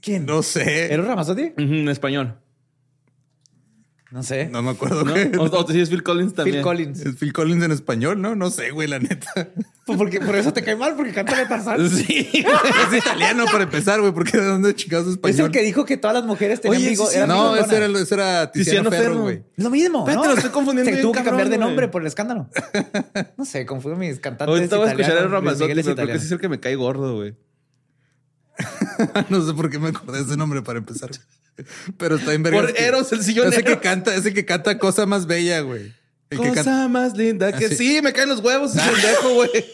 ¿Quién? 0.00 0.26
No 0.26 0.42
sé. 0.42 0.92
¿Eros 0.92 1.06
Ramazzotti? 1.06 1.52
Ujú, 1.56 1.74
en 1.74 1.88
español. 1.88 2.38
No 4.14 4.22
sé. 4.22 4.46
No 4.46 4.62
me 4.62 4.70
acuerdo. 4.70 5.02
¿No? 5.02 5.12
O, 5.42 5.44
o 5.46 5.66
sí 5.66 5.80
es 5.80 5.90
Phil 5.90 6.04
Collins 6.04 6.34
también. 6.34 6.58
Phil 6.58 6.62
Collins. 6.62 7.00
Es 7.00 7.16
Phil 7.16 7.32
Collins 7.32 7.64
en 7.64 7.72
español, 7.72 8.22
¿no? 8.22 8.36
No 8.36 8.48
sé, 8.48 8.70
güey, 8.70 8.86
la 8.86 9.00
neta. 9.00 9.48
Pues 9.84 9.98
porque, 9.98 10.20
por 10.20 10.36
eso 10.36 10.52
te 10.52 10.62
cae 10.62 10.76
mal, 10.76 10.94
porque 10.94 11.12
canta 11.12 11.36
de 11.36 11.46
Tarzán. 11.46 11.90
Sí. 11.90 12.30
Es 12.32 12.96
italiano 12.96 13.44
para 13.50 13.64
empezar, 13.64 14.00
güey, 14.00 14.12
porque 14.12 14.38
de 14.38 14.44
dónde 14.44 14.72
chingados 14.76 15.06
es 15.08 15.10
Es 15.14 15.16
español. 15.16 15.46
el 15.46 15.50
que 15.50 15.62
dijo 15.62 15.84
que 15.84 15.96
todas 15.96 16.14
las 16.14 16.24
mujeres 16.26 16.60
tenían 16.60 16.80
Oye, 16.80 16.92
bigo- 16.92 17.06
sí, 17.06 17.10
sí. 17.10 17.16
eran 17.16 17.28
No, 17.28 17.56
ese 17.56 17.76
era, 17.76 17.86
ese 17.86 18.14
era 18.14 18.52
Tiziano, 18.52 18.88
Tiziano 18.88 18.90
Ferro, 18.92 19.22
güey. 19.22 19.42
Lo 19.56 19.70
mismo, 19.70 19.98
Espérate, 20.08 20.26
¿no? 20.28 20.30
lo 20.32 20.36
estoy 20.38 20.52
confundiendo 20.52 20.92
Se 20.92 21.02
tuvo 21.02 21.12
que 21.12 21.24
cambiar 21.24 21.48
de 21.48 21.58
nombre 21.58 21.88
por 21.88 22.02
el 22.02 22.06
escándalo. 22.06 22.48
No 23.36 23.44
sé, 23.44 23.66
confundo 23.66 23.98
mis 23.98 24.20
cantantes 24.20 24.54
Ahorita 24.56 24.76
voy 24.76 24.86
a 24.86 24.90
escuchar 24.92 25.28
Miguel 25.42 25.78
es 25.80 25.86
pero 25.86 25.96
creo 25.96 26.06
que 26.06 26.12
es 26.24 26.30
el 26.30 26.38
que 26.38 26.48
me 26.48 26.60
cae 26.60 26.76
gordo, 26.76 27.16
güey. 27.16 27.34
no 29.28 29.44
sé 29.44 29.54
por 29.54 29.70
qué 29.70 29.80
me 29.80 29.88
acordé 29.88 30.18
de 30.18 30.24
ese 30.24 30.36
nombre 30.36 30.62
para 30.62 30.78
empezar. 30.78 31.10
Pero 31.98 32.16
está 32.16 32.32
en 32.34 32.42
verga. 32.42 32.60
Por 32.60 32.78
Eros, 32.80 33.12
el 33.12 33.22
sillón 33.22 33.52
Ese 33.52 33.62
que 33.62 33.78
canta, 33.78 34.14
ese 34.14 34.32
que 34.34 34.44
canta 34.44 34.78
cosa 34.78 35.06
más 35.06 35.26
bella, 35.26 35.60
güey. 35.60 35.92
El 36.30 36.40
que 36.40 36.48
Cosa 36.48 36.64
canta- 36.64 36.88
más 36.88 37.16
linda 37.16 37.52
que 37.56 37.66
Así. 37.66 37.76
sí, 37.76 38.00
me 38.02 38.12
caen 38.12 38.28
los 38.28 38.40
huevos 38.40 38.74
ese 38.74 38.90
pendejo, 38.90 39.34
güey. 39.34 39.50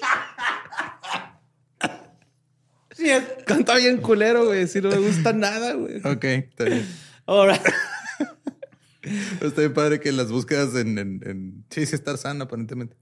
Sí, 2.97 3.09
es. 3.09 3.23
Canta 3.47 3.77
bien 3.77 3.99
culero, 3.99 4.47
güey. 4.47 4.67
Si 4.69 4.81
no 4.81 4.91
me 4.91 4.99
gusta 4.99 5.33
nada, 5.33 5.73
güey. 5.73 5.99
Ok, 6.05 6.25
está 6.25 6.65
bien. 6.65 6.87
Ahora, 7.27 7.59
Está 9.41 9.61
bien 9.63 9.73
padre 9.73 9.99
que 10.01 10.13
las 10.13 10.31
búsquedas 10.31 10.75
en, 10.75 10.99
en, 10.99 11.21
en- 11.25 11.65
Sí, 11.71 11.87
sí, 11.87 11.95
estar 11.95 12.19
sano, 12.19 12.45
aparentemente. 12.45 12.97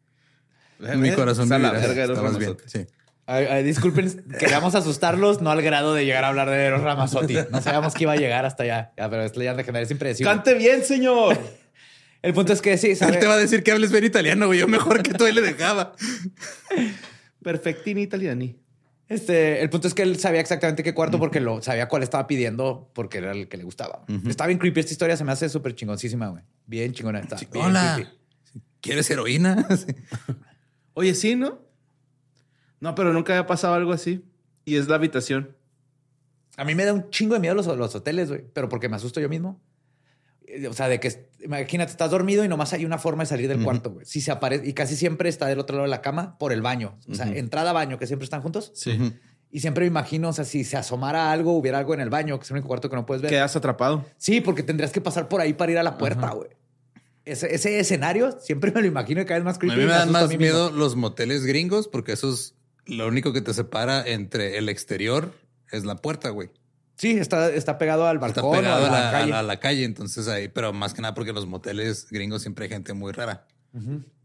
En 0.80 1.00
mi 1.00 1.10
corazón 1.12 1.44
está 1.44 1.58
la 1.58 1.72
verga, 1.72 2.04
estabas 2.04 2.38
bien. 2.38 2.56
Sí. 2.66 2.86
Ay, 3.28 3.44
ay, 3.50 3.62
disculpen, 3.62 4.24
queríamos 4.40 4.74
asustarlos, 4.74 5.42
no 5.42 5.50
al 5.50 5.60
grado 5.60 5.92
de 5.94 6.06
llegar 6.06 6.24
a 6.24 6.28
hablar 6.28 6.48
de 6.48 6.64
Eros 6.64 6.82
Ramazzotti. 6.82 7.36
No 7.50 7.60
sabíamos 7.60 7.94
que 7.94 8.04
iba 8.04 8.12
a 8.12 8.16
llegar 8.16 8.46
hasta 8.46 8.62
allá. 8.62 8.92
Ya, 8.96 9.10
pero 9.10 9.22
esto 9.22 9.42
ya 9.42 9.54
de 9.54 9.62
general 9.64 9.84
es 9.84 9.90
impredecible. 9.90 10.32
Cante 10.32 10.54
bien, 10.54 10.82
señor. 10.82 11.38
El 12.22 12.32
punto 12.34 12.52
es 12.52 12.62
que 12.62 12.76
sí, 12.78 12.96
¿sabe? 12.96 13.12
Él 13.14 13.18
te 13.20 13.26
va 13.26 13.34
a 13.34 13.38
decir 13.38 13.62
que 13.62 13.70
hables 13.70 13.92
bien 13.92 14.04
italiano, 14.04 14.46
güey. 14.46 14.58
Yo 14.58 14.66
mejor 14.66 15.02
que 15.02 15.12
tú 15.12 15.26
él 15.26 15.34
le 15.34 15.42
dejaba. 15.42 15.92
Perfectini 17.42 18.02
italiani. 18.02 18.56
Este, 19.08 19.62
el 19.62 19.70
punto 19.70 19.88
es 19.88 19.94
que 19.94 20.02
él 20.02 20.18
sabía 20.18 20.40
exactamente 20.40 20.82
qué 20.82 20.94
cuarto 20.94 21.18
porque 21.18 21.40
lo 21.40 21.62
sabía 21.62 21.88
cuál 21.88 22.02
estaba 22.02 22.26
pidiendo 22.26 22.90
porque 22.94 23.18
era 23.18 23.32
el 23.32 23.48
que 23.48 23.56
le 23.56 23.64
gustaba. 23.64 24.04
Estaba 24.26 24.48
bien 24.48 24.58
creepy. 24.58 24.80
Esta 24.80 24.92
historia 24.92 25.16
se 25.16 25.24
me 25.24 25.32
hace 25.32 25.48
súper 25.48 25.74
chingoncísima, 25.74 26.28
güey. 26.28 26.42
Bien 26.66 26.92
chingona. 26.92 27.20
Está 27.20 27.36
Hola. 27.54 27.94
creepy. 27.96 28.10
¿Quieres 28.80 29.10
heroína? 29.10 29.66
Sí. 29.76 29.94
Oye, 30.94 31.14
sí, 31.14 31.36
¿no? 31.36 31.67
No, 32.80 32.94
pero 32.94 33.12
nunca 33.12 33.32
había 33.32 33.46
pasado 33.46 33.74
algo 33.74 33.92
así. 33.92 34.24
Y 34.64 34.76
es 34.76 34.88
la 34.88 34.96
habitación. 34.96 35.56
A 36.56 36.64
mí 36.64 36.74
me 36.74 36.84
da 36.84 36.92
un 36.92 37.10
chingo 37.10 37.34
de 37.34 37.40
miedo 37.40 37.54
los, 37.54 37.66
los 37.66 37.94
hoteles, 37.94 38.28
güey, 38.28 38.44
pero 38.52 38.68
porque 38.68 38.88
me 38.88 38.96
asusto 38.96 39.20
yo 39.20 39.28
mismo. 39.28 39.60
Eh, 40.46 40.66
O 40.68 40.72
sea, 40.72 40.88
de 40.88 40.98
que 41.00 41.28
imagínate, 41.44 41.90
estás 41.92 42.10
dormido 42.10 42.44
y 42.44 42.48
nomás 42.48 42.72
hay 42.72 42.84
una 42.84 42.98
forma 42.98 43.22
de 43.22 43.26
salir 43.28 43.48
del 43.48 43.62
cuarto, 43.62 43.90
güey. 43.92 44.06
Si 44.06 44.20
se 44.20 44.30
aparece, 44.32 44.66
y 44.68 44.72
casi 44.72 44.96
siempre 44.96 45.28
está 45.28 45.46
del 45.46 45.58
otro 45.60 45.76
lado 45.76 45.84
de 45.84 45.90
la 45.90 46.02
cama 46.02 46.36
por 46.38 46.52
el 46.52 46.62
baño. 46.62 46.98
O 47.08 47.14
sea, 47.14 47.26
entrada 47.28 47.72
baño, 47.72 47.98
que 47.98 48.06
siempre 48.06 48.24
están 48.24 48.42
juntos. 48.42 48.72
Sí. 48.74 49.12
Y 49.50 49.60
siempre 49.60 49.82
me 49.84 49.86
imagino, 49.88 50.28
o 50.28 50.32
sea, 50.32 50.44
si 50.44 50.62
se 50.64 50.76
asomara 50.76 51.32
algo, 51.32 51.56
hubiera 51.56 51.78
algo 51.78 51.94
en 51.94 52.00
el 52.00 52.10
baño, 52.10 52.38
que 52.38 52.42
es 52.44 52.50
el 52.50 52.54
único 52.56 52.68
cuarto 52.68 52.90
que 52.90 52.96
no 52.96 53.06
puedes 53.06 53.22
ver. 53.22 53.30
Quedas 53.30 53.56
atrapado. 53.56 54.04
Sí, 54.18 54.40
porque 54.42 54.62
tendrías 54.62 54.92
que 54.92 55.00
pasar 55.00 55.26
por 55.28 55.40
ahí 55.40 55.54
para 55.54 55.72
ir 55.72 55.78
a 55.78 55.82
la 55.82 55.96
puerta, 55.96 56.30
güey. 56.32 56.50
Ese, 57.24 57.54
ese 57.54 57.78
escenario 57.78 58.38
siempre 58.40 58.72
me 58.72 58.80
lo 58.82 58.86
imagino 58.86 59.20
y 59.20 59.24
cada 59.26 59.38
vez 59.38 59.44
más 59.44 59.56
A 59.56 59.58
creepy. 59.60 59.76
mí 59.76 59.82
y 59.82 59.86
me 59.86 59.92
dan 59.92 60.08
a 60.08 60.12
más 60.12 60.22
mí 60.28 60.38
mismo. 60.38 60.40
miedo 60.40 60.70
los 60.70 60.96
moteles 60.96 61.44
gringos 61.44 61.86
porque 61.88 62.12
eso 62.12 62.32
es 62.32 62.54
lo 62.88 63.06
único 63.06 63.32
que 63.32 63.40
te 63.40 63.54
separa 63.54 64.02
entre 64.06 64.58
el 64.58 64.68
exterior 64.68 65.32
es 65.70 65.84
la 65.84 65.96
puerta, 65.96 66.30
güey. 66.30 66.50
Sí, 66.96 67.12
está, 67.12 67.50
está 67.52 67.78
pegado 67.78 68.06
al 68.08 68.16
Está 68.16 68.42
balcón 68.42 68.58
pegado 68.58 68.82
o 68.84 68.86
a 68.86 68.90
la, 68.90 69.08
a 69.08 69.12
calle. 69.12 69.30
la- 69.30 69.38
a 69.38 69.42
la 69.42 69.60
calle, 69.60 69.84
entonces 69.84 70.26
ahí, 70.26 70.48
pero 70.48 70.72
más 70.72 70.94
que 70.94 71.02
nada 71.02 71.14
porque 71.14 71.32
los 71.32 71.46
moteles 71.46 72.08
gringos 72.10 72.42
siempre 72.42 72.64
hay 72.64 72.70
gente 72.70 72.92
muy 72.92 73.12
rara. 73.12 73.46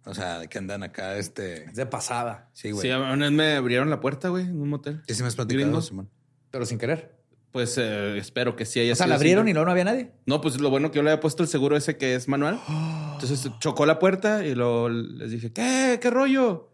O 0.05 0.13
sea, 0.15 0.47
que 0.47 0.57
andan 0.57 0.83
acá, 0.83 1.17
este. 1.17 1.65
Es 1.65 1.75
de 1.75 1.85
pasada, 1.85 2.49
Sí, 2.53 2.69
Sí, 2.69 2.71
güey. 2.71 2.91
a 2.91 2.97
una 2.99 3.25
vez 3.25 3.31
me 3.31 3.53
abrieron 3.53 3.89
la 3.89 3.99
puerta, 3.99 4.29
güey, 4.29 4.45
en 4.45 4.59
un 4.59 4.69
motel. 4.69 5.01
Sí, 5.07 5.13
sí 5.15 5.21
me 5.21 5.27
has 5.27 5.35
platicado, 5.35 5.65
Gringo. 5.65 5.81
Simón. 5.81 6.09
pero 6.51 6.65
sin 6.65 6.77
querer. 6.77 7.15
Pues 7.51 7.77
eh, 7.77 8.17
espero 8.17 8.55
que 8.55 8.65
sí 8.65 8.79
haya 8.79 8.93
O 8.93 8.95
sea, 8.95 9.05
sido 9.05 9.09
la 9.09 9.15
abrieron 9.15 9.47
y 9.47 9.53
luego 9.53 9.65
no 9.67 9.71
había 9.71 9.83
nadie. 9.83 10.11
No, 10.25 10.41
pues 10.41 10.59
lo 10.59 10.71
bueno 10.71 10.89
que 10.89 10.95
yo 10.97 11.03
le 11.03 11.11
había 11.11 11.19
puesto 11.21 11.43
el 11.43 11.49
seguro 11.49 11.77
ese 11.77 11.97
que 11.97 12.15
es 12.15 12.27
manual. 12.27 12.59
Entonces 13.13 13.47
chocó 13.59 13.85
la 13.85 13.99
puerta 13.99 14.43
y 14.43 14.55
luego 14.55 14.89
les 14.89 15.29
dije, 15.29 15.53
¿qué? 15.53 15.99
¿Qué 16.01 16.09
rollo? 16.09 16.72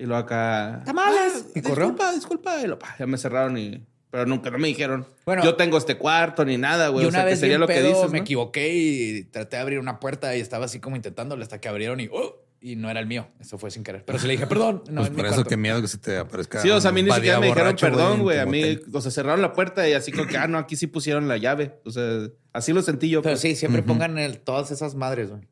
Y 0.00 0.06
luego 0.06 0.22
acá... 0.22 0.82
¡Tamales! 0.86 1.44
"Ah, 1.46 1.50
¿Y 1.54 1.60
corrió? 1.62 1.86
Disculpa, 1.88 2.12
disculpa. 2.12 2.60
Y 2.62 2.66
lo, 2.66 2.78
pa, 2.78 2.96
ya 2.98 3.06
me 3.06 3.18
cerraron 3.18 3.56
y... 3.58 3.86
Pero 4.10 4.26
nunca 4.26 4.50
no 4.50 4.58
me 4.58 4.66
dijeron. 4.66 5.06
Bueno. 5.24 5.44
yo 5.44 5.54
tengo 5.54 5.78
este 5.78 5.96
cuarto 5.96 6.44
ni 6.44 6.56
nada, 6.56 6.88
güey. 6.88 7.04
y 7.04 7.08
o 7.08 7.12
sea, 7.12 7.24
que 7.26 7.36
sería 7.36 7.58
lo 7.58 7.68
que 7.68 7.80
dices, 7.80 8.10
me 8.10 8.18
¿no? 8.18 8.24
equivoqué 8.24 8.74
y 8.74 9.22
traté 9.24 9.54
de 9.56 9.62
abrir 9.62 9.78
una 9.78 10.00
puerta 10.00 10.34
y 10.36 10.40
estaba 10.40 10.64
así 10.64 10.80
como 10.80 10.96
intentándolo 10.96 11.42
hasta 11.44 11.60
que 11.60 11.68
abrieron 11.68 12.00
y, 12.00 12.08
¡oh! 12.10 12.42
y 12.60 12.74
no 12.74 12.90
era 12.90 12.98
el 12.98 13.06
mío. 13.06 13.28
Eso 13.38 13.56
fue 13.56 13.70
sin 13.70 13.84
querer. 13.84 14.04
Pero 14.04 14.18
sí 14.18 14.26
le 14.26 14.32
dije, 14.32 14.48
perdón. 14.48 14.82
No, 14.90 15.02
pues 15.02 15.08
en 15.10 15.14
por 15.14 15.22
mi 15.22 15.28
eso 15.28 15.36
cuarto. 15.36 15.48
qué 15.50 15.56
miedo 15.56 15.80
que 15.80 15.86
se 15.86 15.98
te 15.98 16.18
aparezca. 16.18 16.60
Sí, 16.60 16.70
o 16.70 16.80
sea, 16.80 16.90
a 16.90 16.92
mí 16.92 17.04
ni 17.04 17.12
siquiera 17.12 17.38
me 17.38 17.46
dijeron 17.46 17.76
perdón, 17.80 18.22
güey. 18.22 18.38
A 18.40 18.46
mí, 18.46 18.80
o 18.92 19.00
sea, 19.00 19.12
cerraron 19.12 19.42
la 19.42 19.52
puerta 19.52 19.88
y 19.88 19.92
así 19.92 20.10
como 20.10 20.26
que, 20.26 20.36
ah, 20.38 20.48
no, 20.48 20.58
aquí 20.58 20.74
sí 20.74 20.88
pusieron 20.88 21.28
la 21.28 21.36
llave. 21.36 21.78
O 21.84 21.90
sea, 21.92 22.26
así 22.52 22.72
lo 22.72 22.82
sentí 22.82 23.10
yo. 23.10 23.22
Pero 23.22 23.34
pues. 23.34 23.42
sí, 23.42 23.54
siempre 23.54 23.82
pongan 23.84 24.18
el- 24.18 24.40
todas 24.40 24.72
esas 24.72 24.96
madres 24.96 25.30
güey, 25.30 25.42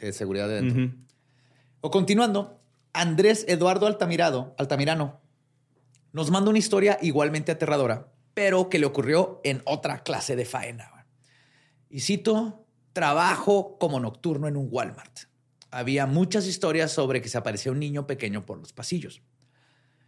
de 0.00 0.12
seguridad 0.12 0.48
de 0.48 0.62
dentro. 0.62 0.96
O 1.80 1.92
continuando, 1.92 2.57
Andrés 2.92 3.44
Eduardo 3.48 3.86
Altamirado, 3.86 4.54
Altamirano 4.58 5.20
nos 6.12 6.30
manda 6.30 6.50
una 6.50 6.58
historia 6.58 6.98
igualmente 7.02 7.52
aterradora, 7.52 8.12
pero 8.34 8.68
que 8.68 8.78
le 8.78 8.86
ocurrió 8.86 9.40
en 9.44 9.62
otra 9.64 10.02
clase 10.02 10.36
de 10.36 10.44
faena. 10.44 11.06
Y 11.90 12.00
cito, 12.00 12.66
trabajo 12.92 13.78
como 13.78 14.00
nocturno 14.00 14.48
en 14.48 14.56
un 14.56 14.68
Walmart. 14.70 15.20
Había 15.70 16.06
muchas 16.06 16.46
historias 16.46 16.90
sobre 16.90 17.20
que 17.20 17.28
se 17.28 17.38
aparecía 17.38 17.72
un 17.72 17.78
niño 17.78 18.06
pequeño 18.06 18.46
por 18.46 18.58
los 18.58 18.72
pasillos. 18.72 19.22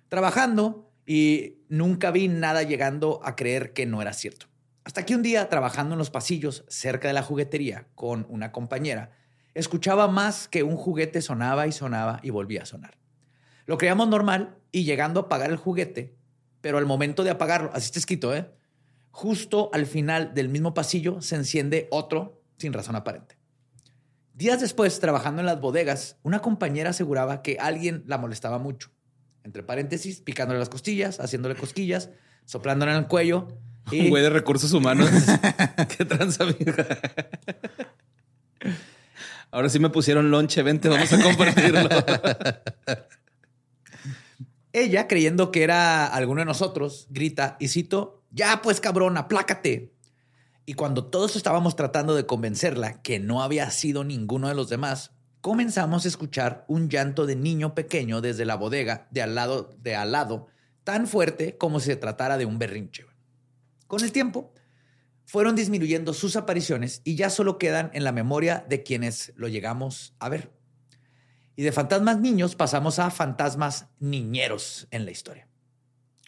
Trabajando 0.09 0.91
y 1.07 1.59
nunca 1.69 2.11
vi 2.11 2.29
nada 2.29 2.63
llegando 2.63 3.21
a 3.23 3.37
creer 3.37 3.73
que 3.73 3.87
no 3.87 4.01
era 4.01 4.13
cierto. 4.13 4.47
Hasta 4.85 5.05
que 5.05 5.15
un 5.15 5.23
día, 5.23 5.49
trabajando 5.49 5.95
en 5.95 5.99
los 5.99 6.11
pasillos 6.11 6.65
cerca 6.69 7.09
de 7.09 7.15
la 7.15 7.23
juguetería 7.23 7.89
con 7.95 8.27
una 8.31 8.53
compañera, 8.53 9.13
escuchaba 9.55 10.09
más 10.09 10.49
que 10.49 10.63
un 10.63 10.77
juguete 10.77 11.23
sonaba 11.23 11.67
y 11.67 11.73
sonaba 11.73 12.21
y 12.23 12.31
volvía 12.31 12.63
a 12.63 12.67
sonar. 12.67 12.97
Lo 13.67 13.79
creíamos 13.79 14.09
normal 14.09 14.57
y 14.73 14.85
llegando 14.85 15.21
a 15.21 15.23
apagar 15.25 15.51
el 15.51 15.57
juguete, 15.57 16.17
pero 16.61 16.79
al 16.79 16.87
momento 16.87 17.25
de 17.25 17.31
apagarlo, 17.31 17.71
así 17.73 17.87
está 17.87 17.99
escrito, 17.99 18.35
¿eh? 18.35 18.51
Justo 19.11 19.71
al 19.73 19.87
final 19.87 20.35
del 20.35 20.49
mismo 20.49 20.75
pasillo 20.75 21.21
se 21.21 21.37
enciende 21.37 21.89
otro 21.91 22.43
sin 22.59 22.73
razón 22.73 22.97
aparente. 22.97 23.41
Días 24.35 24.61
después, 24.61 24.99
trabajando 25.01 25.41
en 25.41 25.47
las 25.47 25.61
bodegas, 25.61 26.17
una 26.23 26.41
compañera 26.41 26.91
aseguraba 26.91 27.43
que 27.43 27.59
alguien 27.61 28.05
la 28.07 28.19
molestaba 28.19 28.59
mucho. 28.59 28.91
Entre 29.45 29.63
paréntesis, 29.63 30.21
picándole 30.21 30.59
las 30.59 30.69
costillas, 30.69 31.21
haciéndole 31.21 31.57
cosquillas, 31.57 32.11
soplándole 32.45 32.93
en 32.93 32.99
el 32.99 33.07
cuello. 33.07 33.49
Y... 33.91 34.01
Un 34.05 34.11
güey 34.11 34.23
de 34.23 34.31
recursos 34.31 34.73
humanos. 34.73 35.11
Qué 35.97 36.05
tranza. 36.05 36.45
Ahora 39.51 39.69
sí 39.69 39.79
me 39.79 39.91
pusieron 39.91 40.31
lonche, 40.31 40.63
vente, 40.63 40.89
vamos 40.89 41.13
a 41.13 41.23
compartirlo. 41.23 41.89
Ella, 44.73 45.09
creyendo 45.09 45.51
que 45.51 45.65
era 45.65 46.07
alguno 46.07 46.41
de 46.41 46.45
nosotros, 46.45 47.09
grita 47.11 47.57
y 47.59 47.69
cito, 47.69 48.23
ya 48.31 48.63
pues 48.63 48.81
cabrón, 48.81 49.17
aplácate. 49.17 49.93
Y 50.65 50.75
cuando 50.75 51.07
todos 51.07 51.35
estábamos 51.35 51.75
tratando 51.75 52.15
de 52.15 52.27
convencerla 52.27 53.03
que 53.03 53.19
no 53.19 53.43
había 53.43 53.71
sido 53.71 54.05
ninguno 54.05 54.49
de 54.49 54.55
los 54.55 54.69
demás, 54.69 55.11
comenzamos 55.41 56.05
a 56.05 56.09
escuchar 56.09 56.65
un 56.69 56.89
llanto 56.89 57.27
de 57.27 57.35
niño 57.35 57.75
pequeño 57.75 58.21
desde 58.21 58.45
la 58.45 58.55
bodega 58.55 59.09
de 59.11 59.23
al 59.23 59.35
lado, 59.35 59.75
de 59.83 59.97
al 59.97 60.13
lado 60.13 60.47
tan 60.85 61.09
fuerte 61.09 61.57
como 61.57 61.81
si 61.81 61.87
se 61.87 61.97
tratara 61.97 62.39
de 62.39 62.47
un 62.47 62.59
berrinche. 62.61 63.05
Con 63.89 64.05
el 64.05 64.13
tiempo, 64.13 64.53
fueron 65.31 65.55
disminuyendo 65.55 66.13
sus 66.13 66.35
apariciones 66.35 67.03
y 67.05 67.15
ya 67.15 67.31
solo 67.31 67.57
quedan 67.57 67.93
en 67.95 68.03
la 68.03 68.11
memoria 68.11 68.67
de 68.69 68.83
quienes 68.83 69.33
lo 69.37 69.47
llegamos 69.47 70.13
a 70.19 70.29
ver. 70.29 70.51
Y 71.55 71.63
de 71.63 71.71
fantasmas 71.71 72.19
niños 72.19 72.57
pasamos 72.57 72.99
a 72.99 73.13
fantasmas 73.13 73.87
niñeros 74.01 74.89
en 74.91 75.05
la 75.05 75.13
historia. 75.13 75.47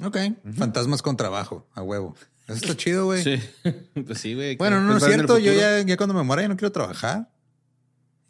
Ok. 0.00 0.18
Fantasmas 0.54 1.02
con 1.02 1.16
trabajo, 1.16 1.68
a 1.74 1.82
huevo. 1.82 2.14
Eso 2.46 2.54
está 2.54 2.76
chido, 2.76 3.06
güey. 3.06 3.24
Sí, 3.24 3.40
pues 4.06 4.20
sí, 4.20 4.34
güey. 4.34 4.56
Bueno, 4.56 4.80
no, 4.80 4.92
no 4.92 4.98
es 4.98 5.04
cierto. 5.04 5.36
Yo 5.36 5.52
ya, 5.52 5.80
ya 5.80 5.96
cuando 5.96 6.14
me 6.14 6.22
muera 6.22 6.42
ya 6.42 6.48
no 6.48 6.56
quiero 6.56 6.70
trabajar. 6.70 7.28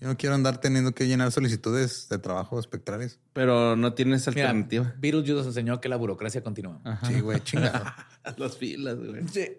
Yo 0.00 0.08
no 0.08 0.16
quiero 0.16 0.34
andar 0.34 0.58
teniendo 0.58 0.92
que 0.92 1.06
llenar 1.06 1.32
solicitudes 1.32 2.08
de 2.08 2.18
trabajo 2.18 2.58
espectrales. 2.58 3.20
Pero 3.34 3.76
no 3.76 3.92
tienes 3.92 4.26
Mira, 4.28 4.48
alternativa. 4.48 4.94
Beetlejuice 4.96 5.34
nos 5.34 5.46
enseñó 5.48 5.82
que 5.82 5.90
la 5.90 5.96
burocracia 5.96 6.42
continúa. 6.42 6.80
Sí, 7.06 7.20
güey, 7.20 7.40
chingado. 7.40 7.84
Las 8.38 8.56
filas, 8.56 8.96
güey. 8.96 9.28
Sí. 9.28 9.58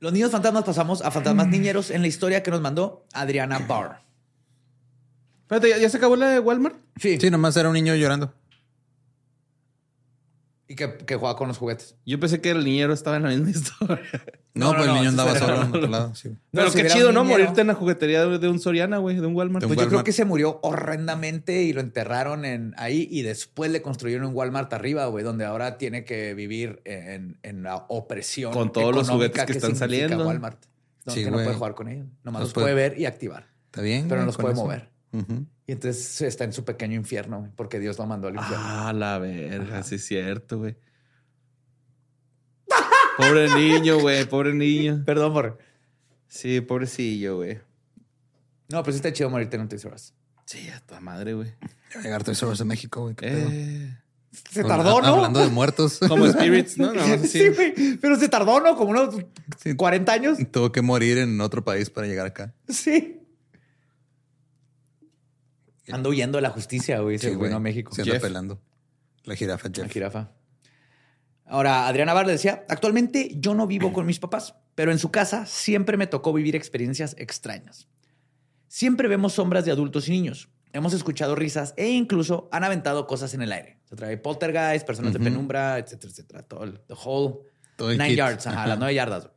Los 0.00 0.12
niños 0.12 0.30
fantasmas 0.30 0.64
pasamos 0.64 1.02
a 1.02 1.10
fantasmas 1.10 1.48
niñeros 1.48 1.90
en 1.90 2.02
la 2.02 2.08
historia 2.08 2.42
que 2.42 2.50
nos 2.50 2.60
mandó 2.60 3.04
Adriana 3.12 3.58
Barr. 3.58 4.00
Espérate, 5.42 5.70
¿ya, 5.70 5.78
ya 5.78 5.88
se 5.88 5.96
acabó 5.96 6.14
la 6.14 6.28
de 6.28 6.38
Walmart? 6.38 6.76
Sí. 6.96 7.18
Sí, 7.20 7.30
nomás 7.30 7.56
era 7.56 7.68
un 7.68 7.74
niño 7.74 7.94
llorando. 7.94 8.32
Y 10.70 10.74
que, 10.76 10.98
que 10.98 11.16
juega 11.16 11.34
con 11.34 11.48
los 11.48 11.56
juguetes. 11.56 11.96
Yo 12.04 12.20
pensé 12.20 12.42
que 12.42 12.50
el 12.50 12.62
niñero 12.62 12.92
estaba 12.92 13.16
en 13.16 13.22
la 13.22 13.30
misma 13.30 13.48
historia. 13.50 14.00
No, 14.52 14.72
No, 14.72 14.76
pues 14.76 14.86
no, 14.86 14.92
el 14.92 14.98
niño 15.00 15.12
no, 15.12 15.22
andaba 15.22 15.38
solo 15.38 15.62
en 15.62 15.68
otro 15.68 15.86
lado. 15.88 16.14
sí. 16.14 16.30
Pero 16.52 16.70
si 16.70 16.82
qué 16.82 16.88
chido, 16.88 17.10
¿no? 17.10 17.24
niñero- 17.24 17.38
Morirte 17.44 17.60
en 17.62 17.66
la 17.68 17.74
juguetería 17.74 18.26
de, 18.26 18.38
de 18.38 18.48
un 18.48 18.60
Soriana, 18.60 18.98
güey, 18.98 19.16
de 19.16 19.26
un 19.26 19.34
Walmart. 19.34 19.62
De 19.62 19.66
un 19.66 19.74
Pues 19.74 19.84
yo 19.86 19.88
creo 19.88 20.04
que 20.04 20.12
se 20.12 20.26
murió 20.26 20.60
horrendamente 20.62 21.62
y 21.62 21.72
lo 21.72 21.80
enterraron 21.80 22.44
en 22.44 22.74
ahí 22.76 23.08
y 23.10 23.22
después 23.22 23.70
le 23.70 23.80
construyeron 23.80 24.26
un 24.28 24.34
Walmart 24.34 24.70
arriba, 24.74 25.06
güey, 25.06 25.24
donde 25.24 25.46
ahora 25.46 25.78
tiene 25.78 26.04
que 26.04 26.34
vivir 26.34 26.82
en, 26.84 27.38
en 27.42 27.62
la 27.62 27.86
opresión. 27.88 28.52
Con 28.52 28.70
todos 28.70 28.94
los 28.94 29.08
juguetes 29.08 29.44
que 29.46 29.52
están 29.52 29.74
saliendo. 29.74 30.26
Walmart. 30.26 30.62
Sí, 31.06 31.24
que 31.24 31.30
no 31.30 31.38
puede 31.38 31.54
jugar 31.54 31.74
con 31.74 31.88
ellos. 31.88 32.06
Nomás 32.24 32.40
Los 32.42 32.48
los 32.50 32.62
puede 32.62 32.74
ver 32.74 32.98
y 33.00 33.06
activar. 33.06 33.46
Está 33.66 33.80
bien. 33.80 34.06
Pero 34.08 34.20
no 34.20 34.26
los 34.26 34.36
puede 34.36 34.52
eso. 34.52 34.62
mover. 34.64 34.90
Y 35.12 35.72
entonces 35.72 36.20
está 36.22 36.44
en 36.44 36.52
su 36.52 36.64
pequeño 36.64 36.94
infierno, 36.96 37.50
porque 37.56 37.78
Dios 37.78 37.98
lo 37.98 38.06
mandó 38.06 38.28
al 38.28 38.36
infierno. 38.36 38.64
Ah, 38.66 38.92
la 38.92 39.18
verga, 39.18 39.82
sí 39.82 39.96
es 39.96 40.04
cierto, 40.06 40.58
güey. 40.58 40.76
Pobre 43.16 43.52
niño, 43.54 43.98
güey, 44.00 44.24
pobre 44.26 44.54
niño. 44.54 45.02
Perdón 45.04 45.32
por... 45.32 45.58
Sí, 46.28 46.60
pobrecillo, 46.60 47.36
güey. 47.36 47.58
No, 48.68 48.82
pero 48.82 48.92
sí 48.92 48.96
está 48.96 49.12
chido 49.12 49.30
morirte 49.30 49.56
en 49.56 49.62
un 49.62 49.68
Toys 49.68 49.84
R 49.84 49.94
Us. 49.94 50.14
Sí, 50.44 50.68
a 50.68 50.80
tu 50.80 50.94
madre, 51.00 51.34
güey. 51.34 51.48
Ya 51.90 51.96
va 51.96 52.00
a 52.00 52.02
llegar 52.04 52.22
Toys 52.24 52.40
R 52.42 52.52
Us 52.52 52.58
de 52.58 52.64
México, 52.64 53.00
güey. 53.02 53.14
qué 53.14 53.26
pedo. 53.28 53.48
Eh, 53.50 53.96
Se 54.50 54.62
tardó, 54.62 55.00
¿no? 55.00 55.08
Hablando 55.08 55.40
de 55.40 55.48
muertos. 55.48 55.98
como 56.08 56.28
Spirits, 56.28 56.76
¿no? 56.78 56.90
Así. 57.14 57.28
Sí, 57.28 57.48
güey. 57.48 57.96
Pero 57.96 58.16
se 58.16 58.28
tardó, 58.28 58.60
¿no? 58.60 58.76
Como 58.76 58.90
unos 58.90 59.14
Sí. 59.56 59.74
40 59.74 60.12
años. 60.12 60.38
Tuvo 60.52 60.70
que 60.70 60.82
morir 60.82 61.18
en 61.18 61.40
otro 61.40 61.64
país 61.64 61.88
para 61.90 62.06
llegar 62.06 62.26
acá. 62.26 62.54
Sí. 62.68 63.20
Ando 65.92 66.10
huyendo 66.10 66.38
de 66.38 66.42
la 66.42 66.50
justicia, 66.50 67.00
güey. 67.00 67.18
Se 67.18 67.30
Sí, 67.30 67.36
vino 67.36 67.56
a 67.56 67.60
México. 67.60 67.94
Se 67.94 68.02
anda 68.02 68.14
Jeff. 68.14 68.22
pelando. 68.22 68.60
La 69.24 69.34
jirafa 69.36 69.68
La 69.68 69.74
Jeff. 69.74 69.92
jirafa. 69.92 70.32
Ahora, 71.44 71.86
Adriana 71.88 72.12
Bar 72.12 72.26
le 72.26 72.32
decía, 72.32 72.64
actualmente 72.68 73.30
yo 73.36 73.54
no 73.54 73.66
vivo 73.66 73.92
con 73.92 74.04
mis 74.04 74.18
papás, 74.18 74.54
pero 74.74 74.92
en 74.92 74.98
su 74.98 75.10
casa 75.10 75.46
siempre 75.46 75.96
me 75.96 76.06
tocó 76.06 76.32
vivir 76.32 76.54
experiencias 76.54 77.14
extrañas. 77.18 77.88
Siempre 78.66 79.08
vemos 79.08 79.32
sombras 79.32 79.64
de 79.64 79.70
adultos 79.72 80.08
y 80.08 80.12
niños. 80.12 80.50
Hemos 80.74 80.92
escuchado 80.92 81.34
risas 81.34 81.72
e 81.78 81.88
incluso 81.88 82.50
han 82.52 82.64
aventado 82.64 83.06
cosas 83.06 83.32
en 83.32 83.40
el 83.40 83.52
aire. 83.52 83.80
Se 83.86 83.96
trae 83.96 84.18
poltergeist, 84.18 84.86
personas 84.86 85.14
de 85.14 85.20
penumbra, 85.20 85.78
etcétera, 85.78 86.10
etcétera. 86.10 86.42
Todo 86.42 86.64
el 86.64 86.80
the 86.80 86.94
whole 87.02 87.38
Todo 87.76 87.90
el 87.90 87.96
nine 87.96 88.10
kit. 88.10 88.18
yards, 88.18 88.46
ajá, 88.46 88.58
Ajá. 88.58 88.66
las 88.68 88.78
nueve 88.78 88.94
yardas. 88.94 89.30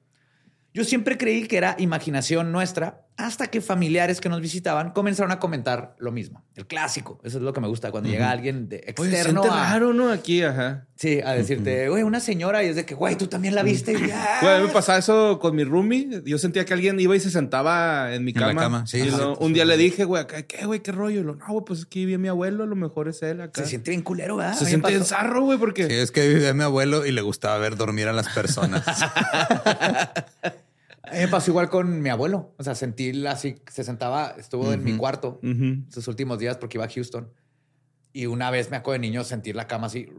Yo 0.74 0.84
siempre 0.84 1.18
creí 1.18 1.48
que 1.48 1.56
era 1.58 1.76
imaginación 1.80 2.52
nuestra 2.52 3.08
hasta 3.18 3.48
que 3.48 3.62
familiares 3.62 4.20
que 4.20 4.30
nos 4.30 4.42
visitaban 4.42 4.92
comenzaron 4.92 5.32
a 5.32 5.40
comentar 5.40 5.96
lo 6.00 6.12
mismo. 6.12 6.44
El 6.56 6.66
clásico. 6.66 7.20
Eso 7.24 7.38
es 7.38 7.44
lo 7.44 7.54
que 7.54 7.62
me 7.62 7.68
gusta 7.68 7.92
cuando 7.92 8.10
llega 8.10 8.32
alguien 8.32 8.68
de 8.68 8.94
Oye, 8.98 9.12
se 9.12 9.16
externo 9.18 9.44
siente 9.44 9.60
a, 9.60 9.70
raro, 9.72 9.94
¿no? 9.94 10.10
Aquí, 10.12 10.42
ajá. 10.42 10.88
Sí, 10.96 11.20
a 11.24 11.32
decirte, 11.32 11.90
güey, 11.90 12.04
una 12.04 12.20
señora 12.20 12.64
y 12.64 12.68
es 12.68 12.76
de 12.76 12.86
que, 12.86 12.94
güey, 12.96 13.16
tú 13.16 13.28
también 13.28 13.56
la 13.56 13.64
viste. 13.64 13.94
Güey, 13.96 14.12
a 14.12 14.60
mí 14.60 14.68
me 14.68 14.74
pasaba 14.74 14.98
eso 14.98 15.40
con 15.40 15.56
mi 15.56 15.64
roomie. 15.64 16.22
Yo 16.26 16.38
sentía 16.38 16.66
que 16.66 16.74
alguien 16.74 17.00
iba 17.00 17.16
y 17.16 17.20
se 17.20 17.32
sentaba 17.32 18.14
en 18.14 18.24
mi 18.24 18.32
En 18.32 18.40
la 18.40 18.48
cama. 18.48 18.62
cama, 18.62 18.88
sí, 18.88 19.00
Y 19.00 19.10
un 19.40 19.54
día 19.54 19.64
sí. 19.64 19.70
le 19.70 19.78
dije, 19.78 20.04
güey, 20.04 20.24
acá, 20.24 20.44
¿qué, 20.44 20.66
güey? 20.66 20.82
¿Qué 20.82 20.92
rollo? 20.92 21.22
Y 21.22 21.24
lo, 21.24 21.36
no, 21.36 21.46
güey, 21.48 21.66
pues 21.66 21.84
aquí 21.86 22.06
vi 22.06 22.16
a 22.16 22.18
mi 22.18 22.28
abuelo, 22.28 22.64
a 22.64 22.68
lo 22.68 22.76
mejor 22.76 23.08
es 23.08 23.22
él 23.22 23.42
acá. 23.42 23.62
Se 23.62 23.68
siente 23.68 23.92
bien 23.92 24.02
culero, 24.02 24.38
¿verdad? 24.38 24.56
Se 24.56 24.66
siente 24.66 24.94
en 24.94 25.00
pasó. 25.00 25.16
zarro, 25.16 25.44
güey, 25.44 25.58
porque... 25.58 25.88
Sí, 25.88 25.94
es 25.94 26.12
que 26.12 26.28
vivía 26.28 26.54
mi 26.54 26.64
abuelo 26.64 27.06
y 27.06 27.12
le 27.12 27.22
gustaba 27.22 27.58
ver 27.58 27.76
dormir 27.76 28.08
a 28.08 28.14
las 28.14 28.30
personas. 28.30 28.84
Me 31.12 31.28
pasó 31.28 31.52
igual 31.52 31.70
con 31.70 32.02
mi 32.02 32.10
abuelo. 32.10 32.54
O 32.58 32.64
sea, 32.64 32.76
sentí 32.76 33.26
así, 33.26 33.58
se 33.70 33.84
sentaba, 33.84 34.36
estuvo 34.38 34.72
en 34.74 34.84
mi 34.84 34.98
cuarto 34.98 35.40
sus 35.90 36.08
últimos 36.08 36.40
días 36.40 36.58
porque 36.58 36.78
iba 36.78 36.86
a 36.86 36.90
Houston. 36.90 37.32
Y 38.14 38.26
una 38.26 38.52
vez 38.52 38.70
me 38.70 38.78
acuerdo 38.78 39.02
de 39.02 39.08
niño 39.08 39.24
sentir 39.24 39.56
la 39.56 39.68
cama 39.68 39.88
así 39.88 40.10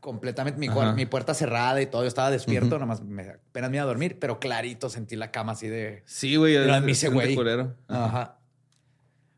completamente, 0.00 0.58
mi, 0.58 0.68
Ajá. 0.68 0.94
mi 0.94 1.06
puerta 1.06 1.34
cerrada 1.34 1.80
y 1.80 1.86
todo. 1.86 2.02
Yo 2.02 2.08
estaba 2.08 2.30
despierto, 2.30 2.78
nomás 2.78 3.02
me, 3.02 3.22
apenas 3.22 3.70
me 3.70 3.76
iba 3.76 3.84
a 3.84 3.86
dormir, 3.86 4.18
pero 4.18 4.40
clarito 4.40 4.88
sentí 4.88 5.14
la 5.14 5.30
cama 5.30 5.52
así 5.52 5.68
de... 5.68 6.02
Sí, 6.06 6.36
güey. 6.36 6.54
Era 6.54 6.80
mi 6.80 6.94
güey. 6.94 7.36
Ajá. 7.88 8.38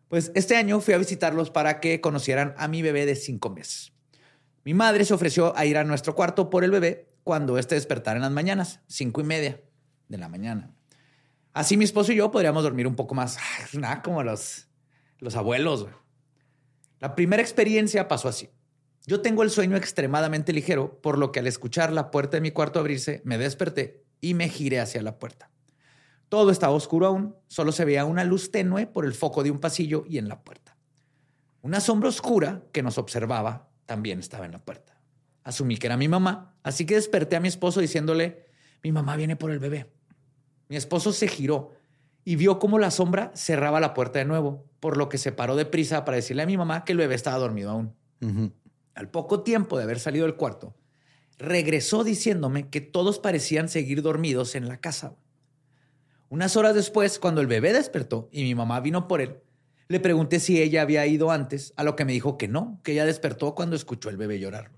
Pues 0.08 0.30
este 0.34 0.56
año 0.56 0.80
fui 0.80 0.94
a 0.94 0.98
visitarlos 0.98 1.50
para 1.50 1.80
que 1.80 2.00
conocieran 2.00 2.54
a 2.58 2.68
mi 2.68 2.82
bebé 2.82 3.06
de 3.06 3.16
cinco 3.16 3.50
meses. 3.50 3.92
Mi 4.64 4.74
madre 4.74 5.04
se 5.04 5.14
ofreció 5.14 5.56
a 5.56 5.64
ir 5.66 5.76
a 5.76 5.84
nuestro 5.84 6.14
cuarto 6.14 6.48
por 6.48 6.64
el 6.64 6.70
bebé 6.70 7.08
cuando 7.24 7.58
este 7.58 7.74
despertara 7.74 8.16
en 8.16 8.22
las 8.22 8.30
mañanas, 8.30 8.80
cinco 8.86 9.20
y 9.20 9.24
media 9.24 9.60
de 10.12 10.18
la 10.18 10.28
mañana. 10.28 10.70
Así 11.52 11.76
mi 11.76 11.84
esposo 11.84 12.12
y 12.12 12.16
yo 12.16 12.30
podríamos 12.30 12.62
dormir 12.62 12.86
un 12.86 12.94
poco 12.94 13.16
más, 13.16 13.38
nada 13.72 14.02
como 14.02 14.22
los, 14.22 14.68
los 15.18 15.34
abuelos. 15.34 15.88
La 17.00 17.16
primera 17.16 17.42
experiencia 17.42 18.06
pasó 18.06 18.28
así. 18.28 18.48
Yo 19.06 19.20
tengo 19.20 19.42
el 19.42 19.50
sueño 19.50 19.76
extremadamente 19.76 20.52
ligero, 20.52 21.00
por 21.02 21.18
lo 21.18 21.32
que 21.32 21.40
al 21.40 21.48
escuchar 21.48 21.92
la 21.92 22.12
puerta 22.12 22.36
de 22.36 22.40
mi 22.40 22.52
cuarto 22.52 22.78
abrirse, 22.78 23.20
me 23.24 23.36
desperté 23.36 24.04
y 24.20 24.34
me 24.34 24.48
giré 24.48 24.78
hacia 24.78 25.02
la 25.02 25.18
puerta. 25.18 25.50
Todo 26.28 26.50
estaba 26.50 26.72
oscuro 26.72 27.08
aún, 27.08 27.34
solo 27.48 27.72
se 27.72 27.84
veía 27.84 28.04
una 28.04 28.22
luz 28.22 28.52
tenue 28.52 28.86
por 28.86 29.04
el 29.04 29.12
foco 29.12 29.42
de 29.42 29.50
un 29.50 29.58
pasillo 29.58 30.04
y 30.08 30.18
en 30.18 30.28
la 30.28 30.44
puerta. 30.44 30.76
Una 31.62 31.80
sombra 31.80 32.08
oscura 32.08 32.62
que 32.72 32.82
nos 32.82 32.96
observaba 32.96 33.70
también 33.86 34.20
estaba 34.20 34.46
en 34.46 34.52
la 34.52 34.64
puerta. 34.64 35.00
Asumí 35.42 35.76
que 35.76 35.88
era 35.88 35.96
mi 35.96 36.06
mamá, 36.06 36.56
así 36.62 36.86
que 36.86 36.94
desperté 36.94 37.34
a 37.36 37.40
mi 37.40 37.48
esposo 37.48 37.80
diciéndole, 37.80 38.46
mi 38.82 38.92
mamá 38.92 39.16
viene 39.16 39.36
por 39.36 39.50
el 39.50 39.58
bebé. 39.58 39.92
Mi 40.72 40.78
esposo 40.78 41.12
se 41.12 41.28
giró 41.28 41.72
y 42.24 42.36
vio 42.36 42.58
cómo 42.58 42.78
la 42.78 42.90
sombra 42.90 43.30
cerraba 43.34 43.78
la 43.78 43.92
puerta 43.92 44.20
de 44.20 44.24
nuevo, 44.24 44.64
por 44.80 44.96
lo 44.96 45.10
que 45.10 45.18
se 45.18 45.30
paró 45.30 45.54
deprisa 45.54 46.06
para 46.06 46.16
decirle 46.16 46.44
a 46.44 46.46
mi 46.46 46.56
mamá 46.56 46.86
que 46.86 46.92
el 46.92 46.98
bebé 46.98 47.14
estaba 47.14 47.36
dormido 47.36 47.72
aún. 47.72 47.94
Al 48.94 49.10
poco 49.10 49.42
tiempo 49.42 49.76
de 49.76 49.84
haber 49.84 50.00
salido 50.00 50.24
del 50.24 50.36
cuarto, 50.36 50.74
regresó 51.36 52.04
diciéndome 52.04 52.70
que 52.70 52.80
todos 52.80 53.18
parecían 53.18 53.68
seguir 53.68 54.00
dormidos 54.00 54.54
en 54.54 54.66
la 54.66 54.78
casa. 54.78 55.14
Unas 56.30 56.56
horas 56.56 56.74
después, 56.74 57.18
cuando 57.18 57.42
el 57.42 57.48
bebé 57.48 57.74
despertó 57.74 58.30
y 58.32 58.42
mi 58.42 58.54
mamá 58.54 58.80
vino 58.80 59.08
por 59.08 59.20
él, 59.20 59.42
le 59.88 60.00
pregunté 60.00 60.40
si 60.40 60.62
ella 60.62 60.80
había 60.80 61.04
ido 61.06 61.30
antes, 61.30 61.74
a 61.76 61.84
lo 61.84 61.96
que 61.96 62.06
me 62.06 62.14
dijo 62.14 62.38
que 62.38 62.48
no, 62.48 62.80
que 62.82 62.92
ella 62.92 63.04
despertó 63.04 63.54
cuando 63.54 63.76
escuchó 63.76 64.08
el 64.08 64.16
bebé 64.16 64.40
llorar. 64.40 64.70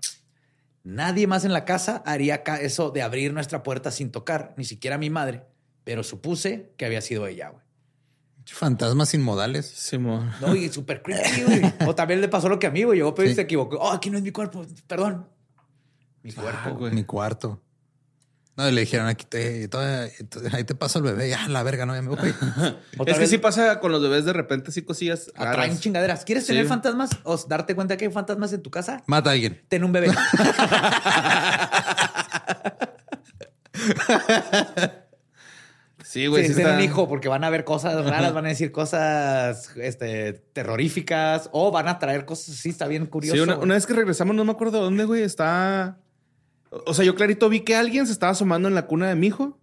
Nadie 0.83 1.25
más 1.25 1.45
en 1.45 1.53
la 1.53 1.63
casa 1.63 2.03
haría 2.05 2.43
eso 2.59 2.89
de 2.89 3.01
abrir 3.01 3.31
nuestra 3.31 3.63
puerta 3.63 3.91
sin 3.91 4.11
tocar, 4.11 4.53
ni 4.57 4.65
siquiera 4.65 4.97
mi 4.97 5.09
madre, 5.09 5.43
pero 5.85 6.03
supuse 6.03 6.73
que 6.75 6.85
había 6.85 6.99
sido 6.99 7.25
ella, 7.27 7.49
güey. 7.49 7.63
Fantasmas 8.47 9.13
inmodales. 9.13 9.65
Simón. 9.65 10.29
No, 10.41 10.53
y 10.55 10.69
súper 10.69 11.01
creepy, 11.01 11.43
güey. 11.43 11.61
O 11.87 11.95
también 11.95 12.19
le 12.21 12.27
pasó 12.27 12.47
lo 12.49 12.59
que 12.59 12.67
a 12.67 12.71
mí, 12.71 12.83
güey. 12.83 12.97
Llegó, 12.99 13.15
pero 13.15 13.29
Sí. 13.29 13.35
se 13.35 13.41
equivocó. 13.41 13.77
Oh, 13.77 13.91
aquí 13.91 14.09
no 14.11 14.17
es 14.17 14.23
mi 14.23 14.31
cuerpo. 14.31 14.65
Perdón. 14.85 15.27
Mi 16.21 16.31
Ah, 16.37 16.41
cuerpo. 16.41 16.75
güey. 16.79 16.93
Mi 16.93 17.03
cuarto. 17.05 17.61
No, 18.57 18.69
y 18.69 18.71
le 18.71 18.81
dijeron 18.81 19.07
aquí 19.07 19.25
te, 19.25 19.67
todavía- 19.67 20.09
ahí 20.53 20.63
te 20.63 20.75
paso 20.75 20.99
el 20.99 21.03
bebé. 21.05 21.27
Ya, 21.29 21.47
la 21.49 21.61
verga, 21.63 21.85
no, 21.85 21.93
ya 21.93 22.01
me 22.01 22.09
voy. 22.09 22.33
Es 23.05 23.17
que 23.17 23.27
sí 23.27 23.37
pasa 23.37 23.79
con 23.81 23.91
los 23.91 24.01
bebés 24.01 24.23
de 24.25 24.31
repente, 24.31 24.71
sí 24.71 24.81
cosillas 24.83 25.29
atraen 25.35 25.55
raras. 25.71 25.79
chingaderas. 25.81 26.23
¿Quieres 26.23 26.45
Sí. 26.45 26.53
tener 26.53 26.65
fantasmas 26.67 27.09
o 27.23 27.35
darte 27.47 27.75
cuenta 27.75 27.97
que 27.97 28.05
hay 28.05 28.11
fantasmas 28.11 28.53
en 28.53 28.61
tu 28.61 28.71
casa? 28.71 29.03
Mata 29.07 29.31
a 29.31 29.33
alguien. 29.33 29.61
Ten 29.67 29.83
un 29.83 29.91
bebé. 29.91 30.07
Sí, 36.15 36.27
güey. 36.27 36.43
sí, 36.43 36.53
sí 36.53 36.55
ten 36.55 36.67
está- 36.67 36.77
un 36.77 36.81
hijo 36.81 37.09
porque 37.09 37.27
van 37.27 37.43
a 37.43 37.49
ver 37.49 37.65
cosas 37.65 38.05
raras, 38.05 38.33
van 38.33 38.45
a 38.45 38.47
decir 38.47 38.71
cosas 38.71 39.75
este, 39.75 40.31
terroríficas 40.31 41.49
o 41.51 41.71
van 41.71 41.89
a 41.89 41.99
traer 41.99 42.23
cosas 42.23 42.57
así. 42.57 42.69
Está 42.69 42.87
bien 42.87 43.05
curioso. 43.05 43.35
Sí, 43.35 43.41
una, 43.41 43.73
vez 43.73 43.85
que 43.85 43.93
regresamos, 43.93 44.33
no 44.33 44.45
me 44.45 44.53
acuerdo 44.53 44.81
dónde, 44.81 45.03
güey, 45.03 45.23
está... 45.23 45.97
O 46.85 46.93
sea, 46.93 47.03
yo 47.03 47.15
clarito 47.15 47.49
vi 47.49 47.65
que 47.65 47.75
alguien 47.75 48.05
se 48.05 48.13
estaba 48.13 48.31
asomando 48.31 48.69
en 48.69 48.75
la 48.75 48.87
cuna 48.87 49.09
de 49.09 49.15
mi 49.15 49.27
hijo. 49.27 49.59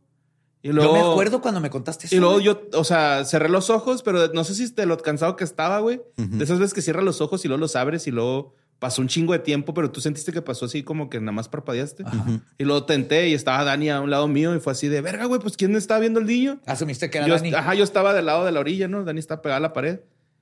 Y 0.60 0.72
luego, 0.72 0.94
Yo 0.94 1.02
me 1.06 1.10
acuerdo 1.12 1.40
cuando 1.40 1.62
me 1.62 1.70
contaste 1.70 2.04
eso. 2.04 2.16
Y 2.16 2.18
luego 2.18 2.38
yo, 2.40 2.68
o 2.74 2.84
sea, 2.84 3.24
cerré 3.24 3.48
los 3.48 3.70
ojos, 3.70 4.02
pero 4.02 4.28
no 4.34 4.44
sé 4.44 4.54
si 4.54 4.70
de 4.74 4.84
lo 4.84 4.98
cansado 4.98 5.36
que 5.36 5.44
estaba, 5.44 5.78
güey. 5.78 6.02
De 6.18 6.44
esas 6.44 6.58
veces 6.58 6.74
que 6.74 6.82
cierras 6.82 7.02
los 7.02 7.22
ojos 7.22 7.42
y 7.46 7.48
luego 7.48 7.60
los 7.60 7.76
abres 7.76 8.06
y 8.06 8.10
luego 8.10 8.54
pasó 8.82 9.00
un 9.00 9.06
chingo 9.06 9.32
de 9.32 9.38
tiempo, 9.38 9.72
pero 9.74 9.92
tú 9.92 10.00
sentiste 10.00 10.32
que 10.32 10.42
pasó 10.42 10.64
así 10.64 10.82
como 10.82 11.08
que 11.08 11.20
nada 11.20 11.30
más 11.30 11.48
parpadeaste. 11.48 12.02
Y 12.58 12.64
luego 12.64 12.84
tenté 12.84 13.28
y 13.28 13.34
estaba 13.34 13.62
Dani 13.62 13.90
a 13.90 14.00
un 14.00 14.10
lado 14.10 14.26
mío 14.26 14.56
y 14.56 14.58
fue 14.58 14.72
así 14.72 14.88
de, 14.88 15.00
verga, 15.00 15.26
güey, 15.26 15.40
pues 15.40 15.56
¿quién 15.56 15.76
estaba 15.76 16.00
viendo 16.00 16.18
el 16.18 16.26
niño? 16.26 16.58
Asumiste 16.66 17.08
que 17.08 17.18
era 17.18 17.28
Yo, 17.28 17.36
Dani. 17.36 17.54
ajá, 17.54 17.74
yo 17.76 17.84
estaba 17.84 18.12
del 18.12 18.26
lado 18.26 18.44
de 18.44 18.50
la 18.50 18.58
orilla, 18.58 18.88
¿no? 18.88 19.04
Dani 19.04 19.20
estaba 19.20 19.40
pegada 19.40 19.58
a 19.58 19.60
la 19.60 19.72
pared. 19.72 20.00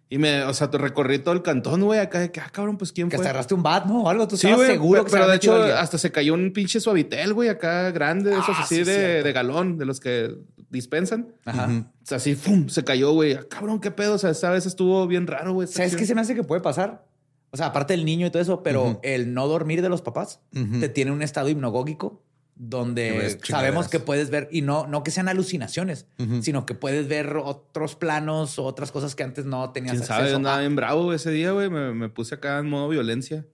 Y 0.09 0.17
me, 0.17 0.43
o 0.45 0.55
sea, 0.55 0.71
te 0.71 0.79
recorrí 0.79 1.19
todo 1.19 1.35
el 1.35 1.43
cantón, 1.43 1.83
güey, 1.83 2.01
acá 2.01 2.19
de 2.19 2.33
que, 2.33 2.41
ah, 2.41 2.49
cabrón, 2.51 2.79
pues 2.79 2.93
¿quién 2.93 3.11
Que 3.11 3.17
fue? 3.17 3.23
hasta 3.25 3.31
agarraste 3.31 3.53
un 3.55 3.63
bat, 3.63 3.85
¿no? 3.85 4.05
O 4.05 4.09
algo. 4.09 4.27
Tú 4.27 4.37
Sí, 4.39 4.47
estabas 4.47 4.57
güey, 4.67 4.71
seguro 4.73 4.93
pero, 4.93 5.05
que 5.05 5.11
se 5.11 5.15
pero 5.15 5.25
había 5.25 5.33
de 5.33 5.37
hecho 5.37 5.63
hasta 5.79 5.99
se 5.99 6.11
cayó 6.11 6.33
un 6.33 6.53
pinche 6.55 6.81
suavitel, 6.81 7.35
güey, 7.35 7.51
acá 7.51 7.91
grande, 7.91 8.31
de 8.31 8.37
esos 8.39 8.57
Ah, 8.57 8.63
así 8.63 8.77
sí, 8.77 8.85
de, 8.85 9.23
de 9.23 9.33
galón, 9.33 9.77
de 9.77 9.85
los 9.85 10.01
que 10.01 10.35
dispensan. 10.71 11.29
Ajá. 11.45 11.69
O 12.03 12.07
sea, 12.07 12.17
así, 12.17 12.35
¡fum! 12.35 12.69
Se 12.69 12.83
cayó, 12.83 13.13
güey. 13.13 13.35
Ah, 13.35 13.45
Cabrón, 13.49 13.81
qué 13.81 13.91
pedo. 13.91 14.15
O 14.15 14.19
sea, 14.19 14.31
esta 14.31 14.51
vez 14.51 14.65
estuvo 14.67 15.07
bien 15.07 15.27
raro, 15.27 15.53
güey. 15.53 15.69
¿Sabes 15.69 15.95
qué 15.95 16.07
se 16.07 16.15
me 16.17 16.23
hace 16.23 16.35
que 16.35 16.43
puede 16.43 16.61
pasar? 16.61 17.05
O 17.53 17.57
sea, 17.57 17.67
aparte 17.67 17.95
del 17.95 18.05
niño 18.05 18.27
y 18.27 18.31
todo 18.31 18.43
eso, 18.43 18.63
pero 18.63 19.01
el 19.03 19.35
no 19.35 19.49
dormir 19.49 19.83
de 19.83 19.89
los 19.89 20.03
papás 20.03 20.41
te 20.81 20.89
tiene 20.89 21.11
un 21.11 21.23
estado 21.23 21.49
hipnogógico 21.49 22.23
donde 22.63 23.39
sabemos 23.43 23.89
que 23.89 24.01
puedes 24.01 24.29
ver, 24.29 24.47
y 24.53 24.61
no, 24.61 24.87
no 24.87 25.03
que 25.03 25.11
sean 25.11 25.29
alucinaciones, 25.29 26.07
sino 26.43 26.67
que 26.67 26.75
puedes 26.75 27.09
ver 27.09 27.37
otros 27.37 27.97
planos 27.97 28.59
o 28.59 28.65
otras 28.65 28.93
cosas 28.93 29.15
que 29.15 29.23
antes 29.23 29.47
no 29.47 29.71
tenías 29.71 29.95
¿Quién 29.95 30.05
sabe? 30.07 30.21
acceso 30.21 30.33
Yo 30.33 30.37
andaba 30.37 30.61
bien 30.61 30.77
bravo 30.77 31.13
ese 31.15 31.31
día, 31.31 31.53
güey. 31.53 31.71
Me, 31.71 31.95
me 31.95 32.09
puse 32.11 32.35
acá 32.35 32.59
en 32.59 32.69
modo 32.69 32.89
violencia. 32.89 33.47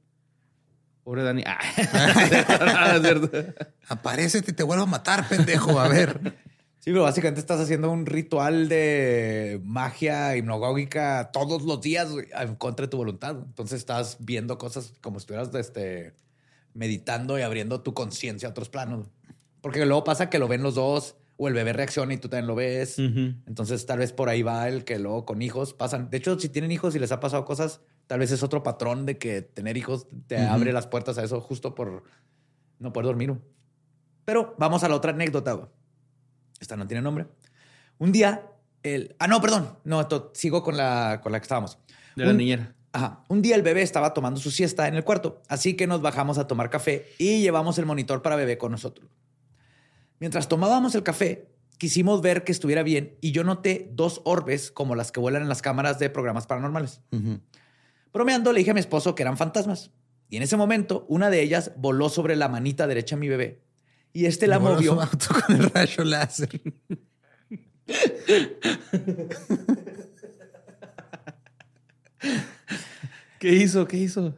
Pobre 1.05 1.23
Dani. 1.23 1.45
Ah. 2.69 2.99
Aparecete 3.89 4.51
y 4.51 4.55
te 4.55 4.65
vuelvo 4.65 4.83
a 4.83 4.87
matar, 4.87 5.29
pendejo. 5.29 5.79
A 5.79 5.87
ver. 5.87 6.35
Sí, 6.87 6.93
pero 6.93 7.03
básicamente 7.03 7.41
estás 7.41 7.59
haciendo 7.59 7.91
un 7.91 8.07
ritual 8.07 8.69
de 8.69 9.61
magia 9.65 10.37
hipnogógica 10.37 11.31
todos 11.33 11.65
los 11.65 11.81
días 11.81 12.15
en 12.41 12.55
contra 12.55 12.87
de 12.87 12.91
tu 12.91 12.97
voluntad. 12.97 13.39
Entonces 13.45 13.81
estás 13.81 14.19
viendo 14.21 14.57
cosas 14.57 14.93
como 15.01 15.19
si 15.19 15.25
estuvieras 15.25 15.53
este, 15.57 16.15
meditando 16.75 17.41
y 17.41 17.43
abriendo 17.43 17.81
tu 17.81 17.93
conciencia 17.93 18.47
a 18.47 18.53
otros 18.53 18.69
planos. 18.69 19.09
Porque 19.63 19.85
luego 19.85 20.05
pasa 20.05 20.31
que 20.31 20.39
lo 20.39 20.47
ven 20.47 20.63
los 20.63 20.77
dos 20.77 21.17
o 21.37 21.49
el 21.49 21.55
bebé 21.55 21.73
reacciona 21.73 22.15
y 22.15 22.19
tú 22.19 22.29
también 22.29 22.47
lo 22.47 22.55
ves. 22.55 23.01
Entonces 23.01 23.85
tal 23.85 23.99
vez 23.99 24.13
por 24.13 24.29
ahí 24.29 24.43
va 24.43 24.69
el 24.69 24.85
que 24.85 25.01
luego 25.01 25.25
con 25.25 25.43
hijos 25.43 25.75
pasan. 25.75 26.09
De 26.09 26.19
hecho, 26.19 26.39
si 26.39 26.49
tienen 26.51 26.71
hijos 26.71 26.95
y 26.95 27.01
les 27.01 27.11
ha 27.11 27.19
pasado 27.19 27.45
cosas, 27.45 27.81
tal 28.07 28.21
vez 28.21 28.31
es 28.31 28.45
otro 28.45 28.63
patrón 28.63 29.07
de 29.07 29.19
que 29.19 29.43
tener 29.43 29.77
hijos 29.77 30.07
te 30.29 30.39
abre 30.39 30.73
las 30.73 30.87
puertas 30.87 31.19
a 31.19 31.25
eso 31.25 31.41
justo 31.41 31.75
por 31.75 32.05
no 32.79 32.93
poder 32.93 33.07
dormir. 33.07 33.35
Pero 34.25 34.55
vamos 34.57 34.85
a 34.85 34.89
la 34.89 34.95
otra 34.95 35.11
anécdota. 35.11 35.69
Esta 36.61 36.77
no 36.77 36.87
tiene 36.87 37.03
nombre. 37.03 37.27
Un 37.99 38.13
día, 38.13 38.47
el... 38.83 39.15
Ah, 39.19 39.27
no, 39.27 39.41
perdón. 39.41 39.79
No, 39.85 40.01
esto, 40.01 40.31
sigo 40.35 40.63
con 40.63 40.77
la, 40.77 41.21
con 41.23 41.33
la 41.33 41.39
que 41.41 41.45
estábamos. 41.45 41.79
De 42.17 42.25
la 42.25 42.31
Un- 42.31 42.37
niñera. 42.37 42.75
Ajá. 42.93 43.25
Un 43.29 43.43
día 43.43 43.57
el 43.57 43.63
bebé 43.63 43.83
estaba 43.83 44.15
tomando 44.15 44.41
su 44.41 44.51
siesta 44.51 44.89
en 44.89 44.95
el 44.95 45.05
cuarto, 45.05 45.43
así 45.49 45.75
que 45.75 45.87
nos 45.87 46.01
bajamos 46.01 46.39
a 46.39 46.47
tomar 46.47 46.71
café 46.71 47.07
y 47.19 47.43
llevamos 47.43 47.77
el 47.79 47.85
monitor 47.85 48.23
para 48.23 48.37
bebé 48.37 48.57
con 48.57 48.73
nosotros. 48.73 49.11
Mientras 50.19 50.49
tomábamos 50.49 50.95
el 50.95 51.03
café, 51.03 51.51
quisimos 51.77 52.23
ver 52.23 52.43
que 52.43 52.53
estuviera 52.53 52.83
bien 52.83 53.19
y 53.21 53.33
yo 53.33 53.45
noté 53.45 53.91
dos 53.93 54.23
orbes 54.25 54.71
como 54.71 54.95
las 54.95 55.13
que 55.13 55.21
vuelan 55.21 55.43
en 55.43 55.51
las 55.51 55.61
cámaras 55.61 55.99
de 55.99 56.09
programas 56.09 56.47
paranormales. 56.47 57.03
Bromeando, 58.15 58.53
le 58.55 58.61
dije 58.61 58.71
a 58.71 58.75
mi 58.75 58.81
esposo 58.81 59.15
que 59.15 59.23
eran 59.25 59.37
fantasmas. 59.37 59.91
Y 60.31 60.39
en 60.39 60.43
ese 60.43 60.57
momento, 60.57 61.05
una 61.11 61.29
de 61.29 61.43
ellas 61.43 61.73
voló 61.77 62.09
sobre 62.09 62.35
la 62.35 62.49
manita 62.49 62.87
derecha 62.87 63.17
de 63.17 63.21
mi 63.21 63.29
bebé. 63.29 63.61
Y 64.17 64.25
este 64.25 64.47
la 64.47 64.59
movió. 64.59 64.95
su 64.95 65.01
auto 65.03 65.27
con 65.47 65.57
el 65.57 65.71
rayo 65.71 66.03
láser. 66.03 66.49
¿Qué 73.39 73.53
hizo? 73.53 73.87
¿Qué 73.87 73.99
hizo? 73.99 74.35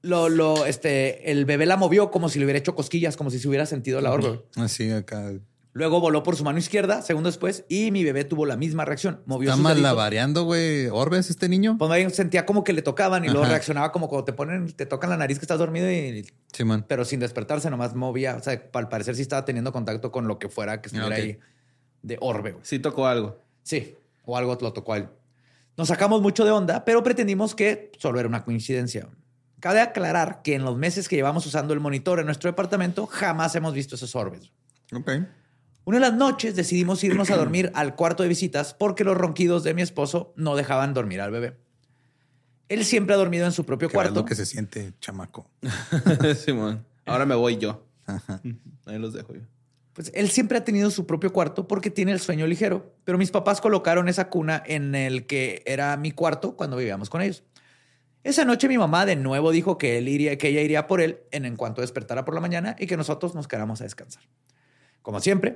Lo, 0.00 0.30
lo, 0.30 0.64
este, 0.64 1.30
el 1.30 1.44
bebé 1.44 1.66
la 1.66 1.76
movió 1.76 2.10
como 2.10 2.30
si 2.30 2.38
le 2.38 2.46
hubiera 2.46 2.58
hecho 2.58 2.74
cosquillas, 2.74 3.18
como 3.18 3.28
si 3.28 3.38
se 3.38 3.46
hubiera 3.46 3.66
sentido 3.66 4.00
la 4.00 4.10
orbe. 4.10 4.42
Así 4.56 4.90
acá. 4.90 5.34
Luego 5.72 6.00
voló 6.00 6.24
por 6.24 6.34
su 6.34 6.42
mano 6.42 6.58
izquierda, 6.58 7.00
segundo 7.00 7.28
después, 7.28 7.64
y 7.68 7.92
mi 7.92 8.02
bebé 8.02 8.24
tuvo 8.24 8.44
la 8.44 8.56
misma 8.56 8.84
reacción. 8.84 9.22
Movió 9.24 9.50
Está 9.50 9.62
malabareando, 9.62 10.42
güey. 10.42 10.88
¿Orbes 10.88 11.30
este 11.30 11.48
niño? 11.48 11.76
Pues 11.78 11.88
ahí 11.92 12.10
sentía 12.10 12.44
como 12.44 12.64
que 12.64 12.72
le 12.72 12.82
tocaban 12.82 13.24
y 13.24 13.28
luego 13.28 13.46
reaccionaba 13.46 13.92
como 13.92 14.08
cuando 14.08 14.24
te 14.24 14.32
ponen, 14.32 14.72
te 14.72 14.84
tocan 14.84 15.10
la 15.10 15.16
nariz 15.16 15.38
que 15.38 15.44
estás 15.44 15.58
dormido 15.60 15.88
y 15.90 16.26
Simón. 16.52 16.84
pero 16.88 17.04
sin 17.04 17.20
despertarse, 17.20 17.70
nomás 17.70 17.94
movía. 17.94 18.34
O 18.36 18.42
sea, 18.42 18.60
al 18.72 18.88
parecer 18.88 19.14
sí 19.14 19.22
estaba 19.22 19.44
teniendo 19.44 19.72
contacto 19.72 20.10
con 20.10 20.26
lo 20.26 20.40
que 20.40 20.48
fuera 20.48 20.80
que 20.82 20.88
estuviera 20.88 21.14
Ok. 21.14 21.22
ahí 21.22 21.38
de 22.02 22.18
orbe. 22.20 22.50
güey. 22.52 22.64
Sí 22.64 22.80
tocó 22.80 23.06
algo. 23.06 23.38
Sí, 23.62 23.94
o 24.24 24.36
algo 24.36 24.58
lo 24.60 24.72
tocó 24.72 24.94
a 24.94 24.96
él. 24.96 25.08
Nos 25.76 25.86
sacamos 25.86 26.20
mucho 26.20 26.44
de 26.44 26.50
onda, 26.50 26.84
pero 26.84 27.04
pretendimos 27.04 27.54
que 27.54 27.92
solo 27.96 28.18
era 28.18 28.28
una 28.28 28.44
coincidencia. 28.44 29.08
Cabe 29.60 29.80
aclarar 29.80 30.42
que 30.42 30.56
en 30.56 30.64
los 30.64 30.76
meses 30.76 31.08
que 31.08 31.14
llevamos 31.14 31.46
usando 31.46 31.74
el 31.74 31.80
monitor 31.80 32.18
en 32.18 32.26
nuestro 32.26 32.50
departamento, 32.50 33.06
jamás 33.06 33.54
hemos 33.54 33.72
visto 33.72 33.94
esos 33.94 34.16
orbes. 34.16 34.50
Ok. 34.92 35.10
Una 35.90 35.96
de 35.96 36.02
las 36.02 36.14
noches 36.14 36.54
decidimos 36.54 37.02
irnos 37.02 37.32
a 37.32 37.36
dormir 37.36 37.72
al 37.74 37.96
cuarto 37.96 38.22
de 38.22 38.28
visitas 38.28 38.74
porque 38.74 39.02
los 39.02 39.16
ronquidos 39.16 39.64
de 39.64 39.74
mi 39.74 39.82
esposo 39.82 40.32
no 40.36 40.54
dejaban 40.54 40.94
dormir 40.94 41.20
al 41.20 41.32
bebé. 41.32 41.56
Él 42.68 42.84
siempre 42.84 43.16
ha 43.16 43.18
dormido 43.18 43.44
en 43.44 43.50
su 43.50 43.66
propio 43.66 43.88
Que 43.88 43.94
es 43.94 43.96
cuarto. 43.96 44.14
lo 44.14 44.24
que 44.24 44.36
se 44.36 44.46
siente, 44.46 44.92
chamaco. 45.00 45.50
Simón. 46.44 46.86
Ahora 47.06 47.26
me 47.26 47.34
voy 47.34 47.56
yo. 47.56 47.88
Ahí 48.86 49.00
los 49.00 49.14
dejo 49.14 49.34
yo. 49.34 49.40
Pues 49.92 50.12
él 50.14 50.30
siempre 50.30 50.58
ha 50.58 50.64
tenido 50.64 50.92
su 50.92 51.06
propio 51.06 51.32
cuarto 51.32 51.66
porque 51.66 51.90
tiene 51.90 52.12
el 52.12 52.20
sueño 52.20 52.46
ligero, 52.46 52.94
pero 53.02 53.18
mis 53.18 53.32
papás 53.32 53.60
colocaron 53.60 54.08
esa 54.08 54.28
cuna 54.30 54.62
en 54.64 54.94
el 54.94 55.26
que 55.26 55.64
era 55.66 55.96
mi 55.96 56.12
cuarto 56.12 56.54
cuando 56.54 56.76
vivíamos 56.76 57.10
con 57.10 57.20
ellos. 57.20 57.42
Esa 58.22 58.44
noche 58.44 58.68
mi 58.68 58.78
mamá 58.78 59.06
de 59.06 59.16
nuevo 59.16 59.50
dijo 59.50 59.76
que 59.76 59.98
él 59.98 60.06
iría, 60.06 60.38
que 60.38 60.50
ella 60.50 60.60
iría 60.60 60.86
por 60.86 61.00
él 61.00 61.18
en, 61.32 61.46
en 61.46 61.56
cuanto 61.56 61.80
despertara 61.80 62.24
por 62.24 62.34
la 62.36 62.40
mañana 62.40 62.76
y 62.78 62.86
que 62.86 62.96
nosotros 62.96 63.34
nos 63.34 63.48
quedáramos 63.48 63.80
a 63.80 63.84
descansar. 63.84 64.22
Como 65.02 65.18
siempre, 65.18 65.54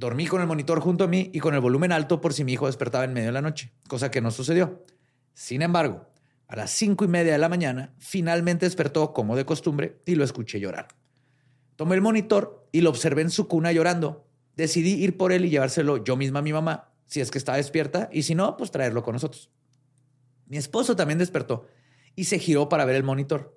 dormí 0.00 0.26
con 0.26 0.40
el 0.40 0.46
monitor 0.46 0.80
junto 0.80 1.04
a 1.04 1.06
mí 1.06 1.30
y 1.34 1.40
con 1.40 1.54
el 1.54 1.60
volumen 1.60 1.92
alto 1.92 2.22
por 2.22 2.32
si 2.32 2.42
mi 2.42 2.54
hijo 2.54 2.64
despertaba 2.64 3.04
en 3.04 3.12
medio 3.12 3.26
de 3.28 3.32
la 3.32 3.42
noche, 3.42 3.74
cosa 3.86 4.10
que 4.10 4.22
no 4.22 4.30
sucedió. 4.30 4.82
Sin 5.34 5.60
embargo, 5.60 6.08
a 6.48 6.56
las 6.56 6.70
cinco 6.70 7.04
y 7.04 7.08
media 7.08 7.32
de 7.32 7.38
la 7.38 7.50
mañana, 7.50 7.92
finalmente 7.98 8.64
despertó 8.64 9.12
como 9.12 9.36
de 9.36 9.44
costumbre 9.44 10.00
y 10.06 10.14
lo 10.14 10.24
escuché 10.24 10.58
llorar. 10.58 10.88
Tomé 11.76 11.96
el 11.96 12.00
monitor 12.00 12.66
y 12.72 12.80
lo 12.80 12.88
observé 12.88 13.20
en 13.20 13.30
su 13.30 13.46
cuna 13.46 13.72
llorando. 13.72 14.26
Decidí 14.56 14.94
ir 14.94 15.18
por 15.18 15.32
él 15.32 15.44
y 15.44 15.50
llevárselo 15.50 16.02
yo 16.02 16.16
misma 16.16 16.38
a 16.38 16.42
mi 16.42 16.54
mamá, 16.54 16.94
si 17.04 17.20
es 17.20 17.30
que 17.30 17.36
estaba 17.36 17.58
despierta, 17.58 18.08
y 18.10 18.22
si 18.22 18.34
no, 18.34 18.56
pues 18.56 18.70
traerlo 18.70 19.02
con 19.02 19.12
nosotros. 19.12 19.50
Mi 20.46 20.56
esposo 20.56 20.96
también 20.96 21.18
despertó 21.18 21.66
y 22.16 22.24
se 22.24 22.38
giró 22.38 22.70
para 22.70 22.86
ver 22.86 22.96
el 22.96 23.04
monitor. 23.04 23.54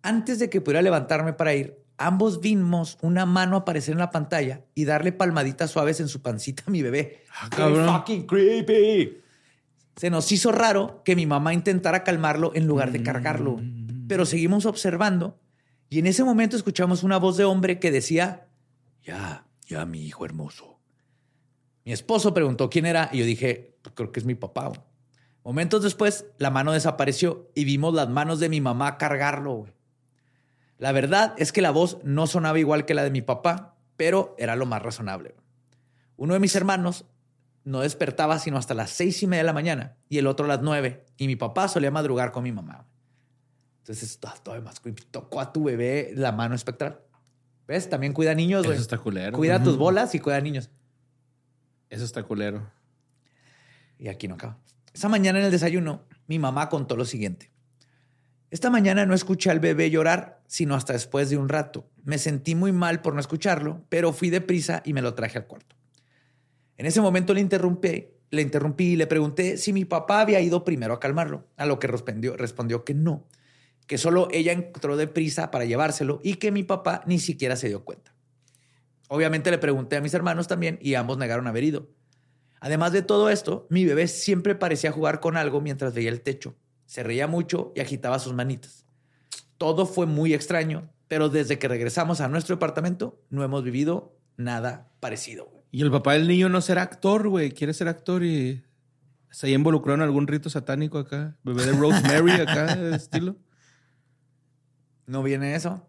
Antes 0.00 0.38
de 0.38 0.48
que 0.48 0.62
pudiera 0.62 0.80
levantarme 0.80 1.34
para 1.34 1.52
ir, 1.54 1.78
ambos 2.00 2.40
vimos 2.40 2.98
una 3.02 3.26
mano 3.26 3.56
aparecer 3.56 3.92
en 3.92 3.98
la 3.98 4.10
pantalla 4.10 4.64
y 4.74 4.86
darle 4.86 5.12
palmaditas 5.12 5.70
suaves 5.70 6.00
en 6.00 6.08
su 6.08 6.22
pancita 6.22 6.64
a 6.66 6.70
mi 6.70 6.82
bebé. 6.82 7.24
¡Qué 7.50 7.56
cabrón. 7.56 7.86
fucking 7.94 8.26
creepy! 8.26 9.18
Se 9.96 10.08
nos 10.10 10.32
hizo 10.32 10.50
raro 10.50 11.02
que 11.04 11.14
mi 11.14 11.26
mamá 11.26 11.52
intentara 11.52 12.02
calmarlo 12.02 12.52
en 12.54 12.66
lugar 12.66 12.90
de 12.90 13.02
cargarlo, 13.02 13.60
pero 14.08 14.24
seguimos 14.24 14.64
observando 14.64 15.38
y 15.90 15.98
en 15.98 16.06
ese 16.06 16.24
momento 16.24 16.56
escuchamos 16.56 17.02
una 17.02 17.18
voz 17.18 17.36
de 17.36 17.44
hombre 17.44 17.78
que 17.78 17.90
decía, 17.90 18.48
ya, 19.04 19.46
ya, 19.66 19.84
mi 19.84 20.06
hijo 20.06 20.24
hermoso. 20.24 20.80
Mi 21.84 21.92
esposo 21.92 22.32
preguntó 22.32 22.70
quién 22.70 22.86
era 22.86 23.10
y 23.12 23.18
yo 23.18 23.24
dije, 23.24 23.76
"Pues 23.82 23.94
creo 23.94 24.10
que 24.12 24.20
es 24.20 24.26
mi 24.26 24.34
papá. 24.34 24.68
güey". 24.68 24.80
Momentos 25.44 25.82
después, 25.82 26.26
la 26.38 26.50
mano 26.50 26.72
desapareció 26.72 27.50
y 27.54 27.64
vimos 27.64 27.92
las 27.92 28.08
manos 28.08 28.40
de 28.40 28.48
mi 28.48 28.60
mamá 28.60 28.98
cargarlo. 28.98 29.66
La 30.80 30.92
verdad 30.92 31.34
es 31.36 31.52
que 31.52 31.60
la 31.60 31.72
voz 31.72 31.98
no 32.04 32.26
sonaba 32.26 32.58
igual 32.58 32.86
que 32.86 32.94
la 32.94 33.04
de 33.04 33.10
mi 33.10 33.20
papá, 33.20 33.76
pero 33.98 34.34
era 34.38 34.56
lo 34.56 34.64
más 34.64 34.80
razonable. 34.80 35.34
Uno 36.16 36.32
de 36.32 36.40
mis 36.40 36.56
hermanos 36.56 37.04
no 37.64 37.80
despertaba 37.80 38.38
sino 38.38 38.56
hasta 38.56 38.72
las 38.72 38.88
seis 38.88 39.22
y 39.22 39.26
media 39.26 39.42
de 39.42 39.46
la 39.46 39.52
mañana 39.52 39.98
y 40.08 40.16
el 40.16 40.26
otro 40.26 40.46
a 40.46 40.48
las 40.48 40.62
nueve. 40.62 41.04
Y 41.18 41.26
mi 41.26 41.36
papá 41.36 41.68
solía 41.68 41.90
madrugar 41.90 42.32
con 42.32 42.44
mi 42.44 42.50
mamá. 42.50 42.86
Entonces, 43.80 44.18
todavía 44.42 44.64
más 44.64 44.80
creepy. 44.80 45.02
Tocó 45.10 45.42
a 45.42 45.52
tu 45.52 45.64
bebé 45.64 46.12
la 46.14 46.32
mano 46.32 46.54
espectral. 46.54 47.02
¿Ves? 47.68 47.90
También 47.90 48.14
cuida 48.14 48.34
niños, 48.34 48.64
güey. 48.64 48.76
Eso 48.76 48.82
está 48.82 48.96
culero. 48.96 49.36
Cuida 49.36 49.62
tus 49.62 49.76
bolas 49.76 50.14
y 50.14 50.18
cuida 50.18 50.40
niños. 50.40 50.70
Eso 51.90 52.04
está 52.04 52.22
culero. 52.22 52.66
Y 53.98 54.08
aquí 54.08 54.28
no 54.28 54.36
acaba. 54.36 54.56
Esa 54.94 55.10
mañana 55.10 55.40
en 55.40 55.44
el 55.44 55.50
desayuno, 55.50 56.04
mi 56.26 56.38
mamá 56.38 56.70
contó 56.70 56.96
lo 56.96 57.04
siguiente. 57.04 57.50
Esta 58.50 58.70
mañana 58.70 59.04
no 59.04 59.14
escuché 59.14 59.50
al 59.50 59.60
bebé 59.60 59.90
llorar, 59.90 60.39
sino 60.50 60.74
hasta 60.74 60.94
después 60.94 61.30
de 61.30 61.36
un 61.36 61.48
rato. 61.48 61.88
Me 62.02 62.18
sentí 62.18 62.56
muy 62.56 62.72
mal 62.72 63.02
por 63.02 63.14
no 63.14 63.20
escucharlo, 63.20 63.84
pero 63.88 64.12
fui 64.12 64.30
deprisa 64.30 64.82
y 64.84 64.92
me 64.94 65.00
lo 65.00 65.14
traje 65.14 65.38
al 65.38 65.46
cuarto. 65.46 65.76
En 66.76 66.86
ese 66.86 67.00
momento 67.00 67.34
le 67.34 67.40
interrumpí, 67.40 68.08
le 68.30 68.42
interrumpí 68.42 68.84
y 68.84 68.96
le 68.96 69.06
pregunté 69.06 69.58
si 69.58 69.72
mi 69.72 69.84
papá 69.84 70.20
había 70.20 70.40
ido 70.40 70.64
primero 70.64 70.92
a 70.92 70.98
calmarlo, 70.98 71.46
a 71.56 71.66
lo 71.66 71.78
que 71.78 71.86
respondió, 71.86 72.36
respondió 72.36 72.84
que 72.84 72.94
no, 72.94 73.28
que 73.86 73.96
solo 73.96 74.26
ella 74.32 74.50
entró 74.50 74.96
deprisa 74.96 75.52
para 75.52 75.66
llevárselo 75.66 76.18
y 76.24 76.34
que 76.34 76.50
mi 76.50 76.64
papá 76.64 77.04
ni 77.06 77.20
siquiera 77.20 77.54
se 77.54 77.68
dio 77.68 77.84
cuenta. 77.84 78.12
Obviamente 79.06 79.52
le 79.52 79.58
pregunté 79.58 79.98
a 79.98 80.00
mis 80.00 80.14
hermanos 80.14 80.48
también 80.48 80.80
y 80.82 80.94
ambos 80.94 81.16
negaron 81.16 81.46
haber 81.46 81.62
ido. 81.62 81.90
Además 82.58 82.90
de 82.90 83.02
todo 83.02 83.30
esto, 83.30 83.68
mi 83.70 83.84
bebé 83.84 84.08
siempre 84.08 84.56
parecía 84.56 84.90
jugar 84.90 85.20
con 85.20 85.36
algo 85.36 85.60
mientras 85.60 85.94
veía 85.94 86.10
el 86.10 86.22
techo. 86.22 86.56
Se 86.86 87.04
reía 87.04 87.28
mucho 87.28 87.72
y 87.76 87.80
agitaba 87.80 88.18
sus 88.18 88.34
manitas. 88.34 88.79
Todo 89.60 89.84
fue 89.84 90.06
muy 90.06 90.32
extraño, 90.32 90.88
pero 91.06 91.28
desde 91.28 91.58
que 91.58 91.68
regresamos 91.68 92.22
a 92.22 92.28
nuestro 92.28 92.56
departamento 92.56 93.20
no 93.28 93.44
hemos 93.44 93.62
vivido 93.62 94.16
nada 94.38 94.88
parecido. 95.00 95.44
güey. 95.50 95.62
Y 95.70 95.82
el 95.82 95.90
papá 95.90 96.14
del 96.14 96.26
niño 96.28 96.48
no 96.48 96.62
será 96.62 96.80
actor, 96.80 97.28
güey. 97.28 97.52
Quiere 97.52 97.74
ser 97.74 97.86
actor 97.86 98.24
y 98.24 98.64
se 99.30 99.48
haya 99.48 99.56
involucrado 99.56 99.96
en 99.96 100.00
algún 100.02 100.26
rito 100.26 100.48
satánico 100.48 100.96
acá. 100.96 101.36
Bebé 101.44 101.66
de 101.66 101.72
Rosemary 101.72 102.32
acá, 102.40 102.74
de 102.74 102.96
estilo. 102.96 103.36
No 105.04 105.22
viene 105.22 105.54
eso. 105.54 105.86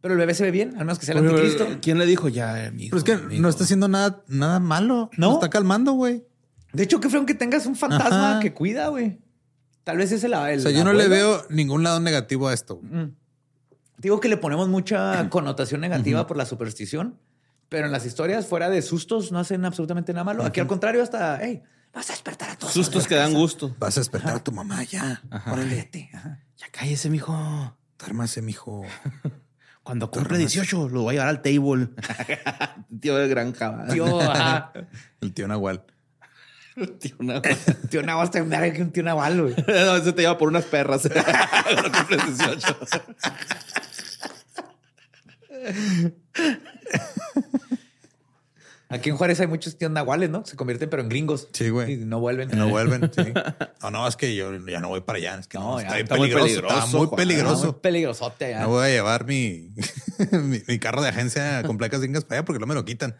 Pero 0.00 0.14
el 0.14 0.18
bebé 0.18 0.34
se 0.34 0.42
ve 0.42 0.50
bien, 0.50 0.70
al 0.72 0.84
menos 0.84 0.98
que 0.98 1.06
sea 1.06 1.14
el 1.14 1.20
Oye, 1.24 1.30
anticristo. 1.30 1.78
¿Quién 1.80 1.98
le 1.98 2.06
dijo 2.06 2.28
ya, 2.28 2.66
amigo? 2.66 2.88
Pero 2.90 2.98
es 2.98 3.04
que 3.04 3.12
amigo"? 3.12 3.40
no 3.40 3.48
está 3.48 3.62
haciendo 3.62 3.86
nada, 3.86 4.24
nada 4.26 4.58
malo. 4.58 5.10
¿No? 5.16 5.28
Lo 5.28 5.34
está 5.34 5.48
calmando, 5.48 5.92
güey. 5.92 6.24
De 6.72 6.82
hecho, 6.82 6.98
qué 6.98 7.08
feo 7.08 7.24
que 7.24 7.34
tengas 7.34 7.66
un 7.66 7.76
fantasma 7.76 8.32
Ajá. 8.32 8.40
que 8.40 8.52
cuida, 8.52 8.88
güey. 8.88 9.20
Tal 9.84 9.98
vez 9.98 10.12
es 10.12 10.24
el, 10.24 10.32
el 10.32 10.58
O 10.58 10.62
sea, 10.62 10.70
yo 10.70 10.82
no 10.82 10.92
le 10.94 11.08
veo 11.08 11.44
ningún 11.50 11.82
lado 11.82 12.00
negativo 12.00 12.48
a 12.48 12.54
esto. 12.54 12.80
Mm. 12.82 13.10
Digo 13.98 14.20
que 14.20 14.28
le 14.28 14.36
ponemos 14.36 14.68
mucha 14.68 15.28
connotación 15.30 15.80
negativa 15.80 16.26
por 16.26 16.36
la 16.36 16.46
superstición, 16.46 17.18
pero 17.68 17.86
en 17.86 17.92
las 17.92 18.04
historias 18.04 18.46
fuera 18.46 18.68
de 18.70 18.82
sustos 18.82 19.30
no 19.30 19.38
hacen 19.38 19.64
absolutamente 19.64 20.12
nada 20.12 20.24
malo. 20.24 20.44
Aquí 20.44 20.60
al 20.60 20.66
contrario, 20.66 21.02
hasta, 21.02 21.38
hey, 21.40 21.62
vas 21.92 22.10
a 22.10 22.12
despertar 22.14 22.50
a 22.50 22.56
todos. 22.56 22.72
Sustos 22.72 23.06
que 23.06 23.14
dan 23.14 23.34
gusto. 23.34 23.74
Vas 23.78 23.96
a 23.96 24.00
despertar 24.00 24.36
a 24.36 24.42
tu 24.42 24.52
mamá 24.52 24.82
ya. 24.84 25.22
Órale, 25.46 25.76
vete. 25.76 26.10
Ajá. 26.12 26.40
Ya 26.56 26.66
cállese, 26.70 27.10
mijo. 27.10 27.76
Duérmase, 27.98 28.42
mijo. 28.42 28.82
Cuando 29.82 30.10
cumple 30.10 30.38
18, 30.38 30.88
lo 30.88 31.02
voy 31.02 31.10
a 31.10 31.12
llevar 31.12 31.28
al 31.28 31.42
table. 31.42 31.90
Tío 33.00 33.16
de 33.16 33.28
granja. 33.28 33.84
Tío, 33.90 34.20
ajá. 34.20 34.72
El 35.20 35.34
tío 35.34 35.46
Nahual. 35.46 35.84
Tío, 37.00 37.16
no. 37.20 37.40
Tío 37.90 38.02
Nahual 38.02 38.26
está 38.26 38.72
que 38.72 38.82
un 38.82 38.90
tío 38.90 39.02
Nahual, 39.02 39.40
güey. 39.40 39.54
No, 39.66 39.96
ese 39.96 40.12
te 40.12 40.22
lleva 40.22 40.38
por 40.38 40.48
unas 40.48 40.64
perras. 40.64 41.08
Cuando 41.08 41.92
cumples 41.92 42.38
18. 42.38 42.76
Aquí 48.90 49.10
en 49.10 49.16
Juárez 49.16 49.40
hay 49.40 49.46
muchos 49.46 49.76
tíos 49.76 49.90
Nahuales, 49.90 50.30
¿no? 50.30 50.44
Se 50.44 50.56
convierten 50.56 50.88
pero 50.90 51.02
en 51.02 51.08
gringos. 51.08 51.48
Sí, 51.52 51.70
güey. 51.70 51.94
Y 51.94 51.96
no 51.96 52.20
vuelven. 52.20 52.50
Y 52.52 52.56
no 52.56 52.68
vuelven, 52.68 53.10
sí. 53.12 53.32
No, 53.82 53.90
no, 53.90 54.06
es 54.06 54.14
que 54.14 54.36
yo 54.36 54.52
ya 54.66 54.80
no 54.80 54.88
voy 54.88 55.00
para 55.00 55.18
allá. 55.18 55.38
Es 55.38 55.48
que 55.48 55.58
No, 55.58 55.72
no, 55.72 55.80
ya 55.80 55.86
está, 55.86 55.98
está 55.98 56.16
muy 56.16 56.28
peligroso, 56.28 56.46
peligroso, 56.60 56.84
Está 56.84 56.98
muy 56.98 57.08
peligroso. 57.16 57.62
Ah, 57.62 57.66
muy 57.66 57.80
peligrosote 57.80 58.44
allá. 58.44 58.60
No 58.60 58.68
voy 58.68 58.86
a 58.86 58.88
llevar 58.90 59.24
mi, 59.24 59.72
mi, 60.30 60.62
mi 60.66 60.78
carro 60.78 61.02
de 61.02 61.08
agencia 61.08 61.62
con 61.64 61.78
placas 61.78 62.00
gringas 62.00 62.24
para 62.24 62.40
allá 62.40 62.44
porque 62.44 62.60
no 62.60 62.66
me 62.66 62.74
lo 62.74 62.84
quitan. 62.84 63.16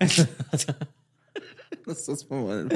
No 1.86 1.94
sos 1.94 2.30
mamón. 2.30 2.68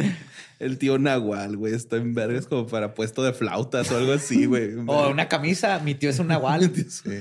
El 0.58 0.78
tío 0.78 0.98
Nahual, 0.98 1.56
güey, 1.56 1.74
está 1.74 1.96
en 1.96 2.14
vergas 2.14 2.46
como 2.46 2.66
para 2.66 2.94
puesto 2.94 3.22
de 3.22 3.32
flautas 3.32 3.90
o 3.90 3.96
algo 3.96 4.12
así, 4.12 4.46
güey. 4.46 4.74
O 4.86 5.10
una 5.10 5.28
camisa, 5.28 5.78
mi 5.78 5.94
tío 5.94 6.10
es 6.10 6.18
un 6.18 6.26
Nahual. 6.28 6.70
Sí. 6.88 7.20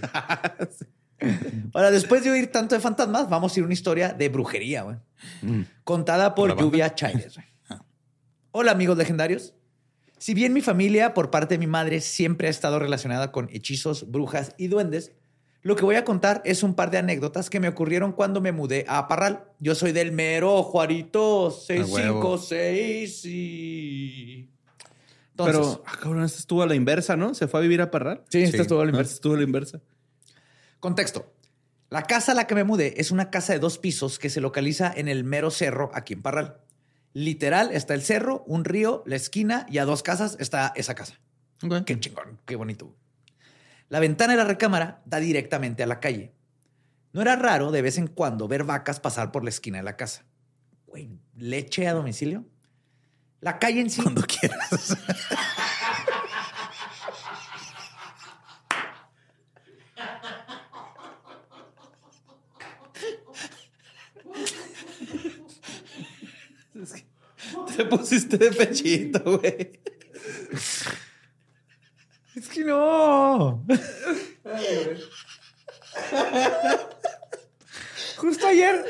Ahora, 1.73 1.89
después 1.91 2.23
de 2.23 2.31
oír 2.31 2.47
tanto 2.51 2.75
de 2.75 2.81
fantasmas, 2.81 3.29
vamos 3.29 3.55
a 3.55 3.59
ir 3.59 3.63
a 3.63 3.65
una 3.65 3.73
historia 3.73 4.13
de 4.13 4.29
brujería, 4.29 4.83
güey. 4.83 4.97
Contada 5.83 6.35
por. 6.35 6.59
Lluvia 6.59 6.93
Chaires. 6.93 7.35
güey. 7.35 7.47
Hola, 8.51 8.71
amigos 8.71 8.97
legendarios. 8.97 9.53
Si 10.19 10.33
bien 10.33 10.51
mi 10.51 10.61
familia, 10.61 11.13
por 11.13 11.29
parte 11.29 11.55
de 11.55 11.59
mi 11.59 11.67
madre, 11.67 12.01
siempre 12.01 12.47
ha 12.47 12.51
estado 12.51 12.79
relacionada 12.79 13.31
con 13.31 13.49
hechizos, 13.51 14.09
brujas 14.11 14.53
y 14.57 14.67
duendes, 14.67 15.11
lo 15.67 15.75
que 15.75 15.83
voy 15.83 15.97
a 15.97 16.05
contar 16.05 16.41
es 16.45 16.63
un 16.63 16.75
par 16.75 16.91
de 16.91 16.97
anécdotas 16.97 17.49
que 17.49 17.59
me 17.59 17.67
ocurrieron 17.67 18.13
cuando 18.13 18.39
me 18.39 18.53
mudé 18.53 18.85
a 18.87 19.09
Parral. 19.09 19.51
Yo 19.59 19.75
soy 19.75 19.91
del 19.91 20.13
mero 20.13 20.63
Juarito 20.63 21.51
656 21.51 23.25
y... 23.25 24.49
Entonces, 25.31 25.57
Pero, 25.57 25.83
ah, 25.85 25.97
cabrón, 26.01 26.23
este 26.23 26.39
estuvo 26.39 26.63
a 26.63 26.67
la 26.67 26.75
inversa, 26.75 27.17
¿no? 27.17 27.33
Se 27.33 27.49
fue 27.49 27.59
a 27.59 27.63
vivir 27.63 27.81
a 27.81 27.91
Parral. 27.91 28.23
sí, 28.29 28.43
esto 28.43 28.55
sí. 28.55 28.61
es 28.61 28.67
todo 28.67 28.85
la 28.85 28.91
inversa. 28.91 29.13
estuvo 29.15 29.33
a 29.33 29.37
la 29.37 29.43
inversa. 29.43 29.81
Contexto. 30.79 31.33
La 31.89 32.03
casa 32.03 32.31
a 32.31 32.35
la 32.35 32.47
que 32.47 32.55
me 32.55 32.63
mudé 32.63 32.93
es 33.01 33.11
una 33.11 33.29
casa 33.29 33.51
de 33.51 33.59
dos 33.59 33.77
pisos 33.77 34.19
que 34.19 34.29
se 34.29 34.39
localiza 34.39 34.89
en 34.95 35.09
el 35.09 35.25
mero 35.25 35.51
cerro 35.51 35.91
aquí 35.93 36.13
en 36.13 36.21
Parral. 36.21 36.61
Literal, 37.11 37.71
está 37.73 37.93
el 37.93 38.03
cerro, 38.03 38.45
un 38.47 38.63
río, 38.63 39.03
la 39.05 39.17
esquina 39.17 39.65
y 39.69 39.79
a 39.79 39.85
dos 39.85 40.01
casas 40.01 40.37
está 40.39 40.71
esa 40.77 40.95
casa. 40.95 41.19
Qué 41.85 41.99
chingón, 41.99 42.39
qué 42.45 42.55
bonito. 42.55 42.95
La 43.89 43.99
ventana 43.99 44.33
de 44.33 44.37
la 44.37 44.43
recámara 44.43 45.01
da 45.05 45.19
directamente 45.19 45.83
a 45.83 45.87
la 45.87 45.99
calle. 45.99 46.33
No 47.13 47.21
era 47.21 47.35
raro 47.35 47.71
de 47.71 47.81
vez 47.81 47.97
en 47.97 48.07
cuando 48.07 48.47
ver 48.47 48.63
vacas 48.63 48.99
pasar 48.99 49.31
por 49.31 49.43
la 49.43 49.49
esquina 49.49 49.77
de 49.77 49.83
la 49.83 49.95
casa. 49.95 50.25
Güey, 50.87 51.09
leche 51.35 51.87
a 51.87 51.93
domicilio. 51.93 52.45
La 53.39 53.59
calle 53.59 53.81
en 53.81 53.89
sí. 53.89 54.01
Cuando 54.01 54.23
quieras. 54.23 54.97
Te 67.75 67.85
pusiste 67.85 68.37
de 68.37 68.51
pechito, 68.51 69.37
güey. 69.37 69.79
Es 72.47 72.53
que 72.53 72.63
no. 72.63 73.65
Justo 78.17 78.47
ayer. 78.47 78.85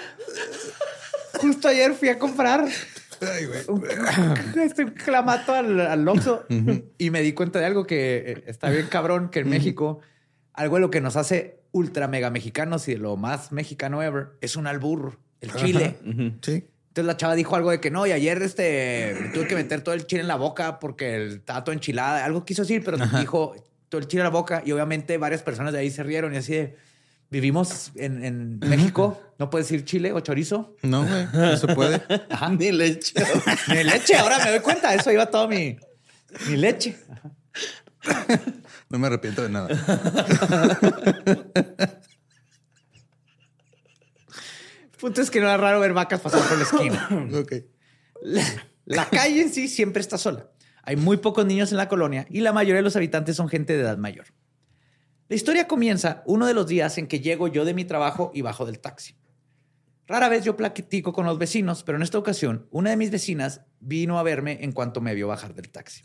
Justo 1.42 1.68
ayer 1.68 1.94
fui 1.94 2.10
a 2.10 2.20
comprar 2.20 2.68
Ay, 3.22 3.48
este 4.64 4.94
clamato 4.94 5.54
al, 5.54 5.80
al 5.80 6.08
Oxxo 6.08 6.46
y 6.98 7.10
me 7.10 7.22
di 7.22 7.34
cuenta 7.34 7.60
de 7.60 7.66
algo 7.66 7.86
que 7.86 8.18
eh, 8.18 8.44
está 8.48 8.70
bien 8.70 8.88
cabrón, 8.88 9.30
que 9.30 9.40
en 9.40 9.50
México, 9.50 10.00
algo 10.54 10.76
de 10.76 10.82
lo 10.82 10.92
que 10.92 11.02
nos 11.02 11.16
hace 11.16 11.62
ultra 11.72 12.08
mega 12.08 12.30
mexicanos 12.30 12.88
y 12.88 12.94
de 12.94 13.00
lo 13.00 13.18
más 13.18 13.52
mexicano 13.52 14.04
ever 14.04 14.30
es 14.42 14.56
un 14.56 14.68
albur, 14.68 15.20
el 15.42 15.54
chile. 15.54 15.98
Sí. 16.42 16.68
Entonces 16.98 17.14
la 17.14 17.18
chava 17.18 17.36
dijo 17.36 17.56
algo 17.56 17.70
de 17.70 17.80
que 17.80 17.92
no, 17.92 18.08
y 18.08 18.12
ayer 18.12 18.42
este, 18.42 19.16
me 19.22 19.30
tuve 19.30 19.46
que 19.46 19.54
meter 19.54 19.82
todo 19.82 19.94
el 19.94 20.08
chile 20.08 20.22
en 20.22 20.28
la 20.28 20.36
boca 20.36 20.80
porque 20.80 21.16
el 21.16 21.34
estaba 21.34 21.64
todo 21.64 21.74
enchilada. 21.74 22.26
Algo 22.26 22.44
quiso 22.44 22.64
decir, 22.64 22.82
pero 22.84 22.98
dijo 22.98 23.54
todo 23.88 24.02
el 24.02 24.08
chile 24.08 24.22
en 24.22 24.24
la 24.24 24.32
boca 24.32 24.64
y 24.66 24.72
obviamente 24.72 25.20
varias 25.20 25.44
personas 25.44 25.74
de 25.74 25.80
ahí 25.80 25.92
se 25.92 26.02
rieron 26.02 26.34
y 26.34 26.38
así 26.38 26.54
de, 26.54 26.76
vivimos 27.30 27.92
en, 27.98 28.26
en 28.26 28.58
México, 28.62 29.22
no 29.38 29.52
puedes 29.52 29.68
decir 29.68 29.86
chile 29.86 30.12
o 30.12 30.22
chorizo. 30.22 30.76
No, 30.82 31.06
güey. 31.06 31.28
No 31.34 31.56
se 31.56 31.68
puede. 31.68 32.02
Ajá. 32.32 32.50
Ni 32.58 32.72
leche. 32.72 33.14
Mi 33.68 33.84
leche, 33.84 34.16
ahora 34.16 34.40
me 34.44 34.50
doy 34.50 34.62
cuenta, 34.62 34.96
eso 34.96 35.12
iba 35.12 35.28
todo 35.28 35.48
mi, 35.48 35.78
mi 36.50 36.58
leche. 36.58 36.98
No 38.90 38.98
me 38.98 39.06
arrepiento 39.06 39.44
de 39.44 39.50
nada. 39.50 39.68
Punto 45.00 45.22
es 45.22 45.30
que 45.30 45.40
no 45.40 45.48
era 45.48 45.58
raro 45.58 45.80
ver 45.80 45.94
vacas 45.94 46.22
pasar 46.22 46.42
por 46.48 46.58
la 46.58 46.64
esquina. 46.64 47.10
La 48.86 49.10
calle 49.10 49.42
en 49.42 49.54
sí 49.54 49.68
siempre 49.68 50.02
está 50.02 50.18
sola. 50.18 50.50
Hay 50.82 50.96
muy 50.96 51.18
pocos 51.18 51.46
niños 51.46 51.72
en 51.72 51.78
la 51.78 51.90
colonia 51.90 52.26
y 52.30 52.40
la 52.40 52.54
mayoría 52.54 52.78
de 52.78 52.84
los 52.84 52.96
habitantes 52.96 53.36
son 53.36 53.50
gente 53.50 53.74
de 53.74 53.82
edad 53.82 53.98
mayor. 53.98 54.28
La 55.28 55.36
historia 55.36 55.68
comienza 55.68 56.24
uno 56.26 56.46
de 56.46 56.54
los 56.54 56.68
días 56.68 56.98
en 56.98 57.08
que 57.08 57.20
llego 57.20 57.50
yo 57.50 57.66
de 57.66 57.74
mi 57.74 57.84
trabajo 57.84 58.32
y 58.34 58.42
bajo 58.42 58.66
del 58.66 58.80
taxi. 58.80 59.18
Rara 60.08 60.30
vez 60.30 60.46
yo 60.46 60.56
platico 60.56 61.12
con 61.12 61.26
los 61.26 61.38
vecinos, 61.38 61.84
pero 61.84 61.98
en 61.98 62.04
esta 62.04 62.18
ocasión 62.18 62.68
una 62.72 62.92
de 62.92 62.96
mis 62.96 63.12
vecinas 63.12 63.62
vino 63.82 64.18
a 64.18 64.24
verme 64.24 64.60
en 64.62 64.72
cuanto 64.72 65.02
me 65.02 65.14
vio 65.14 65.28
bajar 65.28 65.54
del 65.54 65.70
taxi. 65.70 66.04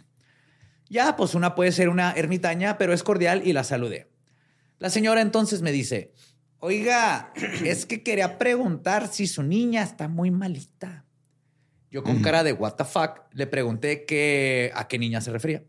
Ya, 0.90 1.14
pues 1.14 1.36
una 1.36 1.54
puede 1.54 1.70
ser 1.70 1.88
una 1.88 2.10
ermitaña, 2.12 2.76
pero 2.78 2.92
es 2.92 3.04
cordial 3.04 3.46
y 3.46 3.52
la 3.52 3.62
saludé. 3.62 4.10
La 4.80 4.90
señora 4.90 5.20
entonces 5.20 5.62
me 5.62 5.70
dice, 5.70 6.12
oiga, 6.64 7.32
es 7.64 7.86
que 7.86 8.04
quería 8.04 8.38
preguntar 8.38 9.08
si 9.08 9.26
su 9.26 9.42
niña 9.42 9.82
está 9.82 10.06
muy 10.06 10.30
malita. 10.30 11.04
Yo 11.90 12.04
con 12.04 12.22
cara 12.22 12.44
de 12.44 12.52
what 12.52 12.74
the 12.74 12.84
fuck 12.84 13.22
le 13.32 13.46
pregunté 13.48 14.06
que, 14.06 14.70
a 14.74 14.86
qué 14.86 14.98
niña 14.98 15.20
se 15.20 15.32
refería. 15.32 15.64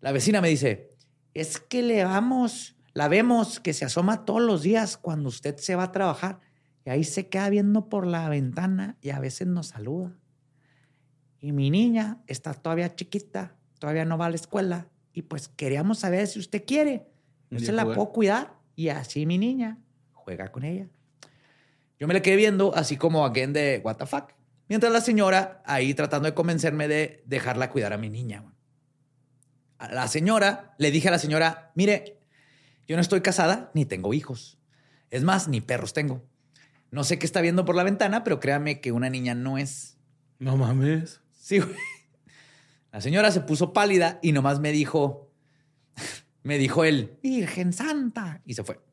La 0.00 0.12
vecina 0.12 0.42
me 0.42 0.48
dice, 0.48 0.94
es 1.32 1.58
que 1.58 1.82
le 1.82 2.04
vamos, 2.04 2.76
la 2.92 3.08
vemos 3.08 3.60
que 3.60 3.72
se 3.72 3.86
asoma 3.86 4.26
todos 4.26 4.42
los 4.42 4.62
días 4.62 4.98
cuando 4.98 5.30
usted 5.30 5.56
se 5.56 5.74
va 5.74 5.84
a 5.84 5.92
trabajar 5.92 6.40
y 6.84 6.90
ahí 6.90 7.02
se 7.02 7.28
queda 7.28 7.48
viendo 7.48 7.88
por 7.88 8.06
la 8.06 8.28
ventana 8.28 8.98
y 9.00 9.10
a 9.10 9.18
veces 9.18 9.48
nos 9.48 9.68
saluda. 9.68 10.12
Y 11.40 11.52
mi 11.52 11.70
niña 11.70 12.22
está 12.26 12.52
todavía 12.52 12.94
chiquita, 12.94 13.56
todavía 13.78 14.04
no 14.04 14.18
va 14.18 14.26
a 14.26 14.30
la 14.30 14.36
escuela 14.36 14.88
y 15.14 15.22
pues 15.22 15.48
queríamos 15.48 16.00
saber 16.00 16.26
si 16.26 16.38
usted 16.38 16.64
quiere. 16.66 17.08
Yo 17.50 17.58
se 17.58 17.72
la 17.72 17.86
puedo 17.86 18.12
cuidar 18.12 18.54
y 18.76 18.90
así 18.90 19.24
mi 19.24 19.38
niña 19.38 19.78
juega 20.26 20.50
con 20.50 20.64
ella. 20.64 20.88
Yo 22.00 22.08
me 22.08 22.14
la 22.14 22.20
quedé 22.20 22.34
viendo 22.34 22.74
así 22.74 22.96
como 22.96 23.24
again 23.24 23.52
de 23.52 23.80
what 23.84 23.94
the 23.96 24.06
fuck. 24.06 24.32
Mientras 24.68 24.92
la 24.92 25.00
señora 25.00 25.62
ahí 25.64 25.94
tratando 25.94 26.26
de 26.26 26.34
convencerme 26.34 26.88
de 26.88 27.22
dejarla 27.26 27.70
cuidar 27.70 27.92
a 27.92 27.96
mi 27.96 28.10
niña. 28.10 28.44
A 29.78 29.92
la 29.92 30.08
señora, 30.08 30.74
le 30.78 30.90
dije 30.90 31.06
a 31.06 31.12
la 31.12 31.20
señora, 31.20 31.70
mire, 31.76 32.18
yo 32.88 32.96
no 32.96 33.02
estoy 33.02 33.20
casada 33.20 33.70
ni 33.72 33.84
tengo 33.84 34.14
hijos. 34.14 34.58
Es 35.10 35.22
más, 35.22 35.46
ni 35.46 35.60
perros 35.60 35.92
tengo. 35.92 36.26
No 36.90 37.04
sé 37.04 37.20
qué 37.20 37.26
está 37.26 37.40
viendo 37.40 37.64
por 37.64 37.76
la 37.76 37.84
ventana, 37.84 38.24
pero 38.24 38.40
créame 38.40 38.80
que 38.80 38.90
una 38.90 39.08
niña 39.08 39.36
no 39.36 39.58
es. 39.58 39.96
No 40.40 40.56
mames. 40.56 41.20
Sí, 41.38 41.60
güey. 41.60 41.76
La 42.90 43.00
señora 43.00 43.30
se 43.30 43.42
puso 43.42 43.72
pálida 43.72 44.18
y 44.22 44.32
nomás 44.32 44.58
me 44.58 44.72
dijo, 44.72 45.30
me 46.42 46.58
dijo 46.58 46.84
él, 46.84 47.16
Virgen 47.22 47.72
Santa, 47.72 48.42
y 48.44 48.54
se 48.54 48.64
fue. 48.64 48.85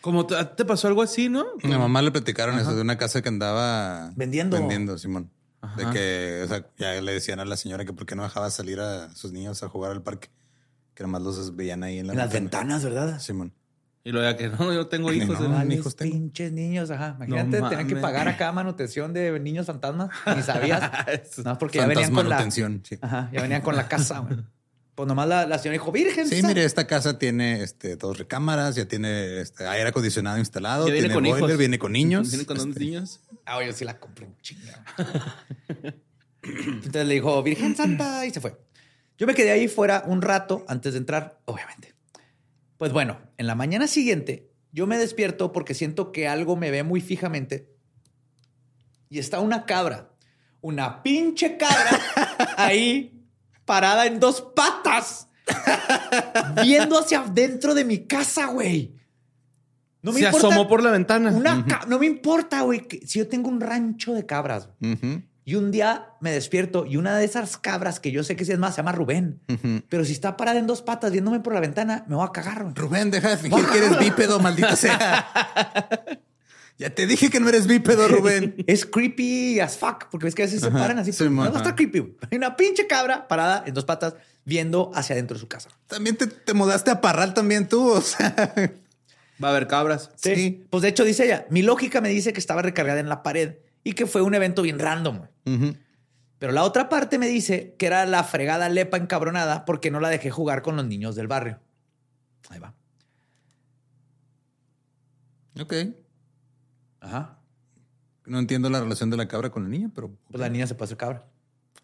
Como 0.00 0.26
te, 0.26 0.64
pasó 0.64 0.88
algo 0.88 1.02
así, 1.02 1.28
¿no? 1.28 1.44
A 1.62 1.66
mi 1.66 1.76
mamá 1.76 2.00
le 2.02 2.10
platicaron 2.10 2.58
eso 2.58 2.74
de 2.74 2.80
una 2.80 2.96
casa 2.96 3.22
que 3.22 3.28
andaba 3.28 4.12
Vendiendo. 4.16 4.56
Vendiendo, 4.56 4.96
Simón. 4.98 5.30
De 5.76 5.82
Ajá. 5.84 5.92
que, 5.92 6.42
o 6.44 6.48
sea, 6.48 6.66
ya 6.78 7.00
le 7.02 7.12
decían 7.12 7.38
a 7.38 7.44
la 7.44 7.56
señora 7.56 7.84
que 7.84 7.92
por 7.92 8.06
qué 8.06 8.16
no 8.16 8.22
dejaba 8.22 8.50
salir 8.50 8.80
a 8.80 9.14
sus 9.14 9.32
niños 9.32 9.62
a 9.62 9.68
jugar 9.68 9.92
al 9.92 10.02
parque. 10.02 10.30
Que 10.94 11.02
nomás 11.02 11.22
los 11.22 11.54
veían 11.54 11.82
ahí 11.82 11.98
en 11.98 12.06
la 12.06 12.12
En 12.14 12.18
las 12.18 12.32
ventana. 12.32 12.76
ventanas, 12.76 12.84
¿verdad? 12.84 13.20
Simón. 13.20 13.52
Y 14.02 14.12
luego 14.12 14.30
ya 14.30 14.36
que 14.36 14.48
no, 14.48 14.72
yo 14.72 14.86
tengo 14.86 15.12
hijos. 15.12 15.38
no. 15.38 15.46
¿eh? 15.46 15.48
Vales, 15.48 15.78
hijos 15.78 15.94
tengo. 15.94 16.12
pinches 16.12 16.50
niños, 16.52 16.90
ajá. 16.90 17.14
Imagínate, 17.16 17.60
No 17.60 17.68
tenían 17.68 17.86
que 17.86 17.96
pagar 17.96 18.28
acá 18.28 18.50
manutención 18.52 19.12
de 19.12 19.38
niños 19.38 19.66
fantasmas. 19.66 20.08
Ni 20.34 20.42
sabías. 20.42 20.90
no, 21.44 21.58
porque 21.58 21.78
ya 21.78 21.86
venían 21.86 22.14
con 22.14 22.28
la... 22.28 22.50
Sí. 22.50 22.64
Ajá, 23.02 23.28
ya 23.32 23.42
venían 23.42 23.60
con 23.60 23.76
la 23.76 23.86
casa, 23.86 24.20
güey. 24.20 24.38
Pues 25.00 25.08
nomás 25.08 25.28
la, 25.28 25.46
la 25.46 25.56
señora 25.56 25.78
dijo, 25.78 25.90
virgen. 25.92 26.28
Sí, 26.28 26.42
sa-". 26.42 26.48
mire, 26.48 26.62
esta 26.62 26.86
casa 26.86 27.18
tiene 27.18 27.62
este, 27.62 27.96
dos 27.96 28.18
recámaras, 28.18 28.76
ya 28.76 28.84
tiene 28.84 29.40
este, 29.40 29.66
aire 29.66 29.88
acondicionado 29.88 30.36
instalado, 30.36 30.86
Ya 30.88 30.92
viene 30.92 31.08
tiene 31.08 31.14
con 31.14 31.24
boiler, 31.24 31.48
hijos. 31.48 31.58
viene 31.58 31.78
con 31.78 31.92
niños. 31.92 32.28
Viene 32.28 32.44
con 32.44 32.58
dos 32.58 32.66
Este, 32.66 32.80
niños. 32.80 33.20
Ah, 33.46 33.64
yo 33.64 33.72
sí 33.72 33.86
la 33.86 33.98
compré 33.98 34.26
un 34.26 34.36
chinga. 34.42 34.84
Entonces 36.42 37.06
le 37.06 37.14
dijo, 37.14 37.42
Virgen 37.42 37.74
Santa, 37.76 38.26
y 38.26 38.30
se 38.30 38.42
fue. 38.42 38.60
Yo 39.16 39.26
me 39.26 39.32
quedé 39.34 39.52
ahí 39.52 39.68
fuera 39.68 40.04
un 40.06 40.20
rato 40.20 40.66
antes 40.68 40.92
de 40.92 40.98
entrar, 40.98 41.40
obviamente. 41.46 41.94
Pues 42.76 42.92
bueno, 42.92 43.22
en 43.38 43.46
la 43.46 43.54
mañana 43.54 43.86
siguiente, 43.86 44.50
yo 44.70 44.86
me 44.86 44.98
despierto 44.98 45.50
porque 45.50 45.72
siento 45.72 46.12
que 46.12 46.28
algo 46.28 46.56
me 46.56 46.70
ve 46.70 46.82
muy 46.82 47.00
fijamente 47.00 47.72
y 49.08 49.18
está 49.18 49.40
una 49.40 49.64
cabra, 49.64 50.10
una 50.60 51.02
pinche 51.02 51.56
cabra 51.56 51.98
ahí 52.58 53.16
parada 53.70 54.04
en 54.06 54.18
dos 54.18 54.42
patas, 54.42 55.28
viendo 56.64 56.98
hacia 56.98 57.20
adentro 57.20 57.72
de 57.72 57.84
mi 57.84 58.04
casa, 58.04 58.46
güey. 58.46 58.96
No 60.02 60.12
Se 60.12 60.26
asomó 60.26 60.66
por 60.66 60.82
la 60.82 60.90
ventana. 60.90 61.30
una 61.30 61.64
no 61.86 62.00
me 62.00 62.06
importa, 62.06 62.62
güey. 62.62 62.84
Si 63.06 63.20
yo 63.20 63.28
tengo 63.28 63.48
un 63.48 63.60
rancho 63.60 64.12
de 64.12 64.26
cabras 64.26 64.70
y 65.44 65.54
un 65.54 65.70
día 65.70 66.14
me 66.20 66.32
despierto 66.32 66.84
y 66.84 66.96
una 66.96 67.16
de 67.16 67.24
esas 67.24 67.56
cabras 67.58 68.00
que 68.00 68.10
yo 68.10 68.24
sé 68.24 68.34
que 68.34 68.44
sí 68.44 68.50
es 68.50 68.58
más 68.58 68.74
se 68.74 68.78
llama 68.78 68.90
Rubén, 68.90 69.40
pero 69.88 70.04
si 70.04 70.14
está 70.14 70.36
parada 70.36 70.58
en 70.58 70.66
dos 70.66 70.82
patas 70.82 71.12
viéndome 71.12 71.38
por 71.38 71.54
la 71.54 71.60
ventana, 71.60 72.04
me 72.08 72.16
voy 72.16 72.26
a 72.26 72.32
cagar. 72.32 72.64
güey. 72.64 72.74
Rubén, 72.74 73.12
deja 73.12 73.28
de 73.30 73.36
fingir 73.36 73.66
que 73.66 73.78
eres 73.78 74.00
bípedo, 74.00 74.40
maldita 74.40 74.74
sea. 74.74 75.28
ya 76.80 76.88
te 76.88 77.06
dije 77.06 77.28
que 77.28 77.40
no 77.40 77.50
eres 77.50 77.66
bípedo, 77.66 78.08
Rubén. 78.08 78.54
Es 78.66 78.86
creepy 78.86 79.60
as 79.60 79.76
fuck, 79.76 80.06
porque 80.10 80.24
ves 80.24 80.34
que 80.34 80.42
a 80.42 80.46
veces 80.46 80.62
se 80.62 80.70
paran 80.70 80.98
así. 80.98 81.12
sí, 81.12 81.28
no, 81.28 81.44
está 81.44 81.76
creepy. 81.76 82.16
Hay 82.30 82.38
una 82.38 82.56
pinche 82.56 82.86
cabra 82.86 83.28
parada 83.28 83.62
en 83.66 83.74
dos 83.74 83.84
patas 83.84 84.14
viendo 84.46 84.90
hacia 84.94 85.12
adentro 85.12 85.34
de 85.34 85.40
su 85.40 85.46
casa. 85.46 85.68
También 85.86 86.16
te, 86.16 86.26
te 86.26 86.54
mudaste 86.54 86.90
a 86.90 87.02
Parral 87.02 87.34
también 87.34 87.68
tú, 87.68 87.90
o 87.90 88.00
sea. 88.00 88.34
Va 89.44 89.48
a 89.48 89.50
haber 89.50 89.66
cabras. 89.66 90.10
Sí. 90.16 90.34
Sí. 90.34 90.64
Pues 90.70 90.82
de 90.82 90.88
hecho 90.88 91.04
dice 91.04 91.26
ella, 91.26 91.46
mi 91.50 91.60
lógica 91.60 92.00
me 92.00 92.08
dice 92.08 92.32
que 92.32 92.40
estaba 92.40 92.62
recargada 92.62 92.98
en 92.98 93.10
la 93.10 93.22
pared 93.22 93.56
y 93.84 93.92
que 93.92 94.06
fue 94.06 94.22
un 94.22 94.34
evento 94.34 94.62
bien 94.62 94.78
random. 94.78 95.18
güey. 95.18 95.56
Ujú. 95.56 95.76
Pero 96.38 96.52
la 96.52 96.62
otra 96.62 96.88
parte 96.88 97.18
me 97.18 97.28
dice 97.28 97.74
que 97.78 97.84
era 97.84 98.06
la 98.06 98.24
fregada 98.24 98.70
lepa 98.70 98.96
encabronada 98.96 99.66
porque 99.66 99.90
no 99.90 100.00
la 100.00 100.08
dejé 100.08 100.30
jugar 100.30 100.62
con 100.62 100.76
los 100.76 100.86
niños 100.86 101.14
del 101.14 101.28
barrio. 101.28 101.60
Ahí 102.48 102.58
va. 102.58 102.72
Ok. 105.60 105.74
Ajá. 107.00 107.38
No 108.26 108.38
entiendo 108.38 108.70
la 108.70 108.80
relación 108.80 109.10
de 109.10 109.16
la 109.16 109.26
cabra 109.26 109.50
con 109.50 109.64
la 109.64 109.68
niña, 109.68 109.90
pero. 109.94 110.16
Pues 110.30 110.40
la 110.40 110.48
niña 110.48 110.66
se 110.66 110.74
puede 110.74 110.86
hacer 110.86 110.96
cabra. 110.98 111.26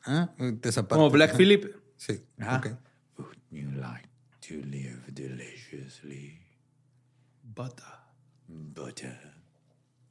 Ah, 0.05 0.31
te. 0.61 0.71
Como 0.85 1.11
Black 1.11 1.31
Ajá. 1.31 1.39
Phillip. 1.39 1.75
Sí. 1.97 2.25
Ajá. 2.39 2.59
ok. 2.59 2.67
Would 3.19 3.37
you 3.51 3.71
like 3.73 4.09
to 4.49 4.55
live 4.67 5.03
deliciously? 5.09 6.39
Butter. 7.43 7.85
Butter. 8.49 9.35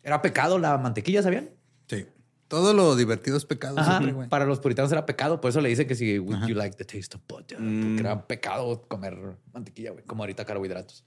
Era 0.04 0.22
pecado 0.22 0.60
la 0.60 0.78
mantequilla, 0.78 1.22
¿sabían? 1.24 1.50
Sí. 1.88 2.06
Todo 2.48 2.74
lo 2.74 2.96
divertido 2.96 3.38
es 3.38 3.46
pecado 3.46 3.80
Ajá. 3.80 3.92
siempre, 3.92 4.14
güey. 4.14 4.30
Para 4.30 4.46
los 4.46 4.60
puritanos 4.60 4.92
era 4.92 5.06
pecado. 5.06 5.42
Por 5.42 5.50
eso 5.50 5.62
le 5.62 5.70
dicen 5.70 5.88
que 5.88 5.96
si 5.96 6.20
would 6.20 6.36
Ajá. 6.36 6.48
you 6.48 6.56
like 6.56 6.76
the 6.76 6.86
taste 6.86 7.16
of 7.16 7.24
butter. 7.28 7.60
Mm. 7.60 7.82
Porque 7.82 8.00
era 8.02 8.28
pecado 8.28 8.82
comer 8.88 9.38
mantequilla, 9.54 9.92
güey. 9.92 10.04
Como 10.04 10.24
ahorita 10.24 10.46
carbohidratos. 10.46 11.06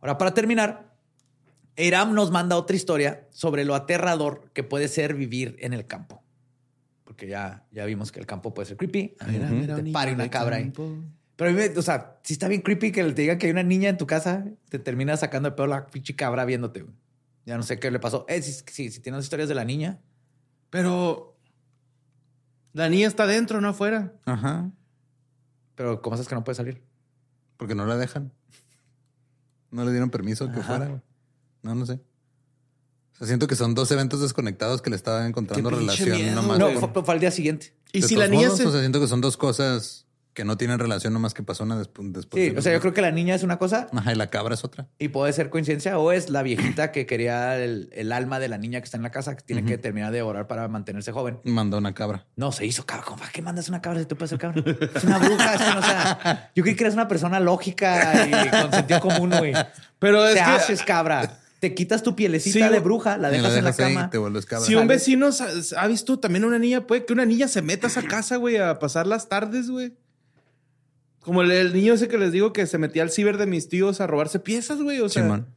Ahora, 0.00 0.18
para 0.18 0.34
terminar, 0.34 0.95
Eiram 1.76 2.14
nos 2.14 2.30
manda 2.30 2.56
otra 2.56 2.74
historia 2.76 3.26
sobre 3.30 3.64
lo 3.64 3.74
aterrador 3.74 4.50
que 4.54 4.62
puede 4.64 4.88
ser 4.88 5.14
vivir 5.14 5.56
en 5.60 5.72
el 5.72 5.86
campo. 5.86 6.22
Porque 7.04 7.28
ya, 7.28 7.66
ya 7.70 7.84
vimos 7.84 8.10
que 8.12 8.18
el 8.20 8.26
campo 8.26 8.52
puede 8.54 8.66
ser 8.66 8.76
creepy. 8.76 9.14
Ujú. 9.20 9.30
mira, 9.54 9.76
Te 9.76 9.82
un 9.82 9.92
pare 9.92 10.12
una 10.12 10.28
cabra 10.30 10.56
ahí. 10.56 10.72
Pero 11.36 11.50
a 11.50 11.52
mí, 11.52 11.58
me- 11.58 11.78
o 11.78 11.82
sea, 11.82 12.18
si 12.24 12.32
está 12.32 12.48
bien 12.48 12.62
creepy 12.62 12.92
que 12.92 13.04
te 13.12 13.22
digan 13.22 13.38
que 13.38 13.46
hay 13.46 13.52
una 13.52 13.62
niña 13.62 13.90
en 13.90 13.98
tu 13.98 14.06
casa, 14.06 14.44
te 14.70 14.78
termina 14.78 15.16
sacando 15.16 15.50
de 15.50 15.54
pedo 15.56 15.66
la 15.66 15.86
pinche 15.86 16.16
cabra 16.16 16.44
viéndote. 16.46 16.80
güey. 16.82 16.94
Ya 17.44 17.56
no 17.56 17.62
sé 17.62 17.78
qué 17.78 17.90
le 17.90 18.00
pasó. 18.00 18.24
Eh, 18.28 18.40
si, 18.42 18.52
si, 18.52 18.90
si 18.90 19.00
tienes 19.00 19.22
historias 19.24 19.48
de 19.48 19.54
la 19.54 19.64
niña, 19.64 20.00
Pero 20.70 21.36
la 22.72 22.88
niña 22.88 23.06
está 23.06 23.26
dentro, 23.26 23.60
no 23.60 23.68
afuera. 23.68 24.12
Ajá. 24.24 24.70
pero 25.74 26.00
¿cómo 26.02 26.16
sabes 26.16 26.28
que 26.28 26.34
no 26.34 26.42
puede 26.42 26.56
salir? 26.56 26.82
Porque 27.58 27.74
no 27.74 27.86
la 27.86 27.96
dejan. 27.96 28.32
No 29.70 29.84
le 29.84 29.90
dieron 29.92 30.10
permiso 30.10 30.50
que 30.50 30.58
Ajá. 30.60 30.76
fuera. 30.78 31.02
No, 31.66 31.74
no 31.74 31.84
sé. 31.86 32.00
O 33.14 33.18
sea, 33.18 33.26
siento 33.26 33.46
que 33.46 33.56
son 33.56 33.74
dos 33.74 33.90
eventos 33.90 34.20
desconectados 34.20 34.82
que 34.82 34.90
le 34.90 34.96
estaban 34.96 35.26
encontrando 35.26 35.70
relación 35.70 36.10
miedo, 36.10 36.34
nomás. 36.34 36.58
No, 36.58 36.68
por- 36.80 36.92
fue, 36.92 37.04
fue 37.04 37.14
al 37.14 37.20
día 37.20 37.30
siguiente. 37.30 37.74
Y 37.92 38.00
de 38.02 38.08
si 38.08 38.14
la 38.16 38.28
niña 38.28 38.44
modos, 38.48 38.58
se... 38.58 38.66
O 38.66 38.70
sea, 38.70 38.80
siento 38.80 39.00
que 39.00 39.06
son 39.08 39.20
dos 39.20 39.36
cosas 39.36 40.04
que 40.34 40.44
no 40.44 40.58
tienen 40.58 40.78
relación 40.78 41.14
nomás 41.14 41.32
que 41.32 41.42
pasó 41.42 41.64
una 41.64 41.80
despu- 41.82 42.12
después. 42.12 42.44
Sí, 42.44 42.50
de 42.50 42.58
o 42.58 42.60
sea, 42.60 42.74
yo 42.74 42.80
creo 42.80 42.92
que 42.92 43.00
la 43.00 43.10
niña 43.10 43.34
es 43.34 43.42
una 43.42 43.58
cosa 43.58 43.86
Ajá, 43.90 44.12
y 44.12 44.16
la 44.16 44.26
cabra 44.26 44.52
es 44.52 44.64
otra. 44.64 44.86
y 44.98 45.08
puede 45.08 45.32
ser 45.32 45.48
coincidencia 45.48 45.98
o 45.98 46.12
es 46.12 46.28
la 46.28 46.42
viejita 46.42 46.92
que 46.92 47.06
quería 47.06 47.56
el, 47.56 47.88
el 47.94 48.12
alma 48.12 48.38
de 48.38 48.48
la 48.48 48.58
niña 48.58 48.80
que 48.80 48.84
está 48.84 48.98
en 48.98 49.02
la 49.02 49.10
casa, 49.10 49.34
que 49.34 49.42
tiene 49.42 49.64
que 49.64 49.78
terminar 49.78 50.12
de 50.12 50.20
orar 50.20 50.46
para 50.46 50.68
mantenerse 50.68 51.10
joven. 51.10 51.40
Mandó 51.44 51.78
una 51.78 51.94
cabra. 51.94 52.26
No, 52.36 52.52
se 52.52 52.66
hizo 52.66 52.84
cabra. 52.84 53.02
¿Cómo, 53.06 53.16
¿Para 53.16 53.30
qué 53.32 53.40
mandas 53.40 53.70
una 53.70 53.80
cabra 53.80 53.98
si 54.00 54.04
tú 54.04 54.14
puedes 54.14 54.28
ser 54.28 54.38
cabra? 54.38 54.62
Es 54.94 55.04
una 55.04 55.16
bruja. 55.16 55.54
Es 55.54 55.60
no, 55.74 55.78
o 55.78 55.82
sea, 55.82 56.50
yo 56.54 56.62
creí 56.62 56.76
que 56.76 56.84
eres 56.84 56.92
una 56.92 57.08
persona 57.08 57.40
lógica 57.40 58.26
y 58.28 58.50
con 58.50 58.72
sentido 58.72 59.00
común, 59.00 59.30
güey. 59.38 59.54
Pero 59.98 60.22
es 60.26 60.34
Te 60.34 60.40
que 60.40 60.44
haces 60.44 60.82
cabra. 60.82 61.40
Te 61.60 61.74
quitas 61.74 62.02
tu 62.02 62.14
pielecita 62.14 62.66
Sí, 62.66 62.72
de 62.72 62.80
bruja, 62.80 63.16
la 63.16 63.30
dejas 63.30 63.56
en 63.56 63.64
la 63.64 63.70
ahí, 63.70 63.76
cama. 63.76 64.10
te 64.10 64.18
vuelves 64.18 64.44
cabra. 64.44 64.64
si 64.66 64.74
un 64.74 64.86
vecino 64.86 65.30
ha 65.76 65.86
visto 65.86 66.18
también 66.18 66.44
una 66.44 66.58
niña, 66.58 66.86
puede 66.86 67.06
que 67.06 67.12
una 67.12 67.24
niña 67.24 67.48
se 67.48 67.62
meta 67.62 67.86
a 67.86 67.90
esa 67.90 68.02
casa, 68.02 68.36
güey, 68.36 68.56
a 68.58 68.78
pasar 68.78 69.06
las 69.06 69.28
tardes, 69.28 69.70
güey. 69.70 69.94
Como 71.20 71.42
el, 71.42 71.50
el 71.50 71.72
niño 71.72 71.94
ese 71.94 72.08
que 72.08 72.18
les 72.18 72.30
digo 72.30 72.52
que 72.52 72.66
se 72.66 72.78
metía 72.78 73.02
al 73.02 73.10
ciber 73.10 73.36
de 73.38 73.46
mis 73.46 73.68
tíos 73.68 74.00
a 74.00 74.06
robarse 74.06 74.38
piezas, 74.38 74.80
güey. 74.82 75.00
O 75.00 75.08
sea, 75.08 75.22
Simón. 75.22 75.54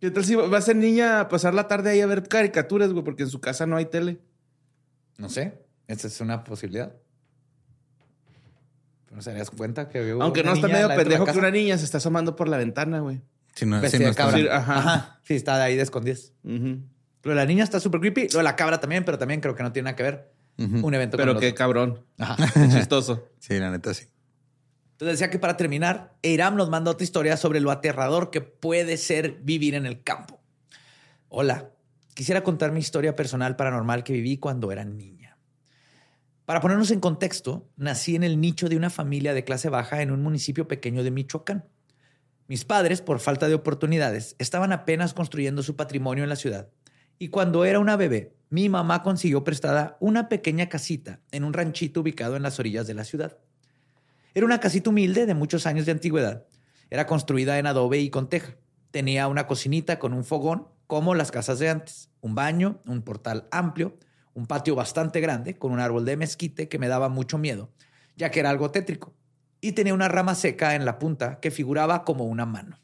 ¿qué 0.00 0.10
tal 0.10 0.24
si 0.24 0.34
va 0.34 0.58
a 0.58 0.60
ser 0.60 0.76
niña 0.76 1.20
a 1.20 1.28
pasar 1.28 1.54
la 1.54 1.66
tarde 1.66 1.90
ahí 1.90 2.00
a 2.02 2.06
ver 2.06 2.28
caricaturas, 2.28 2.92
güey? 2.92 3.02
Porque 3.02 3.22
en 3.24 3.30
su 3.30 3.40
casa 3.40 3.66
no 3.66 3.76
hay 3.76 3.86
tele. 3.86 4.20
No 5.16 5.28
sé. 5.30 5.64
Esa 5.88 6.06
es 6.06 6.20
una 6.20 6.44
posibilidad. 6.44 6.94
Pero 9.08 9.22
se 9.22 9.30
darías 9.30 9.50
cuenta 9.50 9.88
que 9.88 10.00
veo 10.00 10.22
Aunque 10.22 10.42
no 10.42 10.52
está 10.52 10.68
medio 10.68 10.88
pendejo 10.88 11.24
que 11.24 11.38
una 11.38 11.50
niña 11.50 11.78
se 11.78 11.84
está 11.84 11.98
asomando 11.98 12.36
por 12.36 12.48
la 12.48 12.56
ventana, 12.58 13.00
güey. 13.00 13.22
Si 13.54 13.66
no, 13.66 13.80
si 13.88 13.98
no 13.98 14.08
de 14.08 14.14
cabra. 14.14 14.38
Sí, 14.38 14.48
ajá. 14.48 14.78
Ajá. 14.78 15.20
Sí, 15.22 15.34
está 15.34 15.62
ahí 15.62 15.76
de 15.76 15.82
escondidas. 15.82 16.32
Lo 16.42 17.30
de 17.30 17.34
la 17.36 17.46
niña 17.46 17.64
está 17.64 17.80
súper 17.80 18.00
creepy. 18.00 18.28
Lo 18.32 18.38
de 18.38 18.44
la 18.44 18.56
cabra 18.56 18.80
también, 18.80 19.04
pero 19.04 19.18
también 19.18 19.40
creo 19.40 19.54
que 19.54 19.62
no 19.62 19.72
tiene 19.72 19.84
nada 19.84 19.96
que 19.96 20.02
ver. 20.02 20.32
Ujú. 20.58 20.86
Un 20.86 20.94
evento 20.94 21.16
Pero 21.16 21.32
con 21.32 21.40
qué 21.40 21.48
otro. 21.48 21.56
cabrón. 21.56 22.06
Ajá. 22.18 22.36
Qué 22.54 22.68
chistoso. 22.68 23.28
Sí, 23.38 23.58
la 23.58 23.70
neta 23.70 23.92
sí. 23.94 24.06
Entonces 24.92 25.18
decía 25.18 25.30
que 25.30 25.40
para 25.40 25.56
terminar, 25.56 26.14
Eiram 26.22 26.54
nos 26.54 26.70
manda 26.70 26.90
otra 26.90 27.02
historia 27.02 27.36
sobre 27.36 27.60
lo 27.60 27.72
aterrador 27.72 28.30
que 28.30 28.40
puede 28.40 28.96
ser 28.96 29.40
vivir 29.42 29.74
en 29.74 29.86
el 29.86 30.02
campo. 30.04 30.40
Hola, 31.28 31.70
quisiera 32.14 32.44
contar 32.44 32.70
mi 32.70 32.78
historia 32.78 33.16
personal 33.16 33.56
paranormal 33.56 34.04
que 34.04 34.12
viví 34.12 34.36
cuando 34.36 34.70
era 34.70 34.84
niña. 34.84 35.36
Para 36.44 36.60
ponernos 36.60 36.92
en 36.92 37.00
contexto, 37.00 37.68
nací 37.76 38.14
en 38.14 38.22
el 38.22 38.40
nicho 38.40 38.68
de 38.68 38.76
una 38.76 38.90
familia 38.90 39.34
de 39.34 39.42
clase 39.42 39.68
baja 39.68 40.02
en 40.02 40.12
un 40.12 40.22
municipio 40.22 40.68
pequeño 40.68 41.02
de 41.02 41.10
Michoacán. 41.10 41.64
Mis 42.46 42.64
padres, 42.64 43.00
por 43.00 43.20
falta 43.20 43.48
de 43.48 43.54
oportunidades, 43.54 44.36
estaban 44.38 44.72
apenas 44.72 45.14
construyendo 45.14 45.62
su 45.62 45.76
patrimonio 45.76 46.24
en 46.24 46.30
la 46.30 46.36
ciudad. 46.36 46.68
Y 47.18 47.28
cuando 47.28 47.64
era 47.64 47.78
una 47.78 47.96
bebé, 47.96 48.34
mi 48.50 48.68
mamá 48.68 49.02
consiguió 49.02 49.44
prestada 49.44 49.96
una 49.98 50.28
pequeña 50.28 50.68
casita 50.68 51.20
en 51.30 51.44
un 51.44 51.54
ranchito 51.54 52.00
ubicado 52.00 52.36
en 52.36 52.42
las 52.42 52.58
orillas 52.58 52.86
de 52.86 52.94
la 52.94 53.04
ciudad. 53.04 53.38
Era 54.34 54.44
una 54.44 54.60
casita 54.60 54.90
humilde 54.90 55.26
de 55.26 55.34
muchos 55.34 55.66
años 55.66 55.86
de 55.86 55.92
antigüedad. 55.92 56.44
Era 56.90 57.06
construida 57.06 57.58
en 57.58 57.66
adobe 57.66 58.00
y 58.00 58.10
con 58.10 58.28
teja. 58.28 58.56
Tenía 58.90 59.26
una 59.28 59.46
cocinita 59.46 59.98
con 59.98 60.12
un 60.12 60.24
fogón, 60.24 60.68
como 60.86 61.14
las 61.14 61.30
casas 61.30 61.58
de 61.58 61.70
antes, 61.70 62.10
un 62.20 62.34
baño, 62.34 62.80
un 62.86 63.02
portal 63.02 63.48
amplio, 63.50 63.96
un 64.34 64.46
patio 64.46 64.74
bastante 64.74 65.20
grande 65.20 65.56
con 65.56 65.72
un 65.72 65.80
árbol 65.80 66.04
de 66.04 66.16
mezquite 66.16 66.68
que 66.68 66.78
me 66.78 66.88
daba 66.88 67.08
mucho 67.08 67.38
miedo, 67.38 67.70
ya 68.16 68.30
que 68.30 68.40
era 68.40 68.50
algo 68.50 68.70
tétrico, 68.70 69.14
y 69.64 69.72
tenía 69.72 69.94
una 69.94 70.08
rama 70.08 70.34
seca 70.34 70.74
en 70.74 70.84
la 70.84 70.98
punta 70.98 71.40
que 71.40 71.50
figuraba 71.50 72.04
como 72.04 72.24
una 72.24 72.44
mano. 72.44 72.80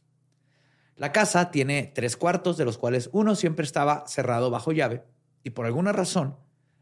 La 0.97 1.13
casa 1.13 1.51
tiene 1.51 1.93
tres 1.95 2.17
cuartos, 2.17 2.57
de 2.57 2.65
los 2.65 2.79
cuales 2.79 3.11
uno 3.13 3.35
siempre 3.35 3.67
estaba 3.67 4.05
cerrado 4.07 4.51
bajo 4.51 4.73
llave, 4.73 5.05
y 5.45 5.51
por 5.51 5.67
alguna 5.67 5.93
razón, 5.93 6.37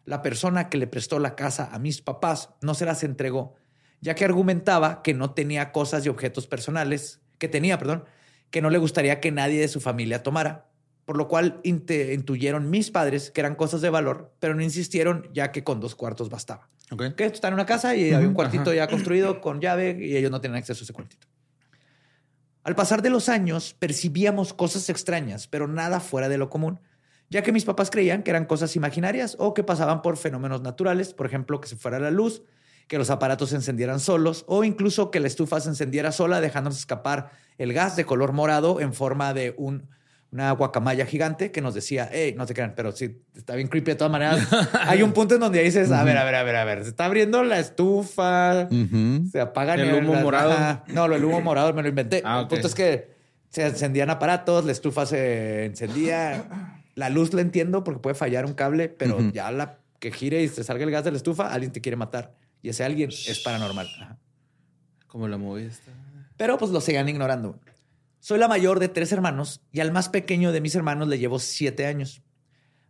la 0.05 0.23
persona 0.23 0.69
que 0.69 0.79
le 0.79 0.87
prestó 0.87 1.19
la 1.19 1.35
casa 1.35 1.69
a 1.73 1.81
mis 1.81 2.01
papás 2.01 2.51
no 2.61 2.75
se 2.75 2.85
las 2.85 3.03
entregó, 3.03 3.57
ya 4.01 4.15
que 4.15 4.25
argumentaba 4.25 5.03
que 5.03 5.15
no 5.15 5.33
tenía 5.33 5.73
cosas 5.73 6.07
y 6.07 6.09
objetos 6.09 6.47
personales, 6.47 7.21
que 7.39 7.49
tenía, 7.49 7.77
perdón, 7.77 8.05
que 8.51 8.63
no 8.63 8.71
le 8.71 8.79
gustaría 8.79 9.19
que 9.19 9.33
nadie 9.33 9.61
de 9.61 9.67
su 9.67 9.81
familia 9.81 10.23
tomara, 10.23 10.69
por 11.07 11.17
lo 11.17 11.27
cual 11.27 11.61
intuyeron 11.65 12.71
mis 12.71 12.93
padres 12.93 13.33
que 13.33 13.41
eran 13.41 13.57
cosas 13.57 13.81
de 13.81 13.91
valor, 13.91 14.33
pero 14.39 14.55
no 14.55 14.63
insistieron 14.63 15.29
ya 15.35 15.51
que 15.51 15.65
con 15.65 15.81
dos 15.81 15.97
cuartos 15.97 16.31
bastaba. 16.31 16.69
Ok. 16.91 17.15
Que 17.17 17.25
está 17.25 17.49
en 17.49 17.55
una 17.55 17.67
casa 17.67 17.95
y 17.95 18.13
había 18.13 18.29
un 18.29 18.35
cuartito 18.35 18.73
ya 18.73 18.89
construido 18.89 19.41
con 19.41 19.61
llave 19.61 19.97
y 20.01 20.17
ellos 20.17 20.31
no 20.31 20.41
tenían 20.41 20.59
acceso 20.59 20.83
a 20.83 20.85
ese 20.85 20.93
cuartito. 20.93 21.27
Al 22.65 22.75
pasar 22.75 23.03
de 23.03 23.11
los 23.11 23.29
años, 23.29 23.75
percibíamos 23.79 24.53
cosas 24.53 24.89
extrañas, 24.91 25.47
pero 25.47 25.69
nada 25.69 26.01
fuera 26.01 26.29
de 26.29 26.39
lo 26.39 26.51
común, 26.51 26.81
ya 27.31 27.43
que 27.43 27.53
mis 27.53 27.65
papás 27.65 27.91
creían 27.91 28.23
que 28.23 28.31
eran 28.31 28.47
cosas 28.47 28.77
imaginarias 28.77 29.37
o 29.39 29.55
que 29.55 29.65
pasaban 29.65 30.03
por 30.03 30.17
fenómenos 30.17 30.63
naturales, 30.63 31.15
por 31.15 31.27
ejemplo, 31.27 31.61
que 31.61 31.69
se 31.69 31.77
fuera 31.77 31.99
la 31.99 32.11
luz, 32.11 32.43
que 32.89 32.99
los 32.99 33.11
aparatos 33.11 33.51
se 33.51 33.57
encendieran 33.57 34.01
solos 34.01 34.45
o 34.49 34.65
incluso 34.65 35.11
que 35.11 35.21
la 35.21 35.29
estufa 35.29 35.61
se 35.61 35.69
encendiera 35.69 36.11
sola 36.11 36.41
dejándonos 36.41 36.79
escapar 36.79 37.31
el 37.59 37.73
gas 37.73 37.97
de 37.97 38.07
color 38.07 38.33
morado 38.33 38.81
en 38.81 38.95
forma 38.95 39.35
de 39.35 39.55
un, 39.59 39.89
una 40.31 40.51
guacamaya 40.53 41.07
gigante 41.07 41.51
que 41.51 41.61
nos 41.63 41.73
decía, 41.75 42.09
hey, 42.13 42.35
no 42.37 42.45
te 42.45 42.53
crean, 42.55 42.75
pero 42.77 42.93
sí, 42.93 43.23
está 43.35 43.55
bien 43.55 43.69
creepy 43.69 43.93
de 43.93 43.95
todas 43.97 44.11
maneras. 44.13 44.47
Hay 44.87 45.03
un 45.03 45.13
punto 45.13 45.35
en 45.35 45.41
donde 45.41 45.63
dices, 45.63 45.91
a 45.91 46.05
ver, 46.05 46.19
a 46.19 46.25
ver, 46.25 46.35
a 46.35 46.43
ver, 46.43 46.57
a 46.57 46.65
ver, 46.65 46.83
se 46.83 46.91
está 46.91 47.07
abriendo 47.07 47.43
la 47.45 47.59
estufa, 47.59 48.69
Ujú. 48.71 49.27
se 49.33 49.41
apagan 49.41 49.81
¿El 49.81 49.95
humo 49.95 50.13
las- 50.15 50.23
morado? 50.23 50.53
Ajá. 50.53 50.85
No, 50.89 51.07
el 51.07 51.25
humo 51.25 51.41
morado 51.41 51.73
me 51.73 51.83
lo 51.83 51.89
inventé. 51.89 52.21
Ah, 52.25 52.41
El 52.43 52.49
punto 52.49 52.67
es 52.67 52.75
que 52.75 53.17
se 53.49 53.67
encendían 53.67 54.11
aparatos, 54.11 54.65
la 54.67 54.73
estufa 54.73 55.07
se 55.07 55.65
encendía. 55.65 56.45
La 56.95 57.09
luz 57.09 57.33
la 57.33 57.41
entiendo 57.41 57.83
porque 57.85 58.01
puede 58.01 58.15
fallar 58.15 58.45
un 58.45 58.53
cable, 58.55 58.89
pero 58.91 59.21
ya 59.33 59.51
la 59.51 59.79
que 60.01 60.11
gire 60.13 60.43
y 60.43 60.49
se 60.49 60.63
salga 60.65 60.85
el 60.85 60.91
gas 60.91 61.05
de 61.05 61.11
la 61.13 61.17
estufa, 61.17 61.53
alguien 61.53 61.73
te 61.73 61.81
quiere 61.81 61.97
matar. 61.97 62.35
Y 62.61 62.69
ese 62.69 62.85
alguien 62.85 63.09
es 63.11 63.41
paranormal. 63.45 63.89
Ajá. 64.01 64.19
Como 65.07 65.27
la 65.27 65.39
movie 65.39 65.67
esta. 65.67 65.91
Pero 66.37 66.59
pues 66.59 66.71
lo 66.71 66.81
seguían 66.83 67.09
ignorando. 67.09 67.59
Soy 68.21 68.39
la 68.39 68.49
mayor 68.49 68.81
de 68.81 68.89
tres 68.89 69.13
hermanos 69.13 69.63
y 69.73 69.81
al 69.81 69.93
más 69.93 70.09
pequeño 70.09 70.53
de 70.53 70.61
mis 70.61 70.75
hermanos 70.75 71.09
le 71.09 71.19
llevo 71.19 71.39
siete 71.39 71.87
años. 71.87 72.23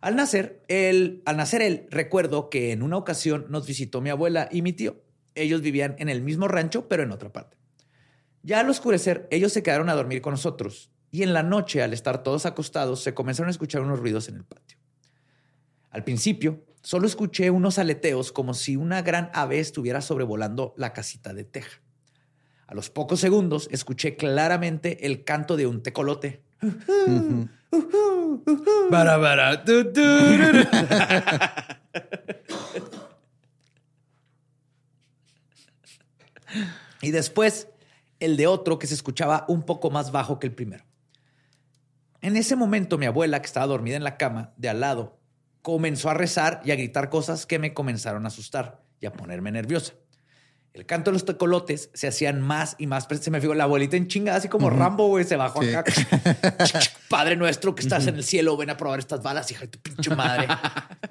Al 0.01 0.17
nacer, 0.17 0.65
él, 0.69 1.23
al 1.27 1.37
nacer 1.37 1.61
él, 1.61 1.87
recuerdo 1.91 2.51
que 2.51 2.73
en 2.73 2.83
una 2.83 2.97
ocasión 2.97 3.47
nos 3.49 3.67
visitó 3.67 4.01
mi 4.01 4.11
abuela 4.11 4.49
y 4.51 4.63
mi 4.63 4.73
tío. 4.73 5.03
Ellos 5.35 5.61
vivían 5.61 5.97
en 5.99 6.09
el 6.09 6.23
mismo 6.23 6.49
rancho, 6.49 6.89
pero 6.89 7.03
en 7.03 7.13
otra 7.13 7.33
parte. 7.33 7.57
Ya 8.43 8.61
al 8.61 8.71
oscurecer, 8.71 9.29
ellos 9.31 9.53
se 9.53 9.63
quedaron 9.63 9.89
a 9.89 9.95
dormir 9.95 10.23
con 10.23 10.33
nosotros 10.33 10.91
y 11.11 11.23
en 11.23 11.33
la 11.33 11.43
noche, 11.43 11.83
al 11.83 11.93
estar 11.93 12.23
todos 12.23 12.47
acostados, 12.47 13.03
se 13.03 13.15
comenzaron 13.15 13.49
a 13.49 13.51
escuchar 13.51 13.83
unos 13.83 13.99
ruidos 13.99 14.29
en 14.29 14.37
el 14.37 14.45
patio. 14.45 14.79
Al 15.91 16.05
principio, 16.05 16.65
solo 16.83 17.07
escuché 17.07 17.51
unos 17.51 17.79
aleteos 17.79 18.31
como 18.31 18.55
si 18.55 18.77
una 18.77 19.03
gran 19.03 19.31
ave 19.33 19.59
estuviera 19.59 20.01
sobrevolando 20.01 20.75
la 20.77 20.93
casita 20.93 21.33
de 21.33 21.45
teja. 21.45 21.81
A 22.69 22.75
los 22.75 22.91
pocos 22.91 23.19
segundos 23.19 23.67
escuché 23.73 24.15
claramente 24.15 25.07
el 25.07 25.25
canto 25.25 25.57
de 25.57 25.67
un 25.67 25.83
tecolote. 25.83 26.43
Y 37.01 37.11
después 37.11 37.69
el 38.21 38.37
de 38.37 38.47
otro 38.47 38.79
que 38.79 38.87
se 38.87 38.95
escuchaba 38.95 39.47
un 39.49 39.63
poco 39.63 39.91
más 39.91 40.13
bajo 40.13 40.39
que 40.39 40.49
el 40.49 40.55
primero. 40.55 40.85
En 42.21 42.37
ese 42.37 42.55
momento 42.55 42.99
mi 42.99 43.07
abuela, 43.07 43.41
que 43.41 43.47
estaba 43.47 43.67
dormida 43.67 43.97
en 43.97 44.05
la 44.05 44.19
cama 44.19 44.53
de 44.59 44.69
al 44.69 44.81
lado, 44.81 45.19
comenzó 45.63 46.11
a 46.11 46.15
rezar 46.15 46.61
y 46.65 46.73
a 46.73 46.77
gritar 46.77 47.09
cosas 47.09 47.47
que 47.47 47.59
me 47.59 47.73
comenzaron 47.73 48.25
a 48.25 48.29
asustar 48.29 48.83
y 49.01 49.07
a 49.07 49.13
ponerme 49.15 49.53
nerviosa. 49.53 49.95
El 50.79 50.87
canto 50.87 51.11
de 51.11 51.15
los 51.15 51.25
tecolotes 51.25 51.91
se 51.93 52.07
hacían 52.07 52.41
más 52.41 52.77
y 52.79 52.87
más. 52.87 53.09
Se 53.21 53.31
me 53.33 53.41
fijó 53.41 53.53
la 53.55 53.65
abuelita 53.65 53.97
en 53.97 54.07
chinga, 54.07 54.37
así 54.37 54.49
como 54.49 54.71
Rambo, 54.71 55.09
güey, 55.09 55.25
se 55.25 55.35
bajó 55.35 55.61
Sí. 55.63 55.75
acá. 55.75 55.93
Padre 57.09 57.35
nuestro 57.35 57.75
que 57.75 57.83
estás 57.83 58.07
en 58.07 58.15
el 58.15 58.23
cielo, 58.23 58.57
ven 58.57 58.71
a 58.71 58.77
probar 58.77 59.01
estas 59.01 59.21
balas, 59.23 59.51
hija 59.51 59.63
de 59.63 59.69
tu 59.69 59.81
pinche 59.81 60.15
madre. 60.15 60.47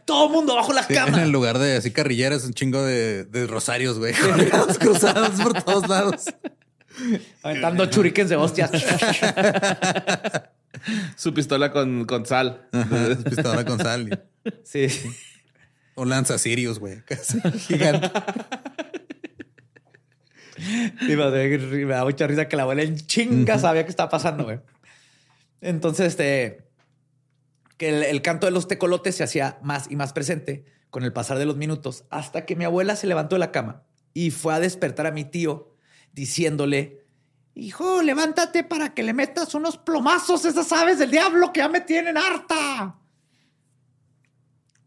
Todo 0.05 0.27
el 0.27 0.31
mundo 0.31 0.55
bajo 0.55 0.71
la 0.71 0.83
Sí, 0.83 0.93
cama. 0.93 1.17
en 1.17 1.23
el 1.25 1.31
lugar 1.31 1.57
de 1.59 1.75
así 1.75 1.91
carrilleras, 1.91 2.45
un 2.45 2.53
chingo 2.53 2.81
de, 2.81 3.25
de 3.25 3.45
rosarios, 3.45 3.99
güey. 3.99 4.13
Cruzados 4.79 5.41
por 5.41 5.61
todos 5.61 5.89
lados. 5.89 6.25
Aventando 7.43 7.85
churriquens 7.87 8.29
de 8.29 8.37
hostias. 8.37 8.71
Su 11.17 11.33
pistola 11.33 11.71
con, 11.71 12.05
con 12.05 12.25
sal. 12.25 12.67
Ajá, 12.71 13.09
pistola 13.25 13.65
con 13.65 13.77
sal. 13.79 14.23
y- 14.45 14.49
sí. 14.63 14.87
O 15.95 16.05
lanza 16.05 16.37
Sirius, 16.37 16.79
güey. 16.79 17.01
Casi 17.05 17.39
gigante. 17.67 18.11
Y 21.01 21.15
me, 21.15 21.85
me 21.85 21.93
da 21.93 22.03
mucha 22.03 22.27
risa 22.27 22.47
que 22.47 22.55
la 22.55 22.63
abuela 22.63 22.83
en 22.83 22.97
chinga 22.97 23.57
sabía 23.59 23.83
qué 23.83 23.89
estaba 23.89 24.09
pasando, 24.09 24.43
güey. 24.43 24.59
Entonces, 25.61 26.07
este, 26.07 26.67
que 27.77 27.89
el, 27.89 28.03
el 28.03 28.21
canto 28.21 28.45
de 28.45 28.51
los 28.51 28.67
tecolotes 28.67 29.15
se 29.15 29.23
hacía 29.23 29.59
más 29.61 29.89
y 29.89 29.95
más 29.95 30.13
presente 30.13 30.65
con 30.89 31.03
el 31.03 31.13
pasar 31.13 31.37
de 31.37 31.45
los 31.45 31.57
minutos, 31.57 32.05
hasta 32.09 32.45
que 32.45 32.55
mi 32.55 32.65
abuela 32.65 32.95
se 32.95 33.07
levantó 33.07 33.35
de 33.35 33.39
la 33.39 33.51
cama 33.51 33.83
y 34.13 34.31
fue 34.31 34.53
a 34.53 34.59
despertar 34.59 35.05
a 35.05 35.11
mi 35.11 35.25
tío 35.25 35.75
diciéndole, 36.13 37.05
hijo, 37.53 38.01
levántate 38.01 38.63
para 38.63 38.93
que 38.93 39.03
le 39.03 39.13
metas 39.13 39.53
unos 39.53 39.77
plomazos 39.77 40.45
a 40.45 40.49
esas 40.49 40.71
aves 40.71 40.99
del 40.99 41.11
diablo 41.11 41.51
que 41.53 41.59
ya 41.59 41.69
me 41.69 41.81
tienen 41.81 42.17
harta. 42.17 42.95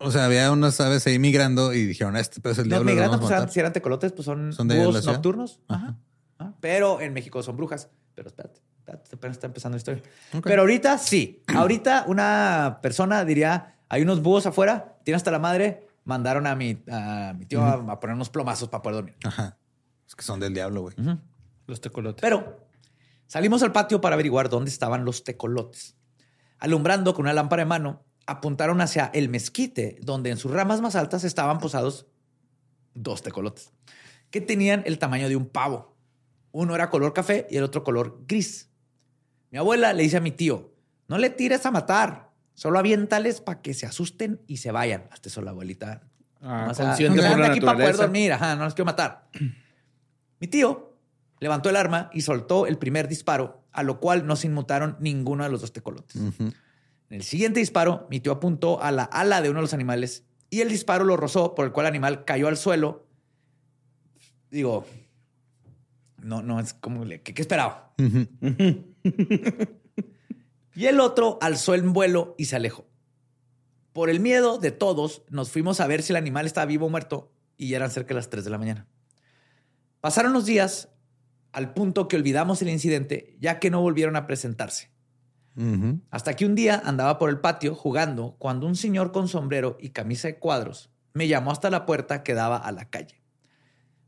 O 0.03 0.11
sea, 0.11 0.25
había 0.25 0.51
unas 0.51 0.81
aves 0.81 1.07
ahí 1.07 1.19
migrando 1.19 1.73
y 1.75 1.85
dijeron, 1.85 2.17
este 2.17 2.41
pedo 2.41 2.53
es 2.55 2.59
el 2.59 2.65
No, 2.65 2.69
diablo. 2.77 2.85
lo 2.87 2.91
migrando, 2.93 3.11
vamos 3.13 3.21
pues 3.25 3.33
a 3.33 3.35
eran- 3.35 3.43
matar". 3.43 3.53
si 3.55 3.61
eran 3.61 3.73
tecolotes, 3.73 4.13
pues 4.13 4.25
son, 4.25 4.53
¿Son 4.53 4.67
búhos 4.67 5.05
nocturnos. 5.07 5.61
Ajá. 5.69 5.85
Ajá. 5.85 5.97
Ajá. 6.39 6.55
Pero 6.61 7.01
en 7.03 7.13
México 7.13 7.43
son 7.43 7.57
brujas. 7.57 7.91
Pero 8.15 8.29
espérate, 8.29 8.61
espérate, 8.79 9.15
apenas 9.15 9.37
está 9.37 9.47
empezando 9.47 9.77
la 9.77 9.79
historia. 9.79 10.03
Pero 10.43 10.63
ahorita 10.63 10.97
sí. 10.99 11.43
ahorita 11.55 12.05
una 12.09 12.79
persona 12.83 13.25
diría, 13.25 13.77
hay 13.89 14.03
unos 14.03 14.23
búhos 14.23 14.47
afuera, 14.47 14.97
tiene 15.05 15.17
hasta 15.17 15.31
la 15.31 15.39
madre, 15.39 15.87
mandaron 16.05 16.47
a 16.47 16.57
mi, 16.57 16.83
a 16.91 17.35
mi 17.39 17.45
tío 17.47 17.63
a, 17.63 17.75
a 17.75 18.01
poner 18.01 18.17
unos 18.17 18.31
plomazos 18.31 18.69
para 18.71 18.83
poder 18.83 18.97
dormir. 18.97 19.17
Ajá. 19.25 19.59
Es 20.09 20.15
que 20.17 20.23
son 20.25 20.41
del 20.41 20.55
diablo, 20.55 20.81
güey. 20.83 20.95
Los 21.67 21.81
tecolotes. 21.81 22.21
Pero 22.23 22.67
salimos 23.27 23.63
al 23.63 23.71
patio 23.73 24.01
para 24.01 24.15
averiguar 24.15 24.49
dónde 24.49 24.71
estaban 24.71 25.05
los 25.05 25.25
tecolotes. 25.25 25.95
Alumbrando 26.59 27.15
con 27.15 27.25
una 27.27 27.33
lámpara 27.35 27.63
en 27.63 27.69
mano, 27.69 28.03
apuntaron 28.27 28.81
hacia 28.81 29.07
el 29.15 29.29
mezquite, 29.29 29.99
donde 30.03 30.31
en 30.31 30.37
sus 30.37 30.51
ramas 30.51 30.81
más 30.81 30.97
altas 30.97 31.25
estaban 31.25 31.59
posados 31.59 32.07
dos 32.95 33.23
tecolotes, 33.23 33.73
que 34.31 34.41
tenían 34.41 34.83
el 34.87 34.99
tamaño 34.99 35.29
de 35.29 35.37
un 35.37 35.47
pavo. 35.47 35.97
Uno 36.53 36.75
era 36.75 36.91
color 36.91 37.13
café 37.13 37.47
y 37.51 37.57
el 37.57 37.65
otro 37.65 37.85
color 37.85 38.25
gris. 38.27 38.71
Mi 39.51 39.59
abuela 39.59 39.93
le 39.93 40.03
dice 40.03 40.17
a 40.17 40.21
mi 40.21 40.31
tío, 40.31 40.75
no 41.09 41.19
le 41.19 41.31
tires 41.31 41.67
a 41.67 41.71
matar, 41.71 42.31
solo 42.55 42.79
aviéntales 42.79 43.41
para 43.41 43.63
que 43.63 43.75
se 43.75 43.87
asusten 43.87 44.41
y 44.47 44.59
se 44.59 44.71
vayan. 44.71 45.09
Hasta 45.11 45.29
eso 45.29 45.43
la 45.43 45.51
abuelita 45.51 46.03
Ah, 46.43 46.69
o 46.71 46.75
sea, 46.75 46.87
consciente 46.87 47.19
o 47.19 47.23
sea, 47.23 47.31
por 47.33 47.41
la 47.41 47.47
anda 47.47 47.57
aquí 47.57 47.65
para 47.65 47.79
poder 47.79 47.97
dormir, 47.97 48.33
ajá, 48.33 48.57
no 48.57 48.65
los 48.65 48.75
quiero 48.75 48.87
matar. 48.87 49.29
Mi 50.41 50.47
tío 50.47 50.97
levantó 51.39 51.69
el 51.69 51.77
arma 51.77 52.11
y 52.13 52.23
soltó 52.23 52.67
el 52.67 52.79
primer 52.79 53.09
disparo, 53.09 53.63
a 53.73 53.83
lo 53.83 54.01
cual 54.01 54.27
no 54.27 54.37
se 54.37 54.47
inmutaron 54.47 54.97
ninguno 55.01 55.45
de 55.45 55.51
los 55.51 55.61
dos 55.61 55.73
tecolotes. 55.73 56.17
Ujú. 56.17 56.53
En 57.11 57.17
el 57.17 57.23
siguiente 57.23 57.61
disparo, 57.61 58.07
mi 58.09 58.21
tío 58.21 58.33
apuntó 58.33 58.83
a 58.83 58.93
la 58.93 59.05
ala 59.05 59.43
de 59.43 59.51
uno 59.51 59.59
de 59.59 59.63
los 59.63 59.75
animales 59.75 60.25
y 60.49 60.61
el 60.61 60.69
disparo 60.69 61.05
lo 61.05 61.17
rozó, 61.17 61.55
por 61.55 61.67
el 61.67 61.73
cual 61.73 61.87
el 61.87 61.91
animal 61.91 62.25
cayó 62.25 62.49
al 62.49 62.57
suelo. 62.57 63.07
Digo, 64.51 64.87
no, 66.19 66.43
no 66.43 66.61
es 66.61 66.73
como, 66.75 67.05
¿qué, 67.05 67.21
qué 67.23 67.43
esperaba? 67.43 67.95
Y 70.75 70.87
el 70.87 71.01
otro 71.01 71.39
alzó 71.41 71.75
el 71.75 71.83
vuelo 71.83 72.35
y 72.39 72.47
se 72.47 72.57
alejó. 72.57 72.87
Por 73.93 74.09
el 74.09 74.21
miedo 74.21 74.59
de 74.59 74.71
todos, 74.71 75.25
nos 75.29 75.51
fuimos 75.51 75.81
a 75.81 75.87
ver 75.87 76.03
si 76.03 76.13
el 76.13 76.17
animal 76.17 76.47
estaba 76.47 76.65
vivo 76.65 76.87
o 76.87 76.89
muerto 76.91 77.33
y 77.57 77.69
ya 77.69 77.77
eran 77.77 77.91
cerca 77.91 78.11
de 78.11 78.15
las 78.15 78.31
3 78.31 78.45
de 78.45 78.51
la 78.51 78.59
mañana. 78.59 78.87
Pasaron 80.01 80.33
los 80.33 80.47
días 80.47 80.89
al 81.53 81.75
punto 81.75 82.09
que 82.09 82.17
olvidamos 82.17 82.63
el 82.63 82.69
incidente 82.69 83.37
ya 83.41 83.59
que 83.59 83.71
no 83.71 83.83
volvieron 83.83 84.17
a 84.17 84.27
presentarse. 84.27 84.90
Hasta 86.11 86.37
que 86.37 86.47
un 86.47 86.55
día 86.55 86.81
andaba 86.85 87.19
por 87.19 87.29
el 87.29 87.41
patio 87.41 87.75
jugando 87.75 88.37
cuando 88.39 88.67
un 88.67 88.77
señor 88.77 89.13
con 89.13 89.29
sombrero 89.29 89.77
y 89.81 89.91
camisa 89.91 90.29
de 90.29 90.39
cuadros 90.39 90.91
me 91.13 91.29
llamó 91.29 91.51
hasta 91.51 91.71
la 91.71 91.85
puerta 91.87 92.23
que 92.23 92.35
daba 92.35 92.57
a 92.57 92.73
la 92.73 92.89
calle. 92.89 93.21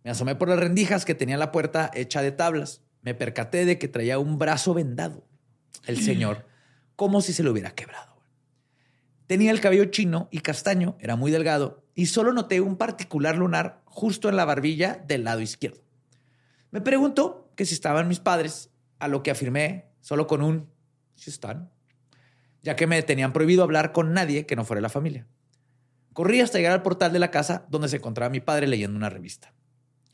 Me 0.04 0.10
asomé 0.10 0.34
por 0.34 0.48
las 0.48 0.58
rendijas 0.58 1.04
que 1.04 1.14
tenía 1.14 1.36
la 1.36 1.52
puerta 1.52 1.90
hecha 1.94 2.22
de 2.22 2.32
tablas. 2.32 2.82
Me 3.02 3.14
percaté 3.14 3.64
de 3.64 3.78
que 3.78 3.88
traía 3.88 4.18
un 4.18 4.38
brazo 4.38 4.74
vendado. 4.74 5.26
El 5.86 6.00
señor, 6.00 6.46
como 6.96 7.20
si 7.20 7.32
se 7.32 7.42
lo 7.42 7.50
hubiera 7.50 7.72
quebrado. 7.72 8.22
Tenía 9.26 9.50
el 9.50 9.60
cabello 9.60 9.86
chino 9.86 10.28
y 10.30 10.40
castaño, 10.40 10.96
era 11.00 11.16
muy 11.16 11.30
delgado, 11.30 11.84
y 11.94 12.06
solo 12.06 12.32
noté 12.32 12.60
un 12.60 12.76
particular 12.76 13.36
lunar 13.36 13.82
justo 13.84 14.28
en 14.28 14.36
la 14.36 14.44
barbilla 14.44 15.02
del 15.06 15.24
lado 15.24 15.40
izquierdo. 15.40 15.82
Me 16.70 16.80
preguntó 16.80 17.50
que 17.56 17.64
si 17.64 17.74
estaban 17.74 18.08
mis 18.08 18.20
padres, 18.20 18.70
a 18.98 19.08
lo 19.08 19.22
que 19.22 19.30
afirmé 19.30 19.86
solo 20.00 20.26
con 20.26 20.42
un 20.42 20.71
sí 21.22 21.30
están, 21.30 21.70
ya 22.62 22.74
que 22.74 22.88
me 22.88 23.00
tenían 23.02 23.32
prohibido 23.32 23.62
hablar 23.62 23.92
con 23.92 24.12
nadie 24.12 24.44
que 24.44 24.56
no 24.56 24.64
fuera 24.64 24.80
la 24.80 24.88
familia. 24.88 25.28
Corrí 26.12 26.40
hasta 26.40 26.58
llegar 26.58 26.72
al 26.72 26.82
portal 26.82 27.12
de 27.12 27.20
la 27.20 27.30
casa 27.30 27.64
donde 27.70 27.88
se 27.88 27.96
encontraba 27.96 28.28
mi 28.28 28.40
padre 28.40 28.66
leyendo 28.66 28.96
una 28.96 29.08
revista. 29.08 29.54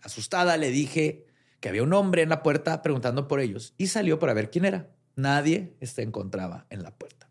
Asustada 0.03 0.59
le 0.59 0.71
dije 0.71 1.27
que 1.61 1.71
había 1.71 1.83
un 1.83 1.95
hombre 1.95 2.23
en 2.23 2.29
la 2.29 2.43
puerta 2.43 2.83
preguntando 2.83 3.27
por 3.27 3.41
ellos 3.41 3.75
y 3.79 3.87
salió 3.87 4.19
para 4.19 4.35
ver 4.35 4.51
quién 4.51 4.67
era. 4.67 4.91
Nadie 5.17 5.77
se 5.81 6.03
encontraba 6.03 6.67
en 6.69 6.83
la 6.83 6.95
puerta. 6.95 7.31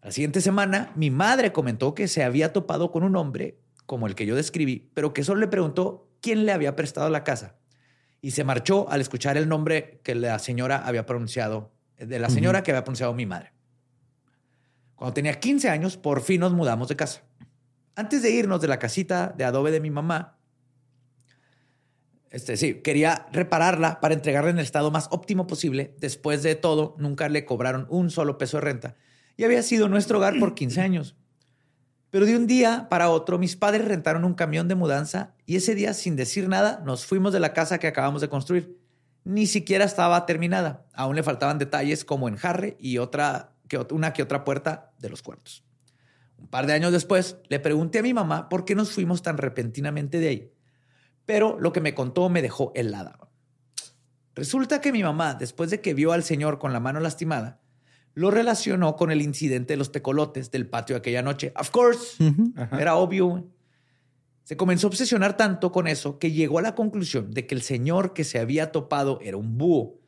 La 0.00 0.12
siguiente 0.12 0.40
semana, 0.40 0.92
mi 0.94 1.10
madre 1.10 1.52
comentó 1.52 1.92
que 1.92 2.06
se 2.06 2.22
había 2.22 2.52
topado 2.52 2.92
con 2.92 3.02
un 3.02 3.16
hombre 3.16 3.58
como 3.84 4.06
el 4.06 4.14
que 4.14 4.26
yo 4.26 4.36
describí, 4.36 4.90
pero 4.94 5.12
que 5.12 5.24
solo 5.24 5.40
le 5.40 5.48
preguntó 5.48 6.08
quién 6.20 6.46
le 6.46 6.52
había 6.52 6.76
prestado 6.76 7.10
la 7.10 7.24
casa. 7.24 7.56
Y 8.22 8.30
se 8.30 8.44
marchó 8.44 8.88
al 8.88 9.00
escuchar 9.00 9.36
el 9.36 9.48
nombre 9.48 10.00
que 10.04 10.14
la 10.14 10.38
señora 10.38 10.86
había 10.86 11.04
pronunciado, 11.04 11.75
de 11.98 12.18
la 12.18 12.30
señora 12.30 12.62
que 12.62 12.70
había 12.70 12.84
pronunciado 12.84 13.14
mi 13.14 13.26
madre. 13.26 13.52
Cuando 14.94 15.14
tenía 15.14 15.38
15 15.38 15.68
años, 15.68 15.96
por 15.96 16.22
fin 16.22 16.40
nos 16.40 16.52
mudamos 16.52 16.88
de 16.88 16.96
casa. 16.96 17.22
Antes 17.94 18.22
de 18.22 18.30
irnos 18.30 18.60
de 18.60 18.68
la 18.68 18.78
casita 18.78 19.34
de 19.36 19.44
adobe 19.44 19.70
de 19.70 19.80
mi 19.80 19.90
mamá, 19.90 20.36
Este, 22.30 22.56
sí, 22.58 22.82
quería 22.82 23.26
repararla 23.32 24.00
para 24.00 24.12
entregarla 24.12 24.50
en 24.50 24.58
el 24.58 24.64
estado 24.64 24.90
más 24.90 25.08
óptimo 25.10 25.46
posible. 25.46 25.94
Después 26.00 26.42
de 26.42 26.54
todo, 26.54 26.94
nunca 26.98 27.28
le 27.30 27.46
cobraron 27.46 27.86
un 27.88 28.10
solo 28.10 28.36
peso 28.36 28.58
de 28.58 28.62
renta. 28.62 28.96
Y 29.38 29.44
había 29.44 29.62
sido 29.62 29.88
nuestro 29.88 30.18
hogar 30.18 30.38
por 30.38 30.54
15 30.54 30.80
años. 30.82 31.16
Pero 32.10 32.26
de 32.26 32.36
un 32.36 32.46
día 32.46 32.88
para 32.90 33.10
otro, 33.10 33.38
mis 33.38 33.56
padres 33.56 33.86
rentaron 33.86 34.24
un 34.24 34.34
camión 34.34 34.68
de 34.68 34.74
mudanza 34.74 35.34
y 35.46 35.56
ese 35.56 35.74
día, 35.74 35.94
sin 35.94 36.16
decir 36.16 36.48
nada, 36.48 36.82
nos 36.84 37.06
fuimos 37.06 37.32
de 37.32 37.40
la 37.40 37.52
casa 37.52 37.78
que 37.78 37.86
acabamos 37.86 38.20
de 38.20 38.28
construir. 38.28 38.76
Ni 39.26 39.46
siquiera 39.46 39.84
estaba 39.84 40.24
terminada. 40.24 40.86
Aún 40.94 41.16
le 41.16 41.22
faltaban 41.22 41.58
detalles 41.58 42.04
como 42.04 42.28
enjarre 42.28 42.76
y 42.80 42.98
otra, 42.98 43.52
que, 43.68 43.78
una 43.90 44.12
que 44.12 44.22
otra 44.22 44.44
puerta 44.44 44.92
de 44.98 45.10
los 45.10 45.22
cuartos. 45.22 45.64
Un 46.38 46.48
par 46.48 46.66
de 46.66 46.72
años 46.72 46.92
después, 46.92 47.36
le 47.48 47.60
pregunté 47.60 47.98
a 47.98 48.02
mi 48.02 48.14
mamá 48.14 48.48
por 48.48 48.64
qué 48.64 48.74
nos 48.74 48.92
fuimos 48.92 49.22
tan 49.22 49.36
repentinamente 49.36 50.18
de 50.18 50.28
ahí 50.28 50.52
pero 51.26 51.58
lo 51.60 51.72
que 51.72 51.80
me 51.80 51.94
contó 51.94 52.30
me 52.30 52.40
dejó 52.40 52.72
helada. 52.74 53.18
Resulta 54.34 54.80
que 54.80 54.92
mi 54.92 55.02
mamá, 55.02 55.34
después 55.34 55.70
de 55.70 55.80
que 55.80 55.92
vio 55.92 56.12
al 56.12 56.22
señor 56.22 56.58
con 56.58 56.72
la 56.72 56.80
mano 56.80 57.00
lastimada, 57.00 57.60
lo 58.14 58.30
relacionó 58.30 58.96
con 58.96 59.10
el 59.10 59.20
incidente 59.20 59.74
de 59.74 59.76
los 59.76 59.92
tecolotes 59.92 60.50
del 60.50 60.68
patio 60.68 60.96
aquella 60.96 61.22
noche. 61.22 61.52
Of 61.58 61.70
course, 61.70 62.16
era 62.78 62.96
obvio. 62.96 63.44
Se 64.46 64.56
comenzó 64.56 64.86
a 64.86 64.90
obsesionar 64.90 65.36
tanto 65.36 65.72
con 65.72 65.88
eso 65.88 66.20
que 66.20 66.30
llegó 66.30 66.60
a 66.60 66.62
la 66.62 66.76
conclusión 66.76 67.32
de 67.32 67.48
que 67.48 67.56
el 67.56 67.62
señor 67.62 68.14
que 68.14 68.22
se 68.22 68.38
había 68.38 68.70
topado 68.70 69.18
era 69.20 69.36
un 69.36 69.58
búho 69.58 69.98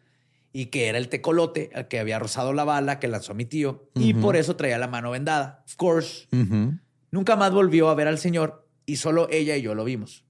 y 0.53 0.67
que 0.67 0.87
era 0.87 0.97
el 0.97 1.09
tecolote 1.09 1.71
al 1.75 1.89
que 1.89 1.99
había 1.99 2.21
rozado 2.21 2.53
la 2.53 2.63
bala 2.63 3.01
que 3.01 3.09
lanzó 3.09 3.35
mi 3.35 3.47
tío 3.47 3.91
y 3.97 4.15
por 4.15 4.37
eso 4.37 4.55
traía 4.55 4.79
la 4.79 4.87
mano 4.87 5.11
vendada. 5.11 5.65
Of 5.67 5.75
course. 5.75 6.29
Nunca 7.11 7.35
más 7.35 7.51
volvió 7.51 7.89
a 7.89 7.97
ver 7.97 8.07
al 8.07 8.19
señor 8.19 8.65
y 8.87 8.99
solo 8.99 9.27
ella 9.29 9.57
y 9.57 9.63
yo 9.63 9.75
lo 9.75 9.83
vimos. 9.83 10.25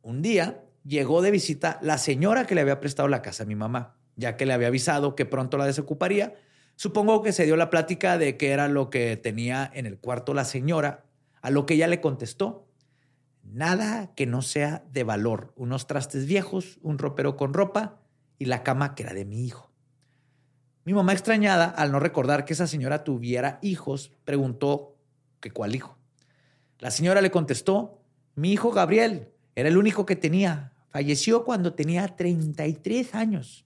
Un 0.00 0.22
día 0.22 0.64
llegó 0.82 1.20
de 1.20 1.32
visita 1.32 1.78
la 1.82 1.98
señora 1.98 2.46
que 2.46 2.54
le 2.54 2.62
había 2.62 2.80
prestado 2.80 3.08
la 3.08 3.20
casa 3.20 3.42
a 3.42 3.46
mi 3.46 3.56
mamá, 3.56 3.98
ya 4.16 4.38
que 4.38 4.46
le 4.46 4.54
había 4.54 4.68
avisado 4.68 5.16
que 5.16 5.26
pronto 5.26 5.58
la 5.58 5.66
desocuparía. 5.66 6.32
Supongo 6.76 7.20
que 7.20 7.32
se 7.32 7.44
dio 7.44 7.56
la 7.56 7.68
plática 7.68 8.16
de 8.16 8.38
qué 8.38 8.52
era 8.52 8.68
lo 8.68 8.88
que 8.88 9.18
tenía 9.18 9.70
en 9.74 9.84
el 9.84 9.98
cuarto 9.98 10.32
la 10.32 10.46
señora, 10.46 11.04
a 11.42 11.50
lo 11.50 11.66
que 11.66 11.74
ella 11.74 11.88
le 11.88 12.00
contestó, 12.00 12.71
nada 13.42 14.14
que 14.14 14.26
no 14.26 14.42
sea 14.42 14.84
de 14.92 15.04
valor, 15.04 15.52
unos 15.56 15.86
trastes 15.86 16.26
viejos, 16.26 16.78
un 16.82 16.98
ropero 16.98 17.36
con 17.36 17.54
ropa 17.54 18.00
y 18.38 18.46
la 18.46 18.62
cama 18.62 18.94
que 18.94 19.02
era 19.02 19.14
de 19.14 19.24
mi 19.24 19.44
hijo. 19.44 19.70
Mi 20.84 20.94
mamá 20.94 21.12
extrañada, 21.12 21.66
al 21.66 21.92
no 21.92 22.00
recordar 22.00 22.44
que 22.44 22.54
esa 22.54 22.66
señora 22.66 23.04
tuviera 23.04 23.58
hijos, 23.62 24.12
preguntó 24.24 24.96
que 25.40 25.50
cuál 25.50 25.74
hijo. 25.74 25.98
La 26.78 26.90
señora 26.90 27.20
le 27.20 27.30
contestó, 27.30 28.02
mi 28.34 28.52
hijo 28.52 28.72
Gabriel, 28.72 29.28
era 29.54 29.68
el 29.68 29.76
único 29.76 30.06
que 30.06 30.16
tenía. 30.16 30.72
Falleció 30.88 31.44
cuando 31.44 31.74
tenía 31.74 32.08
33 32.08 33.14
años. 33.14 33.64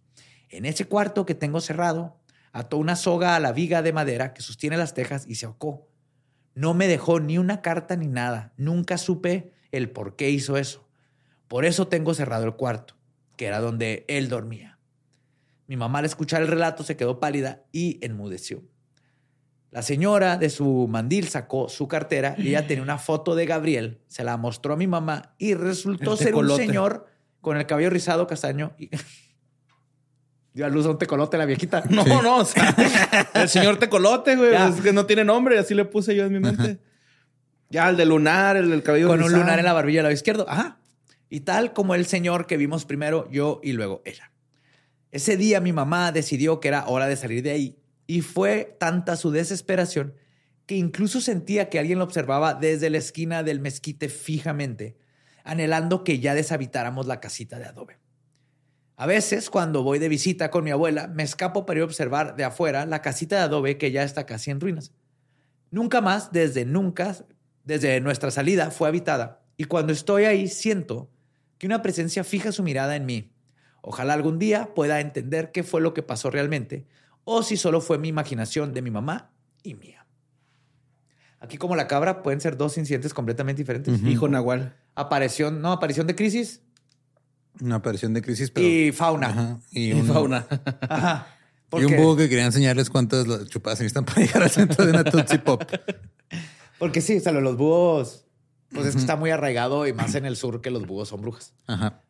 En 0.51 0.66
ese 0.66 0.85
cuarto 0.85 1.24
que 1.24 1.35
tengo 1.35 1.61
cerrado, 1.61 2.19
ató 2.53 2.77
una 2.77 2.97
soga 2.97 3.35
a 3.35 3.40
la 3.40 3.53
viga 3.53 3.82
de 3.82 3.93
madera 3.93 4.35
que 4.35 4.43
sostiene 4.43 4.77
las 4.77 4.94
tejas 4.94 5.27
y 5.27 5.36
se 5.36 5.47
ahorcó. 5.47 5.89
No 6.55 6.74
me 6.74 6.86
dejó 6.89 7.20
ni 7.20 7.39
una 7.39 7.62
carta 7.62 7.97
ni 7.97 8.09
nada. 8.09 8.53
Nunca 8.57 8.98
supe 8.98 9.53
el 9.73 9.91
por 9.91 10.17
qué 10.17 10.31
hizo 10.31 10.57
eso. 10.57 10.87
Por 11.49 11.65
eso 11.65 11.89
tengo 11.89 12.15
cerrado 12.15 12.45
el 12.45 12.55
cuarto, 12.55 12.95
que 13.37 13.47
era 13.47 13.61
donde 13.61 14.05
él 14.09 14.29
dormía. 14.29 14.79
Mi 15.67 15.77
mamá 15.77 16.01
al 16.01 16.05
escuchar 16.05 16.43
el 16.43 16.49
relato 16.49 16.85
se 16.85 16.97
quedó 16.97 17.21
pálida 17.21 17.65
y 17.73 17.99
enmudeció. 18.03 18.63
La 19.71 19.83
señora 19.83 20.37
de 20.37 20.49
su 20.49 20.87
mandil 20.89 21.29
sacó 21.29 21.69
su 21.69 21.89
cartera 21.89 22.35
y 22.39 22.49
ella 22.49 22.67
tenía 22.67 22.83
una 22.83 22.99
foto 22.99 23.35
de 23.35 23.47
Gabriel, 23.47 24.01
se 24.07 24.25
la 24.25 24.37
mostró 24.37 24.75
a 24.75 24.77
mi 24.77 24.87
mamá 24.87 25.35
y 25.39 25.55
resultó 25.55 26.17
ser 26.17 26.35
un 26.35 26.51
señor 26.57 27.07
con 27.41 27.57
el 27.57 27.67
cabello 27.67 27.91
rizado 27.91 28.27
castaño. 28.27 28.73
Y... 28.79 28.91
Dio 30.55 30.65
a 30.65 30.71
luz 30.71 30.87
a 30.87 30.91
un 30.91 30.99
tecolote 30.99 31.37
la 31.37 31.45
viejita. 31.45 31.83
No, 31.91 32.23
no, 32.23 32.39
o 32.39 32.45
sea, 32.47 32.75
el 33.35 33.49
señor 33.49 33.77
tecolote, 33.77 34.37
güey, 34.37 34.55
es 34.55 34.81
que 34.81 34.95
no 34.95 35.05
tiene 35.05 35.25
nombre, 35.25 35.59
así 35.59 35.75
le 35.75 35.85
puse 35.85 36.17
yo 36.17 36.25
en 36.25 36.33
mi 36.33 36.41
mente. 36.41 36.79
Ya, 37.69 37.89
el 37.89 37.97
de 37.97 38.07
lunar, 38.07 38.57
el 38.57 38.71
del 38.71 38.83
cabello 38.83 39.09
Con 39.09 39.23
un 39.23 39.33
lunar 39.33 39.59
en 39.59 39.65
la 39.65 39.73
barbilla 39.73 39.99
del 39.99 40.05
lado 40.05 40.15
izquierdo. 40.15 40.47
Ajá. 40.49 40.79
Y 41.29 41.41
tal 41.41 41.73
como 41.73 41.95
el 41.95 42.07
señor 42.07 42.47
que 42.47 42.57
vimos 42.57 42.85
primero, 42.85 43.29
yo 43.31 43.61
y 43.63 43.73
luego 43.73 44.03
ella. 44.05 44.31
Ese 45.11 45.37
día 45.37 45.61
mi 45.61 45.73
mamá 45.73 46.13
decidió 46.13 46.61
que 46.61 46.69
era 46.69 46.87
hora 46.87 47.07
de 47.07 47.17
salir 47.17 47.43
de 47.43 47.51
ahí 47.51 47.79
y 48.07 48.21
fue 48.21 48.77
tanta 48.79 49.17
su 49.17 49.31
desesperación 49.31 50.15
que 50.67 50.77
incluso 50.77 51.21
sentía 51.21 51.69
que 51.69 51.79
alguien 51.79 51.99
lo 51.99 52.05
observaba 52.05 52.55
desde 52.55 52.91
la 52.91 52.99
esquina 52.99 53.43
del 53.43 53.61
mezquite 53.61 54.09
fijamente, 54.09 54.97
anhelando 55.45 56.03
que 56.03 56.19
ya 56.19 56.35
deshabitáramos 56.35 57.07
la 57.07 57.21
casita 57.21 57.59
de 57.59 57.67
adobe. 57.67 57.99
A 58.97 59.07
veces, 59.07 59.51
cuando 59.51 59.83
voy 59.83 59.99
de 59.99 60.09
visita 60.09 60.51
con 60.51 60.65
mi 60.65 60.71
abuela, 60.71 61.07
me 61.07 61.23
escapo 61.23 61.67
para 61.67 61.79
ir 61.79 61.83
a 61.83 61.87
observar 61.87 62.35
de 62.35 62.45
afuera 62.45 62.87
la 62.87 63.03
casita 63.03 63.37
de 63.37 63.43
adobe 63.43 63.79
que 63.79 63.93
ya 63.93 64.03
está 64.03 64.27
casi 64.27 64.51
en 64.51 64.61
ruinas. 64.61 64.93
Nunca 65.71 66.01
más, 66.01 66.33
desde 66.33 66.65
nunca, 66.65 67.15
desde 67.67 68.01
nuestra 68.01 68.31
salida, 68.31 68.71
fue 68.71 68.89
habitada. 68.89 69.43
Y 69.59 69.65
cuando 69.65 69.93
estoy 69.93 70.25
ahí, 70.25 70.49
siento 70.49 71.11
que 71.59 71.67
una 71.67 71.83
presencia 71.83 72.25
fija 72.25 72.53
su 72.53 72.63
mirada 72.63 72.97
en 72.97 73.05
mí. 73.05 73.33
Ojalá 73.83 74.15
algún 74.15 74.39
día 74.39 74.71
pueda 74.75 75.01
entender 75.01 75.53
qué 75.53 75.63
fue 75.63 75.81
lo 75.81 75.93
que 75.93 76.03
pasó 76.03 76.31
realmente, 76.31 76.87
o 77.25 77.43
si 77.43 77.57
solo 77.57 77.81
fue 77.81 77.99
mi 77.99 78.09
imaginación 78.09 78.73
de 78.73 78.83
mi 78.83 78.91
mamá 78.91 79.33
y 79.63 79.75
mía. 79.75 80.07
Aquí 81.41 81.59
como 81.59 81.77
la 81.77 81.87
cabra 81.87 82.23
pueden 82.23 82.41
ser 82.41 82.57
dos 82.57 82.79
incidentes 82.79 83.13
completamente 83.13 83.63
diferentes. 83.63 84.03
Hijo 84.03 84.29
Nahual. 84.29 84.75
Aparición, 84.95 85.61
no, 85.61 85.73
aparición 85.73 86.07
de 86.07 86.15
crisis. 86.15 86.63
Una 87.61 87.77
aparición 87.77 88.15
de 88.15 88.23
crisis, 88.23 88.51
pero... 88.51 88.67
Y 88.67 88.93
fauna. 88.93 89.29
Ajá. 89.29 89.59
Y, 89.71 89.91
Y 89.91 89.93
un, 89.93 90.07
fauna. 90.07 90.47
Ajá. 90.89 91.27
y 91.73 91.85
un 91.85 91.97
búho 91.97 92.17
que 92.17 92.29
quería 92.29 92.47
enseñarles 92.47 92.91
cuántas 92.91 93.27
chupadas 93.49 93.81
necesitan 93.81 94.05
para 94.05 94.21
llegar 94.21 94.43
al 94.43 94.51
centro 94.51 94.85
de 94.85 94.93
una 94.93 95.05
Tootsie 95.05 95.39
Pop. 95.41 95.63
porque 96.78 97.01
sí, 97.01 97.16
o 97.16 97.20
sea, 97.20 97.32
los 97.32 97.57
búhos, 97.57 98.24
pues 98.73 98.86
es 98.86 98.94
que 98.94 99.01
está 99.01 99.16
muy 99.16 99.31
arraigado 99.31 99.86
y 99.86 99.93
más 99.93 100.15
en 100.15 100.24
el 100.27 100.36
sur 100.36 100.61
que 100.61 100.70
los 100.70 100.86
búhos 100.86 101.09
son 101.09 101.20
brujas. 101.23 101.55
Ajá. 101.66 102.03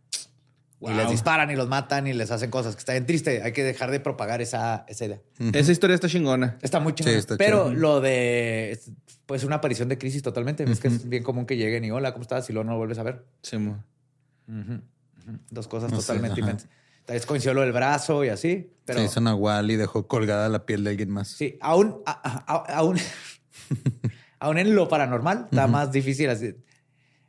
Y 0.78 0.92
les 0.92 1.08
disparan 1.08 1.50
y 1.50 1.56
los 1.56 1.68
matan 1.68 2.06
y 2.06 2.12
les 2.12 2.30
hacen 2.30 2.50
cosas 2.50 2.76
que 2.76 2.80
está 2.80 2.92
bien 2.92 3.06
triste. 3.06 3.42
Hay 3.42 3.52
que 3.52 3.64
dejar 3.64 3.90
de 3.90 3.98
propagar 3.98 4.42
esa, 4.42 4.84
esa 4.88 5.06
idea. 5.06 5.20
Esa 5.54 5.72
historia 5.72 5.94
está 5.94 6.06
chingona. 6.08 6.58
Está 6.60 6.80
muy 6.80 6.92
chido. 6.94 7.10
Sí, 7.10 7.16
está 7.16 7.36
Pero 7.38 7.72
lo 7.72 8.00
de, 8.02 8.78
pues 9.24 9.42
una 9.44 9.56
aparición 9.56 9.88
de 9.88 9.96
crisis 9.96 10.22
totalmente. 10.22 10.64
Es 10.70 10.78
que 10.78 10.88
es 10.88 11.08
bien 11.08 11.22
común 11.22 11.46
que 11.46 11.56
lleguen 11.56 11.82
y 11.84 11.90
hola, 11.90 12.12
¿cómo 12.12 12.22
estás? 12.22 12.48
Y 12.50 12.52
luego 12.52 12.64
no 12.66 12.72
lo 12.72 12.78
vuelves 12.78 12.98
a 12.98 13.02
ver. 13.04 13.24
Sí, 13.42 13.56
mo. 13.56 13.82
Dos 15.50 15.66
cosas 15.66 15.90
No 15.90 15.98
totalmente 15.98 16.36
diferentes. 16.36 16.68
Tal 17.06 17.14
vez 17.14 17.24
coincidió 17.26 17.54
lo 17.54 17.62
del 17.62 17.72
brazo 17.72 18.22
y 18.24 18.28
así, 18.28 18.70
pero 18.84 18.98
Se 18.98 19.06
hizo 19.06 19.20
Nahual 19.20 19.70
y 19.70 19.76
dejó 19.76 20.06
colgada 20.06 20.48
la 20.48 20.66
piel 20.66 20.84
de 20.84 20.90
alguien 20.90 21.08
más. 21.10 21.28
sí, 21.28 21.56
aún, 21.62 22.02
a- 22.04 22.20
a- 22.22 22.52
a- 22.52 22.76
aún, 22.78 22.98
aún 24.38 24.58
en 24.58 24.74
lo 24.74 24.88
paranormal 24.88 25.46
está 25.50 25.66
más 25.66 25.92
difícil. 25.92 26.30
así. 26.30 26.54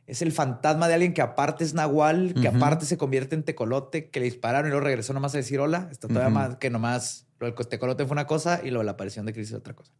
Es 0.06 0.22
el 0.22 0.32
fantasma 0.32 0.88
de 0.88 0.94
alguien 0.94 1.12
que 1.12 1.20
aparte 1.20 1.64
es 1.64 1.74
nahual, 1.74 2.34
que 2.40 2.48
aparte 2.48 2.86
se 2.86 2.96
convierte 2.96 3.34
en 3.34 3.42
tecolote, 3.42 4.08
que 4.08 4.20
le 4.20 4.24
dispararon 4.24 4.68
y 4.68 4.70
luego 4.70 4.84
regresó 4.84 5.12
nomás 5.12 5.34
a 5.34 5.38
decir 5.38 5.60
hola. 5.60 5.88
Está 5.90 6.08
todavía 6.08 6.30
más 6.30 6.56
que 6.56 6.70
nomás 6.70 7.28
lo 7.40 7.50
del 7.50 7.68
tecolote 7.68 8.04
fue 8.04 8.14
una 8.14 8.26
cosa 8.26 8.60
y 8.64 8.70
lo 8.70 8.80
de 8.80 8.86
la 8.86 8.92
aparición 8.92 9.26
de 9.26 9.32
crisis 9.32 9.54
otra 9.54 9.74
cosa. 9.74 9.92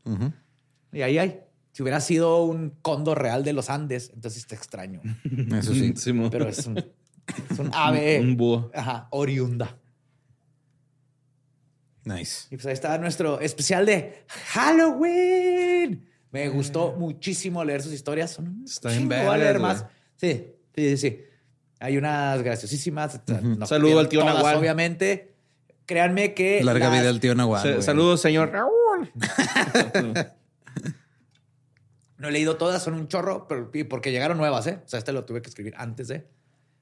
Y 0.93 1.03
ahí 1.03 1.19
hay. 1.19 1.41
Si 1.73 1.83
hubiera 1.83 2.01
sido 2.01 2.43
un 2.43 2.71
cóndor 2.83 3.23
real 3.23 3.45
de 3.45 3.53
los 3.53 3.71
Andes, 3.71 4.11
entonces 4.15 4.43
está 4.43 4.55
extraño. 4.57 5.01
Eso 5.53 5.75
sí. 5.75 5.93
Pero 6.31 6.49
es 6.49 6.67
un, 6.67 6.79
es 6.79 7.59
un 7.59 7.71
ave. 7.73 8.21
Un 8.21 8.37
búho. 8.37 8.71
Ajá, 8.75 9.07
oriunda. 9.11 9.79
Nice. 12.05 12.47
Y 12.51 12.57
pues 12.57 12.67
ahí 12.67 12.73
está 12.73 12.97
nuestro 12.99 13.39
especial 13.41 13.85
de 13.85 14.25
Halloween. 14.55 16.09
Me 16.31 16.49
gustó 16.49 16.93
muchísimo 16.93 17.65
leer 17.65 17.83
sus 17.83 17.93
historias. 17.93 18.33
Son 18.33 18.63
Está 18.65 18.91
vergas, 18.91 19.25
voy 19.25 19.35
a 19.35 19.39
leer 19.39 19.59
más. 19.59 19.87
Sí, 20.17 20.53
sí, 20.75 20.91
sí, 20.91 20.97
sí. 20.97 21.23
Hay 21.81 21.97
unas 21.97 22.43
graciosísimas. 22.43 23.21
No 23.43 23.67
Saludo 23.67 24.01
al 24.01 24.09
tío 24.09 24.21
todas, 24.21 24.35
Nahual. 24.37 24.57
Obviamente. 24.57 25.35
Créanme 25.87 26.35
que. 26.35 26.63
Larga 26.63 26.91
las- 26.91 27.01
vida 27.01 27.09
al 27.09 27.21
tío 27.21 27.35
Nahual. 27.35 27.63
Güey. 27.63 27.83
Saludos, 27.83 28.21
señor 28.21 28.51
Raúl. 28.51 29.11
No 32.19 32.27
he 32.29 32.33
leído 32.33 32.57
todas, 32.57 32.83
son 32.83 32.95
un 32.95 33.07
chorro, 33.07 33.47
pero 33.47 33.71
porque 33.89 34.11
llegaron 34.11 34.39
nuevas, 34.39 34.67
¿eh? 34.67 34.81
O 34.85 34.89
sea, 34.89 34.99
este 34.99 35.13
lo 35.13 35.25
tuve 35.25 35.41
que 35.41 35.49
escribir 35.51 35.75
antes 35.77 36.09
de. 36.09 36.27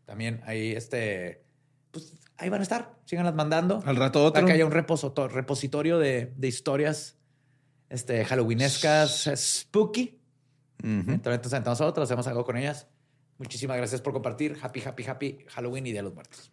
También 0.07 0.41
ahí, 0.47 0.73
este. 0.73 1.45
Pues 1.91 2.15
ahí 2.39 2.49
van 2.49 2.61
a 2.61 2.63
estar. 2.63 2.95
Síganlas 3.05 3.35
mandando. 3.35 3.83
Al 3.85 3.97
rato 3.97 4.21
otro. 4.25 4.33
Para 4.33 4.47
que 4.47 4.53
haya 4.55 4.65
un 4.65 4.73
repositorio 4.73 5.99
de, 5.99 6.33
de 6.37 6.49
historias 6.49 7.16
este, 7.89 8.25
halloweenescas, 8.25 9.31
spooky. 9.37 10.19
Ujú. 10.83 11.11
Entonces, 11.13 11.53
entre 11.53 11.71
nosotros 11.71 12.05
hacemos 12.05 12.27
algo 12.27 12.45
con 12.45 12.57
ellas. 12.57 12.87
Muchísimas 13.39 13.77
gracias 13.77 14.01
por 14.01 14.13
compartir. 14.13 14.57
Happy, 14.63 14.83
happy, 14.85 15.05
happy 15.05 15.39
Halloween 15.49 15.87
y 15.87 15.91
Día 15.93 16.01
de 16.01 16.05
los 16.05 16.15
Muertos. 16.15 16.51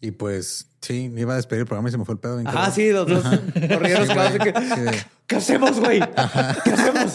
Y 0.00 0.10
pues 0.12 0.68
sí, 0.82 1.08
me 1.08 1.22
iba 1.22 1.32
a 1.32 1.36
despedir 1.36 1.60
el 1.62 1.66
programa 1.66 1.88
y 1.88 1.92
se 1.92 1.98
me 1.98 2.04
fue 2.04 2.14
el 2.14 2.20
pedo. 2.20 2.42
cabrón. 2.44 2.72
sí, 2.72 2.92
los 2.92 3.06
dos 3.08 3.24
corrieron 3.68 4.06
Sí, 4.06 4.38
que, 4.38 4.52
Sí, 4.52 5.04
¿Qué 5.26 5.36
hacemos, 5.36 5.80
güey? 5.80 6.00
¿Qué 6.64 6.70
hacemos? 6.70 7.14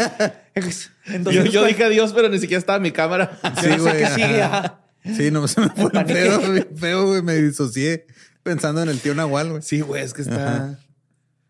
Entonces, 1.05 1.45
Yo, 1.45 1.51
yo 1.51 1.65
dije 1.65 1.83
adiós, 1.83 2.11
pero 2.13 2.27
ni 2.27 2.39
siquiera 2.39 2.59
estaba 2.59 2.77
en 2.77 2.81
mi 2.83 2.91
cámara. 2.91 3.39
Sí, 3.61 3.67
no 3.67 3.73
sé 3.75 3.79
güey, 3.79 3.97
qué 3.97 4.05
ajá. 4.05 4.15
sigue. 4.15 4.41
ajá. 4.41 4.81
Sí, 5.15 5.31
no 5.31 5.47
se 5.47 5.61
me 5.61 5.69
fue 5.69 5.91
el 5.93 6.05
pedo, 6.05 6.41
feo, 6.75 7.07
güey. 7.07 7.21
Me 7.21 7.35
disocié 7.35 8.07
pensando 8.43 8.81
en 8.81 8.89
el 8.89 8.99
tío 8.99 9.15
Nahual, 9.15 9.49
güey. 9.49 9.61
Sí, 9.61 9.81
güey, 9.81 10.03
es 10.03 10.13
que 10.13 10.21
está. 10.21 10.79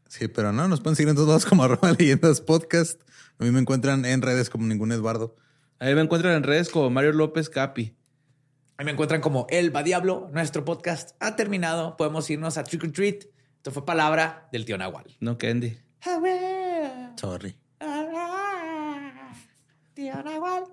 Sí, 0.08 0.28
pero 0.28 0.52
no, 0.52 0.68
nos 0.68 0.82
pueden 0.82 0.96
seguir 0.96 1.10
en 1.10 1.16
todos 1.16 1.28
lados 1.28 1.46
como 1.46 1.64
arroba 1.64 1.92
leyendas 1.94 2.42
podcast. 2.42 3.02
A 3.40 3.44
mí 3.44 3.52
me 3.52 3.60
encuentran 3.60 4.06
en 4.06 4.22
redes 4.22 4.50
como 4.50 4.66
ningún 4.66 4.92
Eduardo. 4.92 5.36
Ahí 5.80 5.96
me 5.96 6.02
encuentran 6.02 6.36
en 6.36 6.44
redes 6.44 6.70
como 6.70 6.90
Mario 6.90 7.14
López 7.14 7.50
Capi. 7.50 7.96
Ahí 8.78 8.86
me 8.86 8.92
encuentran 8.92 9.22
como 9.22 9.48
El 9.50 9.76
Va 9.76 9.84
Diablo. 9.84 10.30
Nuestro 10.34 10.66
podcast 10.66 11.12
ha 11.20 11.36
terminado. 11.36 11.98
Podemos 11.98 12.30
irnos 12.30 12.58
a 12.58 12.64
Trick 12.64 12.84
or 12.84 12.92
Treat. 12.92 13.26
Esto 13.58 13.72
fue 13.72 13.86
palabra 13.86 14.48
del 14.52 14.66
tío 14.66 14.78
Nahual. 14.78 15.06
No, 15.20 15.38
Candy. 15.38 15.78
Sorry. 17.16 17.56
Tío 19.94 20.24
Nahual, 20.24 20.64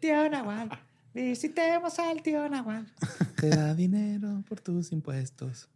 tío 0.00 0.30
Nahual. 0.30 0.70
Visitemos 1.18 1.98
al 1.98 2.22
tío 2.22 2.48
Nahual. 2.48 2.86
Te 3.40 3.48
da 3.50 3.74
dinero 3.74 4.44
por 4.48 4.60
tus 4.60 4.92
impuestos. 4.92 5.68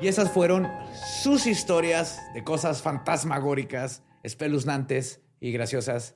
Y 0.00 0.06
esas 0.08 0.30
fueron 0.30 0.66
sus 1.22 1.46
historias 1.46 2.22
de 2.32 2.42
cosas 2.42 2.80
fantasmagóricas, 2.80 4.02
espeluznantes 4.22 5.20
y 5.40 5.52
graciosas. 5.52 6.14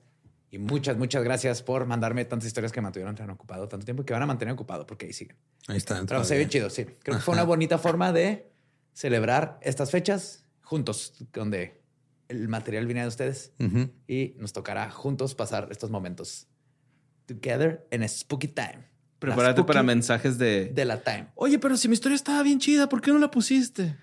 Y 0.51 0.59
muchas, 0.59 0.99
muchas 0.99 1.25
gracias 1.25 1.63
por 1.63 1.87
mandarme 1.87 2.25
tantas 2.27 2.47
historias 2.47 2.73
que 2.73 2.81
me 2.81 2.85
mantuvieron 2.85 3.15
tan 3.15 3.31
ocupado 3.31 3.69
tanto 3.69 3.87
tiempo 3.87 4.03
y 4.03 4.05
que 4.05 4.13
van 4.13 4.23
a 4.23 4.27
mantener 4.27 4.53
ocupado 4.53 4.87
porque 4.87 5.07
ahí 5.07 5.13
siguen. 5.13 5.37
Ahí 5.67 5.79
está. 5.79 6.05
Pero 6.07 6.25
se 6.25 6.37
ve 6.37 6.47
chido, 6.49 6.69
sí. 6.69 6.85
Creo 6.85 7.17
que 7.17 7.23
fue 7.23 7.35
una 7.35 7.45
bonita 7.45 7.79
forma 7.79 8.13
de 8.13 8.53
celebrar 8.93 9.59
estas 9.63 9.91
fechas 9.91 10.45
juntos, 10.61 11.15
donde 11.33 11.81
el 12.29 12.49
material 12.49 12.87
viene 12.87 13.03
de 13.03 13.09
ustedes 13.09 13.53
Ujú. 13.59 13.91
y 14.07 14.35
nos 14.39 14.53
tocará 14.53 14.91
juntos 14.91 15.35
pasar 15.35 15.69
estos 15.71 15.91
momentos 15.91 16.49
together 17.27 17.87
en 17.91 18.03
a 18.03 18.09
spooky 18.09 18.49
time. 18.49 18.91
Prepárate 19.19 19.61
spooky 19.61 19.67
para 19.69 19.83
mensajes 19.83 20.37
de... 20.39 20.67
de 20.67 20.85
la 20.85 21.03
time. 21.03 21.29
Oye, 21.35 21.59
pero 21.59 21.77
si 21.77 21.89
mi 21.89 21.95
historia 21.95 22.17
estaba 22.17 22.43
bien 22.43 22.59
chida, 22.59 22.89
¿por 22.89 23.01
qué 23.01 23.13
no 23.13 23.19
la 23.19 23.31
pusiste? 23.31 23.97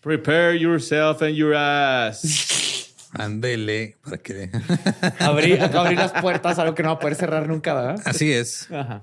Prepare 0.00 0.58
yourself 0.58 1.20
and 1.22 1.34
your 1.34 1.54
ass. 1.54 2.22
Ándele 3.12 3.96
para 4.02 4.18
que. 4.18 4.50
Abrí, 5.18 5.54
acá 5.54 5.80
abrí 5.80 5.96
las 5.96 6.12
puertas, 6.12 6.58
algo 6.58 6.74
que 6.74 6.82
no 6.82 6.90
va 6.90 6.94
a 6.94 6.98
poder 7.00 7.16
cerrar 7.16 7.48
nunca, 7.48 7.74
¿verdad? 7.74 8.00
Así 8.04 8.32
es. 8.32 8.70
Ajá. 8.70 9.02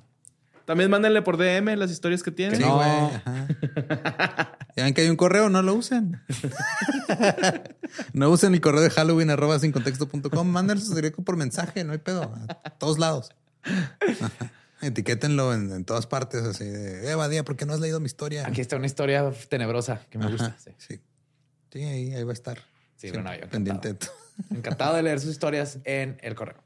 También 0.65 0.89
mándenle 0.89 1.21
por 1.21 1.37
DM 1.37 1.75
las 1.77 1.91
historias 1.91 2.23
que 2.23 2.31
tienen. 2.31 2.57
Sí, 2.57 2.63
no. 2.63 2.81
ajá. 2.81 3.47
Ya 4.75 4.83
ven 4.83 4.93
que 4.93 5.01
hay 5.01 5.09
un 5.09 5.15
correo, 5.15 5.49
no 5.49 5.63
lo 5.63 5.73
usen. 5.73 6.21
no 8.13 8.29
usen 8.29 8.53
el 8.53 8.61
correo 8.61 8.81
de 8.81 8.91
Halloween 8.91 9.31
arroba 9.31 9.57
sin 9.57 9.71
contexto.com. 9.71 10.47
Mándenlos 10.47 10.93
directo 10.93 11.23
por 11.23 11.35
mensaje, 11.35 11.83
no 11.83 11.93
hay 11.93 11.97
pedo. 11.97 12.31
A 12.63 12.69
todos 12.69 12.99
lados. 12.99 13.31
Etiquétenlo 14.81 15.53
en, 15.53 15.71
en 15.71 15.85
todas 15.85 16.05
partes, 16.07 16.43
así 16.43 16.65
de 16.65 17.09
Eva 17.11 17.27
Día, 17.29 17.43
¿por 17.43 17.55
qué 17.55 17.65
no 17.65 17.73
has 17.73 17.79
leído 17.79 17.99
mi 17.99 18.05
historia? 18.05 18.45
Aquí 18.47 18.61
está 18.61 18.75
una 18.75 18.85
historia 18.85 19.31
tenebrosa 19.49 20.01
que 20.09 20.17
me 20.19 20.25
Ajá, 20.25 20.31
gusta. 20.33 20.55
Sí, 20.59 20.71
Sí. 20.77 20.99
Sí, 21.73 21.83
ahí, 21.83 22.13
ahí 22.13 22.23
va 22.23 22.31
a 22.31 22.33
estar. 22.33 22.59
Sí, 22.95 23.11
bueno, 23.11 23.29
yo 23.35 23.47
pendiente. 23.49 23.89
encantado. 23.89 23.93
de 23.93 23.93
todo. 24.47 24.57
Encantado 24.57 24.95
de 24.95 25.03
leer 25.03 25.19
sus 25.19 25.31
historias 25.31 25.79
en 25.83 26.17
el 26.21 26.33
correo. 26.35 26.63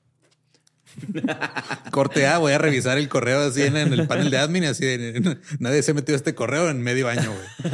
Corte 1.91 2.27
A, 2.27 2.37
voy 2.37 2.51
a 2.53 2.57
revisar 2.57 2.97
el 2.97 3.07
correo 3.09 3.41
así 3.47 3.63
en, 3.63 3.77
en 3.77 3.93
el 3.93 4.07
panel 4.07 4.29
de 4.29 4.37
admin, 4.37 4.65
así 4.65 4.85
de 4.85 5.37
nadie 5.59 5.81
se 5.83 5.91
ha 5.91 5.93
metido 5.93 6.15
este 6.17 6.35
correo 6.35 6.69
en 6.69 6.81
medio 6.81 7.07
año, 7.07 7.31
güey. 7.33 7.73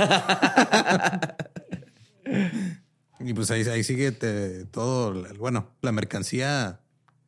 y 3.20 3.34
pues 3.34 3.50
ahí, 3.52 3.64
ahí 3.64 3.84
sigue 3.84 4.12
te- 4.12 4.66
todo, 4.66 5.14
bueno, 5.38 5.72
la 5.82 5.92
mercancía 5.92 6.80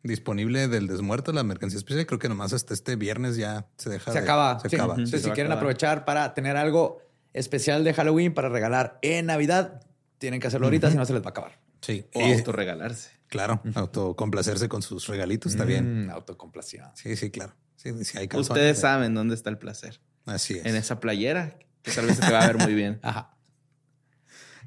disponible 0.04 0.68
del 0.68 0.88
desmuerto, 0.88 1.32
la 1.34 1.44
mercancía 1.44 1.78
especial, 1.78 2.06
creo 2.06 2.20
que 2.20 2.30
nomás 2.30 2.54
hasta 2.54 2.74
este 2.74 2.96
viernes 2.96 3.36
ya 3.38 3.68
se 3.78 3.90
deja. 3.90 4.12
Se 4.12 4.20
de- 4.20 4.24
acaba. 4.24 4.60
Se 4.60 4.70
sí. 4.70 4.76
acaba. 4.76 4.94
Entonces, 4.94 5.22
Se 5.22 5.28
si 5.28 5.34
quieren 5.34 5.48
acabar. 5.52 5.58
aprovechar 5.64 6.06
para 6.06 6.34
tener 6.34 6.56
algo 6.58 7.02
especial 7.34 7.84
de 7.84 7.94
Halloween 7.94 8.34
para 8.34 8.50
regalar 8.50 8.98
en 9.02 9.26
Navidad, 9.28 9.82
tienen 10.18 10.40
que 10.40 10.48
hacerlo 10.48 10.68
ahorita, 10.68 10.90
si 10.92 10.98
no 10.98 11.06
se 11.06 11.14
les 11.14 11.22
va 11.22 11.28
a 11.28 11.30
acabar. 11.32 11.60
Sí. 11.82 12.06
O 12.14 12.22
Y- 12.22 12.34
autorregalarse. 12.34 13.10
claro, 13.28 13.62
autocomplacerse 13.76 14.68
con 14.70 14.82
sus 14.82 15.08
regalitos 15.08 15.52
está 15.54 15.66
bien. 15.66 16.08
Mm, 16.08 16.10
autocomplación. 16.12 16.88
Sí, 16.96 17.16
sí, 17.16 17.30
claro. 17.30 17.54
Sí, 17.76 17.92
sí, 18.04 18.18
hay 18.18 18.28
calzones, 18.28 18.50
Ustedes 18.50 18.80
saben 18.80 19.14
dónde 19.14 19.36
está 19.36 19.50
el 19.50 19.58
placer. 19.58 20.02
Así 20.26 20.56
es. 20.58 20.66
En 20.66 20.76
esa 20.76 21.00
playera, 21.00 21.58
que 21.82 21.92
tal 21.92 22.06
vez 22.08 22.18
se 22.18 22.22
te 22.26 22.32
va 22.32 22.42
a 22.42 22.48
ver 22.48 22.58
muy 22.58 22.74
bien. 22.74 23.00
Ajá. 23.04 23.36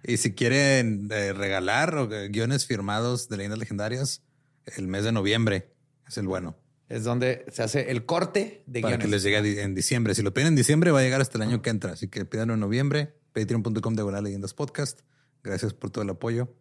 Y 0.04 0.16
si 0.16 0.34
quieren 0.34 1.08
eh, 1.12 1.32
regalar 1.32 1.94
o, 1.96 2.12
eh, 2.12 2.28
guiones 2.28 2.66
firmados 2.66 3.28
de 3.28 3.36
leyendas 3.36 3.58
legendarias, 3.58 4.22
el 4.66 4.86
mes 4.88 5.04
de 5.04 5.12
noviembre 5.12 5.72
es 6.06 6.18
el 6.18 6.26
bueno. 6.26 6.56
Es 6.88 7.04
donde 7.04 7.46
se 7.50 7.62
hace 7.62 7.90
el 7.90 8.04
corte 8.04 8.62
de 8.66 8.80
para 8.82 8.98
que 8.98 9.08
les 9.08 9.22
llegue 9.22 9.62
en 9.62 9.74
diciembre. 9.74 10.14
Si 10.14 10.20
lo 10.22 10.34
piden 10.34 10.48
en 10.48 10.56
diciembre, 10.56 10.90
va 10.90 11.00
a 11.00 11.02
llegar 11.02 11.20
hasta 11.22 11.38
el 11.38 11.42
año 11.42 11.62
que 11.62 11.70
entra. 11.70 11.92
Así 11.92 12.08
que 12.08 12.24
pídanlo 12.26 12.54
en 12.54 12.60
noviembre. 12.60 13.14
Patreon.com 13.32 13.94
de 13.94 14.22
Leyendas 14.22 14.52
Podcast. 14.52 15.00
Gracias 15.42 15.72
por 15.72 15.90
todo 15.90 16.04
el 16.04 16.10
apoyo 16.10 16.54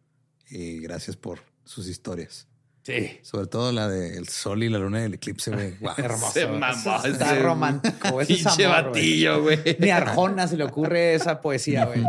y 0.49 0.79
gracias 0.79 1.17
por 1.17 1.39
sus 1.65 1.87
historias. 1.89 2.47
Sí. 2.83 3.19
Sobre 3.23 3.47
todo 3.47 3.71
la 3.73 3.89
del 3.89 4.27
sol 4.29 4.63
y 4.63 4.69
la 4.69 4.79
luna 4.79 5.01
del 5.01 5.15
eclipse, 5.15 5.51
güey. 5.51 5.77
Wow. 5.81 5.93
Hermoso. 5.97 6.31
Se 6.31 6.47
mamó 6.47 6.73
Eso 6.73 7.05
Está 7.07 7.33
ese- 7.33 7.43
romántico. 7.43 8.21
Ese 8.21 8.33
es 8.33 8.39
Pinche 8.43 8.65
amor, 8.65 8.81
güey. 8.89 8.93
batillo, 8.93 9.41
güey. 9.43 9.59
Ni 9.79 9.89
a 9.89 9.97
Arjona 9.97 10.47
se 10.47 10.55
le 10.55 10.63
ocurre 10.63 11.13
esa 11.13 11.41
poesía, 11.41 11.85
güey. 11.85 12.03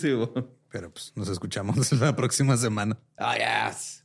Sí, 0.00 0.12
güey. 0.12 0.30
Pero 0.70 0.90
pues 0.92 1.12
nos 1.14 1.28
escuchamos 1.28 1.92
la 2.00 2.16
próxima 2.16 2.56
semana. 2.56 2.98
Ah, 3.16 3.68
yes. 3.70 4.04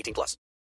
18 0.00 0.14
plus. 0.14 0.36